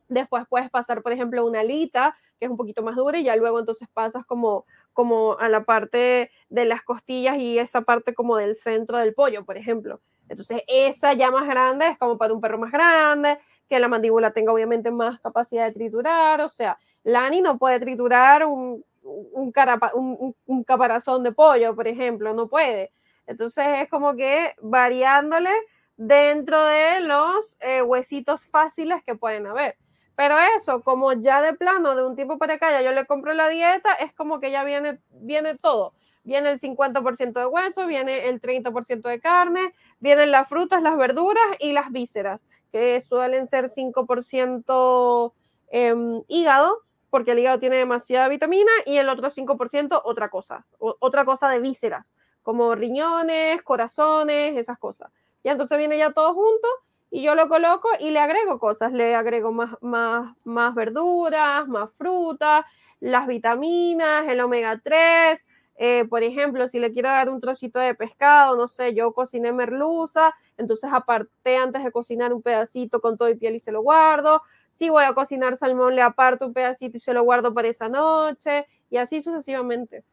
Después 0.07 0.45
puedes 0.47 0.69
pasar, 0.69 1.01
por 1.01 1.11
ejemplo, 1.11 1.45
una 1.45 1.61
alita, 1.61 2.15
que 2.39 2.45
es 2.45 2.51
un 2.51 2.57
poquito 2.57 2.83
más 2.83 2.95
dura, 2.95 3.17
y 3.17 3.23
ya 3.23 3.35
luego 3.35 3.59
entonces 3.59 3.87
pasas 3.91 4.25
como, 4.25 4.65
como 4.93 5.37
a 5.39 5.49
la 5.49 5.63
parte 5.63 6.31
de 6.49 6.65
las 6.65 6.83
costillas 6.83 7.37
y 7.37 7.57
esa 7.57 7.81
parte 7.81 8.13
como 8.13 8.37
del 8.37 8.55
centro 8.55 8.97
del 8.97 9.13
pollo, 9.13 9.45
por 9.45 9.57
ejemplo. 9.57 9.99
Entonces, 10.29 10.61
esa 10.67 11.13
ya 11.13 11.31
más 11.31 11.47
grande 11.47 11.87
es 11.87 11.97
como 11.97 12.17
para 12.17 12.33
un 12.33 12.41
perro 12.41 12.57
más 12.57 12.71
grande, 12.71 13.37
que 13.69 13.79
la 13.79 13.87
mandíbula 13.87 14.31
tenga 14.31 14.51
obviamente 14.51 14.91
más 14.91 15.19
capacidad 15.21 15.65
de 15.65 15.73
triturar. 15.73 16.41
O 16.41 16.49
sea, 16.49 16.77
Lani 17.03 17.41
no 17.41 17.57
puede 17.57 17.79
triturar 17.79 18.45
un, 18.45 18.83
un, 19.03 20.63
caparazón 20.63 21.23
de 21.23 21.31
pollo, 21.31 21.75
por 21.75 21.87
ejemplo, 21.87 22.33
no 22.33 22.47
puede. 22.47 22.91
Entonces, 23.27 23.65
es 23.81 23.89
como 23.89 24.15
que 24.15 24.55
variándole 24.61 25.51
dentro 25.97 26.63
de 26.65 27.01
los 27.01 27.57
eh, 27.61 27.81
huesitos 27.81 28.45
fáciles 28.45 29.03
que 29.03 29.15
pueden 29.15 29.47
haber. 29.47 29.77
Pero 30.15 30.35
eso, 30.55 30.81
como 30.81 31.11
ya 31.13 31.41
de 31.41 31.53
plano, 31.53 31.95
de 31.95 32.05
un 32.05 32.15
tiempo 32.15 32.37
para 32.37 32.53
acá, 32.55 32.71
ya 32.71 32.81
yo 32.81 32.93
le 32.93 33.05
compro 33.05 33.33
la 33.33 33.49
dieta, 33.49 33.93
es 33.95 34.13
como 34.13 34.39
que 34.39 34.51
ya 34.51 34.63
viene, 34.63 34.99
viene 35.09 35.55
todo. 35.55 35.91
Viene 36.25 36.51
el 36.51 36.59
50% 36.59 37.33
de 37.33 37.45
hueso, 37.45 37.85
viene 37.87 38.27
el 38.27 38.41
30% 38.41 39.07
de 39.09 39.19
carne, 39.19 39.71
vienen 39.99 40.31
las 40.31 40.47
frutas, 40.47 40.81
las 40.81 40.97
verduras 40.97 41.45
y 41.59 41.71
las 41.71 41.91
vísceras, 41.91 42.43
que 42.71 42.99
suelen 42.99 43.47
ser 43.47 43.69
5% 43.69 45.33
em, 45.69 46.23
hígado, 46.27 46.79
porque 47.09 47.31
el 47.31 47.39
hígado 47.39 47.59
tiene 47.59 47.77
demasiada 47.77 48.27
vitamina, 48.27 48.71
y 48.85 48.97
el 48.97 49.07
otro 49.09 49.29
5% 49.29 50.01
otra 50.03 50.29
cosa, 50.29 50.65
otra 50.79 51.23
cosa 51.25 51.49
de 51.49 51.59
vísceras, 51.59 52.13
como 52.43 52.75
riñones, 52.75 53.61
corazones, 53.61 54.57
esas 54.57 54.77
cosas. 54.77 55.11
Y 55.43 55.49
entonces 55.49 55.77
viene 55.77 55.97
ya 55.97 56.11
todo 56.11 56.33
junto 56.33 56.67
y 57.11 57.21
yo 57.21 57.35
lo 57.35 57.47
coloco 57.47 57.87
y 57.99 58.09
le 58.09 58.19
agrego 58.19 58.59
cosas, 58.59 58.91
le 58.91 59.15
agrego 59.15 59.51
más, 59.51 59.77
más, 59.81 60.35
más 60.43 60.75
verduras, 60.75 61.67
más 61.67 61.93
frutas, 61.93 62.65
las 62.99 63.27
vitaminas, 63.27 64.27
el 64.27 64.41
omega 64.41 64.81
3, 64.83 65.45
eh, 65.77 66.05
por 66.09 66.23
ejemplo, 66.23 66.67
si 66.67 66.79
le 66.79 66.91
quiero 66.91 67.09
dar 67.09 67.29
un 67.29 67.41
trocito 67.41 67.79
de 67.79 67.93
pescado, 67.95 68.55
no 68.55 68.67
sé, 68.67 68.93
yo 68.93 69.11
cociné 69.13 69.51
merluza, 69.51 70.33
entonces 70.57 70.89
aparté 70.93 71.57
antes 71.57 71.83
de 71.83 71.91
cocinar 71.91 72.33
un 72.33 72.41
pedacito 72.41 73.01
con 73.01 73.17
todo 73.17 73.29
y 73.29 73.35
piel 73.35 73.55
y 73.55 73.59
se 73.59 73.71
lo 73.71 73.81
guardo. 73.81 74.41
Si 74.69 74.89
voy 74.89 75.03
a 75.03 75.13
cocinar 75.13 75.57
salmón, 75.57 75.95
le 75.95 76.01
aparto 76.01 76.47
un 76.47 76.53
pedacito 76.53 76.97
y 76.97 77.01
se 77.01 77.13
lo 77.13 77.23
guardo 77.23 77.53
para 77.53 77.67
esa 77.67 77.89
noche, 77.89 78.65
y 78.89 78.97
así 78.97 79.21
sucesivamente. 79.21 80.03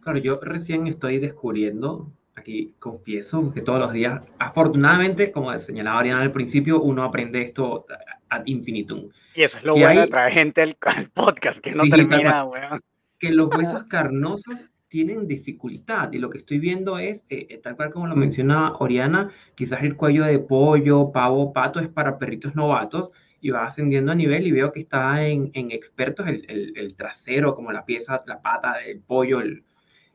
Claro, 0.00 0.18
yo 0.18 0.38
recién 0.40 0.86
estoy 0.86 1.18
descubriendo 1.18 2.10
aquí 2.34 2.74
confieso 2.78 3.52
que 3.52 3.62
todos 3.62 3.78
los 3.78 3.92
días, 3.92 4.26
afortunadamente, 4.38 5.30
como 5.30 5.56
señalaba 5.58 6.00
Ariana 6.00 6.22
al 6.22 6.32
principio, 6.32 6.82
uno 6.82 7.04
aprende 7.04 7.42
esto 7.42 7.86
ad 8.28 8.42
infinitum. 8.46 9.08
Y 9.34 9.42
eso 9.42 9.58
es 9.58 9.64
lo 9.64 9.74
bueno 9.74 10.02
de 10.02 10.06
traer 10.08 10.32
gente 10.32 10.62
al, 10.62 10.76
podcast, 11.12 11.60
que 11.60 11.72
no 11.72 11.84
termina, 11.84 12.46
Que 13.24 13.34
los 13.34 13.48
huesos 13.54 13.84
carnosos 13.84 14.54
tienen 14.88 15.26
dificultad 15.26 16.12
y 16.12 16.18
lo 16.18 16.28
que 16.28 16.38
estoy 16.38 16.58
viendo 16.58 16.98
es, 16.98 17.24
eh, 17.30 17.46
eh, 17.48 17.58
tal 17.58 17.74
cual 17.74 17.90
como 17.90 18.06
lo 18.06 18.16
menciona 18.16 18.74
Oriana, 18.80 19.30
quizás 19.54 19.82
el 19.82 19.96
cuello 19.96 20.24
de 20.24 20.38
pollo, 20.38 21.10
pavo, 21.10 21.52
pato 21.52 21.80
es 21.80 21.88
para 21.88 22.18
perritos 22.18 22.54
novatos 22.54 23.10
y 23.40 23.48
va 23.48 23.64
ascendiendo 23.64 24.12
a 24.12 24.14
nivel 24.14 24.46
y 24.46 24.52
veo 24.52 24.72
que 24.72 24.80
está 24.80 25.26
en, 25.26 25.50
en 25.54 25.70
expertos 25.70 26.26
el, 26.26 26.44
el, 26.48 26.76
el, 26.76 26.94
trasero, 26.96 27.54
como 27.54 27.72
la 27.72 27.86
pieza, 27.86 28.22
la 28.26 28.42
pata 28.42 28.74
del 28.86 29.00
pollo, 29.00 29.40
el, 29.40 29.64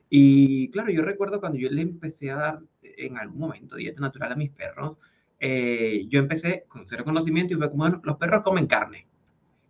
y 0.10 0.70
claro, 0.70 0.92
yo 0.92 1.02
recuerdo 1.02 1.40
cuando 1.40 1.58
yo 1.58 1.70
le 1.70 1.82
empecé 1.82 2.30
a 2.30 2.36
dar 2.36 2.60
en 2.82 3.18
algún 3.18 3.40
momento 3.40 3.76
dieta 3.76 4.02
natural 4.02 4.34
a 4.34 4.36
mis 4.36 4.52
perros, 4.52 4.98
eh, 5.40 6.06
yo 6.10 6.20
empecé 6.20 6.66
con 6.68 6.86
cero 6.88 7.04
conocimiento 7.04 7.56
y 7.56 7.58
fue 7.58 7.72
como, 7.72 7.84
bueno, 7.84 8.02
los 8.04 8.18
perros 8.18 8.44
comen 8.44 8.68
carne. 8.68 9.09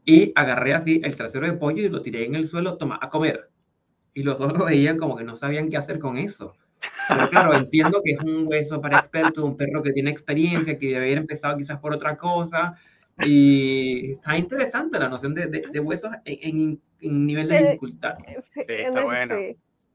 Y 0.10 0.32
agarré 0.34 0.74
así 0.74 1.02
el 1.04 1.16
trasero 1.16 1.46
de 1.46 1.54
pollo 1.54 1.84
y 1.84 1.90
lo 1.90 2.02
tiré 2.02 2.26
en 2.26 2.34
el 2.34 2.48
suelo, 2.48 2.78
toma, 2.78 2.98
a 3.00 3.10
comer. 3.10 3.52
Y 4.16 4.24
los 4.24 4.40
dos 4.40 4.58
lo 4.58 4.66
veían 4.66 4.98
como 4.98 5.16
que 5.16 5.24
no 5.24 5.36
sabían 5.36 5.70
qué 5.70 5.78
hacer 5.78 6.00
con 6.00 6.18
eso. 6.18 6.56
Pero 7.08 7.30
claro, 7.30 7.54
entiendo 7.54 8.02
que 8.04 8.14
es 8.14 8.20
un 8.20 8.48
hueso 8.48 8.82
para 8.82 8.98
expertos, 8.98 9.44
un 9.44 9.56
perro 9.56 9.84
que 9.84 9.94
tiene 9.94 10.10
experiencia, 10.10 10.80
que 10.80 10.88
debe 10.88 11.06
haber 11.06 11.20
empezado 11.20 11.56
quizás 11.58 11.80
por 11.80 11.94
otra 11.94 12.18
cosa. 12.18 12.76
Y 13.24 14.14
está 14.14 14.36
interesante 14.36 14.98
la 14.98 15.10
noción 15.10 15.36
de, 15.36 15.46
de, 15.46 15.80
huesos 15.80 16.10
en, 16.26 16.82
en, 17.02 17.26
nivel 17.28 17.48
de 17.48 17.60
dificultad. 17.60 18.16
Sí, 18.52 18.62
está 18.68 19.04
bueno. 19.04 19.36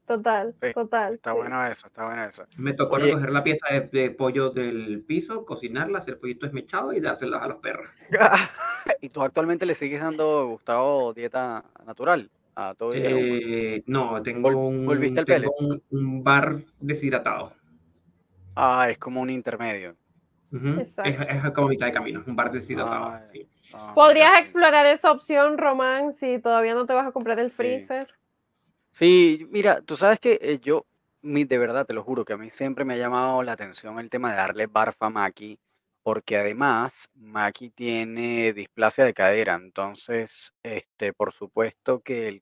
Total, 0.05 0.53
total. 0.73 1.15
Está 1.15 1.33
bueno 1.33 1.65
eso, 1.65 1.87
está 1.87 2.05
bueno 2.05 2.23
eso. 2.25 2.43
Me 2.57 2.73
tocó 2.73 2.97
recoger 2.97 3.31
la 3.31 3.43
pieza 3.43 3.67
de, 3.91 4.11
pollo 4.11 4.51
del 4.51 5.01
piso, 5.01 5.45
cocinarla, 5.45 5.97
hacer 5.97 6.19
pollito 6.19 6.45
esmechado 6.45 6.93
y 6.93 6.99
dárselas 6.99 7.41
a 7.41 7.47
los 7.47 7.57
perros. 7.57 7.89
¿Y 9.01 9.09
tú 9.09 9.23
actualmente 9.23 9.65
le 9.65 9.73
sigues 9.73 10.01
dando, 10.01 10.47
Gustavo, 10.47 11.11
dieta 11.13 11.65
natural? 11.85 12.29
A 12.57 12.73
todo 12.73 12.93
eh, 12.93 13.83
no, 13.87 14.21
tengo, 14.23 14.47
un, 14.47 14.87
tengo 15.25 15.81
un, 15.89 16.23
bar 16.23 16.61
deshidratado. 16.79 17.51
Ah, 18.55 18.87
es 18.89 18.97
como 18.97 19.21
un 19.21 19.29
intermedio. 19.29 19.95
es, 20.53 20.97
es, 21.03 21.51
como 21.53 21.67
mitad 21.67 21.87
de 21.87 21.91
camino, 21.91 22.23
un 22.25 22.35
bar 22.35 22.51
deshidratado. 22.51 23.19
Ah, 23.73 23.91
¿Podrías 23.93 24.39
explorar 24.39 24.85
esa 24.85 25.11
opción, 25.11 25.57
Román, 25.57 26.13
si 26.13 26.39
todavía 26.39 26.75
no 26.75 26.85
te 26.85 26.93
vas 26.93 27.07
a 27.07 27.11
comprar 27.11 27.39
el 27.39 27.51
freezer? 27.51 28.07
Sí, 28.97 29.45
mira, 29.49 29.81
tú 29.81 29.97
sabes 29.97 30.21
que 30.21 30.39
eh, 30.41 30.57
yo, 30.61 30.85
de 31.21 31.57
verdad, 31.57 31.85
te 31.85 31.93
lo 31.93 32.01
juro, 32.03 32.23
que 32.23 32.31
a 32.31 32.37
mí 32.37 32.49
siempre 32.49 32.85
me 32.85 32.93
ha 32.93 32.97
llamado 32.97 33.43
la 33.43 33.51
atención 33.51 33.99
el 33.99 34.09
tema 34.09 34.29
de 34.31 34.37
darle 34.37 34.67
barfa 34.67 35.07
a 35.07 35.09
Maki, 35.09 35.59
porque 36.01 36.37
además 36.37 37.09
Maki 37.13 37.71
tiene 37.71 38.53
displasia 38.53 39.03
de 39.03 39.13
cadera, 39.13 39.55
entonces, 39.55 40.53
este, 40.63 41.11
por 41.11 41.33
supuesto 41.33 41.99
que 42.01 42.29
el, 42.29 42.41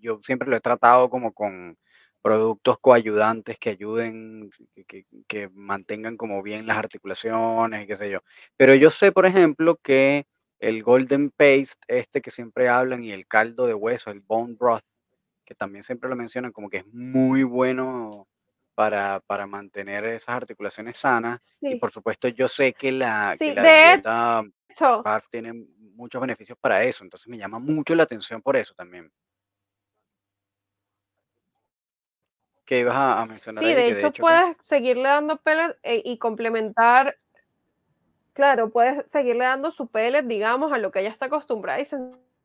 yo 0.00 0.18
siempre 0.24 0.48
lo 0.48 0.56
he 0.56 0.60
tratado 0.60 1.08
como 1.08 1.32
con 1.32 1.78
productos 2.20 2.78
coayudantes 2.80 3.56
que 3.60 3.70
ayuden, 3.70 4.50
que, 4.88 5.06
que 5.28 5.48
mantengan 5.50 6.16
como 6.16 6.42
bien 6.42 6.66
las 6.66 6.78
articulaciones 6.78 7.84
y 7.84 7.86
qué 7.86 7.94
sé 7.94 8.10
yo. 8.10 8.20
Pero 8.56 8.74
yo 8.74 8.90
sé, 8.90 9.12
por 9.12 9.24
ejemplo, 9.24 9.76
que 9.76 10.26
el 10.58 10.82
golden 10.82 11.30
paste, 11.30 11.76
este 11.86 12.20
que 12.22 12.32
siempre 12.32 12.68
hablan, 12.68 13.04
y 13.04 13.12
el 13.12 13.28
caldo 13.28 13.66
de 13.66 13.74
hueso, 13.74 14.10
el 14.10 14.18
bone 14.20 14.54
broth, 14.58 14.82
que 15.44 15.54
también 15.54 15.84
siempre 15.84 16.08
lo 16.08 16.16
mencionan 16.16 16.52
como 16.52 16.68
que 16.68 16.78
es 16.78 16.86
muy 16.86 17.42
bueno 17.42 18.26
para, 18.74 19.20
para 19.20 19.46
mantener 19.46 20.04
esas 20.04 20.36
articulaciones 20.36 20.96
sanas. 20.96 21.54
Y 21.60 21.78
por 21.78 21.90
supuesto 21.90 22.28
yo 22.28 22.48
sé 22.48 22.72
que 22.72 22.92
la, 22.92 23.34
que 23.38 23.54
la 23.54 23.62
dieta 23.62 24.44
tiene 25.30 25.52
muchos 25.94 26.20
beneficios 26.20 26.58
para 26.60 26.82
eso, 26.82 27.04
entonces 27.04 27.28
me 27.28 27.38
llama 27.38 27.58
mucho 27.58 27.94
la 27.94 28.02
atención 28.02 28.42
por 28.42 28.56
eso 28.56 28.74
también. 28.74 29.10
¿Qué 32.64 32.80
ibas 32.80 32.96
a, 32.96 33.26
mencionar? 33.26 33.62
Sí, 33.62 33.74
de, 33.74 33.88
hecho, 33.88 34.10
puedes 34.12 34.56
seguirle 34.62 35.08
dando 35.08 35.36
pellet 35.36 35.76
eh, 35.82 36.00
y 36.02 36.16
complementar, 36.16 37.14
claro, 38.32 38.70
puedes 38.70 39.04
seguirle 39.06 39.44
dando 39.44 39.70
su 39.70 39.88
pellet, 39.88 40.24
digamos, 40.24 40.72
a 40.72 40.78
lo 40.78 40.90
que 40.90 41.00
ella 41.00 41.10
está 41.10 41.26
acostumbrada 41.26 41.80
y 41.80 41.86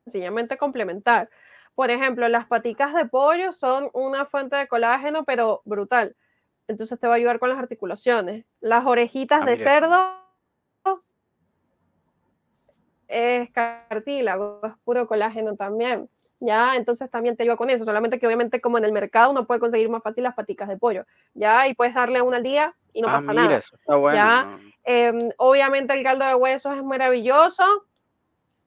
sencillamente 0.06 0.58
complementar. 0.58 1.30
Por 1.76 1.92
ejemplo, 1.92 2.28
las 2.28 2.48
paticas 2.48 2.94
de 2.94 3.06
pollo 3.06 3.54
son 3.54 3.90
una 3.94 4.26
fuente 4.26 4.56
de 4.56 4.68
colágeno, 4.68 5.24
pero 5.24 5.62
brutal. 5.66 6.16
Entonces 6.68 7.00
te 7.00 7.08
va 7.08 7.14
a 7.14 7.18
ayudar 7.18 7.40
con 7.40 7.50
las 7.50 7.58
articulaciones. 7.58 8.46
Las 8.60 8.86
orejitas 8.86 9.42
ah, 9.42 9.46
de 9.46 9.58
cerdo 9.58 10.20
es 13.08 13.50
cartílago, 13.52 14.62
es 14.64 14.74
puro 14.84 15.08
colágeno 15.08 15.56
también. 15.56 16.08
Ya, 16.42 16.78
entonces 16.78 17.10
también 17.10 17.36
te 17.36 17.44
ayuda 17.44 17.58
con 17.58 17.70
eso, 17.70 17.84
solamente 17.84 18.18
que 18.18 18.26
obviamente 18.26 18.62
como 18.62 18.78
en 18.78 18.86
el 18.86 18.94
mercado 18.94 19.32
uno 19.32 19.46
puede 19.46 19.60
conseguir 19.60 19.90
más 19.90 20.02
fácil 20.02 20.24
las 20.24 20.36
paticas 20.36 20.70
de 20.70 20.78
pollo, 20.78 21.06
ya, 21.34 21.68
y 21.68 21.74
puedes 21.74 21.94
darle 21.94 22.22
una 22.22 22.38
al 22.38 22.44
día 22.44 22.74
y 22.94 23.02
no 23.02 23.10
ah, 23.10 23.14
pasa 23.14 23.34
nada. 23.34 23.58
Eso 23.58 23.76
está 23.76 23.96
bueno. 23.98 24.16
¿ya? 24.16 24.60
Em, 24.86 25.32
obviamente 25.36 25.94
el 25.94 26.02
caldo 26.02 26.26
de 26.26 26.36
huesos 26.36 26.78
es 26.78 26.84
maravilloso, 26.84 27.64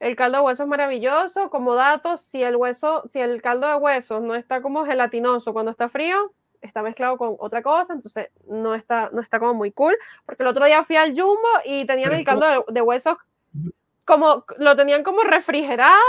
el 0.03 0.17
caldo 0.17 0.39
de 0.39 0.45
hueso 0.45 0.65
es 0.65 0.69
maravilloso. 0.69 1.49
Como 1.49 1.75
dato, 1.77 2.17
si 2.17 2.43
el 2.43 2.57
hueso, 2.57 3.03
si 3.07 3.21
el 3.21 3.41
caldo 3.41 3.69
de 3.69 3.77
huesos 3.77 4.21
no 4.21 4.35
está 4.35 4.61
como 4.61 4.85
gelatinoso 4.85 5.53
cuando 5.53 5.71
está 5.71 5.89
frío, 5.89 6.33
está 6.61 6.83
mezclado 6.83 7.17
con 7.17 7.37
otra 7.39 7.63
cosa, 7.63 7.93
entonces 7.93 8.29
no 8.49 8.75
está, 8.75 9.11
no 9.13 9.21
está 9.21 9.39
como 9.39 9.55
muy 9.55 9.71
cool. 9.71 9.95
Porque 10.27 10.43
el 10.43 10.49
otro 10.49 10.65
día 10.65 10.83
fui 10.83 10.97
al 10.97 11.11
Jumbo 11.11 11.49
y 11.65 11.87
tenían 11.87 12.13
el 12.13 12.25
caldo 12.25 12.65
de, 12.69 12.81
huesos 12.83 13.17
como, 14.05 14.45
lo 14.59 14.75
tenían 14.75 15.05
como 15.05 15.23
refrigerado 15.23 16.03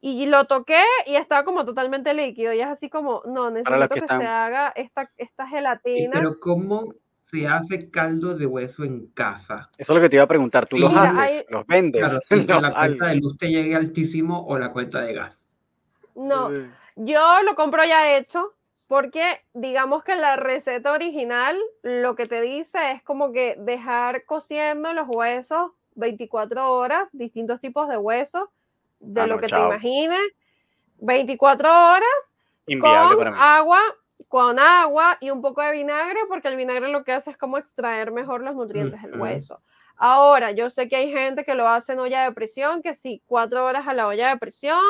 y 0.00 0.26
lo 0.26 0.44
toqué 0.44 0.84
y 1.06 1.16
estaba 1.16 1.44
como 1.44 1.64
totalmente 1.64 2.14
líquido. 2.14 2.52
Y 2.52 2.60
es 2.60 2.68
así 2.68 2.88
como, 2.88 3.22
no, 3.26 3.50
necesito 3.50 3.88
que, 3.88 4.06
se 4.06 4.26
haga 4.26 4.72
esta, 4.76 5.10
esta 5.16 5.48
gelatina. 5.48 6.12
Pero 6.12 6.38
¿cómo 6.38 6.94
se 7.34 7.48
hace 7.48 7.90
caldo 7.90 8.36
de 8.36 8.46
hueso 8.46 8.84
en 8.84 9.06
casa? 9.08 9.68
Eso 9.76 9.92
es 9.92 9.96
lo 9.96 10.00
que 10.00 10.08
te 10.08 10.16
iba 10.16 10.24
a 10.24 10.28
preguntar. 10.28 10.66
¿Tú 10.66 10.78
los 10.78 10.92
haces? 10.94 11.46
¿Los 11.48 11.66
vendes? 11.66 12.02
la 12.30 12.72
cuenta 12.72 13.08
de 13.08 13.16
luz 13.16 13.36
te 13.38 13.48
llegue 13.50 13.74
altísimo 13.74 14.46
o 14.46 14.56
la 14.58 14.70
cuenta 14.72 15.00
de 15.00 15.14
gas. 15.14 15.44
No, 16.14 16.50
yo 16.94 17.42
lo 17.42 17.56
compro 17.56 17.84
ya 17.84 18.16
hecho 18.16 18.52
porque 18.88 19.40
digamos 19.52 20.04
que 20.04 20.14
la 20.14 20.36
receta 20.36 20.92
original 20.92 21.58
lo 21.82 22.14
que 22.14 22.26
te 22.26 22.40
dice 22.40 22.92
es 22.92 23.02
como 23.02 23.32
que 23.32 23.56
dejar 23.58 24.24
cociendo 24.24 24.92
los 24.92 25.08
huesos 25.08 25.72
24 25.96 26.70
horas, 26.72 27.08
distintos 27.12 27.60
tipos 27.60 27.88
de 27.88 27.96
huesos, 27.96 28.48
de 29.00 29.22
Ah, 29.22 29.26
lo 29.26 29.36
no, 29.36 29.40
que 29.40 29.48
te 29.48 29.56
imagines. 29.56 30.20
24 30.98 31.68
horas 31.68 32.34
Inviable 32.66 33.16
con 33.16 33.18
para 33.18 33.30
mí. 33.32 33.36
agua, 33.40 33.80
con 34.34 34.58
agua 34.58 35.16
y 35.20 35.30
un 35.30 35.40
poco 35.40 35.62
de 35.62 35.70
vinagre, 35.70 36.18
porque 36.26 36.48
el 36.48 36.56
vinagre 36.56 36.88
lo 36.88 37.04
que 37.04 37.12
hace 37.12 37.30
es 37.30 37.36
como 37.36 37.56
extraer 37.56 38.10
mejor 38.10 38.40
los 38.40 38.56
nutrientes 38.56 39.00
del 39.00 39.16
hueso. 39.16 39.60
Ahora, 39.96 40.50
yo 40.50 40.70
sé 40.70 40.88
que 40.88 40.96
hay 40.96 41.12
gente 41.12 41.44
que 41.44 41.54
lo 41.54 41.68
hace 41.68 41.92
en 41.92 42.00
olla 42.00 42.24
de 42.24 42.32
presión, 42.32 42.82
que 42.82 42.96
sí, 42.96 43.22
cuatro 43.26 43.64
horas 43.64 43.86
a 43.86 43.94
la 43.94 44.08
olla 44.08 44.30
de 44.30 44.36
presión 44.36 44.82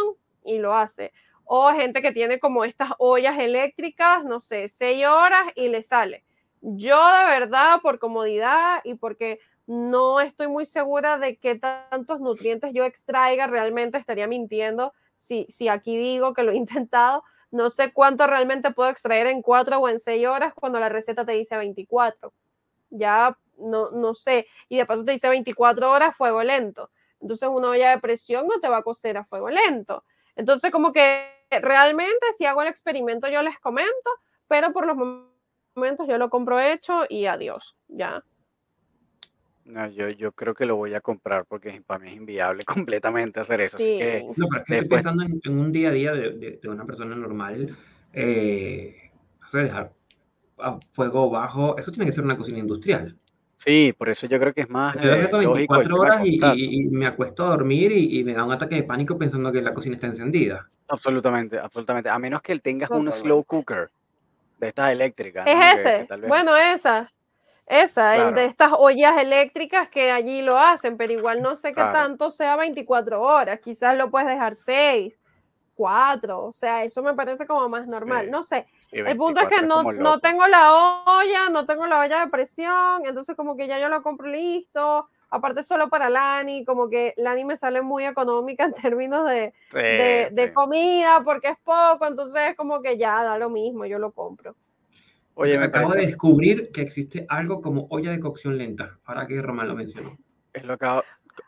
y 0.47 0.57
lo 0.57 0.75
hace. 0.75 1.13
O 1.45 1.71
gente 1.73 2.01
que 2.01 2.11
tiene 2.11 2.41
como 2.41 2.65
estas 2.65 2.93
ollas 2.97 3.39
eléctricas, 3.39 4.25
no 4.25 4.41
sé, 4.41 4.67
seis 4.67 5.05
horas 5.05 5.45
y 5.57 5.69
le 5.69 5.83
sale. 5.83 6.25
Yo 6.63 6.97
de 6.97 7.25
verdad, 7.27 7.83
por 7.83 7.99
comodidad 7.99 8.81
y 8.83 8.95
porque 8.95 9.41
no 9.67 10.23
estoy 10.23 10.49
muy 10.49 10.65
segura 10.65 11.19
de 11.19 11.37
qué 11.37 11.57
tantos 11.57 12.19
nutrientes 12.19 12.73
yo 12.73 12.85
extraiga, 12.85 13.47
realmente 13.47 13.99
estaría 13.99 14.27
mintiendo 14.27 14.95
si, 15.17 15.45
si 15.51 15.69
aquí 15.69 15.99
digo 15.99 16.33
que 16.33 16.45
lo 16.45 16.53
he 16.53 16.57
intentado. 16.57 17.25
No 17.55 17.71
sé 17.71 17.93
cuánto 17.93 18.27
realmente 18.27 18.73
puedo 18.73 18.91
extraer 18.91 19.29
en 19.29 19.41
cuatro 19.41 19.79
o 19.79 19.89
en 19.89 20.01
seis 20.01 20.27
horas 20.27 20.53
cuando 20.55 20.81
la 20.81 20.89
receta 20.89 21.25
te 21.25 21.31
dice 21.31 21.57
24. 21.57 22.33
Ya 22.91 23.39
no, 23.59 23.91
no 23.91 24.13
sé. 24.13 24.49
Y 24.69 24.77
de 24.77 24.87
paso 24.87 25.05
te 25.05 25.13
dice 25.13 25.29
24 25.29 25.89
horas 25.89 26.17
fuego 26.17 26.43
lento. 26.43 26.91
Entonces 27.21 27.49
una 27.49 27.69
olla 27.71 27.91
de 27.91 28.01
presión 28.01 28.49
no 28.49 28.59
te 28.59 28.69
va 28.69 28.79
a 28.79 28.83
cocer 28.83 29.17
a 29.17 29.25
fuego 29.25 29.51
lento. 29.51 30.03
Entonces 30.35 30.73
como 30.73 30.93
que 30.93 31.31
realmente 31.49 32.33
si 32.37 32.45
hago 32.45 32.61
el 32.61 32.67
experimento 32.67 33.29
yo 33.29 33.41
les 33.41 33.57
comento, 33.61 34.11
pero 34.49 34.73
por 34.73 34.85
los 34.85 34.97
momentos 35.77 36.09
yo 36.09 36.19
lo 36.19 36.31
compro 36.31 36.59
hecho 36.59 37.05
y 37.09 37.27
adiós. 37.27 37.77
Ya. 37.87 38.21
No, 39.65 39.89
yo, 39.89 40.09
yo 40.09 40.33
creo 40.33 40.55
que 40.55 40.67
lo 40.67 40.77
voy 40.77 40.93
a 40.95 41.01
comprar 41.01 41.47
porque 41.47 41.81
para 41.87 41.99
mí 42.05 42.11
es 42.11 42.17
inviable 42.17 42.65
completamente 42.89 43.41
hacer 43.41 43.61
eso. 43.63 43.77
Así 43.77 43.85
Sí. 43.85 43.99
que 43.99 44.25
No, 44.37 44.47
pero 44.49 44.61
es 44.63 44.67
que 44.67 44.75
estoy 44.75 44.77
Después- 44.81 45.03
pensando 45.03 45.23
en, 45.25 45.41
en 45.43 45.59
un 45.59 45.73
día 45.73 45.89
a 45.89 45.93
día 45.93 46.13
de, 46.13 46.31
de- 46.33 46.59
de 46.63 46.69
una 46.69 46.85
persona 46.85 47.17
normal. 47.17 47.77
Eh, 48.13 49.11
o 49.45 49.49
sea, 49.49 49.61
dejar 49.63 49.93
a 50.59 50.79
fuego 50.93 51.31
bajo. 51.31 51.77
Eso 51.79 51.91
tiene 51.93 52.07
que 52.07 52.13
ser 52.13 52.25
una 52.25 52.37
cocina 52.37 52.59
industrial. 52.59 53.17
sí, 53.57 53.95
por 53.97 54.09
eso 54.11 54.27
yo 54.27 54.39
creo 54.39 54.53
que 54.53 54.61
es 54.63 54.69
más 54.69 54.95
Yo 54.97 55.09
dejo 55.11 55.41
eh, 55.41 55.45
el 55.45 55.49
24 55.55 55.83
tema 55.83 55.95
de 55.97 56.01
horas 56.01 56.27
y, 56.27 56.41
y- 56.63 56.77
y 56.81 56.85
me 56.85 57.07
acuesto 57.07 57.47
a 57.47 57.51
dormir 57.51 57.93
y, 57.93 58.19
y 58.21 58.25
me 58.25 58.35
da 58.35 58.45
un 58.45 58.53
ataque 58.53 58.75
de 58.77 58.83
pánico 58.83 59.17
pensando 59.17 59.51
que 59.51 59.63
la 59.63 59.73
cocina 59.73 59.95
está 59.95 60.07
encendida. 60.09 60.67
Absolutamente, 60.89 61.59
absolutamente. 61.59 62.09
A 62.11 62.19
menos 62.19 62.43
que 62.43 62.59
tengas 62.59 62.91
un 62.91 63.07
Totalmente. 63.07 63.21
slow 63.21 63.45
cooker 63.45 63.89
de 64.59 64.69
estas 64.69 64.93
eléctricas. 64.93 65.47
Es 65.47 65.55
¿no? 65.55 65.61
Que- 65.61 65.67
que 65.83 65.97
ese. 65.97 66.05
tal 66.07 66.21
vez- 66.21 66.29
Bueno, 66.29 66.57
esa. 66.57 67.11
Esa, 67.67 68.17
el 68.29 68.35
de 68.35 68.45
estas 68.47 68.73
ollas 68.77 69.21
eléctricas 69.21 69.89
que 69.89 70.11
allí 70.11 70.43
lo 70.43 70.59
hacen, 70.59 70.97
pero 70.97 71.13
igual 71.13 71.43
no 71.43 71.55
sé 71.55 71.69
qué 71.69 71.75
Claro. 71.75 71.93
tanto 71.93 72.31
sea 72.31 72.57
24 72.57 73.21
horas. 73.23 73.61
Quizás 73.61 73.97
lo 73.97 74.11
puedes 74.11 74.29
dejar 74.29 74.57
6, 74.57 75.21
4. 75.75 76.45
O 76.45 76.53
sea, 76.53 76.85
eso 76.85 77.03
me 77.03 77.15
parece 77.15 77.47
como 77.47 77.69
más 77.69 77.87
normal. 77.87 78.27
Sí. 78.27 78.31
No 78.31 78.43
sé. 78.43 78.67
El 78.93 79.17
punto 79.17 79.41
es 79.41 79.49
24 79.49 79.49
que 79.49 79.67
no, 79.67 79.93
no 79.93 80.21
tengo 80.21 80.47
la 80.47 80.73
olla, 81.05 81.49
no 81.51 81.67
tengo 81.67 81.87
la 81.87 81.99
olla 82.01 82.21
de 82.21 82.31
presión, 82.31 83.05
entonces 83.07 83.35
como 83.35 83.57
que 83.57 83.67
ya 83.67 83.79
yo 83.79 83.89
lo 83.89 84.03
compro 84.03 84.29
listo. 84.29 85.09
Aparte 85.31 85.65
solo 85.65 85.89
para 85.89 86.09
Lani, 86.09 86.65
como 86.65 86.89
que 86.89 87.13
Lani 87.17 87.45
me 87.45 87.57
sale 87.57 87.83
muy 87.83 88.05
económica 88.05 88.65
en 88.65 88.73
términos 88.73 89.29
de, 89.29 89.53
Sí, 89.73 89.79
de, 90.33 90.53
comida 90.55 91.23
porque 91.25 91.49
es 91.49 91.59
poco, 91.59 92.07
entonces 92.07 92.51
es 92.51 92.57
como 92.57 92.81
que 92.81 92.97
ya 92.97 93.25
da 93.25 93.37
lo 93.37 93.51
mismo, 93.51 93.85
yo 93.85 93.99
lo 93.99 94.13
compro. 94.13 94.55
Oye, 95.35 95.59
me 95.59 95.65
acabo 95.67 95.93
de 95.93 96.07
descubrir 96.07 96.71
que 96.73 96.83
existe 96.83 97.27
algo 97.29 97.61
como 97.61 97.87
olla 97.91 98.13
de 98.13 98.21
cocción 98.21 98.57
lenta. 98.57 98.99
Ahora 99.05 99.27
que 99.27 99.41
Román 99.43 99.69
lo 99.69 99.75
mencionó. 99.75 100.17
es 100.53 100.65
lo 100.65 100.79
que 100.79 100.87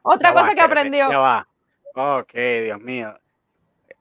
Otra 0.03 0.31
Ya 0.31 0.35
va, 0.35 0.41
cosa 0.43 0.55
que 0.55 0.61
aprendió. 0.61 1.11
Ya 1.11 1.19
va. 1.19 1.49
Ok, 1.95 2.33
Dios 2.35 2.81
mío. 2.81 3.19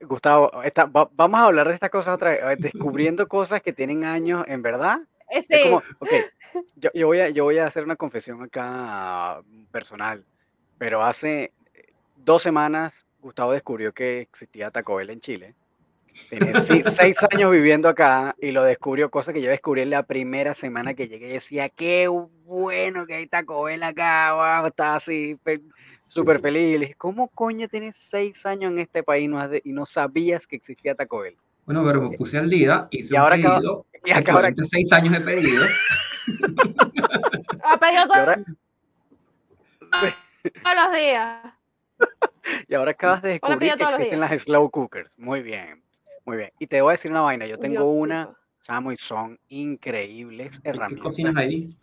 Gustavo, 0.00 0.62
esta- 0.62 0.84
va- 0.86 1.08
vamos 1.12 1.40
a 1.40 1.44
hablar 1.44 1.68
de 1.68 1.74
estas 1.74 1.90
cosas 1.90 2.14
otra 2.14 2.30
vez. 2.30 2.40
eh, 2.42 2.56
Descubriendo 2.58 3.26
cosas 3.28 3.62
que 3.62 3.72
tienen 3.72 4.04
años, 4.04 4.44
en 4.48 4.60
verdad. 4.62 5.00
Eh, 5.30 5.38
Es 5.38 5.46
sí, 5.46 5.62
como, 5.62 5.76
ok, 6.00 6.10
yo, 6.76 6.90
yo 6.92 7.06
voy 7.06 7.20
a, 7.20 7.30
yo 7.30 7.44
voy 7.44 7.58
a 7.58 7.66
hacer 7.66 7.84
una 7.84 7.96
confesión 7.96 8.42
acá 8.42 9.40
mm, 9.46 9.64
personal, 9.66 10.24
pero 10.78 11.02
hace 11.02 11.52
dos 12.16 12.42
semanas 12.42 13.06
Gustavo 13.20 13.52
descubrió 13.52 13.92
que 13.92 14.20
existía 14.20 14.70
Taco 14.70 14.96
Bell 14.96 15.10
en 15.10 15.20
Chile. 15.20 15.54
Tiene 16.30 16.52
seis 16.60 17.16
años 17.30 17.50
viviendo 17.52 17.88
acá 17.88 18.34
y 18.40 18.50
lo 18.50 18.62
descubrió, 18.64 19.10
cosa 19.10 19.32
que 19.32 19.42
yo 19.42 19.50
descubrí 19.50 19.82
en 19.82 19.90
la 19.90 20.02
primera 20.04 20.54
semana 20.54 20.94
que 20.94 21.08
llegué 21.08 21.28
y 21.28 21.32
decía, 21.32 21.68
qué 21.68 22.08
bueno 22.08 23.06
que 23.06 23.14
hay 23.14 23.26
Taco 23.26 23.64
Bell 23.64 23.82
acá, 23.82 24.32
wow, 24.60 24.66
estaba 24.68 24.96
así 24.96 25.36
pe- 25.42 25.60
súper 26.06 26.40
feliz. 26.40 26.62
Y 26.74 26.78
le 26.78 26.86
dije, 26.86 26.94
¿cómo 26.96 27.28
coño 27.28 27.68
tienes 27.68 27.96
seis 27.96 28.44
años 28.46 28.72
en 28.72 28.78
este 28.78 29.02
país 29.02 29.24
y 29.24 29.28
no 29.28 29.38
has 29.40 29.50
de- 29.50 29.60
y 29.64 29.72
no 29.72 29.84
sabías 29.86 30.46
que 30.46 30.56
existía 30.56 30.94
Taco 30.94 31.20
Bell? 31.20 31.36
Bueno, 31.66 31.84
pero 31.84 32.00
me 32.02 32.16
puse 32.16 32.38
al 32.38 32.48
día, 32.48 32.86
hice 32.90 33.12
Y 33.12 33.16
un 33.16 33.22
ahora 33.22 33.36
acaba- 33.36 33.56
pedido. 33.58 33.86
y 34.04 34.10
acá 34.12 34.32
ahora- 34.32 34.48
46 34.52 34.92
años 34.92 35.12
de 35.12 35.20
pedido. 35.20 35.64
ha 37.64 37.76
pedido 37.78 38.06
todo- 38.06 38.14
ahora, 38.16 38.36
todos 40.62 40.76
los 40.76 40.96
días. 40.96 41.42
Y 42.68 42.74
ahora 42.74 42.92
acabas 42.92 43.22
de 43.22 43.30
descubrir 43.30 43.58
que 43.74 43.82
existen 43.82 44.20
días. 44.20 44.30
las 44.30 44.42
slow 44.42 44.70
cookers. 44.70 45.18
Muy 45.18 45.42
bien, 45.42 45.82
muy 46.26 46.36
bien. 46.36 46.50
Y 46.58 46.66
te 46.66 46.82
voy 46.82 46.90
a 46.90 46.92
decir 46.92 47.10
una 47.10 47.20
vaina. 47.22 47.46
Yo 47.46 47.58
tengo 47.58 47.84
una, 47.84 48.34
chamo, 48.62 48.92
y 48.92 48.96
son 48.96 49.38
increíbles 49.48 50.58
¿Y 50.58 50.62
¿Qué 50.62 50.68
herramientas. 50.70 51.02
cocinas 51.02 51.36
ahí? 51.36 51.76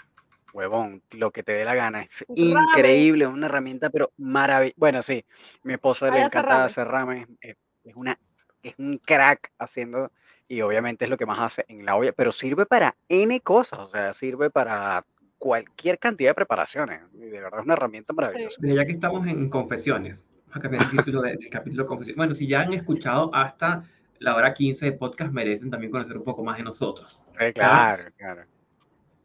Huevón, 0.53 1.01
lo 1.17 1.31
que 1.31 1.41
te 1.41 1.53
dé 1.53 1.65
la 1.65 1.73
gana. 1.73 2.03
Es 2.03 2.23
Ramen. 2.27 2.63
increíble, 2.67 3.25
una 3.25 3.47
herramienta, 3.47 3.89
pero 3.89 4.11
maravillosa. 4.17 4.75
Bueno, 4.77 5.01
sí, 5.01 5.25
mi 5.63 5.73
esposa 5.73 6.11
le 6.11 6.19
Ay, 6.19 6.25
encanta 6.25 6.49
ramen. 6.49 6.65
hacer 6.65 6.87
ramen. 6.87 7.37
Es, 7.41 7.55
es 7.83 7.95
una, 7.95 8.19
es 8.61 8.75
un 8.77 8.99
crack 8.99 9.51
haciendo, 9.57 10.11
y 10.47 10.61
obviamente 10.61 11.05
es 11.05 11.09
lo 11.09 11.17
que 11.17 11.25
más 11.25 11.39
hace 11.39 11.65
en 11.69 11.85
la 11.85 11.95
olla, 11.95 12.11
pero 12.11 12.31
sirve 12.31 12.67
para 12.67 12.95
N 13.09 13.39
cosas, 13.41 13.79
o 13.79 13.87
sea, 13.87 14.13
sirve 14.13 14.51
para 14.51 15.03
cualquier 15.39 15.97
cantidad 15.97 16.29
de 16.31 16.35
preparaciones. 16.35 17.01
Y 17.13 17.25
de 17.25 17.41
verdad 17.41 17.59
es 17.59 17.65
una 17.65 17.73
herramienta 17.73 18.13
maravillosa. 18.13 18.57
Mira, 18.61 18.75
ya 18.75 18.85
que 18.85 18.91
estamos 18.93 19.25
en 19.27 19.49
confesiones, 19.49 20.17
vamos 20.17 20.55
a 20.55 20.59
cambiar 20.59 20.83
el 20.83 20.89
título 20.91 21.21
de- 21.21 21.37
del 21.37 21.49
capítulo 21.49 21.87
confesiones. 21.87 22.17
Bueno, 22.17 22.33
si 22.35 22.45
ya 22.47 22.61
han 22.61 22.73
escuchado 22.73 23.33
hasta 23.33 23.83
la 24.23 24.35
hora 24.35 24.53
15 24.53 24.85
de 24.85 24.91
podcast, 24.93 25.31
merecen 25.33 25.69
también 25.69 25.91
conocer 25.91 26.17
un 26.17 26.23
poco 26.23 26.43
más 26.43 26.57
de 26.57 26.63
nosotros. 26.63 27.21
Claro, 27.53 28.03
claro. 28.17 28.43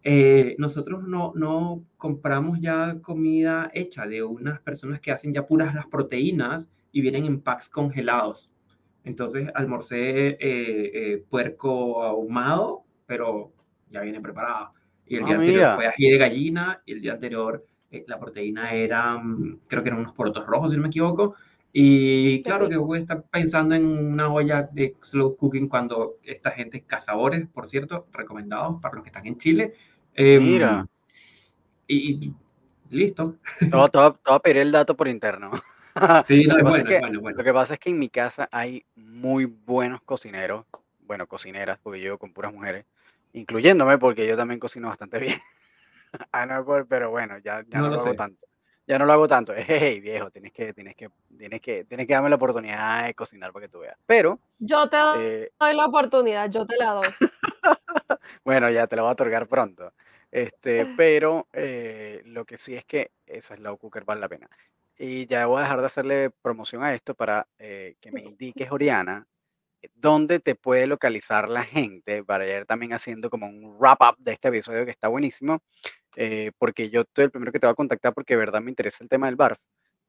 Eh, 0.03 0.55
nosotros 0.59 1.03
no, 1.03 1.33
no 1.35 1.85
compramos 1.97 2.61
ya 2.61 2.99
comida 3.03 3.71
hecha 3.75 4.07
de 4.07 4.23
unas 4.23 4.61
personas 4.61 5.01
que 5.01 5.13
hacen 5.13 5.33
ya 5.35 5.47
puras 5.47 5.75
las 5.75 5.87
proteínas 5.87 6.69
y 6.93 7.01
vienen 7.01 7.27
en 7.27 7.41
packs 7.41 7.69
congelados. 7.69 8.51
Entonces 9.05 9.49
almorcé 9.55 10.29
eh, 10.31 10.37
eh, 10.41 11.25
puerco 11.29 12.03
ahumado, 12.03 12.85
pero 13.07 13.53
ya 13.91 14.01
viene 14.03 14.21
preparado. 14.21 14.73
Y 15.07 15.17
el 15.17 15.23
Ah, 15.23 15.27
día 15.27 15.35
anterior 15.37 15.57
mira. 15.57 15.75
fue 15.77 15.87
ají 15.87 16.11
de 16.11 16.19
gallina 16.19 16.83
y 16.87 16.93
el 16.93 17.01
día 17.01 17.13
anterior 17.15 17.65
eh, 17.91 18.05
la 18.07 18.19
proteína 18.21 18.73
era, 18.75 19.17
mm, 19.17 19.61
creo 19.67 19.83
que 19.83 19.89
eran 19.89 20.01
unos 20.01 20.13
porotos 20.13 20.47
rojos, 20.47 20.71
si 20.71 20.77
no 20.77 20.83
me 20.83 20.89
equivoco. 20.89 21.35
Y 21.73 22.43
claro 22.43 22.69
que 22.69 22.77
voy 22.77 22.99
a 22.99 23.01
estar 23.03 23.23
pensando 23.25 23.75
en 23.75 23.85
una 23.87 24.33
olla 24.33 24.63
de 24.73 24.97
slow 25.03 25.37
cooking 25.37 25.69
cuando 25.69 26.17
esta 26.23 26.51
gente, 26.51 26.83
cazadores, 26.83 27.47
por 27.49 27.69
cierto, 27.69 28.07
recomendados 28.13 28.81
para 28.81 28.95
los 28.97 29.05
que 29.05 29.11
están 29.11 29.27
en 29.27 29.39
Chile. 29.39 29.75
Em, 30.15 30.43
Mira. 30.43 30.87
Y, 31.87 32.27
y 32.27 32.35
listo. 32.91 33.37
Todo, 33.71 33.89
todo, 33.89 34.13
todo 34.15 34.35
a 34.35 34.41
pedir 34.41 34.59
el 34.59 34.73
dato 34.73 34.97
por 34.97 35.09
interno. 35.09 35.51
Sí, 36.29 36.45
Lo 36.45 36.51
no, 36.51 36.55
que 36.57 36.61
es 36.61 36.65
pasa 36.65 36.79
es 36.79 36.85
bueno, 36.85 36.89
que- 36.89 37.17
es 37.17 37.21
bueno. 37.23 37.39
Lo 37.39 37.45
que 37.45 37.53
pasa 37.53 37.75
es 37.75 37.81
que 37.81 37.91
en 37.91 37.99
mi 37.99 38.09
casa 38.09 38.49
hay 38.53 38.85
muy 38.95 39.47
buenos 39.47 40.01
cocineros, 40.03 40.65
bueno, 41.01 41.27
cocineras, 41.27 41.81
porque 41.83 42.01
yo 42.01 42.19
con 42.19 42.33
puras 42.33 42.53
mujeres, 42.53 42.85
incluyéndome 43.33 43.99
porque 43.99 44.25
yo 44.25 44.37
también 44.37 44.61
cocino 44.61 44.87
bastante 44.87 45.19
bien. 45.19 45.41
ah, 46.33 46.47
no, 46.47 46.65
por- 46.65 46.87
pero 46.87 47.11
bueno, 47.11 47.39
ya, 47.39 47.65
ya 47.69 47.79
No 47.79 47.85
no, 47.87 47.89
lo 47.89 47.95
lo 47.97 48.01
hago 48.03 48.11
sé. 48.13 48.17
tanto. 48.17 48.47
Ya 48.89 48.99
no 48.99 49.05
lo 49.05 49.13
hago 49.13 49.29
tanto. 49.29 49.53
Hey, 49.55 50.01
viejo, 50.01 50.31
tienes 50.31 50.51
que, 50.51 50.73
tienes 50.73 50.97
que, 50.97 51.11
tienes 51.37 51.61
que, 51.61 51.85
tienes 51.85 52.07
que 52.07 52.13
darme 52.15 52.31
la 52.31 52.37
oportunidad 52.37 53.05
de 53.05 53.13
cocinar 53.13 53.53
para 53.53 53.67
que 53.67 53.71
tú 53.71 53.81
veas. 53.81 53.99
Pero, 54.07 54.41
Yo 54.59 54.89
te 54.89 54.97
doy 54.97 55.25
eh, 55.27 55.51
la 55.59 55.85
oportunidad, 55.85 56.51
yo 56.51 56.67
te 56.67 56.75
la 56.79 56.93
doy. 56.93 57.09
bueno, 58.47 58.71
ya 58.71 58.87
te 58.87 58.97
lo 58.97 59.03
voy 59.03 59.11
a 59.11 59.13
otorgar 59.13 59.47
pronto. 59.47 59.93
Este, 60.31 60.87
pero 60.97 61.49
eh, 61.53 62.23
lo 62.25 62.47
que 62.47 62.57
sí 62.57 62.75
es 62.75 62.87
que 62.87 63.11
esa 63.27 63.57
slow 63.57 63.77
cooker 63.77 64.05
vale 64.07 64.23
la 64.23 64.29
pena. 64.31 64.49
Y 64.99 65.27
ya 65.27 65.45
voy 65.45 65.59
a 65.59 65.65
dejar 65.65 65.81
de 65.81 65.87
hacerle 65.87 66.31
promoción 66.31 66.83
a 66.83 66.95
esto 66.95 67.15
para 67.15 67.47
eh, 67.59 67.97
que 68.01 68.11
me 68.11 68.23
indiques, 68.23 68.73
Oriana, 68.73 69.27
dónde 69.95 70.41
te 70.41 70.55
puede 70.55 70.87
localizar 70.87 71.51
la 71.51 71.63
gente 71.63 72.25
para 72.25 72.47
ir 72.47 72.65
también 72.65 72.95
haciendo 72.95 73.29
como 73.29 73.47
un 73.47 73.77
wrap 73.79 74.01
up 74.01 74.17
de 74.19 74.33
este 74.33 74.49
episodio 74.49 74.87
que 74.87 74.93
está 74.93 75.09
buenísimo. 75.09 75.63
Eh, 76.17 76.51
porque 76.59 76.91
yo 76.91 77.05
soy 77.15 77.25
el 77.25 77.31
primero 77.31 77.53
que 77.53 77.61
te 77.61 77.67
va 77.67 77.73
a 77.73 77.77
contactar 77.77 78.15
porque 78.15 78.35
de 78.35 78.41
verdad 78.41 78.61
me 78.61 78.71
interesa 78.71 79.03
el 79.05 79.09
tema 79.09 79.27
del 79.27 79.37
barf 79.37 79.59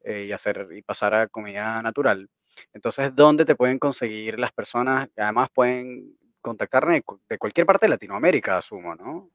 eh, 0.02 0.24
y 0.28 0.32
hacer 0.32 0.66
y 0.72 0.82
pasar 0.82 1.14
a 1.14 1.28
comida 1.28 1.80
natural. 1.82 2.28
Entonces, 2.72 3.14
¿dónde 3.14 3.44
te 3.44 3.54
pueden 3.54 3.78
conseguir 3.78 4.38
las 4.38 4.52
personas? 4.52 5.08
Además, 5.16 5.48
pueden 5.54 6.16
contactarme 6.40 6.94
de 6.94 7.02
cu- 7.02 7.20
de 7.28 7.38
cualquier 7.38 7.66
parte 7.66 7.86
de 7.86 7.90
Latinoamérica, 7.90 8.58
asumo, 8.58 8.94
¿no? 8.94 9.28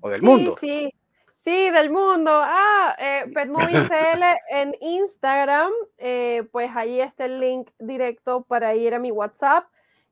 O 0.00 0.08
del 0.10 0.20
sí, 0.20 0.26
mundo. 0.26 0.56
sí. 0.60 0.92
Sí, 1.44 1.70
del 1.70 1.90
mundo. 1.90 2.30
Ah, 2.34 2.94
eh, 2.98 3.24
CL 3.32 4.22
en 4.50 4.74
Instagram, 4.80 5.70
eh, 5.96 6.46
pues 6.52 6.68
ahí 6.74 7.00
está 7.00 7.24
el 7.24 7.40
link 7.40 7.70
directo 7.78 8.44
para 8.46 8.74
ir 8.74 8.92
a 8.92 8.98
mi 8.98 9.10
WhatsApp. 9.10 9.64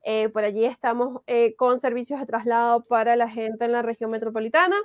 Eh, 0.02 0.28
por 0.30 0.44
allí 0.44 0.64
estamos 0.64 1.20
eh, 1.26 1.54
con 1.56 1.78
servicios 1.80 2.20
de 2.20 2.26
traslado 2.26 2.84
para 2.84 3.16
la 3.16 3.28
gente 3.28 3.64
en 3.66 3.72
la 3.72 3.82
región 3.82 4.10
metropolitana 4.10 4.76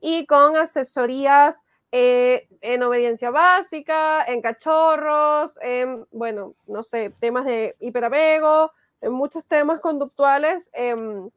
y 0.00 0.26
con 0.26 0.56
asesorías 0.56 1.62
en 1.92 2.82
obediencia 2.82 3.30
básica, 3.30 4.24
en 4.24 4.42
cachorros, 4.42 5.58
en, 5.62 6.06
bueno, 6.10 6.54
no 6.66 6.82
sé, 6.82 7.12
temas 7.20 7.46
de 7.46 7.74
hiperapego, 7.80 8.70
en 9.00 9.12
muchos 9.12 9.44
temas 9.46 9.80
conductuales, 9.80 10.68
em, 10.72 11.30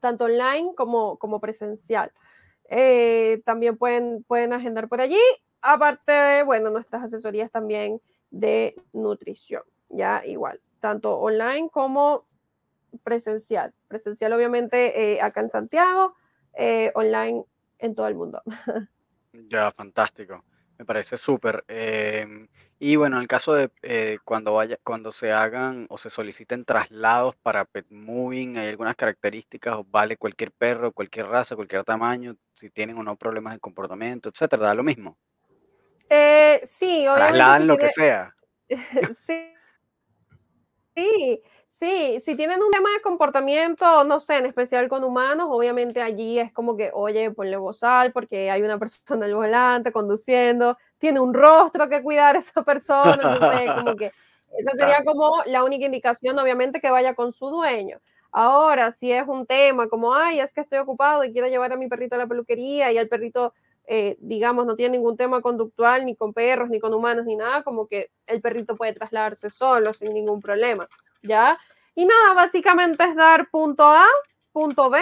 tanto 0.00 0.26
online 0.26 0.74
como, 0.74 1.16
como 1.16 1.40
presencial. 1.40 2.12
Eh, 2.68 3.42
también 3.44 3.76
pueden, 3.76 4.22
pueden 4.24 4.52
agendar 4.52 4.88
por 4.88 5.00
allí, 5.00 5.20
aparte 5.60 6.12
de, 6.12 6.42
bueno, 6.44 6.70
nuestras 6.70 7.02
asesorías 7.02 7.50
también 7.50 8.00
de 8.30 8.74
nutrición, 8.92 9.62
ya 9.88 10.22
igual, 10.24 10.60
tanto 10.80 11.18
online 11.18 11.68
como 11.70 12.22
presencial. 13.02 13.72
Presencial 13.88 14.32
obviamente 14.32 15.14
eh, 15.14 15.20
acá 15.20 15.40
en 15.40 15.50
Santiago, 15.50 16.14
eh, 16.54 16.92
online 16.94 17.44
en 17.84 17.94
todo 17.94 18.08
el 18.08 18.14
mundo. 18.14 18.40
Ya, 19.48 19.72
fantástico. 19.72 20.44
Me 20.78 20.84
parece 20.84 21.16
súper. 21.16 21.64
Em, 21.66 22.46
y 22.78 22.94
bueno, 22.94 23.16
en 23.16 23.22
el 23.22 23.28
caso 23.28 23.52
de 23.52 23.68
eh, 23.82 24.18
cuando 24.24 24.54
vaya, 24.54 24.78
cuando 24.84 25.10
se 25.10 25.32
hagan 25.32 25.86
o 25.88 25.98
se 25.98 26.08
soliciten 26.08 26.64
traslados 26.64 27.34
para 27.42 27.64
pet 27.64 27.84
moving, 27.90 28.56
hay 28.58 28.68
algunas 28.68 28.94
características, 28.94 29.74
o 29.74 29.84
vale 29.90 30.16
cualquier 30.16 30.52
perro, 30.52 30.92
cualquier 30.92 31.26
raza, 31.26 31.56
cualquier 31.56 31.82
tamaño, 31.82 32.36
si 32.54 32.70
tienen 32.70 32.96
o 32.96 33.02
no 33.02 33.16
problemas 33.16 33.54
de 33.54 33.58
comportamiento, 33.58 34.28
etcétera, 34.28 34.66
da 34.66 34.74
lo 34.74 34.84
mismo. 34.84 35.18
Eh, 36.08 36.60
sí, 36.62 37.08
obviamente. 37.08 37.38
Trasladan 37.38 37.66
lo 37.66 37.76
que 37.76 37.88
sea. 37.88 38.36
sí. 39.16 39.53
Sí, 40.94 41.42
Sí, 41.76 42.20
si 42.20 42.36
tienen 42.36 42.62
un 42.62 42.70
tema 42.70 42.88
de 42.92 43.00
comportamiento, 43.02 44.04
no 44.04 44.20
sé, 44.20 44.36
en 44.36 44.46
especial 44.46 44.88
con 44.88 45.02
humanos, 45.02 45.48
obviamente 45.50 46.00
allí 46.00 46.38
es 46.38 46.52
como 46.52 46.76
que, 46.76 46.92
oye, 46.94 47.32
ponle 47.32 47.56
bozal 47.56 48.12
porque 48.12 48.48
hay 48.48 48.62
una 48.62 48.78
persona 48.78 49.26
al 49.26 49.34
volante 49.34 49.90
conduciendo, 49.90 50.78
tiene 50.98 51.18
un 51.18 51.34
rostro 51.34 51.88
que 51.88 52.00
cuidar 52.00 52.36
esa 52.36 52.62
persona, 52.62 53.18
entonces 53.34 53.74
como 53.74 53.96
que 53.96 54.12
esa 54.56 54.70
sería 54.76 55.02
como 55.04 55.42
la 55.46 55.64
única 55.64 55.84
indicación, 55.86 56.38
obviamente, 56.38 56.80
que 56.80 56.90
vaya 56.90 57.12
con 57.14 57.32
su 57.32 57.50
dueño. 57.50 57.98
Ahora, 58.30 58.92
si 58.92 59.10
es 59.10 59.26
un 59.26 59.44
tema 59.44 59.88
como, 59.88 60.14
ay, 60.14 60.38
es 60.38 60.52
que 60.54 60.60
estoy 60.60 60.78
ocupado 60.78 61.24
y 61.24 61.32
quiero 61.32 61.48
llevar 61.48 61.72
a 61.72 61.76
mi 61.76 61.88
perrito 61.88 62.14
a 62.14 62.18
la 62.18 62.28
peluquería 62.28 62.92
y 62.92 62.98
el 62.98 63.08
perrito, 63.08 63.52
eh, 63.86 64.16
digamos, 64.20 64.66
no 64.66 64.76
tiene 64.76 64.96
ningún 64.96 65.16
tema 65.16 65.40
conductual, 65.40 66.06
ni 66.06 66.16
con 66.16 66.32
perros, 66.32 66.70
ni 66.70 66.80
con 66.80 66.94
humanos, 66.94 67.26
ni 67.26 67.36
nada, 67.36 67.62
como 67.62 67.86
que 67.86 68.10
el 68.26 68.40
perrito 68.40 68.76
puede 68.76 68.92
trasladarse 68.92 69.50
solo 69.50 69.94
sin 69.94 70.14
ningún 70.14 70.40
problema. 70.40 70.88
¿ya? 71.22 71.58
Y 71.94 72.06
nada, 72.06 72.34
básicamente 72.34 73.04
es 73.04 73.14
dar 73.16 73.48
punto 73.50 73.84
A, 73.84 74.06
punto 74.52 74.90
B, 74.90 75.00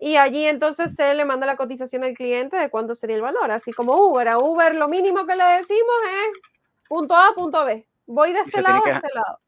y 0.00 0.16
allí 0.16 0.44
entonces 0.44 0.94
se 0.94 1.14
le 1.14 1.24
manda 1.24 1.46
la 1.46 1.56
cotización 1.56 2.04
al 2.04 2.14
cliente 2.14 2.56
de 2.56 2.70
cuánto 2.70 2.94
sería 2.94 3.16
el 3.16 3.22
valor, 3.22 3.50
así 3.50 3.72
como 3.72 3.96
Uber. 3.96 4.28
A 4.28 4.38
Uber 4.38 4.74
lo 4.74 4.88
mínimo 4.88 5.24
que 5.26 5.36
le 5.36 5.44
decimos 5.44 5.94
es 6.10 6.40
punto 6.88 7.14
A, 7.14 7.32
punto 7.34 7.64
B. 7.64 7.86
Voy 8.06 8.32
de 8.32 8.40
este 8.40 8.60
lado 8.60 8.82
a 8.84 8.90
este 8.90 9.08
lado. 9.14 9.38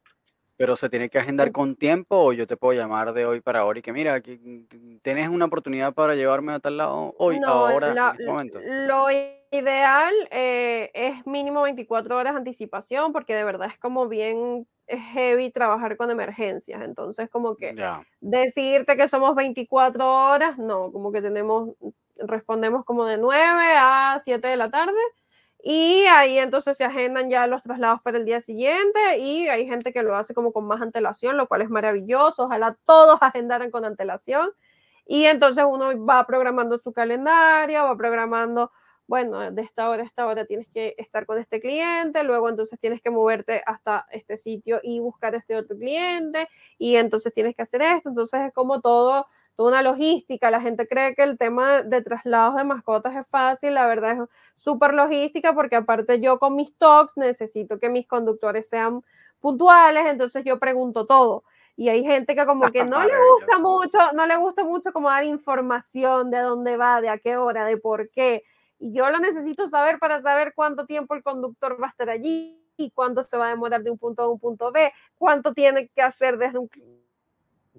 Pero 0.57 0.77
se 0.77 0.89
tiene 0.89 1.11
que 1.11 1.19
agendar 1.19 1.53
con 1.53 1.77
tiempo 1.77 2.17
o 2.17 2.33
yo 2.33 2.47
te 2.47 2.57
puedo 2.57 2.79
llamar 2.79 3.13
de 3.13 3.27
hoy 3.27 3.41
para 3.41 3.61
ahora 3.61 3.79
y 3.79 3.83
que 3.83 3.93
mira, 3.93 4.15
aquí 4.15 4.67
tienes 5.03 5.29
una 5.29 5.45
oportunidad 5.45 5.93
para 5.93 6.15
llevarme 6.15 6.53
a 6.53 6.61
tal 6.61 6.79
lado 6.79 7.15
hoy, 7.19 7.39
ahora, 7.47 7.93
en 7.93 7.99
este 7.99 8.27
momento. 8.27 8.61
Lo 8.63 9.07
ideal 9.51 10.15
eh, 10.31 10.91
es 10.95 11.27
mínimo 11.27 11.63
24 11.63 12.17
horas 12.17 12.35
de 12.35 12.39
anticipación 12.39 13.13
porque 13.13 13.35
de 13.35 13.45
verdad 13.45 13.69
es 13.71 13.79
como 13.79 14.09
bien 14.09 14.67
heavy 14.89 15.51
trabajar 15.51 15.97
con 15.97 16.11
emergencias. 16.11 16.83
Entonces, 16.83 17.29
como 17.31 17.57
que 17.57 17.75
decirte 18.21 18.97
que 18.97 19.09
somos 19.09 19.35
24 19.35 20.31
horas, 20.31 20.59
no, 20.59 20.93
como 20.93 21.13
que 21.13 21.23
tenemos, 21.23 21.71
respondemos 22.17 22.85
como 22.85 23.05
de 23.07 23.19
9 23.19 23.75
a 23.77 24.19
7 24.23 24.47
de 24.47 24.57
la 24.57 24.71
tarde. 24.71 24.99
Y 25.69 26.05
ahí 26.07 26.39
entonces 26.39 26.77
se 26.77 26.85
agendan 26.85 27.29
ya 27.29 27.49
los 27.49 27.61
traslados 27.61 28.01
para 28.01 28.19
el 28.19 28.25
día 28.25 28.41
siguiente 28.41 29.19
y 29.19 29.49
hay 29.49 29.67
gente 29.67 29.93
que 29.93 30.05
lo 30.05 30.15
hace 30.15 30.33
como 30.33 30.53
con 30.53 30.65
más 30.65 30.81
antelación, 30.81 31.37
lo 31.37 31.49
cual 31.49 31.63
es 31.63 31.71
maravilloso. 31.71 32.45
Ojalá 32.45 32.77
todos 32.87 33.19
agendaran 33.21 33.73
con 33.73 33.85
antelación. 33.85 34.49
Y 35.07 35.25
entonces 35.25 35.65
uno 35.69 36.07
va 36.07 36.25
programando 36.25 36.79
su 36.79 36.93
calendario, 36.93 37.83
va 37.83 37.97
programando 37.97 38.71
bueno, 39.09 39.51
de 39.51 39.63
esta 39.63 39.91
hora 39.91 40.03
a 40.03 40.07
esta 40.07 40.27
hora 40.27 40.45
tienes 40.47 40.69
que 40.69 40.95
estar 40.99 41.27
con 41.27 41.39
este 41.39 41.61
cliente, 41.61 42.23
luego 42.25 42.49
entonces 42.49 42.79
tienes 42.81 43.01
que 43.01 43.11
moverte 43.11 43.63
hasta 43.67 44.07
este 44.11 44.37
sitio 44.37 44.81
y 44.83 45.01
buscar 45.01 45.35
este 45.37 45.57
otro 45.57 45.77
cliente, 45.77 46.49
y 46.79 46.97
entonces 46.97 47.33
tienes 47.33 47.55
que 47.55 47.63
hacer 47.63 47.83
esto, 47.83 48.09
entonces 48.09 48.41
es 48.49 48.53
como 48.53 48.81
todo, 48.81 49.27
toda 49.57 49.71
una 49.71 49.83
logística, 49.83 50.51
la 50.51 50.61
gente 50.61 50.87
cree 50.87 51.15
que 51.15 51.23
el 51.23 51.39
tema 51.39 51.83
de 51.83 52.03
traslados 52.03 52.57
de 52.57 52.65
mascotas 52.65 53.17
es 53.17 53.27
fácil, 53.27 53.75
la 53.75 53.87
verdad 53.87 54.13
es 54.13 54.63
súper 54.63 54.95
logística 54.95 55.55
porque 55.55 55.77
aparte 55.77 56.21
yo 56.21 56.39
con 56.39 56.55
mis 56.55 56.77
talks 56.77 57.17
necesito 57.17 57.79
que 57.79 57.89
mis 57.89 58.07
conductores 58.07 58.69
sean 58.69 59.03
puntuales, 59.41 60.07
entonces 60.07 60.45
yo 60.45 60.59
pregunto 60.59 61.07
todo. 61.07 61.45
Y 61.79 61.89
hay 61.89 62.05
gente 62.05 62.35
que 62.35 62.47
como 62.47 62.71
que 62.71 62.85
no 62.85 63.03
le 63.03 63.15
gusta 63.33 63.59
mucho, 63.59 63.99
no 64.15 64.27
le 64.27 64.37
gusta 64.37 64.65
mucho 64.65 64.93
como 64.93 65.09
dar 65.09 65.25
información 65.25 66.31
de 66.31 66.39
dónde 66.39 66.77
va, 66.77 67.01
de 67.01 67.09
a 67.09 67.19
qué 67.19 67.37
hora, 67.37 67.65
de 67.65 67.77
por 67.77 68.09
qué 68.11 68.45
y 68.79 68.93
yo 68.93 69.09
lo 69.11 69.19
necesito 69.19 69.67
saber 69.67 69.99
para 69.99 70.21
saber 70.21 70.53
cuánto 70.55 70.87
tiempo 70.87 71.15
el 71.15 71.23
conductor 71.23 71.81
va 71.81 71.87
a 71.87 71.91
estar 71.91 72.11
allí 72.11 72.63
y 72.77 72.91
cuánto 72.91 73.23
se 73.23 73.37
va 73.37 73.47
a 73.47 73.51
demorar 73.51 73.83
de 73.83 73.91
un 73.91 73.99
punto 73.99 74.23
a 74.23 74.29
un 74.29 74.39
punto 74.39 74.71
B, 74.71 74.93
cuánto 75.17 75.55
tiene 75.55 75.89
que 75.89 76.03
hacer 76.03 76.37
desde, 76.37 76.59
un, 76.59 76.69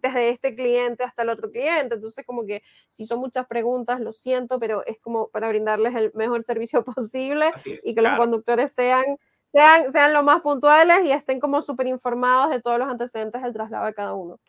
desde 0.02 0.30
este 0.30 0.56
cliente 0.56 1.04
hasta 1.04 1.24
el 1.24 1.30
otro 1.30 1.52
cliente. 1.52 1.96
Entonces, 1.96 2.26
como 2.26 2.46
que 2.46 2.64
si 2.90 3.06
son 3.06 3.20
muchas 3.20 3.48
preguntas, 3.48 4.00
lo 4.00 4.14
siento, 4.14 4.60
pero 4.60 4.86
es 4.86 5.00
como 5.00 5.30
para 5.30 5.50
brindarles 5.50 5.96
el 5.96 6.12
mejor 6.14 6.44
servicio 6.46 6.84
posible 6.84 7.52
y 7.84 7.96
que 7.96 8.02
los 8.02 8.18
conductores 8.18 8.74
sean, 8.74 9.04
sean, 9.52 9.92
sean 9.92 10.14
lo 10.14 10.24
más 10.24 10.42
puntuales 10.42 11.06
y 11.06 11.12
estén 11.12 11.40
como 11.40 11.62
súper 11.62 11.88
informados 11.88 12.50
de 12.50 12.62
todos 12.62 12.80
los 12.80 12.88
antecedentes 12.88 13.42
del 13.42 13.54
traslado 13.54 13.86
de 13.86 13.94
cada 13.94 14.14
uno. 14.14 14.40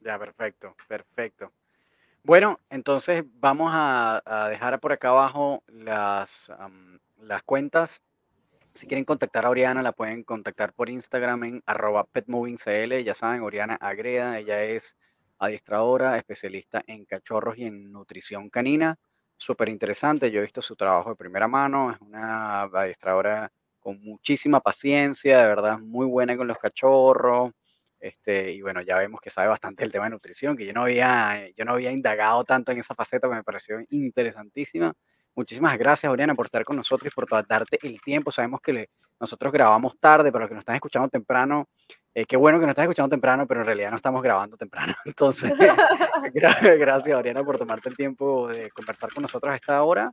Ya, 0.00 0.18
perfecto, 0.18 0.74
perfecto. 0.88 1.52
Bueno, 2.22 2.58
entonces 2.68 3.24
vamos 3.40 3.70
a, 3.74 4.48
dejar 4.50 4.78
por 4.80 4.92
acá 4.92 5.08
abajo 5.08 5.62
las, 5.68 6.50
las 7.18 7.42
cuentas. 7.42 8.00
Si 8.72 8.86
quieren 8.86 9.04
contactar 9.04 9.44
a 9.46 9.50
Oriana, 9.50 9.82
la 9.82 9.92
pueden 9.92 10.22
contactar 10.22 10.72
por 10.72 10.88
Instagram 10.88 11.44
en 11.44 11.62
arroba 11.66 12.04
petmovingcl. 12.04 13.02
Ya 13.02 13.14
saben, 13.14 13.42
Oriana 13.42 13.76
Agreda, 13.80 14.38
ella 14.38 14.62
es 14.62 14.96
adiestradora, 15.38 16.16
especialista 16.16 16.82
en 16.86 17.04
cachorros 17.04 17.58
y 17.58 17.64
en 17.64 17.90
nutrición 17.92 18.48
canina. 18.48 18.96
Súper 19.36 19.70
interesante, 19.70 20.30
yo 20.30 20.40
he 20.40 20.42
visto 20.42 20.62
su 20.62 20.76
trabajo 20.76 21.10
de 21.10 21.16
primera 21.16 21.48
mano, 21.48 21.90
es 21.92 22.00
una 22.00 22.62
adiestradora 22.62 23.50
con 23.78 24.00
muchísima 24.02 24.60
paciencia, 24.60 25.40
de 25.40 25.48
verdad 25.48 25.78
muy 25.78 26.06
buena 26.06 26.36
con 26.36 26.46
los 26.46 26.58
cachorros, 26.58 27.52
este, 27.98 28.52
y 28.52 28.60
bueno, 28.60 28.82
ya 28.82 28.98
vemos 28.98 29.20
que 29.20 29.30
sabe 29.30 29.48
bastante 29.48 29.82
el 29.84 29.92
tema 29.92 30.04
de 30.04 30.10
nutrición, 30.10 30.56
que 30.56 30.66
yo 30.66 30.74
no 30.74 30.82
había, 30.82 31.48
yo 31.56 31.64
no 31.64 31.72
había 31.72 31.90
indagado 31.90 32.44
tanto 32.44 32.72
en 32.72 32.78
esa 32.78 32.94
faceta, 32.94 33.28
me 33.28 33.42
pareció 33.42 33.78
interesantísima. 33.88 34.94
Muchísimas 35.40 35.78
gracias, 35.78 36.12
Oriana, 36.12 36.34
por 36.34 36.44
estar 36.44 36.62
con 36.66 36.76
nosotros 36.76 37.10
y 37.10 37.14
por 37.14 37.26
darte 37.46 37.78
el 37.82 37.98
tiempo. 38.02 38.30
Sabemos 38.30 38.60
que 38.60 38.90
nosotros 39.18 39.50
grabamos 39.50 39.98
tarde, 39.98 40.30
pero 40.30 40.40
los 40.40 40.48
que 40.50 40.54
nos 40.54 40.60
están 40.60 40.74
escuchando 40.74 41.08
temprano, 41.08 41.66
eh, 42.14 42.26
qué 42.26 42.36
bueno 42.36 42.60
que 42.60 42.66
nos 42.66 42.72
estás 42.72 42.82
escuchando 42.82 43.08
temprano, 43.08 43.46
pero 43.46 43.60
en 43.60 43.66
realidad 43.66 43.88
no 43.90 43.96
estamos 43.96 44.22
grabando 44.22 44.58
temprano. 44.58 44.94
Entonces, 45.06 45.50
gracias, 46.34 47.16
Oriana, 47.16 47.42
por 47.42 47.56
tomarte 47.56 47.88
el 47.88 47.96
tiempo 47.96 48.48
de 48.48 48.70
conversar 48.70 49.14
con 49.14 49.22
nosotros 49.22 49.50
a 49.50 49.56
esta 49.56 49.82
hora. 49.82 50.12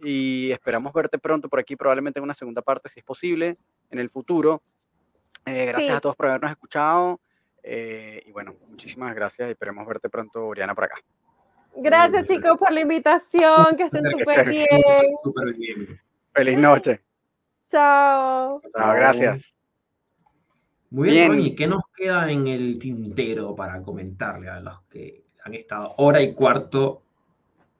Y 0.00 0.50
esperamos 0.52 0.90
verte 0.94 1.18
pronto 1.18 1.50
por 1.50 1.60
aquí, 1.60 1.76
probablemente 1.76 2.18
en 2.18 2.24
una 2.24 2.32
segunda 2.32 2.62
parte, 2.62 2.88
si 2.88 3.00
es 3.00 3.04
posible, 3.04 3.56
en 3.90 3.98
el 3.98 4.08
futuro. 4.08 4.62
Eh, 5.44 5.66
gracias 5.66 5.98
a 5.98 6.00
todos 6.00 6.16
por 6.16 6.28
habernos 6.28 6.50
escuchado. 6.50 7.20
Eh, 7.62 8.22
y 8.24 8.32
bueno, 8.32 8.54
muchísimas 8.68 9.14
gracias 9.14 9.48
y 9.48 9.50
esperemos 9.50 9.86
verte 9.86 10.08
pronto, 10.08 10.46
Oriana, 10.46 10.74
por 10.74 10.84
acá. 10.84 10.96
Gracias, 11.76 12.24
chicos, 12.26 12.58
por 12.58 12.72
la 12.72 12.80
invitación. 12.80 13.76
Que 13.76 13.84
estén 13.84 14.02
súper 14.10 14.48
bien. 14.48 15.98
Feliz 16.32 16.58
noche. 16.58 17.00
Chao. 17.68 18.60
Chao, 18.76 18.94
gracias. 18.94 19.54
Muy 20.90 21.08
bien, 21.08 21.40
¿y 21.40 21.54
qué 21.54 21.66
nos 21.66 21.84
queda 21.96 22.30
en 22.30 22.46
el 22.46 22.78
tintero 22.78 23.54
para 23.54 23.80
comentarle 23.80 24.50
a 24.50 24.60
los 24.60 24.82
que 24.90 25.24
han 25.42 25.54
estado 25.54 25.94
hora 25.96 26.20
y 26.20 26.34
cuarto 26.34 27.02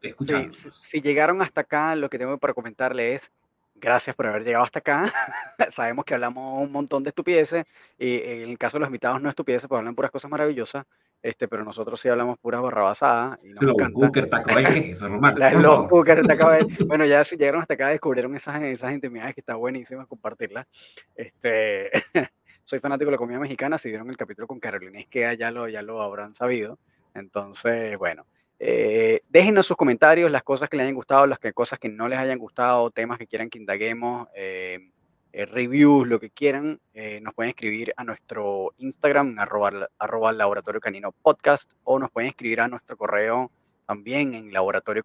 escuchando? 0.00 0.56
si 0.80 1.02
llegaron 1.02 1.42
hasta 1.42 1.60
acá, 1.60 1.94
lo 1.94 2.08
que 2.08 2.18
tengo 2.18 2.38
para 2.38 2.54
comentarle 2.54 3.14
es 3.16 3.30
gracias 3.74 4.16
por 4.16 4.26
haber 4.26 4.44
llegado 4.44 4.64
hasta 4.64 4.78
acá. 4.78 5.12
Sabemos 5.72 6.06
que 6.06 6.14
hablamos 6.14 6.62
un 6.62 6.72
montón 6.72 7.02
de 7.02 7.10
estupideces 7.10 7.66
y 7.98 8.22
en 8.22 8.48
el 8.48 8.56
caso 8.56 8.78
de 8.78 8.80
los 8.80 8.88
invitados 8.88 9.20
no 9.20 9.28
estupideces, 9.28 9.68
pues 9.68 9.78
hablan 9.78 9.94
puras 9.94 10.10
cosas 10.10 10.30
maravillosas. 10.30 10.86
Este, 11.22 11.46
pero 11.48 11.64
nosotros 11.64 12.00
sí 12.00 12.08
hablamos 12.08 12.38
puras 12.38 12.60
barrabasadas. 12.60 13.42
Y 13.44 13.50
nos 13.50 13.62
Los. 13.62 13.92
Booker, 13.92 14.28
Taco 14.28 14.54
Bell, 14.54 14.66
¿qué 14.72 14.78
es 14.90 14.96
eso, 14.96 15.08
Román? 15.08 15.36
Los. 15.62 15.88
Booker 15.88 16.22
de- 16.22 16.76
Bueno, 16.86 17.04
ya 17.04 17.22
si 17.24 17.36
llegaron 17.36 17.62
hasta 17.62 17.74
acá, 17.74 17.88
descubrieron 17.88 18.34
esas, 18.34 18.60
esas 18.62 18.92
intimidades 18.92 19.34
que 19.34 19.40
está 19.40 19.54
buenísimas 19.54 20.06
compartirlas. 20.06 20.66
Este, 21.14 21.90
soy 22.64 22.80
fanático 22.80 23.06
de 23.10 23.12
la 23.12 23.18
comida 23.18 23.38
mexicana. 23.38 23.78
Si 23.78 23.88
vieron 23.88 24.10
el 24.10 24.16
capítulo 24.16 24.46
con 24.46 24.58
Carolina 24.60 24.98
Esqueda, 25.00 25.34
ya 25.34 25.50
lo, 25.50 25.68
ya 25.68 25.82
lo 25.82 26.02
habrán 26.02 26.34
sabido. 26.34 26.78
Entonces, 27.14 27.96
bueno, 27.98 28.26
eh, 28.58 29.20
déjenos 29.28 29.66
sus 29.66 29.76
comentarios, 29.76 30.30
las 30.30 30.42
cosas 30.44 30.68
que 30.68 30.76
les 30.76 30.84
hayan 30.84 30.94
gustado, 30.94 31.26
las 31.26 31.38
que, 31.38 31.52
cosas 31.52 31.78
que 31.78 31.88
no 31.88 32.08
les 32.08 32.18
hayan 32.18 32.38
gustado, 32.38 32.90
temas 32.90 33.18
que 33.18 33.26
quieran 33.26 33.50
que 33.50 33.58
indaguemos, 33.58 34.28
eh, 34.34 34.91
eh, 35.32 35.46
reviews, 35.46 36.06
lo 36.06 36.20
que 36.20 36.30
quieran. 36.30 36.80
eh, 36.94 37.20
nos 37.22 37.34
pueden 37.34 37.50
escribir 37.50 37.92
a 37.96 38.04
nuestro 38.04 38.72
Instagram, 38.78 39.38
arroba, 39.38 39.88
arroba 39.98 40.32
laboratorio 40.32 40.80
canino 40.80 41.12
podcast, 41.12 41.72
o 41.84 41.98
nos 41.98 42.10
pueden 42.10 42.30
escribir 42.30 42.60
a 42.60 42.68
nuestro 42.68 42.96
correo 42.96 43.50
también 43.86 44.34
en 44.34 44.52
laboratorio 44.52 45.02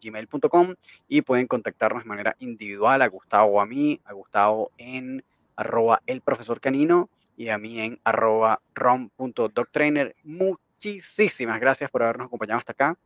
gmail.com 0.00 0.74
y 1.08 1.22
pueden 1.22 1.46
contactarnos 1.46 2.02
de 2.04 2.08
manera 2.08 2.36
individual 2.38 3.02
a 3.02 3.08
Gustavo 3.08 3.60
a 3.60 3.66
mí, 3.66 4.00
a 4.04 4.12
Gustavo 4.12 4.70
en 4.78 5.24
arroba 5.56 6.02
el 6.06 6.20
profesor 6.20 6.60
canino 6.60 7.08
y 7.36 7.48
a 7.48 7.58
mí 7.58 7.80
en 7.80 7.98
arroba 8.04 8.60
rom.doctrainer. 8.74 10.14
Muchísimas 10.22 11.60
gracias 11.60 11.90
por 11.90 12.02
habernos 12.02 12.26
acompañado 12.26 12.58
hasta 12.58 12.72
acá. 12.72 12.96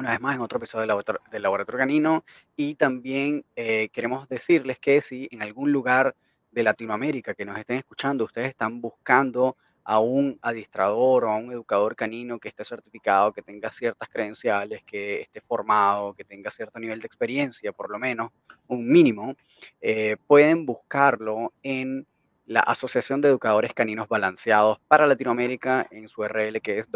Una 0.00 0.12
vez 0.12 0.20
más 0.22 0.34
en 0.34 0.40
otro 0.40 0.56
episodio 0.56 0.80
del 0.80 0.88
Laborator- 0.88 1.20
del 1.30 1.42
Laboratorio 1.42 1.78
Canino. 1.78 2.24
Y 2.56 2.74
también 2.76 3.44
eh, 3.54 3.90
queremos 3.92 4.26
decirles 4.30 4.78
que 4.78 5.02
si 5.02 5.28
en 5.30 5.42
algún 5.42 5.72
lugar 5.72 6.16
de 6.50 6.62
Latinoamérica 6.62 7.34
que 7.34 7.44
nos 7.44 7.58
estén 7.58 7.76
escuchando, 7.76 8.24
ustedes 8.24 8.48
están 8.48 8.80
buscando 8.80 9.58
a 9.84 9.98
un 9.98 10.38
adiestrador 10.40 11.26
o 11.26 11.30
a 11.30 11.36
un 11.36 11.52
educador 11.52 11.96
canino 11.96 12.38
que 12.38 12.48
esté 12.48 12.64
certificado, 12.64 13.34
que 13.34 13.42
tenga 13.42 13.70
ciertas 13.70 14.08
credenciales, 14.08 14.82
que 14.84 15.20
esté 15.20 15.42
formado, 15.42 16.14
que 16.14 16.24
tenga 16.24 16.50
cierto 16.50 16.78
nivel 16.78 17.00
de 17.00 17.06
experiencia, 17.06 17.70
por 17.70 17.90
lo 17.90 17.98
menos 17.98 18.32
un 18.68 18.88
mínimo, 18.88 19.34
eh, 19.82 20.16
pueden 20.26 20.64
buscarlo 20.64 21.52
en 21.62 22.06
la 22.46 22.60
Asociación 22.60 23.20
de 23.20 23.28
Educadores 23.28 23.74
Caninos 23.74 24.08
Balanceados 24.08 24.78
para 24.88 25.06
Latinoamérica 25.06 25.86
en 25.90 26.08
su 26.08 26.22
URL 26.22 26.62
que 26.62 26.78
es 26.78 26.90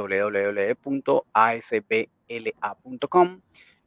www.asbla.com 2.29 3.41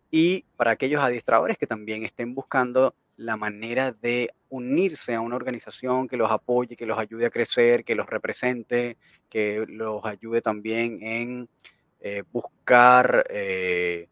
y 0.09 0.45
para 0.55 0.72
aquellos 0.72 1.03
adiestradores 1.03 1.57
que 1.57 1.68
también 1.68 2.03
estén 2.03 2.34
buscando 2.34 2.93
la 3.18 3.35
manera 3.35 3.91
de 3.91 4.31
unirse 4.49 5.15
a 5.15 5.22
una 5.22 5.35
organización 5.35 6.07
que 6.07 6.18
los 6.18 6.31
apoye, 6.31 6.76
que 6.76 6.85
los 6.85 6.97
ayude 6.97 7.26
a 7.26 7.30
crecer, 7.30 7.84
que 7.84 7.95
los 7.95 8.07
represente, 8.07 8.97
que 9.30 9.65
los 9.68 10.05
ayude 10.05 10.41
también 10.41 11.01
en 11.01 11.49
eh, 11.99 12.23
buscar 12.31 13.26
eh, 13.30 14.07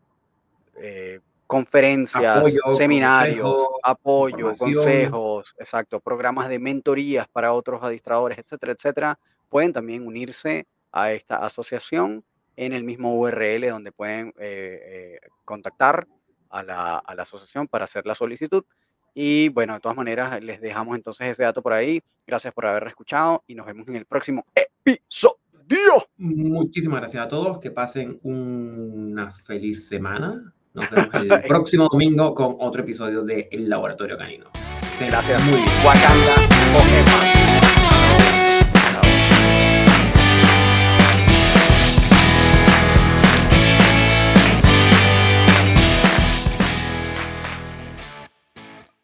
eh, 0.78 1.20
conferencias, 1.46 2.38
Apoyo, 2.38 2.62
seminarios, 2.74 3.46
consejo, 3.48 3.80
apoyo, 3.84 4.58
consejos, 4.58 5.56
exacto, 5.60 6.00
programas 6.00 6.50
de 6.50 6.58
mentorías 6.58 7.28
para 7.28 7.54
otros 7.54 7.84
adiestradores, 7.84 8.40
etcétera, 8.40 8.74
etcétera, 8.74 9.20
pueden 9.50 9.72
también 9.72 10.06
unirse 10.06 10.66
a 10.92 11.12
esta 11.12 11.38
asociación 11.38 12.24
en 12.56 12.74
el 12.74 12.84
mismo 12.84 13.16
URL 13.16 13.70
donde 13.70 13.92
pueden 13.92 14.30
eh, 14.38 15.20
eh, 15.20 15.28
contactar 15.44 16.08
a 16.50 16.64
la, 16.64 16.98
a 16.98 17.16
la 17.16 17.24
asociación 17.24 17.68
para 17.68 17.86
hacer 17.86 18.06
la 18.06 18.16
solicitud. 18.16 18.64
Y 19.14 19.50
bueno, 19.50 19.74
de 19.74 19.80
todas 19.80 19.96
maneras, 19.96 20.44
les 20.44 20.60
dejamos 20.60 20.96
entonces 20.96 21.28
ese 21.28 21.44
dato 21.44 21.62
por 21.62 21.72
ahí. 21.72 22.02
Gracias 22.28 22.54
por 22.54 22.66
haber 22.66 22.88
escuchado 22.88 23.44
y 23.48 23.56
nos 23.56 23.66
vemos 23.66 23.88
en 23.88 23.96
el 23.96 24.06
próximo 24.06 24.46
episodio. 24.54 25.38
Muchísimas 26.18 27.00
gracias 27.00 27.26
a 27.26 27.28
todos. 27.30 27.60
Que 27.60 27.72
pasen 27.72 28.20
una 28.24 29.32
feliz 29.46 29.88
semana. 29.88 30.54
Nos 30.74 30.90
vemos 30.90 31.14
el 31.14 31.30
próximo 31.48 31.88
domingo 31.90 32.34
con 32.34 32.58
otro 32.60 32.82
episodio 32.82 33.24
de 33.24 33.48
El 33.52 33.70
Laboratorio 33.70 34.18
Canino. 34.18 34.50
Gracias. 35.00 35.44
Muy. 35.46 35.62
Wakanda. 35.86 37.65